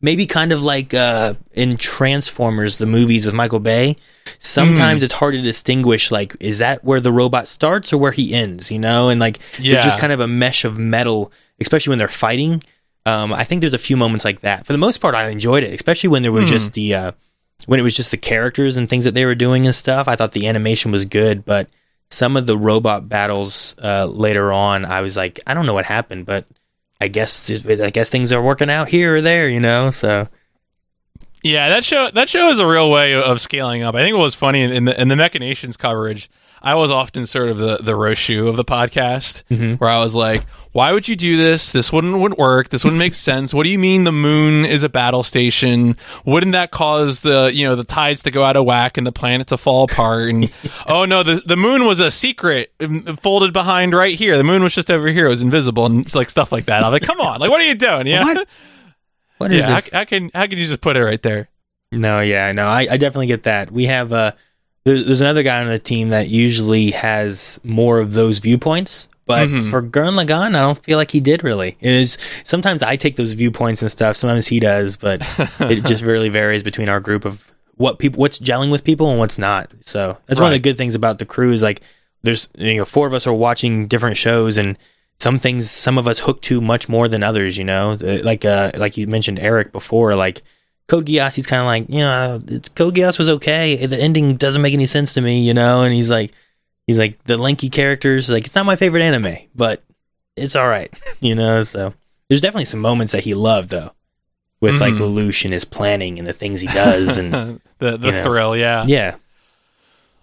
maybe 0.00 0.26
kind 0.26 0.52
of 0.52 0.62
like 0.62 0.94
uh, 0.94 1.34
in 1.52 1.76
Transformers, 1.76 2.78
the 2.78 2.86
movies 2.86 3.26
with 3.26 3.34
Michael 3.34 3.60
Bay. 3.60 3.96
Sometimes 4.38 5.02
it's 5.02 5.12
hard 5.14 5.34
to 5.34 5.42
distinguish, 5.42 6.10
like, 6.10 6.34
is 6.40 6.58
that 6.58 6.82
where 6.84 7.00
the 7.00 7.12
robot 7.12 7.46
starts 7.48 7.92
or 7.92 7.98
where 7.98 8.12
he 8.12 8.32
ends, 8.34 8.70
you 8.72 8.78
know? 8.78 9.08
And 9.10 9.20
like, 9.20 9.38
Yeah. 9.58 9.74
there's 9.74 9.84
just 9.84 9.98
kind 9.98 10.12
of 10.12 10.20
a 10.20 10.26
mesh 10.26 10.64
of 10.64 10.78
metal, 10.78 11.32
especially 11.60 11.90
when 11.92 11.98
they're 11.98 12.08
fighting. 12.08 12.62
Um, 13.06 13.32
I 13.32 13.44
think 13.44 13.60
there's 13.60 13.74
a 13.74 13.78
few 13.78 13.96
moments 13.96 14.24
like 14.24 14.40
that. 14.40 14.66
For 14.66 14.72
the 14.72 14.78
most 14.78 14.98
part, 14.98 15.14
I 15.14 15.28
enjoyed 15.28 15.62
it, 15.64 15.74
especially 15.74 16.08
when 16.08 16.22
there 16.22 16.32
was 16.32 16.48
just 16.48 16.74
the 16.74 16.94
uh, 16.94 17.12
when 17.66 17.80
it 17.80 17.82
was 17.82 17.94
just 17.96 18.10
the 18.10 18.16
characters 18.16 18.76
and 18.76 18.88
things 18.88 19.04
that 19.04 19.14
they 19.14 19.24
were 19.26 19.34
doing 19.34 19.66
and 19.66 19.74
stuff. 19.74 20.06
I 20.08 20.16
thought 20.16 20.32
the 20.32 20.46
animation 20.46 20.90
was 20.92 21.04
good, 21.06 21.44
but 21.44 21.68
some 22.10 22.36
of 22.36 22.46
the 22.46 22.56
robot 22.58 23.08
battles 23.08 23.74
uh, 23.82 24.04
later 24.06 24.52
on, 24.52 24.84
I 24.84 25.00
was 25.00 25.16
like, 25.16 25.40
I 25.46 25.54
don't 25.54 25.64
know 25.66 25.74
what 25.74 25.84
happened, 25.86 26.26
but 26.26 26.46
I 27.00 27.08
guess 27.08 27.50
I 27.66 27.90
guess 27.90 28.10
things 28.10 28.32
are 28.32 28.42
working 28.42 28.70
out 28.70 28.88
here 28.88 29.16
or 29.16 29.20
there, 29.20 29.48
you 29.48 29.60
know. 29.60 29.90
So 29.90 30.28
Yeah, 31.42 31.70
that 31.70 31.84
show 31.84 32.10
that 32.10 32.28
show 32.28 32.50
is 32.50 32.58
a 32.58 32.66
real 32.66 32.90
way 32.90 33.14
of 33.14 33.40
scaling 33.40 33.82
up. 33.82 33.94
I 33.94 34.02
think 34.02 34.14
it 34.14 34.18
was 34.18 34.34
funny 34.34 34.62
in, 34.62 34.84
the 34.84 35.00
in 35.00 35.08
the 35.08 35.16
Mechanations 35.16 35.76
coverage. 35.76 36.30
I 36.62 36.74
was 36.74 36.90
often 36.90 37.26
sort 37.26 37.48
of 37.48 37.58
the 37.58 37.78
the 37.78 37.92
Roshu 37.92 38.46
of 38.48 38.56
the 38.56 38.64
podcast, 38.64 39.42
where 39.78 39.88
I 39.90 39.98
was 39.98 40.14
like, 40.14 40.44
"Why 40.72 40.92
would 40.92 41.08
you 41.08 41.16
do 41.16 41.36
this? 41.36 41.72
This 41.72 41.90
wouldn't 41.92 42.18
would 42.18 42.36
work. 42.36 42.68
This 42.68 42.84
wouldn't 42.84 42.98
make 42.98 43.14
sense. 43.14 43.54
What 43.54 43.62
do 43.64 43.70
you 43.70 43.78
mean 43.78 44.04
the 44.04 44.12
moon 44.12 44.66
is 44.66 44.84
a 44.84 44.88
battle 44.90 45.22
station? 45.22 45.96
Wouldn't 46.26 46.52
that 46.52 46.70
cause 46.70 47.20
the 47.20 47.50
you 47.54 47.66
know 47.66 47.76
the 47.76 47.84
tides 47.84 48.22
to 48.24 48.30
go 48.30 48.44
out 48.44 48.56
of 48.56 48.66
whack 48.66 48.98
and 48.98 49.06
the 49.06 49.12
planet 49.12 49.46
to 49.48 49.56
fall 49.56 49.84
apart? 49.84 50.28
And 50.28 50.52
oh 50.86 51.06
no, 51.06 51.22
the 51.22 51.42
the 51.46 51.56
moon 51.56 51.86
was 51.86 51.98
a 52.00 52.10
secret 52.10 52.72
um, 52.80 53.02
folded 53.16 53.52
behind 53.54 53.94
right 53.94 54.14
here. 54.14 54.36
The 54.36 54.44
moon 54.44 54.62
was 54.62 54.74
just 54.74 54.90
over 54.90 55.08
here. 55.08 55.26
It 55.26 55.30
was 55.30 55.40
invisible 55.42 55.86
and 55.86 56.00
it's 56.00 56.14
like 56.14 56.28
stuff 56.28 56.52
like 56.52 56.66
that. 56.66 56.84
I'm 56.84 56.92
like, 56.92 57.02
come 57.02 57.20
on, 57.20 57.40
like 57.40 57.50
what 57.50 57.60
are 57.62 57.66
you 57.66 57.74
doing? 57.74 58.06
Yeah, 58.06 58.24
What? 58.24 58.48
what 59.38 59.52
is 59.52 59.60
yeah. 59.60 59.76
this? 59.76 59.90
How, 59.90 60.00
how 60.00 60.04
can 60.04 60.30
how 60.34 60.46
can 60.46 60.58
you 60.58 60.66
just 60.66 60.82
put 60.82 60.96
it 60.98 61.02
right 61.04 61.22
there? 61.22 61.48
No, 61.92 62.20
yeah, 62.20 62.52
no, 62.52 62.66
I, 62.68 62.86
I 62.90 62.96
definitely 62.98 63.26
get 63.26 63.44
that. 63.44 63.72
We 63.72 63.86
have 63.86 64.12
uh, 64.12 64.32
there's, 64.84 65.06
there's 65.06 65.20
another 65.20 65.42
guy 65.42 65.60
on 65.60 65.68
the 65.68 65.78
team 65.78 66.10
that 66.10 66.28
usually 66.28 66.90
has 66.92 67.60
more 67.64 67.98
of 67.98 68.12
those 68.12 68.38
viewpoints, 68.38 69.08
but 69.26 69.48
for 69.70 69.80
Gurren 69.80 70.18
Lagann, 70.18 70.56
I 70.56 70.60
don't 70.60 70.82
feel 70.82 70.98
like 70.98 71.12
he 71.12 71.20
did 71.20 71.44
really. 71.44 71.76
It 71.80 71.92
is 71.92 72.18
sometimes 72.42 72.82
I 72.82 72.96
take 72.96 73.14
those 73.14 73.32
viewpoints 73.34 73.80
and 73.80 73.90
stuff. 73.90 74.16
Sometimes 74.16 74.48
he 74.48 74.58
does, 74.58 74.96
but 74.96 75.20
it 75.60 75.84
just 75.84 76.02
really 76.02 76.30
varies 76.30 76.64
between 76.64 76.88
our 76.88 76.98
group 76.98 77.24
of 77.24 77.52
what 77.76 78.00
people, 78.00 78.20
what's 78.20 78.40
gelling 78.40 78.72
with 78.72 78.82
people 78.82 79.08
and 79.08 79.20
what's 79.20 79.38
not. 79.38 79.72
So 79.80 80.18
that's 80.26 80.40
one 80.40 80.48
of 80.48 80.54
the 80.54 80.58
good 80.58 80.76
things 80.76 80.96
about 80.96 81.18
the 81.18 81.26
crew 81.26 81.52
is 81.52 81.62
like 81.62 81.80
there's 82.22 82.48
you 82.58 82.78
know 82.78 82.84
four 82.84 83.06
of 83.06 83.14
us 83.14 83.26
are 83.26 83.32
watching 83.32 83.86
different 83.86 84.16
shows 84.16 84.58
and. 84.58 84.78
Some 85.20 85.38
things, 85.38 85.70
some 85.70 85.98
of 85.98 86.06
us 86.06 86.20
hook 86.20 86.40
to 86.44 86.62
much 86.62 86.88
more 86.88 87.06
than 87.06 87.22
others. 87.22 87.58
You 87.58 87.64
know, 87.64 87.98
like 88.00 88.46
uh, 88.46 88.70
like 88.78 88.96
you 88.96 89.06
mentioned 89.06 89.38
Eric 89.38 89.70
before. 89.70 90.14
Like 90.14 90.40
Code 90.90 91.06
Geass, 91.06 91.36
he's 91.36 91.46
kind 91.46 91.60
of 91.60 91.66
like, 91.66 91.86
you 91.88 92.00
know, 92.00 92.42
it's, 92.48 92.68
Code 92.70 92.94
Geass 92.96 93.16
was 93.16 93.28
okay. 93.28 93.86
The 93.86 93.96
ending 94.02 94.34
doesn't 94.36 94.60
make 94.60 94.74
any 94.74 94.86
sense 94.86 95.14
to 95.14 95.20
me, 95.20 95.46
you 95.46 95.54
know. 95.54 95.82
And 95.82 95.94
he's 95.94 96.10
like, 96.10 96.32
he's 96.88 96.98
like 96.98 97.22
the 97.24 97.38
lanky 97.38 97.70
characters. 97.70 98.28
Like 98.28 98.44
it's 98.44 98.54
not 98.56 98.66
my 98.66 98.74
favorite 98.76 99.02
anime, 99.02 99.36
but 99.54 99.84
it's 100.36 100.56
all 100.56 100.66
right, 100.68 100.92
you 101.20 101.36
know. 101.36 101.62
So 101.62 101.94
there's 102.28 102.40
definitely 102.40 102.64
some 102.64 102.80
moments 102.80 103.12
that 103.12 103.22
he 103.22 103.34
loved 103.34 103.70
though, 103.70 103.92
with 104.60 104.80
like 104.80 104.94
Mhm. 104.94 105.14
Lelouch 105.14 105.44
and 105.44 105.54
his 105.54 105.64
planning 105.64 106.18
and 106.18 106.26
the 106.26 106.32
things 106.32 106.60
he 106.60 106.66
does, 106.66 107.16
and 107.18 107.32
the 107.78 107.96
the 107.96 108.06
you 108.08 108.12
know. 108.12 108.24
thrill, 108.24 108.56
yeah. 108.56 108.84
yeah, 108.86 109.14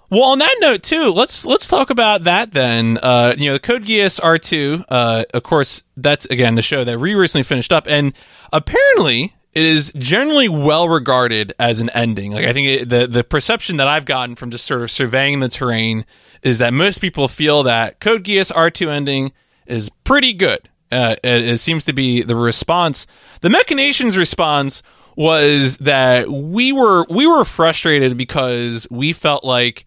Well, 0.10 0.24
on 0.32 0.40
that 0.40 0.56
note 0.60 0.84
too, 0.84 1.12
let's 1.12 1.46
let's 1.46 1.68
talk 1.70 1.90
about 1.90 2.24
that 2.26 2.52
then. 2.52 2.98
Uh, 3.02 3.36
you 3.38 3.48
know, 3.48 3.54
the 3.54 3.60
Code 3.60 3.86
Geass 3.86 4.20
R 4.22 4.38
two. 4.38 4.84
Uh, 4.90 5.24
of 5.34 5.44
course, 5.44 5.84
that's 5.96 6.26
again 6.26 6.56
the 6.56 6.62
show 6.62 6.84
that 6.84 7.00
we 7.00 7.14
recently 7.16 7.44
finished 7.44 7.72
up, 7.72 7.86
and 7.88 8.12
apparently 8.52 9.34
it 9.58 9.66
is 9.66 9.92
generally 9.98 10.48
well 10.48 10.88
regarded 10.88 11.52
as 11.58 11.82
an 11.82 11.90
ending. 11.90 12.32
Like 12.32 12.46
I 12.46 12.54
think 12.54 12.68
it, 12.68 12.90
the 12.90 13.08
the 13.08 13.24
perception 13.24 13.78
that 13.78 13.88
I've 13.88 14.06
gotten 14.06 14.36
from 14.36 14.52
just 14.52 14.66
sort 14.66 14.84
of 14.84 14.92
surveying 14.92 15.40
the 15.40 15.50
terrain 15.50 16.06
is 16.44 16.60
that 16.60 16.74
most 16.74 17.00
people 17.00 17.28
feel 17.28 17.64
that 17.64 18.00
Code 18.00 18.24
Geass 18.24 18.52
R 18.56 18.70
two 18.70 18.92
ending 18.92 19.32
is 19.66 19.90
pretty 20.04 20.34
good. 20.34 20.70
Uh, 20.92 21.16
it, 21.24 21.44
it 21.48 21.58
seems 21.58 21.86
to 21.86 21.94
be 21.94 22.22
the 22.22 22.36
response. 22.36 23.08
The 23.42 23.50
Mechanations 23.50 24.16
response 24.16 24.84
was 25.16 25.80
that 25.80 26.30
we 26.30 26.72
were 26.72 27.08
we 27.10 27.26
were 27.26 27.44
frustrated 27.44 28.16
because 28.16 28.86
we 28.92 29.12
felt 29.12 29.44
like 29.44 29.87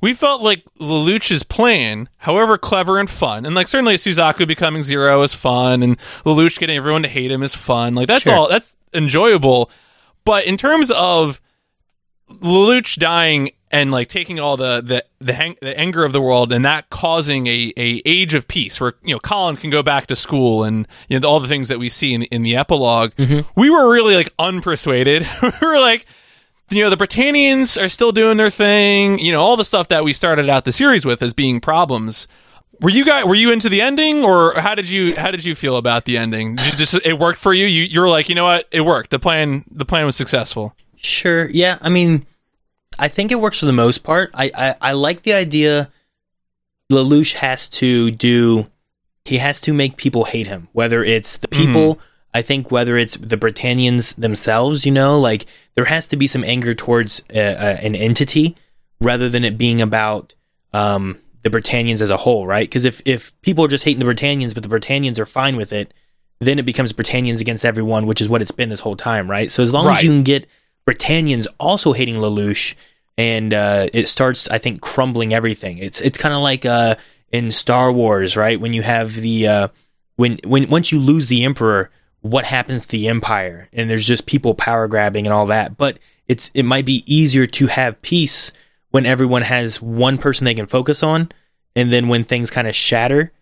we 0.00 0.14
felt 0.14 0.42
like 0.42 0.64
Lelouch's 0.78 1.42
plan, 1.42 2.08
however 2.18 2.58
clever 2.58 2.98
and 2.98 3.08
fun, 3.08 3.46
and 3.46 3.54
like 3.54 3.68
certainly 3.68 3.94
Suzaku 3.94 4.46
becoming 4.46 4.82
zero 4.82 5.22
is 5.22 5.34
fun, 5.34 5.82
and 5.82 5.98
Lelouch 6.24 6.58
getting 6.58 6.76
everyone 6.76 7.02
to 7.02 7.08
hate 7.08 7.30
him 7.30 7.42
is 7.42 7.54
fun. 7.54 7.94
Like 7.94 8.08
that's 8.08 8.24
Sure. 8.24 8.34
all 8.34 8.48
that's 8.48 8.76
enjoyable. 8.92 9.70
But 10.24 10.46
in 10.46 10.56
terms 10.56 10.90
of 10.90 11.40
Lelouch 12.30 12.98
dying 12.98 13.50
and 13.70 13.90
like 13.90 14.08
taking 14.08 14.38
all 14.38 14.56
the 14.56 14.80
the 14.80 15.04
the, 15.20 15.32
hang, 15.32 15.56
the 15.60 15.78
anger 15.78 16.04
of 16.04 16.12
the 16.12 16.20
world 16.20 16.52
and 16.52 16.64
that 16.64 16.88
causing 16.90 17.46
a, 17.46 17.72
a 17.76 18.02
age 18.04 18.34
of 18.34 18.48
peace 18.48 18.80
where 18.80 18.94
you 19.02 19.14
know 19.14 19.20
Kallen 19.20 19.58
can 19.58 19.70
go 19.70 19.82
back 19.82 20.06
to 20.08 20.16
school 20.16 20.64
and 20.64 20.86
you 21.08 21.18
know 21.18 21.28
all 21.28 21.40
the 21.40 21.48
things 21.48 21.68
that 21.68 21.78
we 21.78 21.88
see 21.88 22.14
in 22.14 22.22
in 22.24 22.42
the 22.42 22.54
epilog 22.54 23.14
mm-hmm. 23.14 23.48
we 23.58 23.70
were 23.70 23.90
really 23.90 24.14
like 24.14 24.34
unpersuaded 24.36 25.26
we 25.60 25.66
were 25.66 25.80
like 25.80 26.06
you 26.70 26.82
know 26.82 26.90
the 26.90 26.96
Britannians 26.96 27.78
are 27.78 27.88
still 27.88 28.12
doing 28.12 28.36
their 28.36 28.50
thing. 28.50 29.18
You 29.18 29.32
know 29.32 29.40
all 29.40 29.56
the 29.56 29.64
stuff 29.64 29.88
that 29.88 30.04
we 30.04 30.12
started 30.12 30.48
out 30.48 30.64
the 30.64 30.72
series 30.72 31.04
with 31.04 31.22
as 31.22 31.34
being 31.34 31.60
problems. 31.60 32.28
Were 32.80 32.90
you 32.90 33.04
guys 33.04 33.24
were 33.24 33.34
you 33.34 33.52
into 33.52 33.68
the 33.68 33.80
ending 33.80 34.24
or 34.24 34.54
how 34.60 34.74
did 34.74 34.88
you 34.88 35.16
how 35.16 35.30
did 35.30 35.44
you 35.44 35.54
feel 35.54 35.76
about 35.76 36.04
the 36.04 36.18
ending? 36.18 36.56
Did 36.56 36.76
just 36.76 36.94
it 37.06 37.18
worked 37.18 37.38
for 37.38 37.54
you? 37.54 37.66
You 37.66 37.84
you 37.84 38.00
were 38.00 38.08
like 38.08 38.28
you 38.28 38.34
know 38.34 38.44
what? 38.44 38.68
It 38.70 38.82
worked. 38.82 39.10
The 39.10 39.18
plan 39.18 39.64
the 39.70 39.84
plan 39.84 40.04
was 40.04 40.16
successful. 40.16 40.74
Sure. 40.96 41.48
Yeah. 41.48 41.78
I 41.80 41.88
mean, 41.88 42.26
I 42.98 43.08
think 43.08 43.30
it 43.30 43.40
works 43.40 43.60
for 43.60 43.66
the 43.66 43.72
most 43.72 43.98
part. 43.98 44.30
I, 44.34 44.50
I, 44.54 44.74
I 44.80 44.92
like 44.92 45.22
the 45.22 45.34
idea 45.34 45.90
Lelouch 46.90 47.34
has 47.34 47.68
to 47.68 48.10
do, 48.10 48.66
he 49.24 49.38
has 49.38 49.60
to 49.62 49.72
make 49.72 49.96
people 49.96 50.24
hate 50.24 50.46
him, 50.46 50.68
whether 50.72 51.04
it's 51.04 51.38
the 51.38 51.48
mm-hmm. 51.48 51.64
people, 51.64 52.00
I 52.36 52.42
think, 52.42 52.70
whether 52.70 52.96
it's 52.96 53.16
the 53.16 53.36
Britannians 53.36 54.12
themselves, 54.14 54.84
you 54.86 54.92
know, 54.92 55.18
like 55.18 55.46
there 55.74 55.86
has 55.86 56.06
to 56.08 56.16
be 56.16 56.26
some 56.26 56.44
anger 56.44 56.74
towards 56.74 57.22
uh, 57.34 57.38
uh, 57.38 57.78
an 57.86 57.94
entity 57.94 58.56
rather 59.00 59.28
than 59.28 59.44
it 59.44 59.56
being 59.56 59.80
about 59.80 60.34
um, 60.72 61.18
the 61.42 61.50
Britannians 61.50 62.02
as 62.02 62.10
a 62.10 62.16
whole, 62.18 62.46
right? 62.46 62.68
Because 62.68 62.84
if, 62.84 63.00
if 63.06 63.32
people 63.40 63.64
are 63.64 63.68
just 63.68 63.84
hating 63.84 64.00
the 64.00 64.04
Britannians, 64.12 64.52
but 64.54 64.62
the 64.62 64.68
Britannians 64.68 65.18
are 65.18 65.26
fine 65.26 65.56
with 65.56 65.72
it, 65.72 65.92
then 66.40 66.58
it 66.58 66.66
becomes 66.66 66.92
Britannians 66.92 67.40
against 67.40 67.64
everyone, 67.64 68.06
which 68.06 68.20
is 68.20 68.28
what 68.28 68.42
it's 68.42 68.50
been 68.50 68.68
this 68.68 68.80
whole 68.80 68.96
time, 68.96 69.30
right? 69.30 69.50
So 69.50 69.62
as 69.62 69.72
long 69.72 69.86
Right. 69.86 69.96
as 69.98 70.04
you 70.04 70.10
can 70.10 70.22
get 70.22 70.46
Britannians 70.84 71.48
also 71.58 71.92
hating 71.94 72.16
Lelouch, 72.16 72.74
and 73.18 73.54
uh, 73.54 73.88
it 73.94 74.08
starts, 74.08 74.48
I 74.50 74.58
think, 74.58 74.82
crumbling 74.82 75.32
everything. 75.32 75.78
It's 75.78 76.00
it's 76.02 76.18
kind 76.18 76.34
of 76.34 76.42
like 76.42 76.66
uh, 76.66 76.96
in 77.32 77.50
Star 77.50 77.90
Wars, 77.90 78.36
right? 78.36 78.60
When 78.60 78.74
you 78.74 78.82
have 78.82 79.14
the 79.14 79.48
uh, 79.48 79.68
when 80.16 80.38
when 80.44 80.68
once 80.68 80.92
you 80.92 81.00
lose 81.00 81.26
the 81.28 81.44
Emperor, 81.44 81.90
what 82.30 82.44
happens 82.44 82.84
to 82.86 82.92
the 82.92 83.08
Empire? 83.08 83.68
And 83.72 83.88
there's 83.88 84.06
just 84.06 84.26
people 84.26 84.54
power 84.54 84.88
grabbing 84.88 85.26
and 85.26 85.32
all 85.34 85.46
that. 85.46 85.76
But 85.76 85.98
it's 86.26 86.50
it 86.54 86.64
might 86.64 86.86
be 86.86 87.02
easier 87.06 87.46
to 87.46 87.66
have 87.68 88.00
peace 88.02 88.52
when 88.90 89.06
everyone 89.06 89.42
has 89.42 89.80
one 89.82 90.18
person 90.18 90.44
they 90.44 90.54
can 90.54 90.66
focus 90.66 91.02
on, 91.02 91.30
and 91.74 91.92
then 91.92 92.08
when 92.08 92.24
things 92.24 92.50
kind 92.50 92.66
of 92.68 92.74
shatter, 92.74 93.32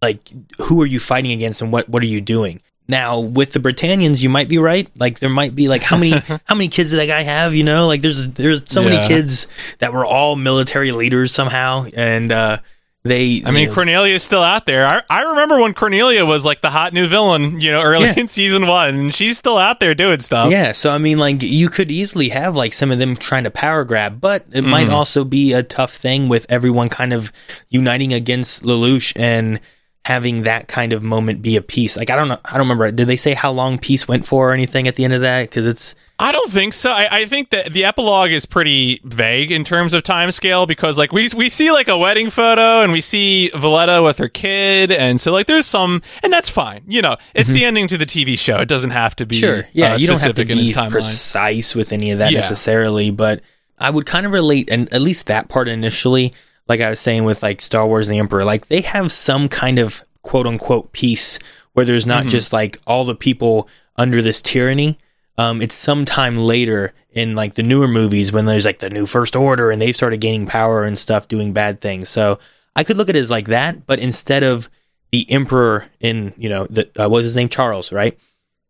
like 0.00 0.28
who 0.58 0.80
are 0.82 0.86
you 0.86 0.98
fighting 0.98 1.32
against 1.32 1.62
and 1.62 1.70
what 1.72 1.88
what 1.88 2.02
are 2.02 2.06
you 2.06 2.20
doing? 2.20 2.60
Now 2.88 3.20
with 3.20 3.52
the 3.52 3.60
Britannians, 3.60 4.22
you 4.22 4.28
might 4.28 4.48
be 4.48 4.58
right. 4.58 4.88
Like 4.98 5.20
there 5.20 5.30
might 5.30 5.54
be 5.54 5.68
like 5.68 5.82
how 5.82 5.96
many 5.96 6.10
how 6.44 6.54
many 6.54 6.68
kids 6.68 6.90
did 6.90 6.96
that 6.98 7.06
guy 7.06 7.22
have? 7.22 7.54
You 7.54 7.64
know, 7.64 7.86
like 7.86 8.02
there's 8.02 8.26
there's 8.32 8.62
so 8.70 8.82
Yeah. 8.82 8.88
many 8.90 9.08
kids 9.08 9.46
that 9.78 9.92
were 9.92 10.04
all 10.04 10.34
military 10.36 10.90
leaders 10.92 11.32
somehow, 11.32 11.86
and 11.94 12.32
uh, 12.32 12.58
they. 13.04 13.42
I 13.44 13.50
mean, 13.50 13.70
Cornelia 13.72 14.14
is 14.14 14.22
still 14.22 14.42
out 14.42 14.64
there. 14.66 14.86
I, 14.86 15.02
I 15.10 15.22
remember 15.30 15.58
when 15.60 15.74
Cornelia 15.74 16.24
was 16.24 16.44
like 16.44 16.60
the 16.60 16.70
hot 16.70 16.92
new 16.92 17.06
villain, 17.08 17.60
you 17.60 17.70
know, 17.72 17.82
early 17.82 18.06
Yeah. 18.06 18.14
in 18.18 18.26
season 18.28 18.66
one. 18.66 18.88
And 18.88 19.14
she's 19.14 19.38
still 19.38 19.58
out 19.58 19.80
there 19.80 19.94
doing 19.94 20.20
stuff. 20.20 20.50
Yeah, 20.52 20.72
so 20.72 20.90
I 20.92 20.98
mean, 20.98 21.18
like 21.18 21.42
you 21.42 21.68
could 21.68 21.90
easily 21.90 22.28
have 22.28 22.54
like 22.54 22.72
some 22.74 22.90
of 22.92 22.98
them 22.98 23.16
trying 23.16 23.44
to 23.44 23.50
power 23.50 23.84
grab, 23.84 24.20
but 24.20 24.44
it 24.52 24.62
might 24.62 24.86
Mm-hmm. 24.86 24.94
also 24.94 25.24
be 25.24 25.52
a 25.52 25.62
tough 25.62 25.92
thing 25.94 26.28
with 26.28 26.46
everyone 26.48 26.88
kind 26.88 27.12
of 27.12 27.32
uniting 27.70 28.12
against 28.12 28.62
Lelouch 28.62 29.12
and 29.18 29.58
having 30.04 30.42
that 30.42 30.66
kind 30.66 30.92
of 30.92 31.02
moment 31.02 31.42
be 31.42 31.56
a 31.56 31.62
peace. 31.62 31.96
Like 31.96 32.10
I 32.10 32.16
don't 32.16 32.28
know, 32.28 32.38
I 32.44 32.52
don't 32.52 32.68
remember. 32.68 32.90
Did 32.90 33.06
they 33.06 33.16
say 33.16 33.34
how 33.34 33.52
long 33.52 33.78
peace 33.78 34.08
went 34.08 34.26
for 34.26 34.50
or 34.50 34.52
anything 34.52 34.88
at 34.88 34.96
the 34.96 35.04
end 35.04 35.12
of 35.12 35.20
that? 35.22 35.42
Because 35.48 35.66
it's 35.66 35.94
I 36.22 36.32
don't 36.32 36.50
think 36.50 36.72
so. 36.72 36.90
I, 36.90 37.08
I 37.10 37.24
think 37.26 37.50
that 37.50 37.72
the 37.72 37.84
epilogue 37.84 38.30
is 38.30 38.46
pretty 38.46 39.00
vague 39.04 39.50
in 39.50 39.64
terms 39.64 39.92
of 39.94 40.02
time 40.02 40.30
scale 40.30 40.66
because 40.66 40.96
like 40.96 41.12
we 41.12 41.28
we 41.36 41.48
see 41.48 41.70
like 41.72 41.88
a 41.88 41.98
wedding 41.98 42.30
photo 42.30 42.80
and 42.82 42.92
we 42.92 43.00
see 43.00 43.50
Villetta 43.52 44.02
with 44.04 44.18
her 44.18 44.28
kid 44.28 44.90
and 44.90 45.20
so 45.20 45.32
like 45.32 45.46
there's 45.46 45.66
some 45.66 46.00
and 46.22 46.32
that's 46.32 46.48
fine. 46.48 46.82
You 46.86 47.02
know, 47.02 47.16
it's 47.34 47.48
the 47.48 47.64
ending 47.64 47.86
to 47.88 47.98
the 47.98 48.06
TV 48.06 48.38
show. 48.38 48.58
It 48.58 48.68
doesn't 48.68 48.90
have 48.90 49.16
to 49.16 49.26
be 49.26 49.36
Mm-hmm. 49.36 49.40
sure, 49.60 49.68
yeah, 49.72 49.94
uh, 49.94 49.98
you 49.98 50.06
don't 50.06 50.20
have 50.20 50.34
to 50.36 50.42
specific 50.42 50.50
in 50.50 50.58
its 50.58 50.72
be 50.76 50.88
precise 50.90 51.74
with 51.74 51.92
any 51.92 52.10
of 52.12 52.18
that 52.18 52.30
Yeah. 52.32 52.38
necessarily, 52.38 53.10
but 53.10 53.40
I 53.78 53.90
would 53.90 54.06
kind 54.06 54.24
of 54.26 54.32
relate, 54.32 54.70
and 54.70 54.92
at 54.94 55.00
least 55.02 55.26
that 55.26 55.48
part 55.48 55.66
initially, 55.66 56.32
like 56.68 56.80
I 56.80 56.90
was 56.90 57.00
saying 57.00 57.24
with 57.24 57.42
like 57.42 57.60
Star 57.60 57.86
Wars 57.86 58.08
and 58.08 58.14
the 58.14 58.20
Emperor, 58.20 58.44
like 58.44 58.66
they 58.68 58.82
have 58.82 59.10
some 59.10 59.48
kind 59.48 59.78
of 59.80 60.04
quote 60.22 60.46
unquote 60.46 60.92
peace 60.92 61.38
where 61.72 61.84
there's 61.84 62.06
not 62.06 62.26
just 62.26 62.52
like 62.52 62.78
all 62.86 63.04
the 63.04 63.16
people 63.16 63.68
under 63.96 64.22
this 64.22 64.40
tyranny. 64.40 64.98
Um, 65.38 65.62
it's 65.62 65.74
sometime 65.74 66.36
later 66.36 66.92
in 67.12 67.34
like 67.34 67.54
the 67.54 67.62
newer 67.62 67.88
movies 67.88 68.32
when 68.32 68.44
there's 68.46 68.64
like 68.66 68.78
the 68.80 68.90
new 68.90 69.06
First 69.06 69.34
Order 69.36 69.70
and 69.70 69.80
they've 69.80 69.96
started 69.96 70.20
gaining 70.20 70.46
power 70.46 70.84
and 70.84 70.98
stuff, 70.98 71.28
doing 71.28 71.52
bad 71.52 71.80
things. 71.80 72.08
So 72.08 72.38
I 72.76 72.84
could 72.84 72.96
look 72.96 73.08
at 73.08 73.16
it 73.16 73.20
as 73.20 73.30
like 73.30 73.46
that, 73.48 73.86
but 73.86 73.98
instead 73.98 74.42
of 74.42 74.68
the 75.10 75.30
Emperor 75.30 75.86
in 76.00 76.32
you 76.36 76.48
know 76.48 76.66
the 76.66 76.86
uh, 76.96 77.08
what 77.08 77.18
was 77.18 77.24
his 77.24 77.36
name 77.36 77.48
Charles, 77.48 77.92
right? 77.92 78.18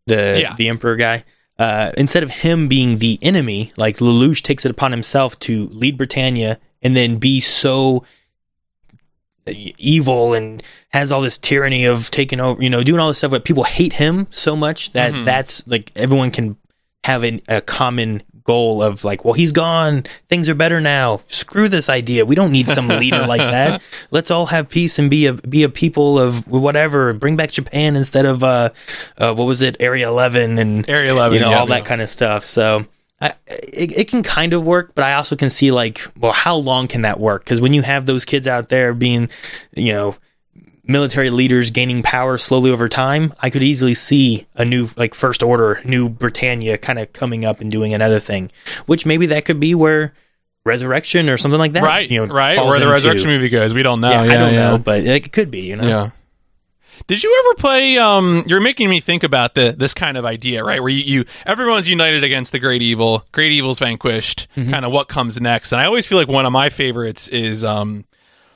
The 0.07 0.39
Yeah. 0.41 0.55
the 0.57 0.69
Emperor 0.69 0.97
guy. 0.97 1.25
Uh, 1.59 1.93
instead 1.97 2.23
of 2.25 2.31
him 2.31 2.67
being 2.67 2.99
the 2.99 3.19
enemy, 3.23 3.73
like 3.77 3.99
Lelouch 3.99 4.43
takes 4.43 4.65
it 4.65 4.71
upon 4.71 4.91
himself 4.91 5.39
to 5.41 5.67
lead 5.67 5.97
Britannia 5.97 6.59
and 6.81 6.97
then 6.97 7.19
be 7.19 7.41
so 7.41 8.05
evil 9.47 10.35
and 10.35 10.63
has 10.91 11.11
all 11.13 11.21
this 11.21 11.39
tyranny 11.39 11.85
of 11.87 12.11
taking 12.11 12.41
over, 12.41 12.63
you 12.63 12.71
know, 12.71 12.83
doing 12.83 13.01
all 13.01 13.09
this 13.09 13.19
stuff. 13.19 13.31
But 13.31 13.45
people 13.45 13.65
hate 13.65 13.95
him 13.95 14.27
so 14.31 14.55
much 14.57 14.93
that 14.93 15.13
Mhm. 15.13 15.25
that's 15.25 15.67
like 15.67 15.91
everyone 15.97 16.31
can 16.31 16.57
have 17.05 17.25
an, 17.25 17.41
a 17.49 17.61
common 17.61 18.23
goal 18.45 18.83
of 18.83 19.05
like, 19.05 19.25
well, 19.25 19.35
he's 19.35 19.53
gone, 19.53 20.03
things 20.29 20.49
are 20.49 20.55
better 20.55 20.81
now. 20.81 21.21
Screw 21.29 21.69
this 21.69 21.89
idea. 21.89 22.25
We 22.27 22.35
don't 22.35 22.51
need 22.53 22.69
some 22.69 22.89
leader 22.89 23.25
like 23.27 23.41
that. 23.41 23.83
Let's 24.11 24.31
all 24.33 24.47
have 24.47 24.69
peace 24.69 24.99
and 24.99 25.09
be 25.11 25.27
a 25.27 25.35
be 25.35 25.63
a 25.63 25.69
people 25.69 26.19
of 26.21 26.47
whatever. 26.49 27.13
Bring 27.13 27.37
back 27.37 27.51
Japan 27.53 27.95
instead 27.97 28.27
of 28.27 28.43
uh, 28.45 28.71
uh 29.17 29.35
what 29.35 29.45
was 29.45 29.63
it, 29.63 29.77
Area 29.81 30.09
Eleven 30.09 30.59
and 30.59 30.89
Area 30.89 31.11
11, 31.13 31.35
you 31.35 31.41
know, 31.41 31.51
yeah, 31.51 31.59
all 31.59 31.67
that 31.67 31.85
kind 31.85 32.01
of 32.01 32.11
stuff. 32.11 32.45
So. 32.45 32.87
I, 33.23 33.35
it, 33.47 33.97
it 33.97 34.09
can 34.09 34.23
kind 34.25 34.53
of 34.53 34.65
work, 34.67 34.95
but 34.97 35.05
I 35.05 35.15
also 35.15 35.37
can 35.37 35.49
see 35.49 35.71
like, 35.71 36.01
well, 36.19 36.33
how 36.33 36.57
long 36.57 36.89
can 36.89 37.03
that 37.03 37.21
work? 37.21 37.45
Because 37.45 37.61
when 37.61 37.73
you 37.73 37.83
have 37.83 38.05
those 38.05 38.25
kids 38.25 38.49
out 38.49 38.69
there 38.69 38.93
being, 38.93 39.31
you 39.77 39.93
know, 39.93 40.17
military 40.85 41.31
leaders 41.31 41.71
gaining 41.71 42.03
power 42.03 42.37
slowly 42.37 42.73
over 42.73 42.89
time, 42.89 43.33
I 43.41 43.49
could 43.51 43.63
easily 43.63 43.95
see 43.95 44.49
a 44.57 44.65
new 44.65 44.89
like 44.97 45.15
first 45.15 45.43
order, 45.43 45.81
new 45.85 46.09
Britannia 46.09 46.79
kind 46.79 46.99
of 46.99 47.13
coming 47.13 47.45
up 47.45 47.61
and 47.61 47.71
doing 47.71 47.95
another 47.95 48.19
thing, 48.19 48.51
which 48.87 49.07
maybe 49.07 49.27
that 49.27 49.45
could 49.45 49.61
be 49.61 49.77
where 49.77 50.13
resurrection 50.65 51.29
or 51.29 51.37
something 51.37 51.59
like 51.61 51.73
that, 51.73 51.83
right, 51.85 52.11
You 52.11 52.27
know, 52.27 52.33
right. 52.33 52.57
Where 52.57 52.81
the 52.81 52.89
resurrection 52.89 53.29
movie 53.29 53.49
goes, 53.49 53.73
we 53.73 53.83
don't 53.85 54.01
know. 54.01 54.11
Yeah, 54.11 54.25
Yeah, 54.25 54.33
I 54.33 54.37
don't 54.37 54.55
yeah. 54.55 54.71
know, 54.71 54.79
but 54.79 55.05
it 55.05 55.33
could 55.33 55.51
be, 55.51 55.63
you 55.63 55.77
know. 55.77 55.87
Yeah. 55.89 56.11
Did 57.07 57.23
you 57.23 57.45
ever 57.45 57.55
play? 57.57 57.99
Um, 57.99 58.45
you're 58.47 58.61
making 58.61 58.89
me 58.89 59.01
think 59.01 59.23
about 59.23 59.55
the 59.55 59.73
this 59.77 59.95
kind 59.95 60.17
of 60.17 60.25
idea, 60.25 60.65
right? 60.65 60.81
Where 60.81 60.89
you, 60.91 61.19
you 61.21 61.25
everyone's 61.47 61.89
united 61.89 62.25
against 62.25 62.53
the 62.53 62.59
great 62.59 62.83
evil, 62.83 63.25
great 63.33 63.53
evil's 63.53 63.79
vanquished. 63.79 64.49
Mm-hmm. 64.57 64.71
Kind 64.71 64.85
of 64.85 64.93
what 64.93 65.09
comes 65.09 65.41
next, 65.41 65.73
and 65.73 65.81
I 65.81 65.85
always 65.87 66.07
feel 66.07 66.19
like 66.19 66.29
one 66.29 66.47
of 66.47 66.53
my 66.53 66.69
favorites 66.71 67.29
is 67.29 67.65
um, 67.65 68.05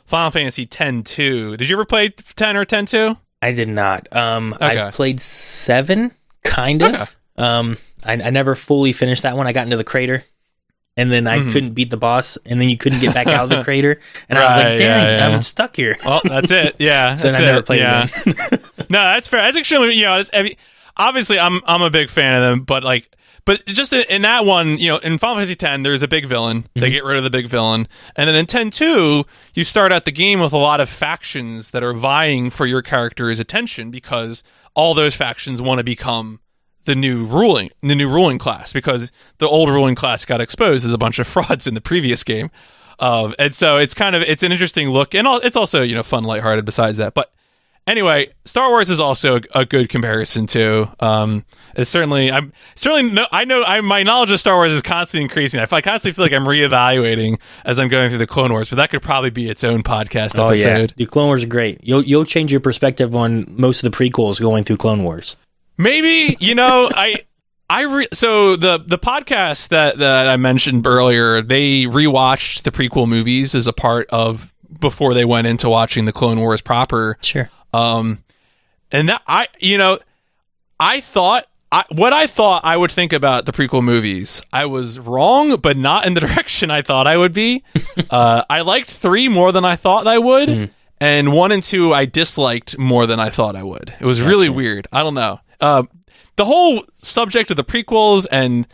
Final 0.07 0.31
Fantasy 0.31 0.63
X-2. 0.63 1.57
Did 1.59 1.69
you 1.69 1.77
ever 1.77 1.85
play 1.85 2.11
ten 2.11 2.57
or 2.57 2.63
X-2? 2.63 3.17
I 3.43 3.53
did 3.53 3.69
not. 3.69 4.15
Um, 4.17 4.55
Okay. 4.55 4.79
I've 4.79 4.95
played 4.95 5.21
seven, 5.21 6.13
kind 6.43 6.83
of. 6.83 6.95
Okay. 6.95 7.11
Um, 7.37 7.77
I, 8.05 8.15
I 8.15 8.31
never 8.31 8.55
fully 8.55 8.93
finished 8.93 9.25
that 9.25 9.37
one. 9.37 9.47
I 9.47 9.53
got 9.53 9.65
into 9.65 9.77
the 9.77 9.85
crater, 9.85 10.25
and 10.97 11.11
then 11.13 11.25
Mm-hmm. 11.25 11.49
I 11.49 11.53
couldn't 11.53 11.73
beat 11.73 11.91
the 11.91 11.97
boss, 11.97 12.37
and 12.47 12.61
then 12.61 12.69
you 12.69 12.77
couldn't 12.77 13.01
get 13.01 13.13
back 13.15 13.27
out 13.27 13.45
of 13.45 13.51
the 13.51 13.63
crater, 13.65 14.01
and 14.29 14.39
I 14.39 14.43
was 14.47 14.57
like, 14.65 14.81
yeah, 14.81 15.05
"Dang, 15.05 15.19
yeah. 15.31 15.37
I'm 15.37 15.43
stuck 15.43 15.77
here." 15.77 15.97
Well, 16.05 16.21
that's 16.25 16.51
it. 16.51 16.77
Yeah, 16.81 17.15
So 17.17 17.29
that's 17.31 17.41
I 17.43 17.45
never 17.45 17.59
it. 17.59 17.67
played 17.67 17.81
yeah. 17.81 18.07
no, 18.89 19.03
that's 19.13 19.29
fair. 19.29 19.41
That's 19.43 19.59
extremely. 19.59 19.95
You 19.95 20.03
know, 20.05 20.23
obviously, 20.97 21.39
I'm 21.39 21.61
I'm 21.67 21.83
a 21.83 21.91
big 21.91 22.11
fan 22.11 22.35
of 22.37 22.43
them, 22.43 22.61
but 22.65 22.83
like. 22.83 23.11
But 23.45 23.65
just 23.67 23.93
in, 23.93 24.05
in 24.11 24.23
that 24.23 24.45
one, 24.45 24.77
you 24.77 24.89
know, 24.89 24.97
in 24.97 25.19
Final 25.19 25.37
Fantasy 25.37 25.53
X, 25.65 25.83
there's 25.85 26.03
a 26.03 26.09
big 26.09 26.27
villain. 26.27 26.63
Mm-hmm. 26.63 26.81
They 26.81 26.91
get 26.91 27.05
rid 27.05 27.17
of 27.17 27.23
the 27.23 27.31
big 27.31 27.47
villain, 27.47 27.87
and 28.17 28.27
then 28.29 28.35
in 28.35 28.47
Ten 28.47 28.73
Two, 28.73 29.25
you 29.55 29.63
start 29.63 29.93
out 29.93 30.05
the 30.05 30.11
game 30.11 30.41
with 30.41 30.53
a 30.53 30.57
lot 30.57 30.81
of 30.81 30.89
factions 30.89 31.71
that 31.71 31.85
are 31.85 31.93
vying 31.93 32.51
for 32.51 32.67
your 32.67 32.83
character's 32.83 33.39
attention 33.39 33.93
because 33.93 34.43
all 34.75 34.95
those 34.95 35.15
factions 35.15 35.63
want 35.63 35.79
to 35.79 35.85
become 35.85 36.41
the 36.87 36.97
new 36.97 37.25
ruling, 37.27 37.71
the 37.83 37.95
new 37.95 38.09
ruling 38.09 38.39
class, 38.39 38.73
because 38.73 39.13
the 39.39 39.47
old 39.47 39.69
ruling 39.69 39.95
class 39.95 40.25
got 40.25 40.41
exposed 40.41 40.85
as 40.85 40.93
a 40.93 40.99
bunch 40.99 41.19
of 41.19 41.27
frauds 41.29 41.67
in 41.67 41.75
the 41.75 41.81
previous 41.81 42.25
game. 42.25 42.51
Um, 42.99 43.35
and 43.39 43.55
so 43.55 43.77
it's 43.77 43.93
kind 43.95 44.17
of 44.17 44.23
it's 44.23 44.43
an 44.43 44.53
interesting 44.53 44.89
look, 44.91 45.15
and 45.15 45.27
al- 45.27 45.41
it's 45.41 45.57
also 45.57 45.83
you 45.83 45.95
know 45.95 46.03
fun, 46.03 46.25
lighthearted. 46.25 46.65
Besides 46.65 46.97
that, 46.97 47.13
but 47.13 47.31
anyway, 47.87 48.33
Star 48.45 48.69
Wars 48.71 48.91
is 48.91 49.01
also 49.01 49.37
a, 49.37 49.41
a 49.61 49.65
good 49.65 49.89
comparison 49.89 50.47
too. 50.47 50.89
Um, 51.01 51.45
it's 51.75 51.91
certainly 51.91 52.33
I'm 52.33 52.53
certainly 52.75 53.13
no, 53.13 53.27
I 53.31 53.45
know 53.45 53.63
I 53.65 53.81
my 53.83 54.03
knowledge 54.03 54.31
of 54.31 54.41
Star 54.41 54.57
Wars 54.57 54.73
is 54.73 54.83
constantly 54.83 55.25
increasing. 55.25 55.61
I, 55.61 55.65
I 55.65 55.81
constantly 55.81 56.13
feel 56.13 56.25
like 56.25 56.33
I'm 56.33 56.47
reevaluating 56.47 57.39
as 57.65 57.79
I'm 57.79 57.89
going 57.89 58.09
through 58.09 58.19
the 58.19 58.27
Clone 58.27 58.51
Wars, 58.53 58.69
but 58.69 58.77
that 58.77 58.91
could 58.91 59.03
probably 59.03 59.31
be 59.31 59.49
its 59.51 59.63
own 59.63 59.83
podcast 59.83 60.39
Oh 60.39 60.53
yeah, 60.53 60.87
the 60.97 61.07
Clone 61.07 61.27
Wars 61.27 61.45
are 61.45 61.49
great. 61.49 61.81
You'll 61.83 62.03
you'll 62.03 62.25
change 62.25 62.51
your 62.51 62.61
perspective 62.61 63.15
on 63.15 63.45
most 63.49 63.85
of 63.85 63.91
the 63.91 63.97
prequels 63.97 64.41
going 64.41 64.65
through 64.65 64.79
Clone 64.79 65.03
Wars. 65.03 65.37
Maybe 65.79 66.37
you 66.41 66.55
know 66.55 66.91
I. 66.95 67.17
I 67.69 67.83
re- 67.83 68.09
so 68.13 68.55
the 68.55 68.79
the 68.79 68.97
podcast 68.97 69.71
that 69.71 69.99
that 69.99 70.29
I 70.29 70.37
mentioned 70.37 70.87
earlier, 70.87 71.43
they 71.43 71.83
rewatched 71.83 72.63
the 72.63 72.71
prequel 72.71 73.09
movies 73.09 73.57
as 73.57 73.67
a 73.67 73.73
part 73.73 74.07
of 74.11 74.53
before 74.81 75.15
they 75.15 75.25
went 75.25 75.49
into 75.49 75.69
watching 75.69 76.05
the 76.05 76.13
Clone 76.13 76.39
Wars 76.39 76.61
proper. 76.61 77.19
Sure. 77.21 77.51
Um, 77.73 78.23
and 78.93 79.09
that 79.09 79.21
I, 79.27 79.49
you 79.59 79.79
know, 79.79 79.99
I 80.79 81.01
thought 81.01 81.47
I, 81.73 81.85
what 81.91 82.13
I 82.13 82.27
thought 82.27 82.65
I 82.65 82.77
would 82.77 82.93
think 82.93 83.13
about 83.13 83.45
the 83.47 83.53
prequel 83.53 83.83
movies. 83.83 84.43
I 84.53 84.67
was 84.67 84.99
wrong, 84.99 85.57
but 85.57 85.77
not 85.77 86.07
in 86.07 86.15
the 86.15 86.21
direction 86.27 86.71
I 86.71 86.83
thought 86.83 87.07
I 87.07 87.17
would 87.17 87.33
be. 87.33 87.65
uh, 88.11 88.45
I 88.49 88.61
liked 88.61 88.95
three 88.95 89.29
more 89.29 89.53
than 89.53 89.65
I 89.65 89.77
thought 89.77 90.07
I 90.07 90.19
would, 90.19 90.71
and 91.01 91.33
one 91.33 91.53
and 91.53 91.63
two 91.63 91.93
I 91.93 92.05
disliked 92.05 92.79
more 92.79 93.07
than 93.07 93.19
I 93.19 93.31
thought 93.31 93.57
I 93.57 93.63
would. 93.63 93.95
It 94.01 94.07
was 94.07 94.23
really 94.23 94.49
weird. 94.49 94.87
I 94.93 95.03
don't 95.03 95.15
know. 95.15 95.41
Uh, 95.61 95.85
the 96.37 96.45
whole 96.45 96.85
subject 96.99 97.51
of 97.51 97.57
the 97.57 97.65
prequels 97.65 98.27
and 98.31 98.67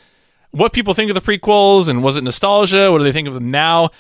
what 0.51 0.73
people 0.73 0.95
think 0.95 1.11
of 1.11 1.15
the 1.15 1.21
prequels 1.21 1.89
and 1.89 2.03
was 2.03 2.17
it 2.17 2.25
nostalgia? 2.25 2.91
What 2.93 2.99
do 2.99 3.05
they 3.05 3.13
think 3.13 3.29
of 3.29 3.35
them 3.35 3.51
now? 3.51 3.91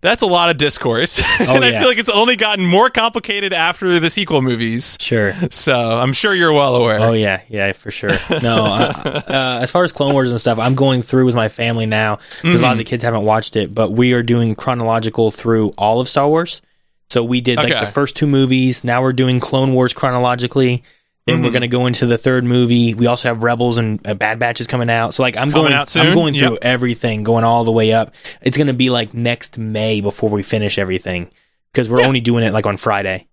That's 0.00 0.22
a 0.22 0.26
lot 0.26 0.48
of 0.48 0.58
discourse, 0.58 1.20
and 1.40 1.64
I 1.64 1.70
yeah. 1.70 1.80
feel 1.80 1.88
like 1.88 1.98
it's 1.98 2.08
only 2.08 2.36
gotten 2.36 2.64
more 2.64 2.88
complicated 2.88 3.52
after 3.52 3.98
the 3.98 4.08
sequel 4.08 4.42
movies. 4.42 4.96
Sure. 5.00 5.34
So 5.50 5.74
I'm 5.74 6.12
sure 6.12 6.32
you're 6.32 6.52
well 6.52 6.76
aware. 6.76 7.00
Oh 7.00 7.12
yeah, 7.14 7.40
yeah, 7.48 7.72
for 7.72 7.90
sure. 7.90 8.10
No, 8.40 8.64
uh, 8.64 9.22
uh, 9.26 9.58
as 9.60 9.72
far 9.72 9.82
as 9.82 9.90
Clone 9.90 10.12
Wars 10.12 10.30
and 10.30 10.40
stuff, 10.40 10.56
I'm 10.60 10.76
going 10.76 11.02
through 11.02 11.24
with 11.26 11.34
my 11.34 11.48
family 11.48 11.84
now 11.86 12.18
because 12.42 12.60
a 12.60 12.62
lot 12.62 12.72
of 12.72 12.78
the 12.78 12.84
kids 12.84 13.02
haven't 13.02 13.24
watched 13.24 13.56
it, 13.56 13.74
but 13.74 13.90
we 13.90 14.12
are 14.12 14.22
doing 14.22 14.54
chronological 14.54 15.32
through 15.32 15.70
all 15.76 16.00
of 16.00 16.08
Star 16.08 16.28
Wars. 16.28 16.62
So 17.10 17.24
we 17.24 17.40
did 17.40 17.56
like 17.56 17.72
Okay. 17.72 17.80
the 17.84 17.90
first 17.90 18.14
two 18.14 18.28
movies. 18.28 18.84
Now 18.84 19.02
we're 19.02 19.12
doing 19.12 19.40
Clone 19.40 19.72
Wars 19.74 19.92
chronologically. 19.92 20.84
Then 21.28 21.36
Mm-hmm. 21.36 21.44
we're 21.44 21.50
gonna 21.52 21.68
go 21.68 21.86
into 21.86 22.06
the 22.06 22.18
third 22.18 22.44
movie. 22.44 22.94
We 22.94 23.06
also 23.06 23.28
have 23.28 23.42
Rebels 23.42 23.78
and 23.78 24.04
uh, 24.06 24.14
Bad 24.14 24.38
Batch 24.38 24.60
is 24.60 24.66
coming 24.66 24.90
out. 24.90 25.14
So 25.14 25.22
like 25.22 25.36
I'm 25.36 25.50
Coming 25.50 25.66
going, 25.66 25.72
out 25.74 25.88
soon? 25.88 26.06
I'm 26.06 26.14
going 26.14 26.34
through 26.34 26.52
Yep. 26.54 26.58
everything, 26.62 27.22
going 27.22 27.44
all 27.44 27.64
the 27.64 27.72
way 27.72 27.92
up. 27.92 28.14
It's 28.42 28.56
gonna 28.56 28.72
be 28.74 28.90
like 28.90 29.14
next 29.14 29.58
May 29.58 30.00
before 30.00 30.30
we 30.30 30.42
finish 30.42 30.78
everything 30.78 31.30
because 31.72 31.88
we're 31.88 32.00
Yeah. 32.00 32.06
only 32.06 32.20
doing 32.20 32.44
it 32.44 32.52
like 32.52 32.66
on 32.66 32.76
Friday. 32.76 33.26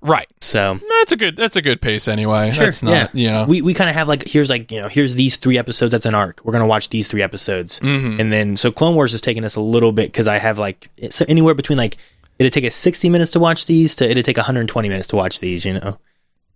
Right. 0.00 0.28
So 0.40 0.78
That's 1.00 1.10
a 1.12 1.16
good. 1.16 1.34
That's 1.36 1.56
a 1.56 1.62
good 1.62 1.80
pace 1.80 2.06
anyway. 2.06 2.52
Sure, 2.52 2.66
That's 2.66 2.84
not. 2.84 3.12
You 3.14 3.28
know. 3.30 3.46
we 3.48 3.62
we 3.62 3.74
kind 3.74 3.90
of 3.90 3.96
have 3.96 4.06
like 4.06 4.28
here's 4.28 4.48
like 4.48 4.70
you 4.70 4.80
know 4.80 4.86
here's 4.88 5.14
these 5.16 5.36
three 5.38 5.58
episodes 5.58 5.90
that's 5.90 6.06
an 6.06 6.14
arc. 6.14 6.40
We're 6.44 6.52
gonna 6.52 6.66
watch 6.68 6.90
these 6.90 7.08
three 7.08 7.22
episodes, 7.22 7.80
Mhm. 7.80 8.20
and 8.20 8.32
then 8.32 8.56
so 8.56 8.70
Clone 8.70 8.94
Wars 8.94 9.12
is 9.12 9.20
taking 9.20 9.44
us 9.44 9.56
a 9.56 9.60
little 9.60 9.90
bit 9.90 10.06
because 10.12 10.28
I 10.28 10.38
have 10.38 10.56
like 10.58 10.88
it's 10.98 11.20
anywhere 11.22 11.54
between 11.54 11.78
like 11.78 11.96
it'd 12.38 12.52
take 12.52 12.64
us 12.64 12.76
60 12.76 13.08
minutes 13.08 13.32
to 13.32 13.40
watch 13.40 13.66
these 13.66 13.96
to 13.96 14.08
it'd 14.08 14.24
take 14.24 14.36
120 14.36 14.88
minutes 14.88 15.08
to 15.08 15.16
watch 15.16 15.40
these. 15.40 15.64
You 15.64 15.74
know, 15.74 15.98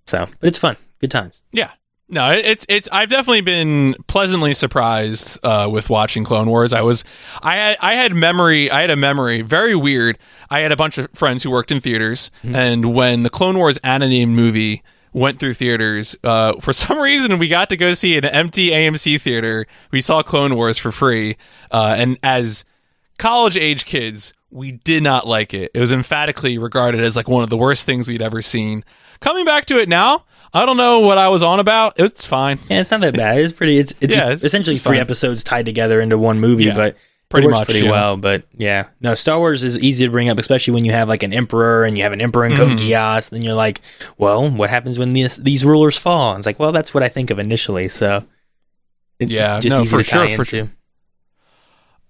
so 0.06 0.28
but 0.40 0.48
it's 0.48 0.58
fun, 0.58 0.76
good 1.00 1.10
times. 1.10 1.42
Yeah. 1.52 1.70
No, 2.08 2.30
it's 2.30 2.66
it's. 2.68 2.90
I've 2.92 3.08
definitely 3.08 3.40
been 3.40 3.94
pleasantly 4.06 4.52
surprised 4.52 5.38
uh, 5.42 5.66
with 5.72 5.88
watching 5.88 6.24
Clone 6.24 6.50
Wars. 6.50 6.74
I 6.74 6.82
was, 6.82 7.04
I 7.42 7.54
had, 7.54 7.76
I 7.80 7.94
had 7.94 8.14
memory. 8.14 8.70
I 8.70 8.82
had 8.82 8.90
a 8.90 8.96
memory 8.96 9.40
very 9.40 9.74
weird. 9.74 10.18
I 10.50 10.58
had 10.58 10.72
a 10.72 10.76
bunch 10.76 10.98
of 10.98 11.08
friends 11.14 11.42
who 11.42 11.50
worked 11.50 11.72
in 11.72 11.80
theaters, 11.80 12.30
and 12.42 12.92
when 12.92 13.22
the 13.22 13.30
Clone 13.30 13.56
Wars 13.56 13.78
animated 13.78 14.28
movie 14.28 14.82
went 15.14 15.38
through 15.38 15.54
theaters, 15.54 16.14
uh, 16.22 16.52
for 16.60 16.74
some 16.74 16.98
reason 17.00 17.38
we 17.38 17.48
got 17.48 17.70
to 17.70 17.78
go 17.78 17.94
see 17.94 18.18
an 18.18 18.26
empty 18.26 18.70
AMC 18.70 19.18
theater. 19.18 19.66
We 19.90 20.02
saw 20.02 20.22
Clone 20.22 20.54
Wars 20.54 20.76
for 20.76 20.92
free, 20.92 21.38
uh, 21.70 21.94
and 21.96 22.18
as 22.22 22.66
college 23.18 23.56
age 23.56 23.86
kids, 23.86 24.34
we 24.52 24.72
did 24.72 25.02
not 25.02 25.26
like 25.26 25.54
it. 25.54 25.70
It 25.74 25.80
was 25.80 25.92
emphatically 25.92 26.58
regarded 26.58 27.00
as 27.00 27.16
like 27.16 27.28
one 27.28 27.42
of 27.42 27.50
the 27.50 27.56
worst 27.56 27.86
things 27.86 28.08
we'd 28.08 28.22
ever 28.22 28.42
seen. 28.42 28.84
Coming 29.20 29.44
back 29.44 29.64
to 29.66 29.78
it 29.80 29.88
now, 29.88 30.24
I 30.52 30.66
don't 30.66 30.76
know 30.76 31.00
what 31.00 31.16
I 31.18 31.28
was 31.30 31.42
on 31.42 31.58
about. 31.60 31.94
It's 31.96 32.24
fine. 32.26 32.58
Yeah, 32.68 32.80
it's 32.82 32.90
not 32.90 33.00
that 33.00 33.16
bad. 33.16 33.38
It's 33.38 33.52
pretty. 33.52 33.78
It's 33.78 33.94
it's, 34.00 34.14
Yeah, 34.14 34.24
it's- 34.26 34.44
essentially 34.44 34.76
it's 34.76 34.84
three 34.84 34.96
fine. 34.98 35.00
episodes 35.02 35.42
tied 35.42 35.64
together 35.64 36.00
into 36.00 36.18
one 36.18 36.38
movie, 36.40 36.64
Yeah, 36.64 36.74
but 36.74 36.96
pretty 37.30 37.48
much, 37.48 37.64
pretty 37.66 37.86
yeah. 37.86 37.90
well. 37.90 38.16
But 38.18 38.42
yeah, 38.58 38.88
no, 39.00 39.14
Star 39.14 39.38
Wars 39.38 39.62
is 39.62 39.78
easy 39.78 40.04
to 40.04 40.10
bring 40.10 40.28
up, 40.28 40.38
especially 40.38 40.74
when 40.74 40.84
you 40.84 40.92
have 40.92 41.08
like 41.08 41.22
an 41.22 41.32
emperor 41.32 41.84
and 41.84 41.96
you 41.96 42.02
have 42.04 42.12
an 42.12 42.20
emperor 42.20 42.44
in 42.44 42.52
Mm-hmm. 42.52 42.60
Then 43.30 43.40
you're 43.40 43.54
like, 43.54 43.80
well, 44.18 44.50
what 44.50 44.68
happens 44.68 44.98
when 44.98 45.14
these 45.14 45.36
these 45.36 45.64
rulers 45.64 45.96
fall? 45.96 46.32
And 46.32 46.40
it's 46.40 46.46
like, 46.46 46.58
well, 46.58 46.72
that's 46.72 46.92
what 46.92 47.02
I 47.02 47.08
think 47.08 47.30
of 47.30 47.38
initially. 47.38 47.88
So 47.88 48.24
it- 49.18 49.30
Yeah, 49.30 49.60
just 49.60 49.74
no, 49.74 49.84
for 49.86 50.02
sure, 50.04 50.28
for 50.36 50.44
into. 50.44 50.68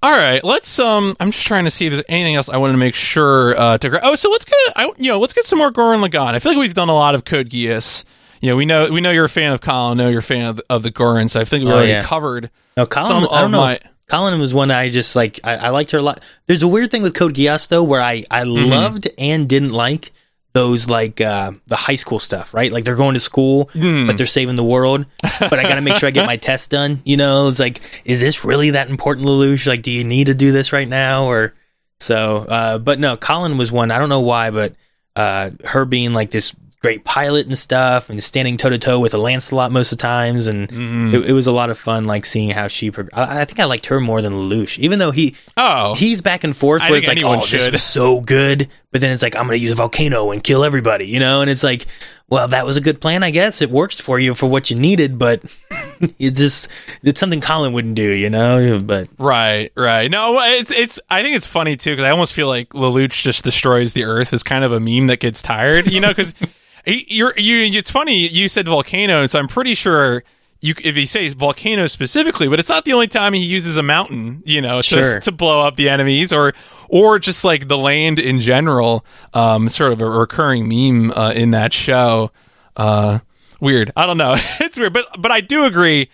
All 0.02 0.10
right, 0.10 0.42
let's. 0.42 0.78
Um, 0.80 1.14
I'm 1.20 1.30
just 1.30 1.46
trying 1.46 1.64
to 1.64 1.70
see 1.70 1.86
if 1.86 1.92
there's 1.92 2.04
anything 2.08 2.34
else 2.34 2.48
I 2.48 2.56
wanted 2.56 2.72
to 2.72 2.78
make 2.78 2.94
sure 2.94 3.58
uh, 3.58 3.78
to. 3.78 3.88
Gra- 3.88 4.00
oh, 4.02 4.14
so 4.16 4.30
let's 4.30 4.44
get. 4.44 4.56
I, 4.74 4.90
you 4.98 5.08
know, 5.10 5.20
let's 5.20 5.32
get 5.32 5.44
some 5.44 5.58
more 5.60 5.70
Gurren 5.70 6.04
Lagann. 6.04 6.34
I 6.34 6.40
feel 6.40 6.52
like 6.52 6.58
we've 6.58 6.74
done 6.74 6.88
a 6.88 6.94
lot 6.94 7.14
of 7.14 7.24
Code 7.24 7.50
Geass. 7.50 8.04
You 8.40 8.50
know, 8.50 8.56
we 8.56 8.66
know 8.66 8.90
we 8.90 9.00
know 9.00 9.12
you're 9.12 9.26
a 9.26 9.28
fan 9.30 9.52
of 9.52 9.60
Kallen. 9.60 9.96
Know 9.98 10.08
you're 10.08 10.18
a 10.18 10.22
fan 10.22 10.46
of, 10.46 10.60
of 10.68 10.82
the 10.82 10.90
Goran. 10.90 11.30
So 11.30 11.40
I 11.40 11.44
think 11.44 11.64
we 11.64 11.70
Oh, 11.70 11.74
already 11.74 11.90
yeah. 11.90 12.02
covered. 12.02 12.50
No, 12.76 12.84
Kallen. 12.86 13.06
Some 13.06 13.28
I 13.30 13.40
don't 13.42 13.52
know. 13.52 13.58
my- 13.60 13.78
Kallen 14.08 14.38
was 14.40 14.52
one 14.52 14.70
I 14.72 14.90
just 14.90 15.14
like. 15.14 15.38
I, 15.44 15.54
I 15.56 15.68
liked 15.68 15.92
her 15.92 15.98
a 15.98 16.02
lot. 16.02 16.20
There's 16.46 16.64
a 16.64 16.68
weird 16.68 16.90
thing 16.90 17.02
with 17.04 17.14
Code 17.14 17.34
Geass 17.34 17.68
though, 17.68 17.84
where 17.84 18.00
I 18.02 18.24
I 18.30 18.42
Mm-hmm. 18.42 18.70
loved 18.70 19.08
and 19.18 19.48
didn't 19.48 19.70
like 19.70 20.10
those 20.54 20.88
like 20.90 21.20
uh, 21.20 21.52
the 21.66 21.76
high 21.76 21.94
school 21.96 22.18
stuff. 22.18 22.52
Right, 22.54 22.70
like 22.70 22.84
they're 22.84 22.96
going 22.96 23.14
to 23.14 23.20
school, 23.20 23.70
Hmm. 23.72 24.06
but 24.06 24.16
they're 24.16 24.26
saving 24.26 24.56
the 24.56 24.64
world. 24.64 25.06
But 25.22 25.54
I 25.58 25.62
got 25.62 25.76
to 25.76 25.80
make 25.80 25.96
sure 25.96 26.08
I 26.08 26.12
get 26.12 26.26
my 26.26 26.36
test 26.48 26.70
done. 26.70 27.00
You 27.04 27.16
know, 27.16 27.48
it's 27.48 27.58
like, 27.58 27.80
is 28.04 28.20
this 28.20 28.44
really 28.44 28.70
that 28.70 28.90
important, 28.90 29.26
Lelouch? 29.26 29.66
Like, 29.66 29.82
do 29.82 29.90
you 29.90 30.04
need 30.04 30.26
to 30.26 30.34
do 30.34 30.52
this 30.52 30.72
right 30.72 30.88
now? 30.88 31.24
Or 31.26 31.54
so. 32.00 32.38
Uh, 32.38 32.78
but 32.78 32.98
no, 32.98 33.16
Kallen 33.16 33.58
was 33.58 33.72
one. 33.72 33.90
I 33.90 33.98
don't 33.98 34.08
know 34.08 34.20
why, 34.20 34.50
but 34.50 34.74
uh, 35.16 35.50
her 35.64 35.84
being 35.84 36.12
like 36.12 36.30
this 36.30 36.54
great 36.80 37.04
pilot 37.04 37.46
and 37.46 37.56
stuff, 37.56 38.10
and 38.10 38.20
standing 38.24 38.56
toe 38.56 38.68
to 38.68 38.76
toe 38.76 38.98
with 38.98 39.14
a 39.14 39.18
Lancelot 39.18 39.70
most 39.70 39.92
of 39.92 39.98
the 39.98 40.02
times, 40.02 40.48
and 40.48 40.68
Mm-hmm. 40.68 41.14
it, 41.14 41.30
it 41.30 41.32
was 41.32 41.46
a 41.46 41.52
lot 41.52 41.70
of 41.70 41.78
fun, 41.78 42.02
like 42.04 42.26
seeing 42.26 42.50
how 42.50 42.66
she. 42.66 42.90
Prog- 42.90 43.08
I, 43.12 43.42
I 43.42 43.44
think 43.44 43.60
I 43.60 43.64
liked 43.66 43.86
her 43.86 44.00
more 44.00 44.20
than 44.20 44.32
Lelouch, 44.32 44.78
even 44.80 44.98
though 44.98 45.12
he 45.12 45.36
Oh, 45.56 45.94
he's 45.94 46.20
back 46.22 46.42
and 46.42 46.56
forth 46.56 46.82
I 46.82 46.90
where 46.90 47.00
think 47.00 47.12
it's 47.18 47.22
like, 47.22 47.38
oh, 47.38 47.40
this 47.46 47.62
should. 47.64 47.72
was 47.72 47.84
so 47.84 48.20
good, 48.20 48.68
but 48.92 49.00
then 49.00 49.10
it's 49.10 49.22
like, 49.22 49.34
I'm 49.34 49.46
going 49.46 49.58
to 49.58 49.62
use 49.62 49.72
a 49.72 49.76
volcano 49.76 50.30
and 50.30 50.44
kill 50.44 50.64
everybody, 50.64 51.06
you 51.06 51.18
know? 51.18 51.40
And 51.40 51.50
it's 51.50 51.62
like, 51.64 51.86
well, 52.28 52.46
that 52.48 52.66
was 52.66 52.76
a 52.76 52.80
good 52.80 53.00
plan, 53.00 53.22
I 53.22 53.30
guess. 53.30 53.62
It 53.62 53.70
works 53.70 54.00
for 54.00 54.20
you 54.20 54.34
for 54.34 54.46
what 54.46 54.70
you 54.70 54.76
needed, 54.76 55.18
but 55.18 55.42
it's 56.18 56.38
just, 56.38 56.68
it's 57.02 57.18
something 57.18 57.40
Kallen 57.40 57.72
wouldn't 57.72 57.94
do, 57.94 58.14
you 58.14 58.28
know? 58.28 58.80
But 58.80 59.08
Right, 59.18 59.72
right. 59.76 60.10
No, 60.10 60.38
it's 60.40 60.70
it's. 60.70 61.00
I 61.10 61.22
think 61.22 61.36
it's 61.36 61.46
funny 61.46 61.76
too 61.76 61.92
because 61.92 62.04
I 62.04 62.10
almost 62.10 62.34
feel 62.34 62.48
like 62.48 62.68
Lelouch 62.70 63.22
just 63.22 63.44
destroys 63.44 63.94
the 63.94 64.04
Earth 64.04 64.32
is 64.32 64.42
kind 64.42 64.62
of 64.64 64.72
a 64.72 64.80
meme 64.80 65.06
that 65.06 65.20
gets 65.20 65.40
tired. 65.40 65.90
You 65.90 66.00
know, 66.00 66.08
because 66.08 66.34
you're 66.86 67.34
you. 67.38 67.78
It's 67.78 67.90
funny 67.90 68.28
you 68.28 68.48
said 68.48 68.66
volcano, 68.66 69.26
so 69.26 69.38
I'm 69.38 69.48
pretty 69.48 69.74
sure 69.74 70.22
you 70.62 70.74
if 70.82 70.96
you 70.96 71.06
say 71.06 71.28
volcano 71.30 71.86
specifically, 71.88 72.48
but 72.48 72.58
it's 72.58 72.68
not 72.70 72.84
the 72.86 72.92
only 72.94 73.08
time 73.08 73.34
he 73.34 73.40
uses 73.44 73.76
a 73.76 73.82
mountain. 73.82 74.42
You 74.46 74.62
know, 74.62 74.76
to, 74.78 74.82
Sure. 74.82 75.20
to 75.20 75.32
blow 75.32 75.60
up 75.60 75.76
the 75.76 75.88
enemies 75.90 76.32
or 76.32 76.54
or 76.88 77.18
just 77.18 77.44
like 77.44 77.68
the 77.68 77.76
land 77.76 78.18
in 78.18 78.40
general. 78.40 79.04
Um, 79.34 79.68
sort 79.68 79.92
of 79.92 80.00
a 80.00 80.08
recurring 80.08 80.68
meme 80.68 81.10
uh, 81.10 81.32
in 81.32 81.50
that 81.50 81.72
show. 81.72 82.30
Uh, 82.76 83.18
weird. 83.60 83.90
I 83.96 84.06
don't 84.06 84.18
know. 84.18 84.36
it's 84.60 84.78
weird, 84.78 84.92
but 84.94 85.06
but 85.18 85.30
I 85.30 85.40
do 85.42 85.64
agree. 85.64 86.08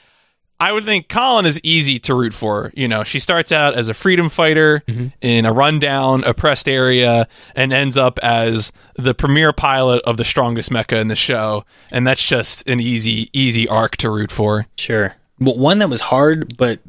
I 0.60 0.72
would 0.72 0.85
think 0.85 1.06
Kallen 1.09 1.44
is 1.47 1.60
easy 1.62 1.98
to 2.01 2.14
root 2.14 2.35
for. 2.35 2.72
You 2.74 2.89
know, 2.89 3.05
she 3.05 3.20
starts 3.20 3.52
out 3.52 3.74
as 3.74 3.89
a 3.89 3.94
freedom 3.94 4.28
fighter 4.28 4.82
in 5.20 5.47
a 5.47 5.52
rundown, 5.52 6.24
oppressed 6.24 6.68
area, 6.68 7.28
and 7.55 7.72
ends 7.72 7.97
up 7.97 8.18
as 8.22 8.72
the 8.97 9.14
premier 9.14 9.52
pilot 9.52 10.02
of 10.05 10.16
the 10.16 10.24
strongest 10.24 10.70
mecha 10.70 11.01
in 11.01 11.06
the 11.09 11.14
show. 11.16 11.64
And 11.93 12.05
that's 12.06 12.26
just 12.26 12.68
an 12.68 12.80
easy, 12.80 13.30
easy 13.32 13.68
arc 13.68 13.97
to 13.98 14.10
root 14.10 14.32
for. 14.32 14.66
sure. 14.76 15.14
But 15.40 15.56
one 15.56 15.78
that 15.78 15.89
was 15.89 16.01
hard, 16.01 16.56
but 16.56 16.80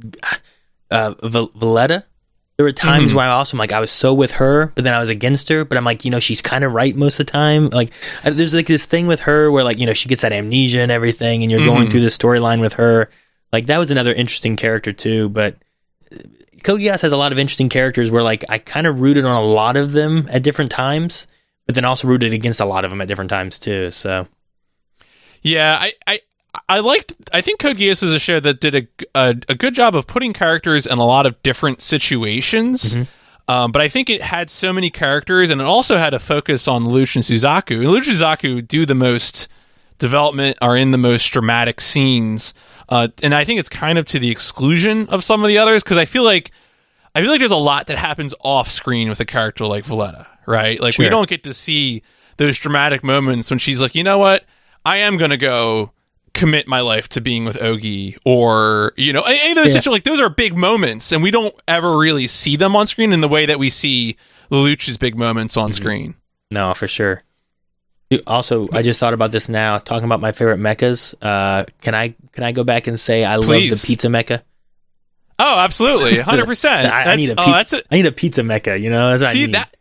uh, 0.90 1.14
Val- 1.22 1.50
Villetta, 1.50 2.06
there 2.58 2.66
were 2.66 2.72
times 2.72 3.14
where 3.14 3.26
I 3.28 3.30
also 3.32 3.56
am 3.56 3.60
like, 3.60 3.72
I 3.72 3.80
was 3.80 3.92
so 3.92 4.14
with 4.16 4.32
her, 4.34 4.72
but 4.76 4.84
then 4.84 4.94
I 4.96 5.00
was 5.00 5.10
against 5.10 5.48
her, 5.50 5.64
but 5.64 5.78
I'm 5.78 5.86
like, 5.86 6.04
you 6.04 6.10
know, 6.12 6.20
she's 6.20 6.42
kind 6.42 6.64
of 6.64 6.74
right 6.74 6.96
most 6.96 7.20
of 7.20 7.28
the 7.28 7.32
time. 7.32 7.70
Like, 7.70 7.94
uh, 8.26 8.32
there's 8.32 8.56
like 8.56 8.66
this 8.66 8.88
thing 8.88 9.06
with 9.06 9.20
her 9.22 9.52
where, 9.52 9.64
like, 9.64 9.78
you 9.78 9.86
know, 9.86 9.94
she 9.94 10.10
gets 10.10 10.24
that 10.24 10.34
amnesia 10.34 10.80
and 10.82 10.92
everything, 10.92 11.44
and 11.44 11.52
you're 11.52 11.64
going 11.64 11.90
through 11.92 12.02
the 12.02 12.08
storyline 12.08 12.60
with 12.60 12.74
her. 12.74 13.10
Like, 13.52 13.66
that 13.68 13.78
was 13.78 13.92
another 13.92 14.14
interesting 14.14 14.56
character, 14.56 14.94
too. 14.94 15.30
But 15.30 15.58
uh, 16.12 16.18
Code 16.64 16.82
Geass 16.82 17.02
has 17.02 17.12
a 17.12 17.18
lot 17.18 17.32
of 17.32 17.40
interesting 17.40 17.70
characters 17.70 18.12
where, 18.12 18.24
like, 18.24 18.46
I 18.50 18.58
kind 18.58 18.88
of 18.88 19.00
rooted 19.00 19.26
on 19.26 19.36
a 19.36 19.46
lot 19.46 19.78
of 19.78 19.92
them 19.92 20.28
at 20.32 20.44
different 20.44 20.72
times, 20.72 21.28
but 21.66 21.76
then 21.76 21.86
also 21.86 22.08
rooted 22.08 22.34
against 22.34 22.60
a 22.60 22.66
lot 22.66 22.86
of 22.86 22.92
them 22.92 23.02
at 23.02 23.08
different 23.08 23.30
times, 23.30 23.60
too. 23.60 23.92
So, 23.92 24.28
Yeah, 25.42 25.78
I, 25.80 25.94
I, 26.06 26.20
I 26.68 26.80
liked. 26.80 27.14
I 27.34 27.42
think 27.42 27.60
Code 27.60 27.78
Geass 27.78 28.04
is 28.04 28.14
a 28.14 28.20
show 28.20 28.40
that 28.40 28.60
did 28.60 28.76
a, 28.76 28.88
a, 29.16 29.36
a 29.50 29.56
good 29.56 29.74
job 29.74 29.96
of 29.96 30.08
putting 30.08 30.34
characters 30.34 30.86
in 30.86 30.98
a 30.98 31.06
lot 31.06 31.26
of 31.26 31.42
different 31.44 31.82
situations. 31.82 32.96
Um, 33.48 33.72
but 33.72 33.82
I 33.82 33.88
think 33.90 34.10
it 34.10 34.22
had 34.22 34.50
so 34.50 34.72
many 34.72 34.92
characters, 34.92 35.50
and 35.50 35.60
it 35.60 35.66
also 35.66 35.98
had 35.98 36.14
a 36.14 36.20
focus 36.20 36.68
on 36.68 36.86
Lelouch 36.86 37.16
and 37.16 37.24
Suzaku. 37.24 37.78
And 37.78 37.88
Lelouch 37.88 38.08
and 38.08 38.18
Suzaku 38.18 38.68
do 38.68 38.86
the 38.86 38.94
most 38.94 39.48
development, 40.00 40.58
are 40.62 40.76
in 40.76 40.92
the 40.92 40.98
most 40.98 41.28
dramatic 41.28 41.80
scenes, 41.82 42.54
uh, 42.90 43.10
and 43.22 43.36
I 43.36 43.46
think 43.46 43.60
it's 43.60 43.70
kind 43.70 43.98
of 44.00 44.06
to 44.08 44.20
the 44.20 44.32
exclusion 44.32 45.08
of 45.10 45.24
some 45.24 45.44
of 45.44 45.48
the 45.48 45.58
others 45.60 45.84
because 45.84 45.98
I 45.98 46.06
feel 46.06 46.24
like 46.24 46.52
I 47.14 47.22
feel 47.22 47.30
like 47.32 47.40
there's 47.40 47.52
a 47.52 47.56
lot 47.58 47.88
that 47.88 47.98
happens 47.98 48.34
off 48.42 48.72
screen 48.72 49.10
with 49.10 49.20
a 49.20 49.26
character 49.26 49.66
like 49.66 49.84
Villetta, 49.86 50.26
right? 50.48 50.80
Like 50.80 50.98
we 50.98 51.10
don't 51.10 51.30
get 51.30 51.44
to 51.44 51.54
see 51.54 52.02
those 52.38 52.58
dramatic 52.58 53.04
moments 53.04 53.50
when 53.50 53.60
she's 53.60 53.82
like, 53.82 53.94
you 53.96 54.04
know 54.04 54.18
what, 54.18 54.46
I 54.86 54.98
am 54.98 55.18
gonna 55.18 55.38
go 55.38 55.92
commit 56.34 56.68
my 56.68 56.80
life 56.80 57.10
to 57.10 57.20
being 57.22 57.44
with 57.44 57.58
Ogi, 57.58 58.16
or 58.26 58.94
you 58.96 59.12
know, 59.12 59.24
any 59.24 59.52
of 59.52 59.56
those 59.56 59.68
Yeah. 59.76 59.82
situations. 59.82 59.88
Like 59.94 60.04
those 60.04 60.22
are 60.22 60.30
big 60.30 60.56
moments, 60.58 61.12
and 61.12 61.22
we 61.22 61.32
don't 61.32 61.54
ever 61.68 61.98
really 61.98 62.28
see 62.28 62.56
them 62.56 62.76
on 62.76 62.88
screen 62.88 63.12
in 63.14 63.22
the 63.22 63.28
way 63.28 63.46
that 63.48 63.60
we 63.60 63.70
see 63.70 64.16
Lelouch's 64.52 64.98
big 64.98 65.16
moments 65.18 65.58
on 65.58 65.72
Mm-hmm. 65.72 65.82
screen. 65.84 66.16
No, 66.52 66.74
for 66.74 66.88
sure. 66.88 67.22
Also, 68.26 68.68
I 68.72 68.82
just 68.82 69.00
thought 69.00 69.14
about 69.14 69.32
this 69.32 69.50
now. 69.50 69.78
Talking 69.78 70.06
about 70.06 70.20
my 70.20 70.32
favorite 70.32 70.60
mechas. 70.60 71.14
Uh, 71.22 71.66
can 71.82 71.94
I 71.94 72.16
can 72.32 72.44
I 72.44 72.52
go 72.52 72.64
back 72.64 72.88
and 72.88 73.00
say 73.00 73.24
I 73.24 73.36
love 73.36 73.50
the 73.50 73.84
pizza 73.86 74.08
mecha? 74.08 74.42
Oh, 75.38 75.60
absolutely, 75.60 76.20
hundred 76.20 76.48
percent. 76.48 76.92
I, 76.92 77.14
I 77.14 77.16
need 77.16 77.30
a 77.30 77.36
oh, 77.38 77.52
that's 77.52 77.74
it. 77.74 77.86
I 77.92 77.96
need 77.96 78.08
a 78.08 78.12
pizza 78.12 78.42
mecha. 78.42 78.80
You 78.80 78.90
know, 78.90 79.12
that's 79.12 79.22
what 79.22 79.30
I 79.30 79.34
See 79.34 79.46
that 79.48 79.76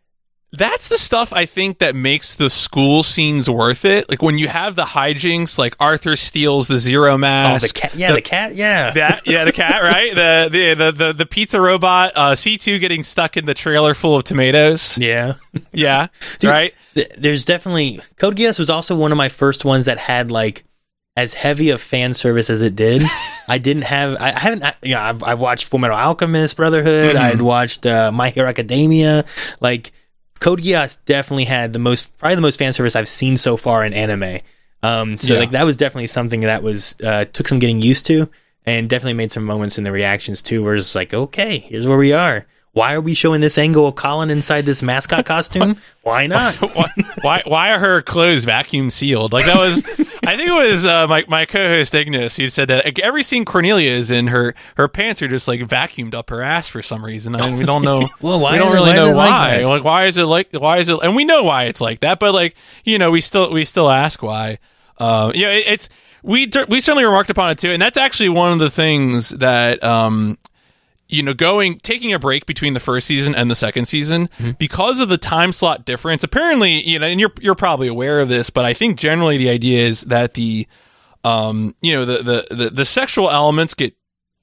that's 0.52 0.88
the 0.88 0.96
stuff 0.96 1.32
I 1.32 1.44
think 1.44 1.78
that 1.78 1.94
makes 1.94 2.34
the 2.34 2.48
school 2.48 3.02
scenes 3.02 3.50
worth 3.50 3.84
it. 3.84 4.08
Like 4.08 4.22
when 4.22 4.38
you 4.38 4.48
have 4.48 4.76
the 4.76 4.84
hijinks, 4.84 5.58
like 5.58 5.76
Arthur 5.78 6.16
steals 6.16 6.68
the 6.68 6.78
zero 6.78 7.18
mask. 7.18 7.64
Oh, 7.64 7.68
the 7.68 7.80
cat. 7.80 7.94
Yeah, 7.94 8.12
the, 8.12 8.22
cat. 8.22 8.54
Yeah. 8.54 8.90
that 8.92 9.26
yeah, 9.26 9.44
the 9.44 9.52
cat, 9.52 9.82
right? 9.82 10.14
The 10.14 10.48
the 10.50 10.74
the 10.74 10.92
the, 10.92 11.12
the 11.12 11.26
pizza 11.26 11.60
robot, 11.60 12.12
uh, 12.16 12.34
C 12.34 12.56
two 12.56 12.78
getting 12.78 13.02
stuck 13.02 13.36
in 13.36 13.44
the 13.44 13.54
trailer 13.54 13.94
full 13.94 14.16
of 14.16 14.24
tomatoes. 14.24 14.96
yeah. 14.98 15.34
Yeah, 15.72 16.06
Dude, 16.38 16.50
right. 16.50 16.74
Th- 16.98 17.12
There's 17.16 17.44
definitely 17.44 18.00
Code 18.16 18.36
Geass 18.36 18.58
was 18.58 18.70
also 18.70 18.96
one 18.96 19.12
of 19.12 19.18
my 19.18 19.28
first 19.28 19.64
ones 19.64 19.86
that 19.86 19.98
had 19.98 20.30
like 20.30 20.64
as 21.16 21.34
heavy 21.34 21.70
of 21.70 21.80
fan 21.80 22.14
service 22.14 22.48
as 22.50 22.62
it 22.62 22.76
did. 22.76 23.02
I 23.48 23.58
didn't 23.58 23.82
have. 23.84 24.14
I 24.20 24.32
I 24.32 24.38
haven't. 24.38 24.62
I, 24.64 24.74
you 24.82 24.94
know, 24.94 25.00
I've, 25.00 25.22
I've 25.22 25.40
watched 25.40 25.64
Full 25.66 25.78
Metal 25.80 25.96
Alchemist 25.96 26.56
Brotherhood. 26.56 27.16
Mhm. 27.16 27.20
I'd 27.20 27.42
watched 27.42 27.86
uh, 27.86 28.12
My 28.12 28.30
Hero 28.30 28.48
Academia. 28.48 29.24
Like 29.60 29.92
Code 30.40 30.60
Geass 30.62 30.98
definitely 31.06 31.44
had 31.46 31.72
the 31.72 31.78
most, 31.80 32.16
probably 32.18 32.36
the 32.36 32.42
most 32.42 32.58
fan 32.58 32.72
service 32.72 32.94
I've 32.94 33.08
seen 33.08 33.36
so 33.36 33.56
far 33.56 33.84
in 33.84 33.92
anime. 33.92 34.40
Um, 34.82 35.18
so 35.18 35.34
Yeah. 35.34 35.40
like 35.40 35.50
that 35.50 35.64
was 35.64 35.76
definitely 35.76 36.06
something 36.06 36.40
that 36.40 36.62
was 36.62 36.94
uh, 37.04 37.24
took 37.24 37.48
some 37.48 37.58
getting 37.58 37.82
used 37.82 38.06
to, 38.06 38.28
and 38.64 38.88
definitely 38.88 39.14
made 39.14 39.32
some 39.32 39.44
moments 39.44 39.76
in 39.78 39.82
the 39.84 39.90
reactions 39.90 40.40
too, 40.42 40.62
where 40.62 40.76
it's 40.76 40.94
like, 40.94 41.12
okay, 41.14 41.58
here's 41.58 41.86
where 41.88 41.98
we 41.98 42.12
are. 42.12 42.46
Why 42.78 42.94
are 42.94 43.00
we 43.00 43.12
showing 43.14 43.40
this 43.40 43.58
angle 43.58 43.88
of 43.88 43.96
Kallen 43.96 44.30
inside 44.30 44.64
this 44.64 44.84
mascot 44.84 45.26
costume? 45.26 45.78
Why 46.02 46.28
not? 46.28 46.54
why, 46.76 46.92
why 47.22 47.42
why 47.44 47.72
are 47.72 47.80
her 47.80 48.02
clothes 48.02 48.44
vacuum 48.44 48.90
sealed? 48.90 49.32
Like 49.32 49.46
that 49.46 49.58
was, 49.58 49.82
I 50.24 50.36
think 50.36 50.48
it 50.48 50.52
was 50.52 50.86
uh, 50.86 51.08
my 51.08 51.24
my 51.26 51.44
co-host 51.44 51.92
Ignis 51.92 52.36
who 52.36 52.48
said 52.48 52.68
that 52.68 52.84
like, 52.84 53.00
every 53.00 53.24
scene 53.24 53.44
Cornelia 53.44 53.90
is 53.90 54.12
in, 54.12 54.28
her 54.28 54.54
her 54.76 54.86
pants 54.86 55.20
are 55.22 55.26
just 55.28 55.48
like 55.48 55.58
vacuumed 55.62 56.14
up 56.14 56.30
her 56.30 56.40
ass 56.40 56.68
for 56.68 56.80
some 56.80 57.04
reason. 57.04 57.34
I 57.34 57.46
mean, 57.48 57.58
we 57.58 57.64
don't 57.64 57.82
know. 57.82 58.06
Well, 58.20 58.38
why 58.38 58.52
we 58.52 58.58
don't 58.58 58.70
it- 58.70 58.74
really 58.74 58.90
why 58.90 58.96
know 58.96 59.10
it 59.10 59.14
like 59.14 59.30
why. 59.30 59.64
Like, 59.64 59.84
why 59.84 60.04
is 60.06 60.16
it 60.16 60.24
like 60.26 60.52
why 60.52 60.78
is 60.78 60.88
it? 60.88 61.00
And 61.02 61.16
we 61.16 61.24
know 61.24 61.42
why 61.42 61.64
it's 61.64 61.80
like 61.80 61.98
that, 62.00 62.20
but 62.20 62.32
like 62.32 62.54
you 62.84 62.96
know, 62.96 63.10
we 63.10 63.20
still 63.20 63.50
we 63.50 63.64
still 63.64 63.90
ask 63.90 64.22
why. 64.22 64.58
Uh, 64.98 65.32
yeah, 65.34 65.48
it, 65.50 65.64
it's 65.66 65.88
we 66.22 66.48
we 66.68 66.80
certainly 66.80 67.04
remarked 67.04 67.28
upon 67.30 67.50
it 67.50 67.58
too, 67.58 67.70
and 67.72 67.82
that's 67.82 67.98
actually 67.98 68.28
one 68.28 68.52
of 68.52 68.60
the 68.60 68.70
things 68.70 69.30
that 69.30 69.82
um 69.82 70.38
you 71.08 71.22
know, 71.22 71.34
going 71.34 71.78
taking 71.78 72.12
a 72.12 72.18
break 72.18 72.46
between 72.46 72.74
the 72.74 72.80
first 72.80 73.06
season 73.06 73.34
and 73.34 73.50
the 73.50 73.54
second 73.54 73.86
season 73.86 74.28
because 74.58 75.00
of 75.00 75.08
the 75.08 75.18
time 75.18 75.52
slot 75.52 75.84
difference. 75.84 76.22
Apparently, 76.22 76.86
you 76.86 76.98
know, 76.98 77.06
and 77.06 77.18
you're 77.18 77.32
you're 77.40 77.54
probably 77.54 77.88
aware 77.88 78.20
of 78.20 78.28
this, 78.28 78.50
but 78.50 78.64
I 78.64 78.74
think 78.74 78.98
generally 78.98 79.38
the 79.38 79.48
idea 79.48 79.86
is 79.86 80.02
that 80.02 80.34
the 80.34 80.66
um, 81.24 81.74
you 81.80 81.92
know, 81.92 82.04
the 82.04 82.18
the 82.48 82.54
the, 82.54 82.70
the 82.70 82.84
sexual 82.84 83.30
elements 83.30 83.74
get 83.74 83.94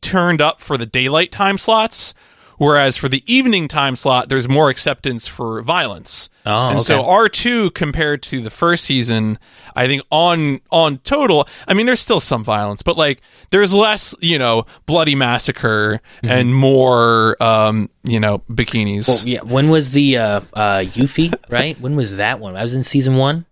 turned 0.01 0.41
up 0.41 0.59
for 0.59 0.77
the 0.77 0.85
daylight 0.85 1.31
time 1.31 1.57
slots, 1.57 2.13
whereas 2.57 2.97
for 2.97 3.09
the 3.09 3.23
evening 3.31 3.67
time 3.67 3.95
slot, 3.95 4.29
there's 4.29 4.47
more 4.49 4.69
acceptance 4.69 5.27
for 5.27 5.61
violence. 5.61 6.29
Oh, 6.45 6.69
and 6.69 6.81
so. 6.81 7.03
R 7.03 7.27
two 7.27 7.71
compared 7.71 8.21
to 8.23 8.39
the 8.39 8.49
first 8.49 8.83
season, 8.83 9.39
I 9.75 9.87
think 9.87 10.03
on 10.11 10.61
on 10.71 10.99
total, 10.99 11.47
I 11.67 11.73
mean, 11.73 11.85
there's 11.85 11.99
still 11.99 12.19
some 12.19 12.43
violence, 12.43 12.81
but 12.81 12.97
like 12.97 13.21
there's 13.49 13.73
less, 13.73 14.13
you 14.21 14.37
know, 14.37 14.65
bloody 14.85 15.15
massacre 15.15 16.01
and 16.21 16.53
more, 16.53 17.41
um, 17.41 17.89
you 18.03 18.19
know, 18.19 18.39
bikinis. 18.49 19.05
Mm-hmm. 19.09 19.29
Well, 19.29 19.33
yeah. 19.33 19.41
When 19.41 19.69
was 19.69 19.91
the 19.91 20.17
uh, 20.17 20.41
uh, 20.53 20.79
Yuffie? 20.79 21.33
Right? 21.49 21.79
When 21.79 21.95
was 21.95 22.17
that 22.17 22.39
one? 22.39 22.55
I 22.55 22.63
was 22.63 22.73
in 22.73 22.83
season 22.83 23.17
one. 23.17 23.45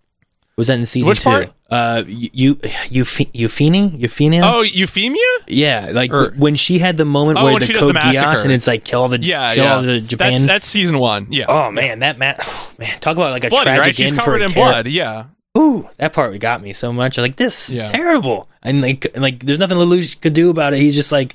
Was 0.56 0.66
that 0.66 0.78
in 0.78 0.84
season 0.84 1.08
Which 1.08 1.20
two? 1.20 1.30
part? 1.30 1.53
Uh, 1.70 2.04
you, 2.06 2.54
Euphini, 2.56 3.32
Euphini, 3.32 3.98
Euphemia. 3.98 4.42
oh, 4.44 4.60
euphemia? 4.62 5.18
yeah, 5.48 5.90
like 5.92 6.12
or- 6.12 6.30
when 6.36 6.54
she 6.54 6.78
had 6.78 6.96
the 6.98 7.06
moment 7.06 7.38
Oh, 7.38 7.44
where 7.44 7.58
the 7.58 7.72
Code 7.72 7.96
Geass 7.96 8.44
and 8.44 8.52
it's 8.52 8.66
like 8.66 8.84
kill 8.84 9.00
all 9.02 9.08
the 9.08 9.18
Yeah, 9.18 9.54
kill 9.54 9.64
yeah. 9.64 9.74
all 9.76 9.82
the 9.82 10.00
Japan. 10.00 10.32
That's 10.32 10.44
that's 10.44 10.66
season 10.66 10.98
one. 10.98 11.28
Yeah, 11.30 11.46
oh 11.48 11.70
man, 11.70 12.00
that 12.00 12.18
ma- 12.18 12.34
man, 12.78 13.00
talk 13.00 13.16
about 13.16 13.32
like 13.32 13.44
a 13.44 13.48
bloody 13.48 13.64
tragic 13.64 13.84
right. 13.86 13.96
She's 13.96 14.10
end 14.12 14.20
covered 14.20 14.42
in 14.42 14.52
blood. 14.52 14.86
Yeah. 14.88 15.24
Ooh, 15.56 15.88
that 15.98 16.12
part 16.12 16.38
got 16.38 16.60
me 16.62 16.72
so 16.74 16.92
much. 16.92 17.16
Like 17.16 17.36
this 17.36 17.70
Yeah. 17.70 17.86
is 17.86 17.90
terrible, 17.92 18.48
and 18.62 18.82
like 18.82 19.06
like 19.16 19.40
there's 19.40 19.58
nothing 19.58 19.78
Lelouch 19.78 20.20
could 20.20 20.34
do 20.34 20.50
about 20.50 20.74
it. 20.74 20.80
He's 20.80 20.94
just 20.94 21.12
like, 21.12 21.34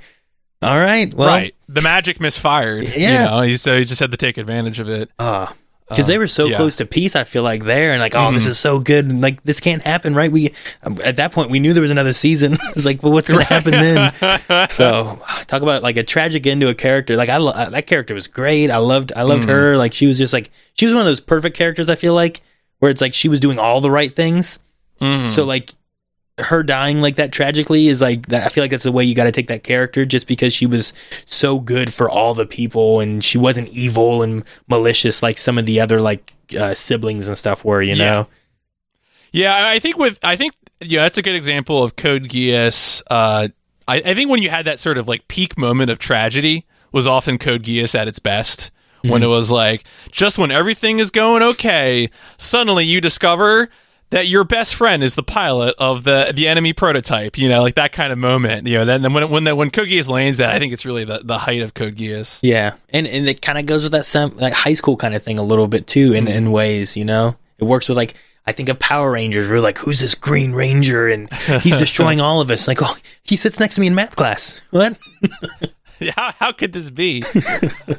all 0.62 0.80
right, 0.80 1.12
well, 1.14 1.28
right. 1.28 1.56
The 1.68 1.82
magic 1.82 2.20
misfired. 2.20 2.84
Yeah. 2.96 3.42
You 3.44 3.48
know, 3.50 3.54
so 3.54 3.78
he 3.80 3.84
just 3.86 4.00
had 4.00 4.12
to 4.12 4.18
take 4.18 4.38
advantage 4.38 4.80
of 4.80 4.90
it. 4.90 5.10
Ah, 5.18 5.54
because 5.90 6.08
they 6.08 6.18
were 6.18 6.28
so 6.28 6.46
yeah. 6.46 6.56
close 6.58 6.76
to 6.78 6.86
peace. 6.86 7.16
I 7.16 7.24
feel 7.24 7.44
like 7.44 7.64
there 7.66 7.92
and 7.92 8.00
like, 8.00 8.16
oh, 8.16 8.32
this 8.32 8.46
Mhm. 8.46 8.50
is 8.50 8.60
so 8.60 8.80
good. 8.80 9.06
And 9.08 9.22
like, 9.22 9.44
this 9.44 9.60
can't 9.60 9.82
happen, 9.84 10.14
right? 10.16 10.32
We 10.32 10.54
um, 10.84 10.98
at 11.04 11.16
that 11.18 11.32
point 11.32 11.50
we 11.52 11.60
knew 11.60 11.74
there 11.74 11.82
was 11.82 11.92
another 11.92 12.14
season. 12.14 12.54
it's 12.70 12.86
like, 12.86 13.02
well, 13.04 13.12
what's 13.12 13.28
going 13.30 13.46
to 13.46 13.54
happen 13.54 13.72
then? 13.72 14.68
so 14.70 15.22
talk 15.48 15.62
about 15.62 15.84
like 15.84 15.98
a 15.98 16.04
tragic 16.04 16.46
end 16.48 16.62
to 16.62 16.70
a 16.70 16.76
character. 16.76 17.16
Like 17.16 17.30
I 17.30 17.38
lo- 17.38 17.52
uh, 17.54 17.70
that 17.72 17.88
character 17.88 18.14
was 18.14 18.28
great. 18.28 18.70
I 18.72 18.78
loved 18.78 19.12
I 19.16 19.24
loved 19.24 19.46
her. 19.46 19.78
Like 19.78 19.94
she 19.94 20.06
was 20.08 20.18
just 20.18 20.32
like 20.34 20.52
she 20.76 20.86
was 20.86 20.94
one 20.94 21.02
of 21.02 21.08
those 21.08 21.22
perfect 21.22 21.58
characters. 21.58 21.90
I 21.90 21.96
feel 21.96 22.14
like 22.14 22.42
where 22.80 22.92
it's 22.92 23.02
like 23.02 23.14
she 23.14 23.28
was 23.30 23.40
doing 23.40 23.60
all 23.60 23.82
the 23.82 23.92
right 23.92 24.16
things. 24.16 24.60
Mhm. 25.02 25.28
So 25.28 25.44
like 25.46 25.72
her 26.40 26.64
dying 26.64 27.02
like 27.02 27.16
that 27.16 27.32
tragically 27.32 27.88
is 27.88 28.02
like 28.02 28.28
that, 28.28 28.46
I 28.46 28.50
feel 28.50 28.64
like 28.64 28.72
that's 28.72 28.84
the 28.84 28.92
way 28.92 29.04
you 29.04 29.16
got 29.16 29.26
to 29.26 29.32
take 29.32 29.48
that 29.48 29.64
character 29.64 30.06
just 30.06 30.28
because 30.28 30.54
she 30.54 30.66
was 30.66 30.94
so 31.26 31.60
good 31.60 31.94
for 31.94 32.10
all 32.10 32.34
the 32.34 32.46
people 32.46 33.00
and 33.00 33.24
she 33.24 33.38
wasn't 33.38 33.70
evil 33.70 34.22
and 34.24 34.44
malicious 34.68 35.22
like 35.24 35.38
some 35.38 35.58
of 35.58 35.66
the 35.66 35.80
other 35.82 36.02
like 36.02 36.34
uh, 36.58 36.74
siblings 36.74 37.28
and 37.28 37.38
stuff 37.38 37.64
were, 37.66 37.82
you 37.82 37.94
Yeah. 37.96 38.06
know. 38.06 38.28
Yeah, 39.32 39.54
I 39.56 39.74
I 39.76 39.80
think 39.80 39.98
with 39.98 40.18
I 40.24 40.36
think 40.36 40.54
yeah, 40.82 41.02
that's 41.04 41.18
a 41.18 41.22
good 41.22 41.36
example 41.36 41.84
of 41.84 41.96
Code 41.96 42.24
Geass. 42.30 43.04
Uh, 43.12 43.50
I, 43.88 43.98
I 43.98 44.14
think 44.14 44.30
when 44.30 44.42
you 44.42 44.50
had 44.50 44.66
that 44.66 44.80
sort 44.80 44.98
of 44.98 45.08
like 45.08 45.28
peak 45.28 45.58
moment 45.58 45.92
of 45.92 46.00
tragedy 46.00 46.66
was 46.92 47.06
often 47.06 47.38
Code 47.38 47.64
Geass 47.64 47.94
at 47.98 48.08
its 48.08 48.20
best. 48.20 48.72
When 49.02 49.24
it 49.24 49.28
was 49.28 49.50
like 49.50 49.86
just 50.12 50.38
when 50.38 50.52
everything 50.52 51.00
is 51.00 51.10
going 51.10 51.42
okay, 51.42 52.10
suddenly 52.38 52.84
you 52.84 53.00
discover 53.00 53.70
that 54.12 54.28
your 54.28 54.44
best 54.44 54.76
friend 54.76 55.04
is 55.04 55.16
the 55.16 55.24
pilot 55.24 55.76
of 55.78 56.04
the 56.04 56.32
the 56.36 56.48
enemy 56.48 56.74
prototype. 56.74 57.38
You 57.38 57.50
know, 57.50 57.62
like 57.62 57.76
that 57.76 57.92
kind 57.92 58.12
of 58.12 58.18
moment. 58.18 58.68
You 58.68 58.80
know, 58.80 58.86
then 58.86 59.02
then 59.02 59.14
when 59.14 59.30
when 59.30 59.44
the, 59.44 59.56
when 59.56 59.72
Code 59.72 59.88
Geass 59.90 60.10
lands 60.10 60.40
that, 60.40 60.54
I 60.54 60.60
think 60.60 60.74
it's 60.74 60.86
really 60.86 61.04
the, 61.04 61.20
the 61.24 61.38
height 61.38 61.62
of 61.62 61.74
Code 61.74 61.96
Geass. 61.96 62.40
Yeah. 62.42 62.76
And 62.90 63.08
and 63.08 63.28
it 63.28 63.42
kind 63.42 63.58
of 63.58 63.66
goes 63.66 63.84
with 63.84 63.92
that 63.92 64.06
some 64.06 64.36
like 64.38 64.54
high 64.54 64.74
school 64.74 64.98
kind 64.98 65.14
of 65.14 65.24
thing 65.24 65.40
a 65.40 65.44
little 65.44 65.68
bit 65.68 65.88
too 65.88 66.14
in 66.14 66.28
in 66.28 66.52
ways, 66.52 66.98
you 66.98 67.06
know. 67.06 67.36
It 67.58 67.66
works 67.66 67.88
with 67.88 67.98
like 67.98 68.16
I 68.50 68.52
think 68.52 68.70
of 68.70 68.80
Power 68.80 69.12
Rangers. 69.12 69.48
We're 69.48 69.60
like, 69.60 69.78
who's 69.78 70.00
this 70.00 70.16
Green 70.16 70.54
Ranger? 70.54 71.08
And 71.08 71.32
he's 71.62 71.78
destroying 71.80 72.20
all 72.20 72.42
of 72.42 72.50
us. 72.50 72.68
Like, 72.68 72.80
oh, 72.82 72.96
he 73.24 73.36
sits 73.36 73.60
next 73.60 73.76
to 73.76 73.82
me 73.82 73.88
in 73.88 73.96
math 73.96 74.16
class. 74.16 74.68
What? 74.72 74.98
how, 76.16 76.32
how 76.40 76.52
could 76.54 76.72
this 76.72 76.90
be? 76.90 77.24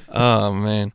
oh 0.08 0.52
man. 0.52 0.92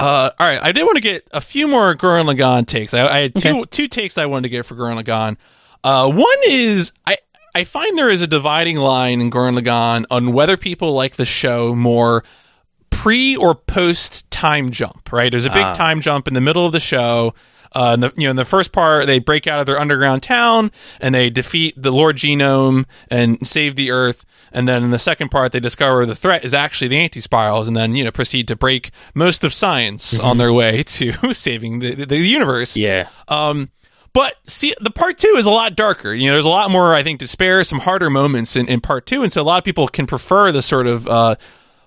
Uh, 0.00 0.30
all 0.38 0.46
right, 0.46 0.60
I 0.62 0.72
did 0.72 0.82
want 0.84 0.96
to 0.96 1.00
get 1.02 1.28
a 1.32 1.40
few 1.40 1.68
more 1.68 1.94
Gurren 1.94 2.24
Lagann 2.32 2.66
takes. 2.66 2.94
I, 2.94 3.06
I 3.06 3.18
had 3.20 3.34
two 3.34 3.48
Okay. 3.50 3.64
two 3.70 3.88
takes 3.88 4.16
I 4.18 4.26
wanted 4.26 4.42
to 4.44 4.48
get 4.48 4.64
for 4.66 4.74
Gurren 4.74 5.00
Lagann. 5.02 5.36
Uh, 5.84 6.10
one 6.10 6.38
is 6.48 6.92
I 7.06 7.18
I 7.54 7.64
find 7.64 7.98
there 7.98 8.10
is 8.10 8.22
a 8.22 8.26
dividing 8.26 8.76
line 8.76 9.20
in 9.20 9.30
Gurren 9.30 9.58
Lagann 9.58 10.04
on 10.10 10.32
whether 10.32 10.56
people 10.56 10.92
like 10.94 11.16
the 11.16 11.24
show 11.24 11.74
more 11.74 12.24
pre 12.90 13.36
or 13.36 13.54
post 13.54 14.30
time 14.30 14.70
jump. 14.70 15.12
Right, 15.12 15.30
there's 15.30 15.46
a 15.46 15.50
big 15.50 15.64
Ah. 15.64 15.72
time 15.74 16.00
jump 16.00 16.26
in 16.28 16.34
the 16.34 16.40
middle 16.40 16.64
of 16.64 16.72
the 16.72 16.80
show. 16.80 17.34
Uh, 17.72 17.92
in 17.94 18.00
the, 18.00 18.12
you 18.16 18.24
know, 18.24 18.30
in 18.30 18.36
the 18.36 18.44
first 18.44 18.72
part, 18.72 19.06
they 19.06 19.18
break 19.20 19.46
out 19.46 19.60
of 19.60 19.66
their 19.66 19.78
underground 19.78 20.22
town 20.22 20.72
and 21.00 21.14
they 21.14 21.30
defeat 21.30 21.80
the 21.80 21.92
Lord 21.92 22.16
Genome 22.16 22.84
and 23.10 23.46
save 23.46 23.76
the 23.76 23.90
Earth. 23.90 24.24
And 24.52 24.68
then 24.68 24.82
in 24.82 24.90
the 24.90 24.98
second 24.98 25.30
part, 25.30 25.52
they 25.52 25.60
discover 25.60 26.04
the 26.04 26.16
threat 26.16 26.44
is 26.44 26.52
actually 26.52 26.88
the 26.88 26.96
anti-spirals, 26.98 27.68
and 27.68 27.76
then 27.76 27.94
you 27.94 28.02
know 28.02 28.10
proceed 28.10 28.48
to 28.48 28.56
break 28.56 28.90
most 29.14 29.44
of 29.44 29.54
science 29.54 30.18
on 30.18 30.38
their 30.38 30.52
way 30.52 30.82
to 30.82 31.12
saving 31.34 31.78
the, 31.78 31.94
the, 31.94 32.06
the 32.06 32.16
universe. 32.18 32.76
Yeah. 32.76 33.08
Um, 33.28 33.70
but 34.12 34.34
see, 34.44 34.74
the 34.80 34.90
part 34.90 35.18
two 35.18 35.34
is 35.36 35.46
a 35.46 35.52
lot 35.52 35.76
darker. 35.76 36.12
You 36.12 36.26
know, 36.28 36.34
there's 36.34 36.44
a 36.46 36.48
lot 36.48 36.68
more, 36.68 36.92
I 36.94 37.04
think, 37.04 37.20
despair, 37.20 37.62
some 37.62 37.78
harder 37.78 38.10
moments 38.10 38.56
in, 38.56 38.66
in 38.66 38.80
part 38.80 39.06
two, 39.06 39.22
and 39.22 39.30
so 39.30 39.40
a 39.40 39.44
lot 39.44 39.58
of 39.58 39.64
people 39.64 39.86
can 39.86 40.04
prefer 40.08 40.50
the 40.50 40.62
sort 40.62 40.88
of 40.88 41.06
uh, 41.06 41.36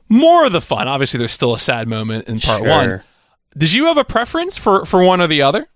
more 0.07 0.45
of 0.45 0.53
the 0.53 0.61
fun. 0.61 0.87
Obviously, 0.87 1.17
there's 1.17 1.33
still 1.33 1.53
a 1.53 1.59
sad 1.59 1.89
moment 1.89 2.29
in 2.29 2.39
part 2.39 2.59
Sure. 2.59 2.69
one. 2.69 3.03
Did 3.57 3.73
you 3.73 3.87
have 3.87 3.97
a 3.97 4.05
preference 4.05 4.57
for 4.57 4.85
for 4.85 5.03
one 5.03 5.19
or 5.19 5.27
the 5.27 5.41
other? 5.41 5.67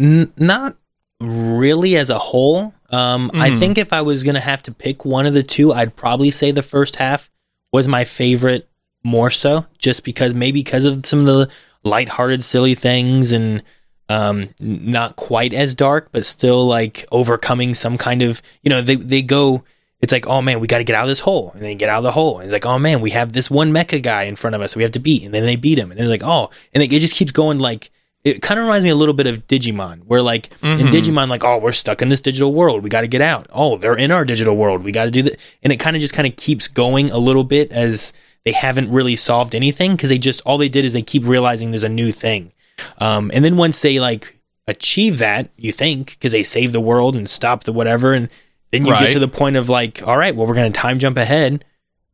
N- 0.00 0.32
not 0.38 0.76
really 1.20 1.96
as 1.96 2.08
a 2.10 2.18
whole. 2.18 2.72
Um, 2.90 3.30
I 3.34 3.50
Mhm. 3.50 3.58
think 3.58 3.78
if 3.78 3.92
I 3.92 4.00
was 4.00 4.22
gonna 4.24 4.40
have 4.40 4.62
to 4.64 4.72
pick 4.72 5.04
one 5.04 5.26
of 5.26 5.34
the 5.34 5.42
two, 5.42 5.72
I'd 5.72 5.94
probably 5.94 6.30
say 6.30 6.50
the 6.50 6.62
first 6.62 6.96
half 6.96 7.30
was 7.72 7.86
my 7.86 8.04
favorite 8.04 8.66
more 9.04 9.30
so, 9.30 9.66
just 9.78 10.02
because 10.04 10.34
maybe 10.34 10.60
because 10.60 10.84
of 10.84 11.06
some 11.06 11.20
of 11.20 11.26
the 11.26 11.48
lighthearted, 11.84 12.42
silly 12.42 12.74
things 12.74 13.32
and 13.32 13.62
um, 14.08 14.48
not 14.60 15.14
quite 15.14 15.54
as 15.54 15.74
dark, 15.74 16.08
but 16.10 16.26
still 16.26 16.66
like 16.66 17.06
overcoming 17.12 17.74
some 17.74 17.96
kind 17.96 18.22
of 18.22 18.42
you 18.62 18.70
know 18.70 18.80
they 18.82 18.96
they 18.96 19.22
go. 19.22 19.62
It's 20.00 20.12
like, 20.12 20.26
oh 20.26 20.40
man, 20.40 20.60
we 20.60 20.66
got 20.66 20.78
to 20.78 20.84
get 20.84 20.96
out 20.96 21.02
of 21.04 21.10
this 21.10 21.20
hole, 21.20 21.52
and 21.54 21.62
they 21.62 21.74
get 21.74 21.90
out 21.90 21.98
of 21.98 22.04
the 22.04 22.12
hole. 22.12 22.38
And 22.38 22.44
it's 22.46 22.52
like, 22.54 22.64
oh 22.64 22.78
man, 22.78 23.02
we 23.02 23.10
have 23.10 23.32
this 23.34 23.50
one 23.50 23.70
mecha 23.70 24.02
guy 24.02 24.22
in 24.24 24.34
front 24.34 24.56
of 24.56 24.62
us, 24.62 24.74
we 24.74 24.82
have 24.82 24.92
to 24.92 24.98
beat, 24.98 25.24
and 25.24 25.34
then 25.34 25.44
they 25.44 25.56
beat 25.56 25.78
him, 25.78 25.90
and 25.90 26.00
they're 26.00 26.08
like, 26.08 26.24
oh, 26.24 26.48
and 26.72 26.82
it 26.82 26.88
just 26.88 27.14
keeps 27.16 27.32
going 27.32 27.58
like 27.58 27.90
it 28.24 28.42
kind 28.42 28.60
of 28.60 28.64
reminds 28.66 28.84
me 28.84 28.90
a 28.90 28.94
little 28.94 29.14
bit 29.14 29.26
of 29.26 29.46
Digimon, 29.46 30.00
where 30.06 30.20
like 30.22 30.50
in 30.62 30.78
Mhm. 30.88 30.90
Digimon, 30.90 31.28
like, 31.28 31.42
oh, 31.44 31.58
we're 31.58 31.72
stuck 31.72 32.02
in 32.02 32.08
this 32.10 32.20
digital 32.20 32.52
world. 32.52 32.82
We 32.82 32.90
got 32.90 33.00
to 33.00 33.08
get 33.08 33.22
out. 33.22 33.46
Oh, 33.52 33.76
they're 33.78 33.96
in 33.96 34.10
our 34.12 34.24
digital 34.24 34.56
world. 34.56 34.82
We 34.84 34.92
got 34.92 35.06
to 35.06 35.10
do 35.10 35.22
that. 35.22 35.36
And 35.62 35.72
it 35.72 35.76
kind 35.78 35.96
of 35.96 36.02
just 36.02 36.12
kind 36.14 36.28
of 36.28 36.36
keeps 36.36 36.68
going 36.68 37.10
a 37.10 37.18
little 37.18 37.44
bit 37.44 37.72
as 37.72 38.12
they 38.44 38.52
haven't 38.52 38.90
really 38.90 39.16
solved 39.16 39.54
anything 39.54 39.92
because 39.92 40.10
they 40.10 40.18
just, 40.18 40.40
all 40.46 40.58
they 40.58 40.68
did 40.68 40.84
is 40.84 40.92
they 40.92 41.02
keep 41.02 41.26
realizing 41.26 41.70
there's 41.70 41.82
a 41.82 41.88
new 41.88 42.12
thing. 42.12 42.52
Um, 42.98 43.30
and 43.34 43.44
then 43.44 43.56
once 43.56 43.80
they 43.80 43.98
like 44.00 44.36
achieve 44.66 45.18
that, 45.18 45.50
you 45.56 45.72
think, 45.72 46.10
because 46.10 46.32
they 46.32 46.42
save 46.42 46.72
the 46.72 46.80
world 46.80 47.16
and 47.16 47.28
stop 47.28 47.64
the 47.64 47.72
whatever. 47.72 48.12
And 48.12 48.28
then 48.70 48.84
you 48.86 48.92
Right. 48.92 49.04
get 49.06 49.12
to 49.14 49.18
the 49.18 49.28
point 49.28 49.56
of 49.56 49.68
like, 49.68 50.06
all 50.06 50.16
right, 50.18 50.34
well, 50.36 50.46
we're 50.46 50.54
going 50.54 50.70
to 50.72 50.78
time 50.78 50.98
jump 50.98 51.16
ahead. 51.16 51.64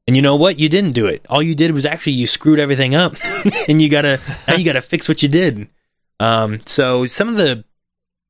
And 0.07 0.15
you 0.15 0.23
know 0.23 0.37
what? 0.37 0.59
You 0.59 0.69
didn't 0.69 0.93
do 0.93 1.07
it. 1.07 1.27
All 1.29 1.43
you 1.43 1.57
did 1.57 1.73
was 1.73 1.85
actually 1.85 2.13
you 2.13 2.29
screwed 2.29 2.61
everything 2.61 2.95
up, 2.95 3.17
and 3.69 3.83
you 3.83 3.89
gotta 3.91 4.21
now 4.47 4.55
you 4.55 4.65
gotta 4.65 4.81
fix 4.81 5.09
what 5.09 5.21
you 5.21 5.29
did. 5.29 5.67
Um, 6.21 6.59
so 6.67 7.07
some 7.07 7.29
of 7.29 7.37
the 7.37 7.65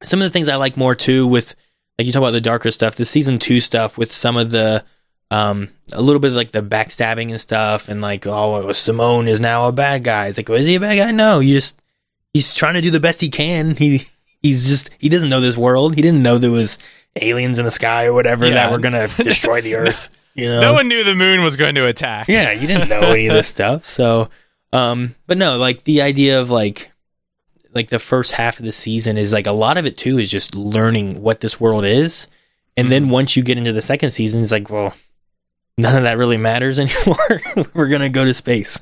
some 0.02 0.20
of 0.20 0.24
the 0.24 0.30
things 0.30 0.48
I 0.48 0.56
like 0.56 0.76
more 0.76 0.94
too 0.94 1.26
with 1.26 1.54
like 1.98 2.06
you 2.06 2.12
talk 2.12 2.20
about 2.20 2.32
the 2.32 2.40
darker 2.40 2.70
stuff, 2.70 2.96
the 2.96 3.04
season 3.04 3.38
two 3.38 3.60
stuff 3.60 3.96
with 3.96 4.12
some 4.12 4.36
of 4.36 4.50
the 4.50 4.84
um 5.30 5.70
a 5.92 6.00
little 6.00 6.20
bit 6.20 6.30
of 6.30 6.36
like 6.36 6.52
the 6.52 6.62
backstabbing 6.62 7.30
and 7.30 7.40
stuff, 7.40 7.88
and 7.88 8.00
like 8.00 8.26
oh 8.26 8.72
Simon 8.72 9.28
is 9.28 9.40
now 9.40 9.66
a 9.68 9.72
bad 9.72 10.04
guy. 10.04 10.26
It's 10.28 10.38
like 10.38 10.48
was 10.48 10.66
he 10.66 10.74
a 10.76 10.80
bad 10.80 10.96
guy? 10.96 11.10
No, 11.12 11.40
you 11.40 11.54
just 11.54 11.80
he's 12.32 12.54
trying 12.54 12.74
to 12.74 12.80
do 12.80 12.90
the 12.90 13.00
best 13.00 13.20
he 13.20 13.28
can. 13.30 13.76
He 13.76 14.02
he's 14.42 14.68
just 14.68 14.90
he 14.98 15.08
doesn't 15.08 15.30
know 15.30 15.40
this 15.40 15.56
world. 15.56 15.94
He 15.94 16.02
didn't 16.02 16.22
know 16.22 16.38
there 16.38 16.50
was 16.50 16.78
aliens 17.20 17.58
in 17.58 17.64
the 17.64 17.70
sky 17.70 18.04
or 18.06 18.12
whatever 18.12 18.46
Yeah. 18.46 18.54
that 18.54 18.72
were 18.72 18.78
gonna 18.78 19.08
destroy 19.16 19.60
the 19.60 19.76
Earth. 19.76 20.10
You 20.34 20.46
know, 20.50 20.60
No 20.60 20.72
one 20.74 20.88
knew 20.88 21.02
the 21.02 21.14
moon 21.14 21.42
was 21.42 21.56
going 21.56 21.76
to 21.76 21.86
attack. 21.86 22.28
yeah, 22.28 22.50
you 22.52 22.66
didn't 22.66 22.90
know 22.90 23.00
any 23.12 23.26
of 23.28 23.32
this 23.32 23.48
stuff. 23.48 23.86
So, 23.86 24.28
um, 24.70 25.14
but 25.26 25.38
no, 25.38 25.56
like 25.56 25.84
the 25.84 26.02
idea 26.02 26.42
of 26.42 26.50
like, 26.50 26.90
like 27.76 27.90
the 27.90 27.98
first 28.00 28.32
half 28.32 28.58
of 28.58 28.64
the 28.64 28.72
season 28.72 29.16
is 29.16 29.32
like 29.32 29.46
a 29.46 29.52
lot 29.52 29.78
of 29.78 29.86
it 29.86 29.96
too 29.96 30.18
is 30.18 30.30
just 30.30 30.54
learning 30.56 31.22
what 31.22 31.40
this 31.40 31.60
world 31.60 31.84
is, 31.84 32.26
and 32.76 32.86
Mm-hmm. 32.86 32.90
then 32.90 33.08
once 33.10 33.36
you 33.36 33.42
get 33.42 33.56
into 33.58 33.72
the 33.72 33.82
second 33.82 34.10
season, 34.10 34.42
it's 34.42 34.52
like, 34.52 34.68
well, 34.70 34.94
none 35.78 35.96
of 35.96 36.02
that 36.02 36.18
really 36.18 36.36
matters 36.36 36.78
anymore. 36.80 37.40
We're 37.74 37.88
gonna 37.88 38.08
go 38.08 38.24
to 38.24 38.34
space. 38.34 38.80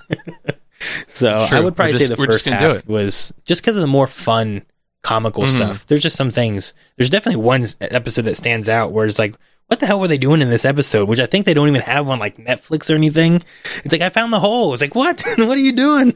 so 1.07 1.29
I 1.29 1.61
would 1.61 1.77
probably 1.77 1.95
We're 1.95 1.99
say 2.01 2.07
the 2.07 2.17
first 2.17 2.47
half 2.47 2.87
was 2.89 3.33
just 3.45 3.63
because 3.63 3.77
of 3.77 3.81
the 3.83 3.87
more 3.87 4.07
fun 4.07 4.63
comical 5.03 5.45
Mhm. 5.45 5.49
stuff. 5.57 5.87
There's 5.87 6.03
just 6.03 6.17
some 6.17 6.31
things. 6.31 6.73
There's 6.97 7.11
definitely 7.11 7.43
one 7.43 7.67
episode 7.81 8.23
that 8.23 8.37
stands 8.37 8.69
out 8.69 8.93
where 8.93 9.05
it's 9.07 9.19
like, 9.19 9.35
what 9.67 9.81
the 9.81 9.87
hell 9.87 10.01
were 10.01 10.09
they 10.09 10.19
doing 10.19 10.43
in 10.43 10.51
this 10.51 10.65
episode? 10.65 11.09
Which 11.09 11.21
I 11.21 11.27
think 11.27 11.47
they 11.47 11.55
don't 11.55 11.69
even 11.69 11.81
have 11.83 12.11
on 12.11 12.19
like 12.19 12.37
Netflix 12.37 12.91
or 12.91 12.97
anything. 12.97 13.37
It's 13.85 13.93
like 13.93 14.01
I 14.03 14.09
found 14.11 14.33
the 14.33 14.41
hole. 14.41 14.73
It's 14.73 14.83
like 14.83 14.95
what? 14.95 15.23
what 15.37 15.57
are 15.57 15.61
you 15.61 15.73
doing? 15.73 16.15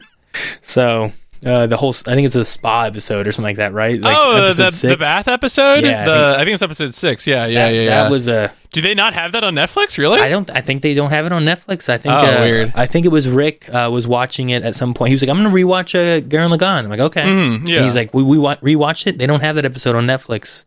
So 0.61 1.11
uh, 1.45 1.67
the 1.67 1.77
whole, 1.77 1.91
I 1.91 2.13
think 2.15 2.25
it's 2.25 2.35
a 2.35 2.43
spa 2.43 2.83
episode 2.83 3.27
or 3.27 3.31
something 3.31 3.49
like 3.49 3.57
that, 3.57 3.73
right? 3.73 3.99
Like 3.99 4.15
oh, 4.17 4.51
the, 4.51 4.87
the 4.89 4.97
bath 4.97 5.27
episode. 5.27 5.83
Yeah, 5.85 6.01
I 6.01 6.05
the, 6.05 6.35
I 6.37 6.43
think 6.43 6.53
it's 6.53 6.61
episode 6.63 6.93
six. 6.93 7.25
Yeah, 7.25 7.45
yeah, 7.45 7.65
That, 7.69 7.75
yeah. 7.75 7.81
yeah. 7.81 8.03
that 8.03 8.11
was 8.11 8.27
a. 8.27 8.51
Do 8.71 8.81
they 8.81 8.93
not 8.93 9.13
have 9.13 9.31
that 9.31 9.43
on 9.43 9.55
Netflix? 9.55 9.97
Really? 9.97 10.19
I 10.19 10.29
don't. 10.29 10.49
I 10.51 10.61
think 10.61 10.81
they 10.81 10.93
don't 10.93 11.09
have 11.09 11.25
it 11.25 11.31
on 11.31 11.43
Netflix. 11.43 11.89
I 11.89 11.97
think. 11.97 12.13
Oh, 12.13 12.17
uh, 12.17 12.41
weird. 12.41 12.71
I 12.75 12.85
think 12.85 13.05
it 13.05 13.09
was 13.09 13.27
Rick 13.27 13.67
uh, 13.73 13.89
was 13.91 14.07
watching 14.07 14.49
it 14.49 14.63
at 14.63 14.75
some 14.75 14.93
point. 14.93 15.09
He 15.09 15.15
was 15.15 15.23
like, 15.23 15.29
"I'm 15.29 15.41
going 15.41 15.49
to 15.49 15.55
rewatch 15.65 15.95
uh, 15.95 16.21
Gurren 16.21 16.55
Lagann." 16.55 16.83
I'm 16.83 16.89
like, 16.89 16.99
"Okay." 16.99 17.23
Mhm, 17.23 17.67
yeah. 17.67 17.77
And 17.77 17.85
he's 17.85 17.95
like, 17.95 18.13
"We 18.13 18.21
we 18.23 18.37
wa- 18.37 18.57
rewatched 18.57 19.07
it. 19.07 19.17
They 19.17 19.25
don't 19.25 19.41
have 19.41 19.55
that 19.55 19.65
episode 19.65 19.95
on 19.95 20.05
Netflix." 20.05 20.65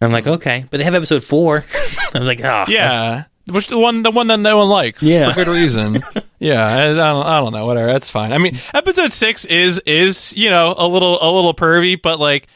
I'm 0.00 0.12
like, 0.12 0.26
"Okay," 0.26 0.64
but 0.70 0.78
they 0.78 0.84
have 0.84 0.94
episode 0.94 1.22
four. 1.24 1.64
I 2.14 2.18
was 2.18 2.26
like, 2.26 2.40
"Oh, 2.42 2.64
yeah. 2.68 3.24
Which 3.48 3.68
the 3.68 3.78
one, 3.78 4.02
the 4.02 4.10
one 4.10 4.26
that 4.26 4.40
no 4.40 4.58
one 4.58 4.68
likes, 4.68 5.02
Yeah. 5.02 5.28
for 5.32 5.44
good 5.44 5.48
reason. 5.52 6.02
yeah, 6.40 6.66
I, 6.66 6.90
I 6.90 6.94
don't, 6.94 7.26
I 7.26 7.40
don't 7.40 7.52
know, 7.52 7.64
whatever. 7.66 7.86
That's 7.92 8.10
fine. 8.10 8.32
I 8.32 8.38
mean, 8.38 8.58
episode 8.74 9.12
six 9.12 9.44
is 9.44 9.80
is 9.86 10.36
you 10.36 10.50
know 10.50 10.74
a 10.76 10.88
little 10.88 11.18
a 11.22 11.30
little 11.30 11.54
pervy, 11.54 12.00
but 12.00 12.18
like 12.18 12.48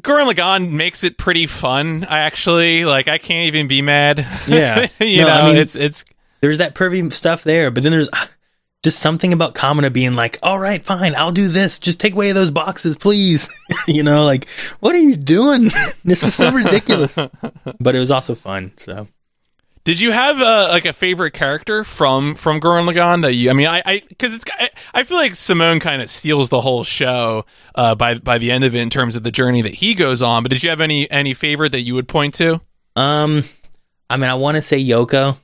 Gurren 0.00 0.30
Lagann 0.32 0.70
makes 0.72 1.04
it 1.04 1.16
pretty 1.16 1.46
fun. 1.46 2.04
I 2.04 2.20
actually 2.20 2.84
like. 2.84 3.08
I 3.08 3.16
can't 3.18 3.46
even 3.46 3.66
be 3.68 3.80
mad. 3.80 4.26
Yeah. 4.46 4.88
you 5.00 5.22
No, 5.22 5.28
know, 5.28 5.34
I 5.34 5.46
mean- 5.46 5.56
it's 5.56 5.76
it's 5.76 6.04
there's 6.40 6.58
that 6.58 6.74
pervy 6.74 7.10
stuff 7.12 7.42
there, 7.44 7.70
but 7.70 7.82
then 7.82 7.92
there's 7.92 8.10
ah, 8.12 8.28
just 8.82 8.98
something 8.98 9.32
about 9.32 9.54
Kamina 9.54 9.90
being 9.90 10.12
like, 10.12 10.36
"All 10.42 10.58
right, 10.58 10.84
fine, 10.84 11.14
I'll 11.16 11.32
do 11.32 11.48
this. 11.48 11.78
Just 11.78 11.98
take 11.98 12.12
away 12.12 12.32
those 12.32 12.50
boxes, 12.50 12.96
please." 12.98 13.48
you 13.88 14.02
know, 14.02 14.26
like, 14.26 14.46
what 14.80 14.94
are 14.94 14.98
you 14.98 15.16
doing? 15.16 15.70
this 16.04 16.22
is 16.22 16.34
so 16.34 16.52
ridiculous. 16.52 17.14
but 17.80 17.96
it 17.96 17.98
was 17.98 18.10
also 18.10 18.34
fun. 18.34 18.72
So 18.76 19.08
Did 19.84 20.00
you 20.00 20.12
have 20.12 20.40
uh, 20.40 20.68
like 20.70 20.86
a 20.86 20.94
favorite 20.94 21.32
character 21.32 21.84
from 21.84 22.34
from 22.34 22.58
Gurren 22.58 22.90
Lagann 22.90 23.20
that 23.22 23.34
you? 23.34 23.50
I 23.50 23.52
mean, 23.52 23.66
I 23.66 23.82
I 23.84 24.02
because 24.08 24.32
it's 24.34 24.44
I, 24.58 24.70
I 24.94 25.02
feel 25.04 25.18
like 25.18 25.34
Simon 25.34 25.78
kind 25.78 26.00
of 26.00 26.08
steals 26.08 26.48
the 26.48 26.62
whole 26.62 26.84
show 26.84 27.44
uh, 27.74 27.94
by 27.94 28.14
by 28.14 28.38
the 28.38 28.50
end 28.50 28.64
of 28.64 28.74
it 28.74 28.78
in 28.80 28.88
terms 28.88 29.14
of 29.14 29.24
the 29.24 29.30
journey 29.30 29.60
that 29.60 29.74
he 29.74 29.94
goes 29.94 30.22
on. 30.22 30.42
But 30.42 30.52
did 30.52 30.62
you 30.62 30.70
have 30.70 30.80
any 30.80 31.10
any 31.10 31.34
favorite 31.34 31.72
that 31.72 31.82
you 31.82 31.94
would 31.94 32.08
point 32.08 32.34
to? 32.36 32.62
Um, 32.96 33.44
I 34.08 34.16
mean, 34.16 34.30
I 34.30 34.34
want 34.34 34.56
to 34.56 34.62
say 34.62 34.82
Yoko 34.82 35.36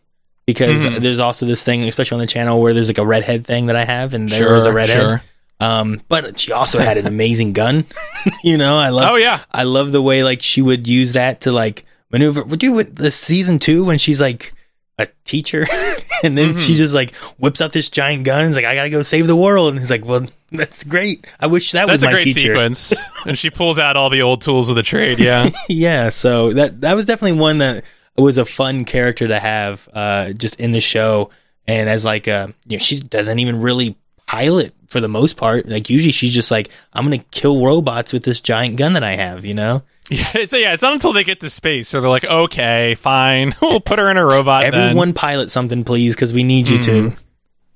because 0.47 0.87
Mhm. 0.87 1.01
there's 1.01 1.21
also 1.21 1.45
this 1.45 1.63
thing, 1.63 1.83
especially 1.85 2.15
on 2.17 2.21
the 2.21 2.27
channel, 2.27 2.63
where 2.63 2.73
there's 2.73 2.89
like 2.89 2.99
a 2.99 3.07
redhead 3.07 3.45
thing 3.47 3.67
that 3.67 3.77
I 3.77 3.85
have, 3.85 4.15
and 4.15 4.27
there 4.29 4.55
was 4.55 4.65
a 4.65 4.73
redhead. 4.73 5.01
sure. 5.01 5.23
Um, 5.61 6.01
but 6.09 6.39
she 6.41 6.53
also 6.53 6.79
had 6.79 6.97
an 6.97 7.07
amazing 7.07 7.53
gun. 7.53 7.85
you 8.43 8.57
know, 8.57 8.77
I 8.79 8.89
love. 8.89 9.11
Oh 9.11 9.17
yeah, 9.17 9.41
I 9.53 9.65
love 9.65 9.93
the 9.93 10.01
way 10.01 10.25
like 10.25 10.41
she 10.41 10.63
would 10.63 10.87
use 10.89 11.13
that 11.13 11.43
to 11.43 11.53
like 11.53 11.85
maneuver. 12.11 12.45
Would 12.45 12.63
you 12.63 12.73
with 12.73 12.97
the 12.97 13.11
season 13.11 13.59
two 13.59 13.85
when 13.85 13.99
she's 13.99 14.21
like 14.21 14.53
a 14.99 15.07
teacher, 15.25 15.67
and 16.23 16.37
then 16.37 16.51
Mm-hmm. 16.51 16.59
she 16.61 16.75
just 16.75 16.95
like 16.95 17.15
whips 17.39 17.61
out 17.61 17.73
this 17.73 17.89
giant 17.89 18.25
gun. 18.25 18.47
It's 18.47 18.57
like 18.57 18.65
I 18.67 18.75
gotta 18.75 18.91
go 18.91 19.03
save 19.03 19.27
the 19.27 19.37
world, 19.37 19.71
and 19.71 19.79
he's 19.79 19.91
like, 19.91 20.05
well, 20.05 20.23
that's 20.53 20.85
great. 20.85 21.27
I 21.41 21.47
wish 21.47 21.73
that 21.73 21.87
that's 21.87 21.95
was 21.97 22.03
a 22.03 22.07
my 22.07 22.13
great 22.13 22.25
teacher. 22.25 22.41
sequence. 22.41 22.93
and 23.27 23.39
she 23.39 23.51
pulls 23.51 23.79
out 23.79 23.97
all 23.97 24.11
the 24.11 24.23
old 24.23 24.43
tools 24.43 24.69
of 24.69 24.77
the 24.77 24.83
trade. 24.83 25.19
Yeah, 25.19 25.51
yeah, 25.69 26.09
so 26.11 26.53
that 26.53 26.81
that 26.83 26.95
was 26.95 27.07
definitely 27.07 27.39
one 27.41 27.59
that 27.59 27.85
was 28.17 28.37
a 28.37 28.45
fun 28.45 28.85
character 28.85 29.27
to 29.29 29.39
have 29.41 29.89
uh, 29.95 30.33
just 30.33 30.61
in 30.61 30.73
the 30.73 30.81
show. 30.81 31.31
And 31.67 31.89
as 31.89 32.05
like 32.05 32.29
uh, 32.29 32.49
you 32.67 32.77
know, 32.77 32.83
she 32.83 32.99
doesn't 33.01 33.39
even 33.39 33.61
really 33.61 33.97
pilot 34.27 34.75
for 34.89 35.01
the 35.01 35.09
most 35.09 35.37
part. 35.37 35.67
Like 35.67 35.89
usually 35.89 36.13
she's 36.13 36.35
just 36.35 36.51
like, 36.51 36.69
I'm 36.93 37.05
gonna 37.05 37.19
kill 37.31 37.65
robots 37.65 38.13
with 38.13 38.25
this 38.25 38.41
giant 38.41 38.77
gun 38.77 38.93
that 38.95 39.05
I 39.05 39.17
have. 39.17 39.45
You 39.45 39.55
know, 39.55 39.83
yeah. 40.11 40.31
It's 40.35 40.53
yeah. 40.53 40.73
It's 40.75 40.83
not 40.83 40.93
until 40.93 41.13
they 41.13 41.25
get 41.25 41.41
to 41.41 41.51
space, 41.51 41.89
so 41.89 42.01
they're 42.01 42.11
like, 42.11 42.25
okay, 42.25 42.95
fine, 42.97 43.55
we'll 43.63 43.81
put 43.81 43.99
her 43.99 44.11
in 44.11 44.17
a 44.17 44.25
robot. 44.25 44.63
then. 44.63 44.75
everyone 44.75 45.13
pilot 45.15 45.51
something, 45.51 45.85
please, 45.85 46.15
because 46.15 46.33
we 46.33 46.43
need 46.43 46.69
you 46.69 46.79
Mm-hmm. 46.79 47.11
to. 47.11 47.17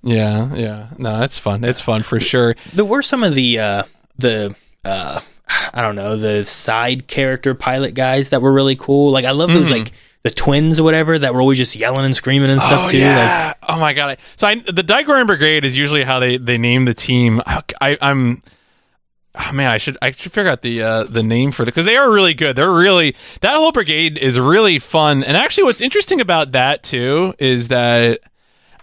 Yeah, 0.02 0.55
yeah. 0.55 0.89
No, 0.98 1.23
it's 1.23 1.39
fun. 1.39 1.65
It's 1.65 1.81
fun 1.81 2.02
for 2.02 2.20
sure. 2.20 2.56
There 2.74 2.85
were 2.85 3.01
some 3.02 3.23
of 3.23 3.35
the 3.35 3.59
uh, 3.59 3.82
the 4.19 4.55
uh, 4.85 5.20
I 5.73 5.81
don't 5.81 5.94
know 5.97 6.16
the 6.19 6.44
side 6.44 7.06
character 7.06 7.55
pilot 7.55 7.94
guys 7.94 8.28
that 8.31 8.43
were 8.43 8.52
really 8.52 8.77
cool. 8.77 9.11
Like 9.12 9.24
I 9.24 9.31
love 9.31 9.48
those 9.48 9.70
Mm-hmm. 9.70 9.85
like 9.85 9.93
the 10.23 10.31
twins 10.31 10.78
or 10.81 10.82
whatever 10.85 11.19
that 11.19 11.35
were 11.35 11.40
always 11.40 11.59
just 11.59 11.77
yelling 11.77 12.05
and 12.05 12.15
screaming 12.16 12.51
and 12.51 12.61
stuff 12.61 12.86
oh, 12.86 12.90
too. 12.90 12.97
Like 12.98 13.05
Yeah. 13.05 13.52
oh 13.69 13.78
my 13.78 13.93
god. 13.94 14.19
So 14.36 14.47
I, 14.47 14.55
the 14.56 14.82
Dai-Gurren 14.82 15.27
Brigade 15.27 15.65
is 15.66 15.77
usually 15.77 16.02
how 16.02 16.19
they, 16.19 16.39
they 16.39 16.56
name 16.56 16.86
the 16.86 16.94
team. 16.94 17.43
I, 17.47 17.98
am 18.01 18.43
Oh 19.36 19.52
man, 19.52 19.70
I 19.70 19.78
should 19.78 19.97
I 20.01 20.12
should 20.12 20.32
figure 20.32 20.51
out 20.51 20.62
the 20.62 20.82
uh, 20.82 21.02
the 21.05 21.23
name 21.23 21.51
for 21.51 21.65
the 21.65 21.73
because 21.73 21.85
they 21.86 21.97
are 21.97 22.11
really 22.11 22.35
good. 22.35 22.55
They're 22.56 22.70
really 22.73 23.16
that 23.40 23.56
whole 23.56 23.73
brigade 23.73 24.16
is 24.16 24.39
really 24.39 24.78
fun. 24.78 25.24
And 25.24 25.36
actually, 25.36 25.65
what's 25.65 25.81
interesting 25.81 26.20
about 26.20 26.52
that 26.52 26.82
too 26.85 27.35
is 27.40 27.69
that 27.69 28.20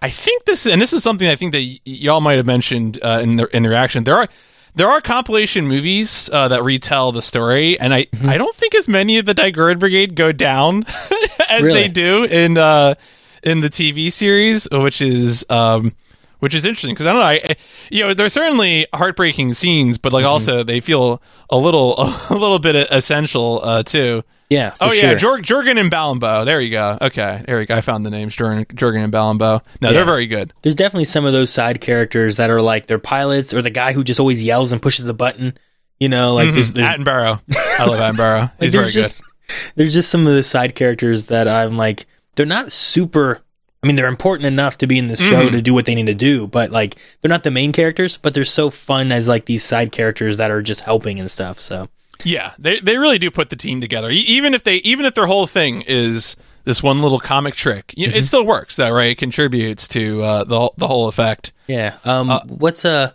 I 0.01 0.09
think 0.09 0.43
this 0.45 0.65
and 0.65 0.81
this 0.81 0.91
is 0.91 1.03
something 1.03 1.27
I 1.27 1.35
think 1.37 1.53
that 1.53 1.59
y- 1.61 1.79
y'all 1.85 2.19
might 2.19 2.35
have 2.35 2.45
mentioned 2.45 2.99
uh, 3.01 3.19
in 3.23 3.37
the 3.37 3.55
in 3.55 3.63
the 3.63 3.69
reaction. 3.69 4.03
There 4.03 4.15
are 4.17 4.27
there 4.75 4.89
are 4.89 4.99
compilation 4.99 5.67
movies 5.69 6.29
uh, 6.33 6.49
that 6.49 6.63
retell 6.63 7.13
the 7.13 7.21
story, 7.21 7.79
and 7.79 7.93
I 7.93 8.07
I 8.23 8.37
don't 8.37 8.55
think 8.55 8.75
as 8.75 8.89
many 8.89 9.17
of 9.19 9.25
the 9.25 9.33
Dai-Gurren 9.33 9.79
Brigade 9.79 10.15
go 10.15 10.31
down 10.33 10.85
as 11.49 11.63
Really? 11.63 11.83
they 11.83 11.87
do 11.87 12.25
in 12.25 12.57
uh, 12.57 12.95
in 13.43 13.61
the 13.61 13.69
TV 13.69 14.11
series, 14.11 14.67
which 14.71 15.01
is 15.01 15.45
um, 15.49 15.93
which 16.41 16.55
is 16.55 16.65
interesting 16.65 16.93
because 16.93 17.07
I 17.07 17.11
don't 17.13 17.21
know, 17.21 17.25
I, 17.25 17.51
I- 17.51 17.55
you 17.89 18.05
know, 18.05 18.13
there's 18.13 18.33
certainly 18.33 18.87
heartbreaking 18.93 19.53
scenes, 19.53 19.97
but 19.97 20.11
like 20.11 20.23
mm-hmm. 20.23 20.31
also 20.31 20.63
they 20.63 20.79
feel 20.79 21.21
a 21.49 21.57
little 21.57 21.95
a 22.29 22.33
little 22.35 22.59
bit 22.59 22.75
essential 22.75 23.61
uh, 23.63 23.83
too. 23.83 24.23
yeah, 24.49 24.73
Oh 24.81 24.91
yeah, 24.91 25.15
sure. 25.15 25.39
Jor- 25.39 25.63
Jorgen 25.63 25.79
and 25.79 25.91
Balenbo. 25.91 26.43
There 26.43 26.59
you 26.59 26.71
go. 26.71 26.97
Okay, 26.99 27.43
there 27.45 27.61
you 27.61 27.67
go. 27.67 27.75
I 27.75 27.81
found 27.81 28.05
the 28.05 28.09
names 28.09 28.35
Jorgen, 28.35 28.65
Jorgen 28.65 29.03
and 29.03 29.13
Balenbo. 29.13 29.61
No, 29.81 29.89
Yeah. 29.89 29.93
they're 29.97 30.05
very 30.05 30.25
good. 30.25 30.51
There's 30.63 30.75
definitely 30.75 31.05
some 31.05 31.25
of 31.25 31.33
those 31.33 31.51
side 31.51 31.79
characters 31.79 32.37
that 32.37 32.49
are 32.49 32.61
like 32.61 32.87
they're 32.87 32.99
pilots 32.99 33.53
or 33.53 33.61
the 33.61 33.69
guy 33.69 33.93
who 33.93 34.03
just 34.03 34.19
always 34.19 34.43
yells 34.43 34.71
and 34.71 34.81
pushes 34.81 35.05
the 35.05 35.13
button. 35.13 35.53
You 35.99 36.09
know, 36.09 36.33
like 36.33 36.47
mm-hmm. 36.47 36.55
there's, 36.55 36.71
there's 36.71 36.89
Attenborough. 36.89 37.39
I 37.79 37.85
love 37.85 37.99
Attenborough. 37.99 38.41
like, 38.41 38.51
He's 38.59 38.73
very 38.73 38.89
there's 38.89 39.21
good. 39.21 39.27
There's 39.75 39.93
just 39.93 40.09
some 40.09 40.25
of 40.25 40.33
the 40.33 40.41
side 40.43 40.73
characters 40.73 41.25
that 41.25 41.47
I'm 41.47 41.77
like, 41.77 42.07
they're 42.35 42.45
not 42.45 42.71
super. 42.71 43.41
I 43.83 43.87
mean, 43.87 43.95
they're 43.95 44.07
important 44.07 44.45
enough 44.45 44.77
to 44.79 44.87
be 44.87 44.97
in 44.99 45.07
this 45.07 45.19
show 45.19 45.47
Mhm. 45.47 45.51
to 45.53 45.61
do 45.61 45.73
what 45.73 45.85
they 45.85 45.95
need 45.95 46.05
to 46.05 46.13
do, 46.13 46.45
but 46.47 46.69
like, 46.71 46.95
they're 47.21 47.29
not 47.29 47.43
the 47.43 47.49
main 47.51 47.71
characters. 47.71 48.17
But 48.17 48.33
they're 48.35 48.45
so 48.45 48.69
fun 48.69 49.11
as 49.11 49.27
like 49.27 49.45
these 49.45 49.63
side 49.63 49.91
characters 49.91 50.37
that 50.37 50.51
are 50.51 50.61
just 50.61 50.81
helping 50.81 51.19
and 51.19 51.29
stuff. 51.31 51.59
So 51.59 51.89
Yeah, 52.23 52.51
they 52.59 52.79
they 52.79 52.97
really 52.97 53.17
do 53.17 53.31
put 53.31 53.49
the 53.49 53.55
team 53.55 53.81
together. 53.81 54.09
Even 54.11 54.53
if 54.53 54.63
they 54.63 54.75
even 54.77 55.05
if 55.05 55.15
their 55.15 55.25
whole 55.25 55.47
thing 55.47 55.81
is 55.87 56.35
this 56.63 56.83
one 56.83 57.01
little 57.01 57.19
comic 57.19 57.55
trick, 57.55 57.93
Mm-hmm. 57.97 58.13
it 58.15 58.25
still 58.25 58.43
works. 58.43 58.75
That 58.75 58.89
right? 58.89 59.11
It 59.13 59.17
contributes 59.17 59.87
to 59.89 60.21
uh, 60.23 60.43
the 60.43 60.69
the 60.77 60.87
whole 60.87 61.07
effect. 61.07 61.51
yeah. 61.65 61.93
Um, 62.05 62.29
Uh, 62.29 62.41
what's 62.47 62.85
uh 62.85 63.11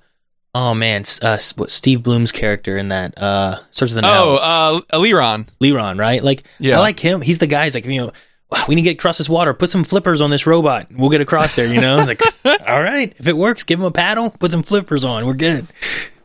Oh 0.58 0.74
man, 0.74 1.04
uh, 1.22 1.36
what 1.56 1.70
Steve 1.70 2.02
Blum's 2.02 2.32
character 2.32 2.76
in 2.78 2.88
that 2.88 3.16
uh 3.16 3.58
starts 3.70 3.94
with 3.94 3.98
an 3.98 4.06
Oh, 4.06 4.38
L. 4.42 4.76
uh, 4.90 4.98
Leeron. 4.98 5.46
Leeron, 5.62 6.00
right? 6.00 6.24
Like, 6.24 6.42
Yeah. 6.58 6.78
I 6.78 6.80
like 6.80 6.98
him. 6.98 7.20
He's 7.20 7.38
the 7.38 7.46
guy. 7.46 7.66
He's 7.66 7.74
like, 7.74 7.84
you 7.84 8.00
know, 8.00 8.06
"Wow, 8.06 8.12
we 8.68 8.74
need 8.74 8.82
to 8.82 8.90
get 8.90 8.98
across 8.98 9.18
this 9.18 9.28
water. 9.28 9.52
Put 9.54 9.70
some 9.70 9.84
flippers 9.84 10.20
on 10.20 10.30
this 10.30 10.46
robot. 10.46 10.88
We'll 10.90 11.10
get 11.10 11.20
across 11.20 11.54
there. 11.54 11.66
You 11.66 11.80
know, 11.80 11.98
it's 12.00 12.08
like, 12.08 12.22
all 12.68 12.82
right, 12.82 13.12
if 13.18 13.26
it 13.26 13.36
works, 13.36 13.64
give 13.64 13.80
him 13.80 13.86
a 13.86 13.90
paddle. 13.90 14.30
Put 14.30 14.52
some 14.52 14.62
flippers 14.62 15.04
on. 15.04 15.26
We're 15.26 15.34
good. 15.34 15.66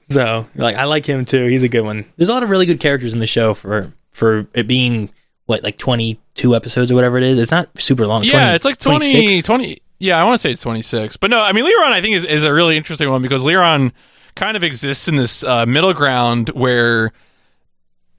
So, 0.09 0.47
like, 0.55 0.75
I 0.75 0.83
like 0.83 1.05
him 1.05 1.25
too. 1.25 1.45
He's 1.45 1.63
a 1.63 1.69
good 1.69 1.81
one. 1.81 2.05
There's 2.17 2.29
a 2.29 2.33
lot 2.33 2.43
of 2.43 2.49
really 2.49 2.65
good 2.65 2.79
characters 2.79 3.13
in 3.13 3.19
the 3.19 3.27
show 3.27 3.53
for 3.53 3.91
for 4.11 4.47
it 4.53 4.67
being 4.67 5.09
what 5.45 5.63
like 5.63 5.77
22 5.77 6.55
episodes 6.55 6.91
or 6.91 6.95
whatever 6.95 7.17
it 7.17 7.23
is. 7.23 7.39
It's 7.39 7.51
not 7.51 7.69
super 7.79 8.05
long. 8.05 8.23
Yeah, 8.23 8.31
20 8.31 8.55
it's 8.55 8.65
like 8.65 8.77
20, 8.77 9.11
26. 9.11 9.45
20 9.47 9.81
Yeah, 9.99 10.21
I 10.21 10.23
want 10.23 10.35
to 10.35 10.37
say 10.39 10.51
it's 10.51 10.61
twenty 10.61 10.81
six, 10.81 11.17
but 11.17 11.29
no, 11.29 11.41
I 11.41 11.53
mean 11.53 11.65
Leeron. 11.65 11.91
I 11.91 12.01
think 12.01 12.15
is 12.15 12.25
is 12.25 12.43
a 12.43 12.53
really 12.53 12.77
interesting 12.77 13.09
one 13.09 13.21
because 13.21 13.43
Leeron 13.43 13.93
kind 14.35 14.55
of 14.55 14.63
exists 14.63 15.07
in 15.07 15.15
this 15.15 15.43
uh, 15.43 15.65
middle 15.65 15.93
ground 15.93 16.49
where 16.49 17.11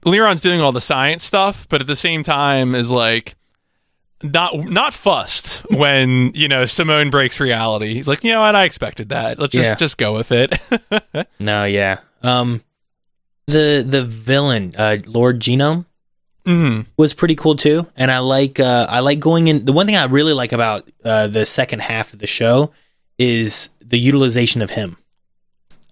Leeron's 0.05 0.41
doing 0.41 0.61
all 0.61 0.71
the 0.71 0.81
science 0.81 1.23
stuff, 1.23 1.67
but 1.69 1.81
at 1.81 1.87
the 1.87 1.95
same 1.95 2.23
time 2.23 2.75
is 2.75 2.91
like 2.91 3.35
not 4.23 4.55
not 4.69 4.93
fussed 4.93 5.59
when 5.69 6.31
you 6.33 6.47
know 6.47 6.65
Simon 6.65 7.09
breaks 7.09 7.39
reality. 7.39 7.93
He's 7.93 8.07
like, 8.07 8.23
you 8.23 8.31
know 8.31 8.39
what, 8.41 8.55
I 8.55 8.63
expected 8.65 9.09
that. 9.09 9.37
Let's 9.39 9.51
just 9.51 9.71
Yeah. 9.71 9.75
just 9.75 9.97
go 9.97 10.13
with 10.13 10.31
it. 10.31 10.57
No, 11.39 11.65
yeah. 11.65 11.99
Um, 12.21 12.63
the 13.47 13.83
the 13.85 14.03
villain, 14.05 14.73
uh, 14.77 14.97
Lord 15.05 15.39
Genome, 15.41 15.85
hmm 16.45 16.81
was 16.97 17.13
pretty 17.13 17.35
cool 17.35 17.55
too. 17.55 17.87
And 17.97 18.09
I 18.09 18.19
like 18.19 18.59
uh, 18.59 18.87
I 18.89 19.01
like 19.01 19.19
going 19.19 19.47
in. 19.49 19.65
The 19.65 19.73
one 19.73 19.85
thing 19.85 19.95
I 19.97 20.05
really 20.05 20.33
like 20.33 20.51
about 20.53 20.89
uh, 21.03 21.27
the 21.27 21.45
second 21.45 21.81
half 21.81 22.13
of 22.13 22.19
the 22.19 22.27
show 22.27 22.71
is 23.19 23.69
the 23.79 23.99
utilization 23.99 24.61
of 24.61 24.71
him. 24.71 24.97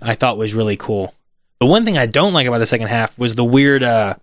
I 0.02 0.16
thought 0.16 0.38
was 0.38 0.54
really 0.54 0.78
cool. 0.78 1.14
The 1.60 1.68
one 1.68 1.86
thing 1.86 1.98
I 1.98 2.06
don't 2.08 2.34
like 2.34 2.48
about 2.48 2.58
the 2.60 2.66
second 2.68 2.88
half 2.88 3.18
was 3.20 3.36
the 3.36 3.44
weird. 3.46 3.84
Uh, 3.84 4.16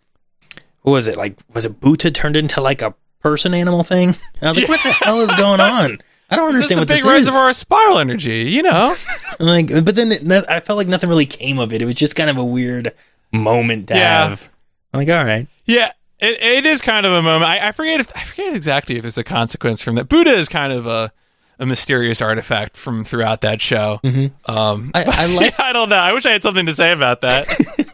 what 0.83 0.93
was 0.93 1.07
it 1.09 1.17
like? 1.17 1.37
Was 1.55 1.65
it 1.67 1.79
Boota 1.81 2.13
turned 2.13 2.37
into 2.37 2.61
like 2.61 2.81
a 2.83 2.95
person 3.20 3.55
animal 3.55 3.82
thing? 3.82 4.15
I 4.43 4.49
was 4.49 4.57
like, 4.59 4.69
what 4.69 4.82
the 4.82 4.93
hell 4.93 5.20
is 5.20 5.31
going 5.32 5.61
on? 5.61 5.99
I 6.31 6.36
don't 6.36 6.53
This 6.53 6.66
is 6.66 6.73
understand 6.73 6.78
the 6.78 6.81
what 6.82 6.89
big 6.89 6.97
this 6.97 7.05
is. 7.05 7.11
reservoir 7.27 7.49
of 7.51 7.57
spiral 7.57 7.99
energy, 7.99 8.51
you 8.51 8.62
know. 8.62 8.95
Like, 9.40 9.69
but 9.69 9.95
then 9.95 10.11
it, 10.11 10.49
I 10.49 10.59
felt 10.61 10.77
like 10.78 10.89
nothing 10.89 11.09
really 11.09 11.24
came 11.27 11.59
of 11.61 11.73
it. 11.73 11.81
It 11.81 11.85
was 11.86 11.95
just 11.95 12.16
kind 12.16 12.28
of 12.28 12.36
a 12.39 12.45
weird 12.45 12.93
moment 13.32 13.86
to 13.89 13.95
Yeah. 13.95 14.28
have. 14.28 14.49
I'm 14.93 14.99
like, 15.01 15.09
all 15.16 15.24
right, 15.24 15.47
Yeah, 15.65 15.93
it, 16.19 16.43
it 16.43 16.66
is 16.66 16.82
kind 16.82 17.07
of 17.07 17.12
a 17.12 17.23
moment. 17.23 17.45
I, 17.51 17.69
I 17.69 17.73
forget 17.73 18.01
if 18.01 18.11
I 18.16 18.20
forget 18.24 18.53
exactly 18.55 18.97
if 18.97 19.05
it's 19.05 19.16
a 19.19 19.23
consequence 19.24 19.81
from 19.81 19.95
that. 19.95 20.09
Boota 20.09 20.35
is 20.36 20.49
kind 20.49 20.73
of 20.73 20.86
a 20.86 21.12
a 21.61 21.66
mysterious 21.66 22.20
artifact 22.23 22.77
from 22.77 23.05
throughout 23.05 23.40
that 23.43 23.61
show. 23.61 24.01
Mhm. 24.05 24.31
Um, 24.47 24.90
I, 24.95 25.05
I 25.07 25.27
like. 25.35 25.59
I 25.61 25.73
don't 25.73 25.89
know. 25.89 25.97
I 25.97 26.12
wish 26.12 26.24
I 26.27 26.31
had 26.32 26.43
something 26.43 26.66
to 26.66 26.74
say 26.74 26.90
about 26.93 27.20
that. 27.23 27.47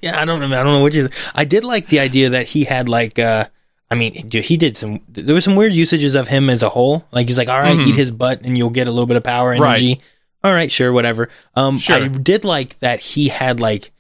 yeah, 0.02 0.20
I 0.20 0.24
don't 0.24 0.40
know. 0.40 0.46
I 0.46 0.62
don't 0.62 0.72
know 0.72 0.82
what 0.82 0.94
you. 0.94 1.08
I 1.34 1.44
did 1.44 1.62
like 1.64 1.88
the 1.88 2.00
idea 2.00 2.30
that 2.30 2.46
he 2.48 2.64
had 2.64 2.88
like. 2.88 3.18
uh 3.18 3.46
I 3.94 3.98
mean, 3.98 4.28
dude, 4.28 4.44
he 4.44 4.56
did 4.56 4.76
some. 4.76 5.00
There 5.08 5.34
was 5.34 5.44
some 5.44 5.56
weird 5.56 5.72
usages 5.72 6.14
of 6.14 6.28
him 6.28 6.50
as 6.50 6.62
a 6.62 6.68
whole. 6.68 7.04
Like 7.12 7.28
he's 7.28 7.38
like, 7.38 7.48
all 7.48 7.60
right, 7.60 7.76
Mhm. 7.76 7.86
eat 7.86 7.96
his 7.96 8.10
butt 8.10 8.42
and 8.42 8.58
you'll 8.58 8.70
get 8.70 8.88
a 8.88 8.90
little 8.90 9.06
bit 9.06 9.16
of 9.16 9.22
power 9.24 9.50
Right. 9.50 9.60
energy. 9.78 10.00
All 10.42 10.52
right, 10.52 10.70
sure, 10.70 10.92
whatever. 10.92 11.28
Um, 11.54 11.78
Sure. 11.78 11.96
I 11.96 12.08
did 12.08 12.44
like 12.44 12.78
that 12.80 13.00
he 13.00 13.28
had 13.28 13.60
like 13.60 13.92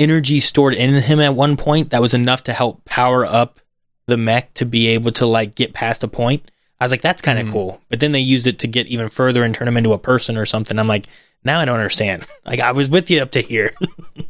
energy 0.00 0.40
stored 0.40 0.74
in 0.74 0.94
him 1.02 1.20
at 1.20 1.34
one 1.34 1.56
point 1.56 1.90
that 1.90 2.00
was 2.00 2.14
enough 2.14 2.42
to 2.44 2.52
help 2.52 2.84
power 2.84 3.24
up 3.24 3.60
the 4.06 4.16
mech 4.16 4.52
to 4.54 4.64
be 4.66 4.88
able 4.88 5.10
to 5.12 5.26
like 5.26 5.54
get 5.54 5.72
past 5.72 6.02
a 6.04 6.08
point. 6.08 6.50
I 6.80 6.84
was 6.84 6.90
like, 6.92 7.02
that's 7.02 7.22
kind 7.22 7.38
of 7.38 7.46
Mhm. 7.48 7.52
cool. 7.52 7.80
But 7.88 8.00
then 8.00 8.12
they 8.12 8.20
used 8.20 8.46
it 8.46 8.58
to 8.60 8.66
get 8.68 8.86
even 8.86 9.08
further 9.08 9.42
and 9.42 9.54
turn 9.54 9.66
him 9.68 9.76
into 9.76 9.92
a 9.92 9.98
person 9.98 10.36
or 10.36 10.46
something. 10.46 10.78
I'm 10.78 10.86
like, 10.88 11.06
now 11.44 11.58
I 11.60 11.64
don't 11.64 11.76
understand. 11.76 12.24
Like 12.46 12.60
I 12.60 12.72
was 12.72 12.88
with 12.88 13.10
you 13.10 13.20
up 13.20 13.30
to 13.32 13.40
here. 13.40 13.72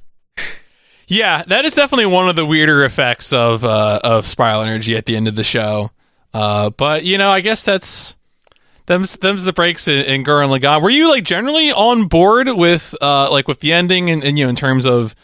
yeah, 1.08 1.42
that 1.42 1.64
is 1.64 1.74
definitely 1.74 2.06
one 2.06 2.28
of 2.28 2.36
the 2.36 2.46
weirder 2.46 2.84
effects 2.84 3.32
of 3.32 3.64
uh, 3.64 4.00
of 4.04 4.26
spiral 4.26 4.62
energy 4.62 4.96
at 4.96 5.06
the 5.06 5.16
end 5.16 5.26
of 5.26 5.34
the 5.34 5.44
show. 5.44 5.90
Uh, 6.32 6.70
but 6.70 7.04
you 7.04 7.18
know, 7.18 7.30
I 7.30 7.40
guess 7.40 7.64
that's 7.64 8.16
them's 8.86 9.16
them's 9.16 9.44
the 9.44 9.52
breaks 9.52 9.88
in, 9.88 10.04
in 10.04 10.24
Gurren 10.24 10.56
Lagann. 10.56 10.82
Were 10.82 10.90
you 10.90 11.08
like 11.08 11.24
generally 11.24 11.72
on 11.72 12.06
board 12.06 12.48
with 12.48 12.94
uh 13.00 13.30
like 13.30 13.48
with 13.48 13.60
the 13.60 13.72
ending 13.72 14.10
and, 14.10 14.22
and 14.22 14.38
you 14.38 14.44
know 14.44 14.50
in 14.50 14.56
terms 14.56 14.86
of 14.86 15.14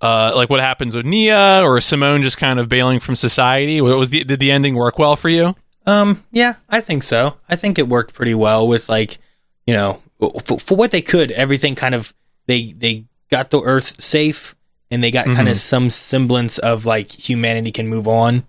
uh 0.00 0.32
like 0.34 0.50
what 0.50 0.60
happens 0.60 0.96
with 0.96 1.04
Nia 1.04 1.60
or 1.62 1.80
Simon 1.80 2.22
just 2.22 2.38
kind 2.38 2.58
of 2.58 2.68
bailing 2.68 3.00
from 3.00 3.14
society? 3.14 3.80
Was 3.80 4.10
the 4.10 4.24
did 4.24 4.40
the 4.40 4.50
ending 4.50 4.74
work 4.74 4.98
well 4.98 5.16
for 5.16 5.28
you? 5.28 5.54
Um, 5.86 6.24
yeah, 6.32 6.54
I 6.68 6.80
think 6.80 7.04
so. 7.04 7.36
I 7.48 7.54
think 7.56 7.78
it 7.78 7.88
worked 7.88 8.12
pretty 8.12 8.34
well 8.34 8.66
with 8.66 8.88
like, 8.88 9.18
you 9.66 9.74
know, 9.74 10.02
for, 10.44 10.58
for 10.58 10.76
what 10.76 10.90
they 10.90 11.00
could, 11.00 11.30
everything 11.30 11.76
kind 11.76 11.94
of 11.94 12.12
they 12.46 12.72
they 12.72 13.04
got 13.30 13.50
the 13.50 13.60
Earth 13.60 14.02
safe 14.02 14.55
and 14.90 15.02
they 15.02 15.10
got 15.10 15.26
kind 15.26 15.48
Mhm. 15.48 15.52
of 15.52 15.58
some 15.58 15.90
semblance 15.90 16.58
of 16.58 16.86
like 16.86 17.10
humanity 17.28 17.70
can 17.72 17.88
move 17.88 18.06
on, 18.06 18.44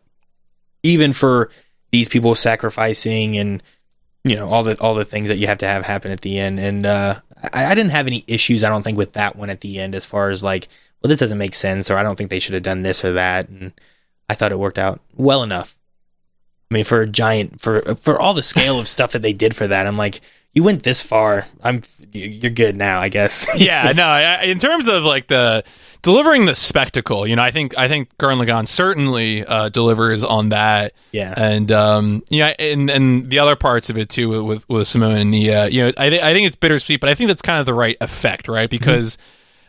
even 0.84 1.14
for 1.14 1.50
these 1.92 2.10
people 2.10 2.36
sacrificing 2.36 3.38
and 3.38 3.64
you 4.24 4.36
know 4.36 4.48
all 4.50 4.64
the 4.64 4.78
all 4.80 4.94
the 4.96 5.06
things 5.06 5.30
that 5.30 5.38
you 5.38 5.48
have 5.48 5.58
to 5.60 5.66
have 5.68 5.86
happen 5.86 6.12
at 6.12 6.22
the 6.22 6.38
end. 6.38 6.60
And 6.60 6.86
uh, 6.86 7.16
I, 7.54 7.66
I 7.68 7.76
didn't 7.76 7.92
have 7.92 8.08
any 8.08 8.24
issues. 8.28 8.64
I 8.64 8.70
don't 8.70 8.84
think 8.84 8.98
with 8.98 9.14
that 9.14 9.36
one 9.36 9.50
at 9.50 9.62
the 9.62 9.80
end 9.80 9.96
as 9.96 10.06
far 10.06 10.30
as 10.30 10.44
like, 10.44 10.68
well, 11.02 11.10
this 11.10 11.20
doesn't 11.20 11.38
make 11.38 11.56
sense, 11.56 11.90
or 11.90 11.98
I 11.98 12.04
don't 12.04 12.16
think 12.18 12.30
they 12.30 12.40
should 12.40 12.54
have 12.54 12.64
done 12.64 12.82
this 12.82 13.04
or 13.06 13.14
that. 13.14 13.48
And 13.50 13.72
I 14.30 14.34
thought 14.36 14.52
it 14.52 14.60
worked 14.60 14.80
out 14.80 15.00
well 15.16 15.44
enough. 15.44 15.78
I 16.70 16.74
mean, 16.74 16.84
for 16.84 17.02
a 17.02 17.08
giant, 17.08 17.62
for 17.62 17.82
for 17.96 18.20
all 18.20 18.34
the 18.34 18.44
scale 18.44 18.80
of 18.80 18.88
stuff 18.88 19.14
that 19.14 19.22
they 19.22 19.34
did 19.34 19.56
for 19.56 19.68
that, 19.68 19.88
I'm 19.88 19.98
like, 19.98 20.22
you 20.54 20.64
went 20.64 20.84
this 20.84 21.02
far. 21.04 21.46
I'm, 21.64 21.84
you're 22.12 22.52
good 22.52 22.76
now, 22.76 23.00
I 23.00 23.10
guess. 23.10 23.48
yeah, 23.58 23.94
no. 23.96 24.04
I, 24.04 24.44
in 24.44 24.60
terms 24.60 24.88
of 24.88 25.04
like 25.04 25.28
the 25.28 25.64
delivering 26.02 26.46
the 26.46 26.56
spectacle, 26.56 27.28
you 27.28 27.36
know, 27.36 27.44
I 27.44 27.52
think 27.52 27.78
I 27.78 27.88
think 27.88 28.16
Gurren 28.18 28.44
Lagann 28.44 28.68
certainly 28.68 29.46
uh, 29.46 29.70
delivers 29.70 30.24
on 30.24 30.50
that. 30.50 30.94
yeah, 31.12 31.34
and 31.38 31.72
um, 31.72 32.24
yeah, 32.30 32.54
and 32.60 32.90
and 32.90 33.30
the 33.30 33.40
other 33.40 33.56
parts 33.56 33.90
of 33.90 33.98
it 33.98 34.10
too 34.10 34.44
with 34.44 34.68
with 34.68 34.88
Simon 34.88 35.18
and 35.18 35.32
Nia. 35.32 35.68
You 35.70 35.86
know, 35.86 35.92
I 35.98 36.10
th- 36.10 36.22
I 36.24 36.34
think 36.34 36.48
it's 36.48 36.56
bittersweet, 36.56 37.00
but 37.00 37.10
I 37.10 37.14
think 37.14 37.30
that's 37.30 37.42
kind 37.42 37.60
of 37.60 37.66
the 37.66 37.74
right 37.74 37.98
effect, 38.02 38.48
right? 38.48 38.70
Because 38.70 39.18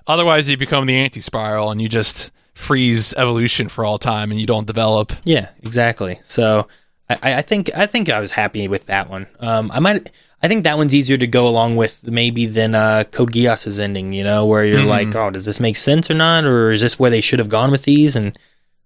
otherwise, 0.06 0.48
you 0.48 0.56
become 0.56 0.86
the 0.86 0.96
anti 0.96 1.20
spiral 1.20 1.70
and 1.70 1.82
you 1.82 1.88
just 1.88 2.32
freeze 2.54 3.12
evolution 3.14 3.68
for 3.68 3.84
all 3.84 3.98
time, 3.98 4.30
and 4.30 4.40
you 4.40 4.46
don't 4.46 4.66
develop. 4.66 5.12
yeah, 5.24 5.50
exactly. 5.62 6.18
So 6.22 6.66
I, 7.10 7.34
I 7.34 7.42
think 7.42 7.70
I 7.76 7.86
think 7.86 8.08
I 8.10 8.20
was 8.20 8.32
happy 8.32 8.68
with 8.68 8.86
that 8.86 9.08
one. 9.08 9.26
Um, 9.40 9.70
I 9.72 9.80
might. 9.80 10.10
I 10.42 10.46
think 10.48 10.64
that 10.64 10.76
one's 10.76 10.94
easier 10.94 11.16
to 11.16 11.26
go 11.26 11.48
along 11.48 11.76
with 11.76 12.06
maybe 12.06 12.46
than 12.46 12.74
uh, 12.74 13.04
Code 13.10 13.32
Geass's 13.32 13.80
ending. 13.80 14.12
You 14.12 14.24
know, 14.24 14.46
where 14.46 14.64
you're 14.64 14.80
Mhm. 14.82 14.86
like, 14.86 15.14
oh, 15.16 15.30
does 15.30 15.44
this 15.46 15.58
make 15.60 15.76
sense 15.76 16.10
or 16.10 16.14
not, 16.14 16.44
or 16.44 16.70
is 16.70 16.80
this 16.80 16.98
where 16.98 17.10
they 17.10 17.20
should 17.20 17.38
have 17.40 17.48
gone 17.48 17.70
with 17.70 17.84
these? 17.84 18.14
And 18.14 18.38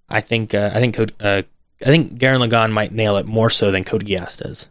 I 0.08 0.20
think 0.20 0.54
uh, 0.54 0.70
I 0.72 0.78
think 0.80 0.94
Code. 0.94 1.12
Uh, 1.20 1.42
I 1.82 1.86
think 1.86 2.18
Gurren 2.18 2.46
Lagann 2.48 2.70
might 2.70 2.92
nail 2.92 3.16
it 3.16 3.26
more 3.26 3.50
so 3.50 3.72
than 3.72 3.82
Code 3.82 4.04
Geass 4.06 4.38
does. 4.38 4.68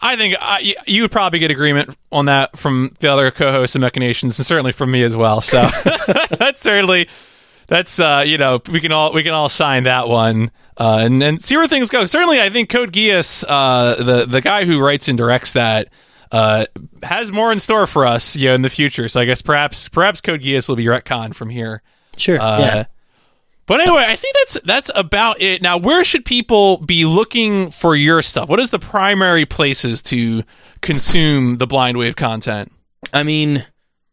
I 0.00 0.16
think 0.16 0.34
I, 0.40 0.74
you 0.86 1.02
would 1.02 1.10
probably 1.10 1.38
get 1.38 1.50
agreement 1.50 1.96
on 2.10 2.26
that 2.26 2.58
from 2.58 2.94
the 3.00 3.10
other 3.12 3.30
co-hosts 3.30 3.74
of 3.76 3.80
Mechanations, 3.80 4.38
and 4.38 4.46
certainly 4.46 4.72
from 4.72 4.90
me 4.90 5.02
as 5.02 5.16
well. 5.16 5.40
So 5.40 5.68
that's 6.38 6.60
certainly 6.60 7.08
that's 7.72 7.98
uh, 7.98 8.22
you 8.26 8.36
know 8.36 8.60
we 8.70 8.80
can 8.80 8.92
all 8.92 9.14
we 9.14 9.22
can 9.22 9.32
all 9.32 9.48
sign 9.48 9.84
that 9.84 10.06
one 10.06 10.50
uh, 10.76 10.98
and 11.00 11.22
and 11.22 11.42
see 11.42 11.56
where 11.56 11.66
things 11.66 11.88
go. 11.88 12.04
Certainly, 12.04 12.38
I 12.38 12.50
think 12.50 12.68
Code 12.68 12.92
Geass, 12.92 13.44
uh, 13.48 13.94
the 13.94 14.26
the 14.26 14.42
guy 14.42 14.66
who 14.66 14.78
writes 14.80 15.08
and 15.08 15.16
directs 15.16 15.54
that. 15.54 15.88
Uh, 16.30 16.64
has 17.02 17.30
more 17.30 17.52
in 17.52 17.58
store 17.58 17.86
for 17.86 18.06
us, 18.06 18.36
you 18.36 18.48
know, 18.48 18.54
in 18.54 18.62
the 18.62 18.70
future. 18.70 19.06
So 19.06 19.20
I 19.20 19.26
guess 19.26 19.42
perhaps 19.42 19.90
perhaps 19.90 20.22
Code 20.22 20.40
Geass 20.40 20.66
will 20.66 20.76
be 20.76 20.86
retcon 20.86 21.34
from 21.34 21.50
here. 21.50 21.82
Sure. 22.16 22.40
Uh, 22.40 22.58
yeah. 22.58 22.84
But 23.66 23.82
anyway, 23.82 24.06
I 24.08 24.16
think 24.16 24.34
that's 24.36 24.58
that's 24.64 24.90
about 24.94 25.42
it. 25.42 25.60
Now, 25.60 25.76
where 25.76 26.04
should 26.04 26.24
people 26.24 26.78
be 26.78 27.04
looking 27.04 27.70
for 27.70 27.94
your 27.94 28.22
stuff? 28.22 28.48
What 28.48 28.60
is 28.60 28.70
the 28.70 28.78
primary 28.78 29.44
places 29.44 30.00
to 30.04 30.42
consume 30.80 31.58
the 31.58 31.66
Blind 31.66 31.98
Wave 31.98 32.16
content? 32.16 32.72
I 33.12 33.24
mean, 33.24 33.66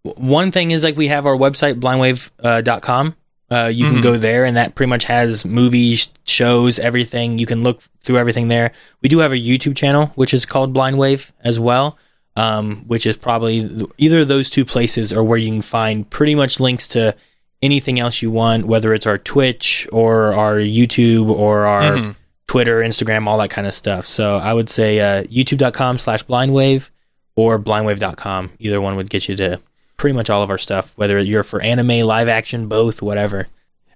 one 0.04 0.52
thing 0.52 0.72
is 0.72 0.84
like 0.84 0.98
we 0.98 1.08
have 1.08 1.26
our 1.26 1.38
website 1.38 1.80
blindwave.com. 1.80 3.08
Uh, 3.08 3.12
you 3.52 3.86
Mhm. 3.86 3.92
can 3.94 4.02
go 4.02 4.18
there, 4.18 4.46
and 4.46 4.56
that 4.58 4.76
pretty 4.76 4.90
much 4.90 5.06
has 5.06 5.44
movies, 5.46 6.08
shows, 6.26 6.78
everything. 6.80 7.40
You 7.40 7.46
can 7.46 7.64
look 7.64 7.82
through 8.04 8.18
everything 8.18 8.48
there. 8.48 8.72
We 9.02 9.10
do 9.10 9.20
have 9.20 9.32
a 9.32 9.38
YouTube 9.38 9.76
channel, 9.76 10.12
which 10.16 10.34
is 10.34 10.46
called 10.46 10.74
Blind 10.74 10.98
Wave 10.98 11.32
as 11.44 11.60
well, 11.60 11.98
um, 12.36 12.84
which 12.88 13.06
is 13.06 13.18
probably 13.18 13.68
th- 13.68 13.86
either 13.98 14.20
of 14.20 14.28
those 14.28 14.50
two 14.50 14.66
places 14.66 15.12
are 15.12 15.24
where 15.24 15.38
you 15.40 15.50
can 15.52 15.62
find 15.62 16.10
pretty 16.10 16.36
much 16.36 16.60
links 16.60 16.88
to 16.90 17.16
anything 17.62 18.00
else 18.00 18.22
you 18.22 18.30
want, 18.32 18.66
whether 18.68 18.94
it's 18.94 19.06
our 19.08 19.18
Twitch 19.18 19.88
or 19.92 20.34
our 20.34 20.56
YouTube 20.56 21.28
or 21.30 21.66
our 21.66 21.84
Mhm. 21.84 22.16
Twitter, 22.48 22.80
Instagram, 22.82 23.28
all 23.28 23.38
that 23.40 23.50
kind 23.50 23.68
of 23.68 23.74
stuff. 23.74 24.06
So 24.06 24.38
I 24.38 24.54
would 24.54 24.70
say 24.70 25.00
uh, 25.00 25.24
youtube.com 25.24 26.00
slash 26.00 26.24
blindwave 26.24 26.90
or 27.36 27.60
blindwave.com. 27.60 28.52
Either 28.60 28.80
one 28.80 28.96
would 28.96 29.10
get 29.10 29.28
you 29.28 29.36
to 29.36 29.60
pretty 30.00 30.16
much 30.16 30.30
all 30.30 30.42
of 30.42 30.50
our 30.50 30.58
stuff, 30.58 30.98
whether 30.98 31.20
you're 31.20 31.44
for 31.44 31.62
anime, 31.62 32.00
live 32.00 32.28
action, 32.28 32.68
both, 32.68 33.02
whatever. 33.02 33.48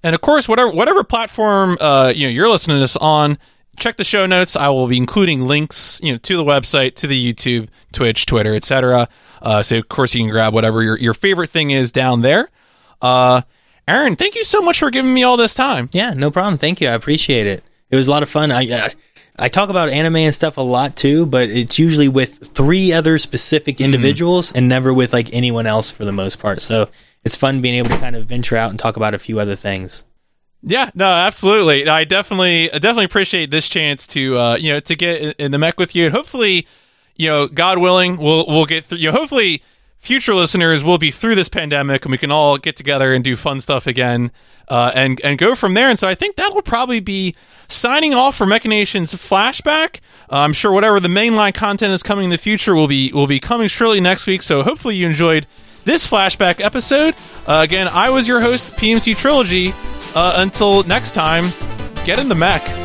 And 0.03 0.13
of 0.13 0.21
course, 0.21 0.47
whatever 0.47 0.69
whatever 0.71 1.03
platform 1.03 1.77
uh, 1.79 2.11
you 2.15 2.27
know 2.27 2.31
you're 2.31 2.49
listening 2.49 2.75
to 2.75 2.81
this 2.81 2.97
on, 2.97 3.37
check 3.77 3.95
the 3.95 4.03
show 4.03 4.25
notes. 4.25 4.55
I 4.55 4.69
will 4.69 4.87
be 4.87 4.97
including 4.97 5.45
links, 5.45 5.99
you 6.03 6.11
know, 6.11 6.17
to 6.19 6.37
the 6.37 6.43
website, 6.43 6.95
to 6.95 7.07
the 7.07 7.33
YouTube, 7.33 7.69
Twitch, 7.93 8.25
Twitter, 8.25 8.53
etc. 8.53 9.07
Uh, 9.41 9.63
so 9.63 9.77
of 9.77 9.89
course 9.89 10.13
you 10.13 10.21
can 10.21 10.29
grab 10.29 10.53
whatever 10.53 10.83
your, 10.83 10.99
your 10.99 11.13
favorite 11.13 11.49
thing 11.49 11.71
is 11.71 11.91
down 11.91 12.21
there. 12.21 12.49
Uh, 13.01 13.41
Aaron, 13.87 14.15
thank 14.15 14.35
you 14.35 14.43
so 14.43 14.61
much 14.61 14.79
for 14.79 14.89
giving 14.89 15.13
me 15.13 15.23
all 15.23 15.37
this 15.37 15.53
time. 15.53 15.89
Yeah, 15.91 16.13
no 16.13 16.31
problem. 16.31 16.57
Thank 16.57 16.79
you. 16.79 16.87
I 16.87 16.93
appreciate 16.93 17.47
it. 17.47 17.63
It 17.89 17.95
was 17.95 18.07
a 18.07 18.11
lot 18.11 18.23
of 18.23 18.29
fun. 18.29 18.51
I, 18.51 18.61
I 18.61 18.89
I 19.37 19.49
talk 19.49 19.69
about 19.69 19.89
anime 19.89 20.17
and 20.17 20.35
stuff 20.35 20.57
a 20.57 20.61
lot 20.61 20.95
too, 20.95 21.25
but 21.25 21.49
it's 21.49 21.79
usually 21.79 22.07
with 22.07 22.49
three 22.53 22.93
other 22.93 23.17
specific 23.17 23.81
individuals 23.81 24.51
and 24.51 24.69
never 24.69 24.93
with 24.93 25.11
like 25.11 25.33
anyone 25.33 25.65
else 25.65 25.89
for 25.89 26.05
the 26.05 26.11
most 26.11 26.37
part. 26.37 26.61
So 26.61 26.89
it's 27.23 27.35
fun 27.35 27.61
being 27.61 27.75
able 27.75 27.89
to 27.89 27.97
kind 27.97 28.15
of 28.15 28.27
venture 28.27 28.57
out 28.57 28.69
and 28.69 28.77
talk 28.77 28.95
about 28.95 29.15
a 29.15 29.19
few 29.19 29.39
other 29.39 29.55
things. 29.55 30.03
Yeah, 30.61 30.91
no, 30.93 31.11
absolutely. 31.11 31.87
I 31.89 32.03
definitely, 32.05 32.71
I 32.71 32.77
definitely 32.77 33.05
appreciate 33.05 33.51
this 33.51 33.67
chance 33.67 34.07
to, 34.07 34.37
uh, 34.37 34.55
you 34.55 34.73
know, 34.73 34.79
to 34.81 34.95
get 34.95 35.21
in, 35.21 35.33
in 35.37 35.51
the 35.51 35.57
mech 35.57 35.77
with 35.77 35.95
you, 35.95 36.05
and 36.05 36.13
hopefully, 36.13 36.67
you 37.15 37.27
know, 37.27 37.47
God 37.47 37.79
willing, 37.79 38.17
we'll 38.17 38.45
we'll 38.47 38.65
get 38.65 38.85
through. 38.85 38.99
You 38.99 39.11
know, 39.11 39.17
hopefully, 39.17 39.61
future 40.03 40.35
listeners 40.35 40.83
will 40.83 40.97
be 40.97 41.09
through 41.09 41.35
this 41.35 41.49
pandemic, 41.49 42.03
and 42.03 42.11
we 42.11 42.17
can 42.17 42.31
all 42.31 42.57
get 42.57 42.75
together 42.75 43.13
and 43.13 43.23
do 43.23 43.35
fun 43.35 43.61
stuff 43.61 43.87
again, 43.87 44.31
uh, 44.67 44.91
and 44.93 45.19
and 45.21 45.37
go 45.37 45.55
from 45.55 45.73
there. 45.73 45.89
And 45.89 45.97
so, 45.97 46.07
I 46.07 46.13
think 46.13 46.35
that 46.35 46.53
will 46.53 46.61
probably 46.61 46.99
be 46.99 47.35
signing 47.69 48.13
off 48.13 48.35
for 48.35 48.45
Mechanations 48.45 49.13
flashback. 49.13 50.01
Uh, 50.29 50.39
I'm 50.39 50.53
sure 50.53 50.71
whatever 50.71 50.99
the 50.99 51.07
mainline 51.07 51.53
content 51.53 51.93
is 51.93 52.03
coming 52.03 52.25
in 52.25 52.29
the 52.29 52.37
future 52.37 52.75
will 52.75 52.87
be 52.87 53.11
will 53.13 53.27
be 53.27 53.39
coming 53.39 53.67
shortly 53.67 54.01
next 54.01 54.27
week. 54.27 54.41
So 54.41 54.61
hopefully, 54.61 54.95
you 54.95 55.07
enjoyed 55.07 55.47
this 55.85 56.07
flashback 56.07 56.59
episode. 56.59 57.15
Uh, 57.47 57.61
again, 57.63 57.87
I 57.87 58.09
was 58.09 58.27
your 58.27 58.41
host, 58.41 58.75
PMC 58.75 59.15
Trilogy. 59.15 59.73
Uh, 60.15 60.33
until 60.35 60.83
next 60.83 61.11
time, 61.11 61.45
get 62.05 62.19
in 62.19 62.29
the 62.29 62.35
mech. 62.35 62.82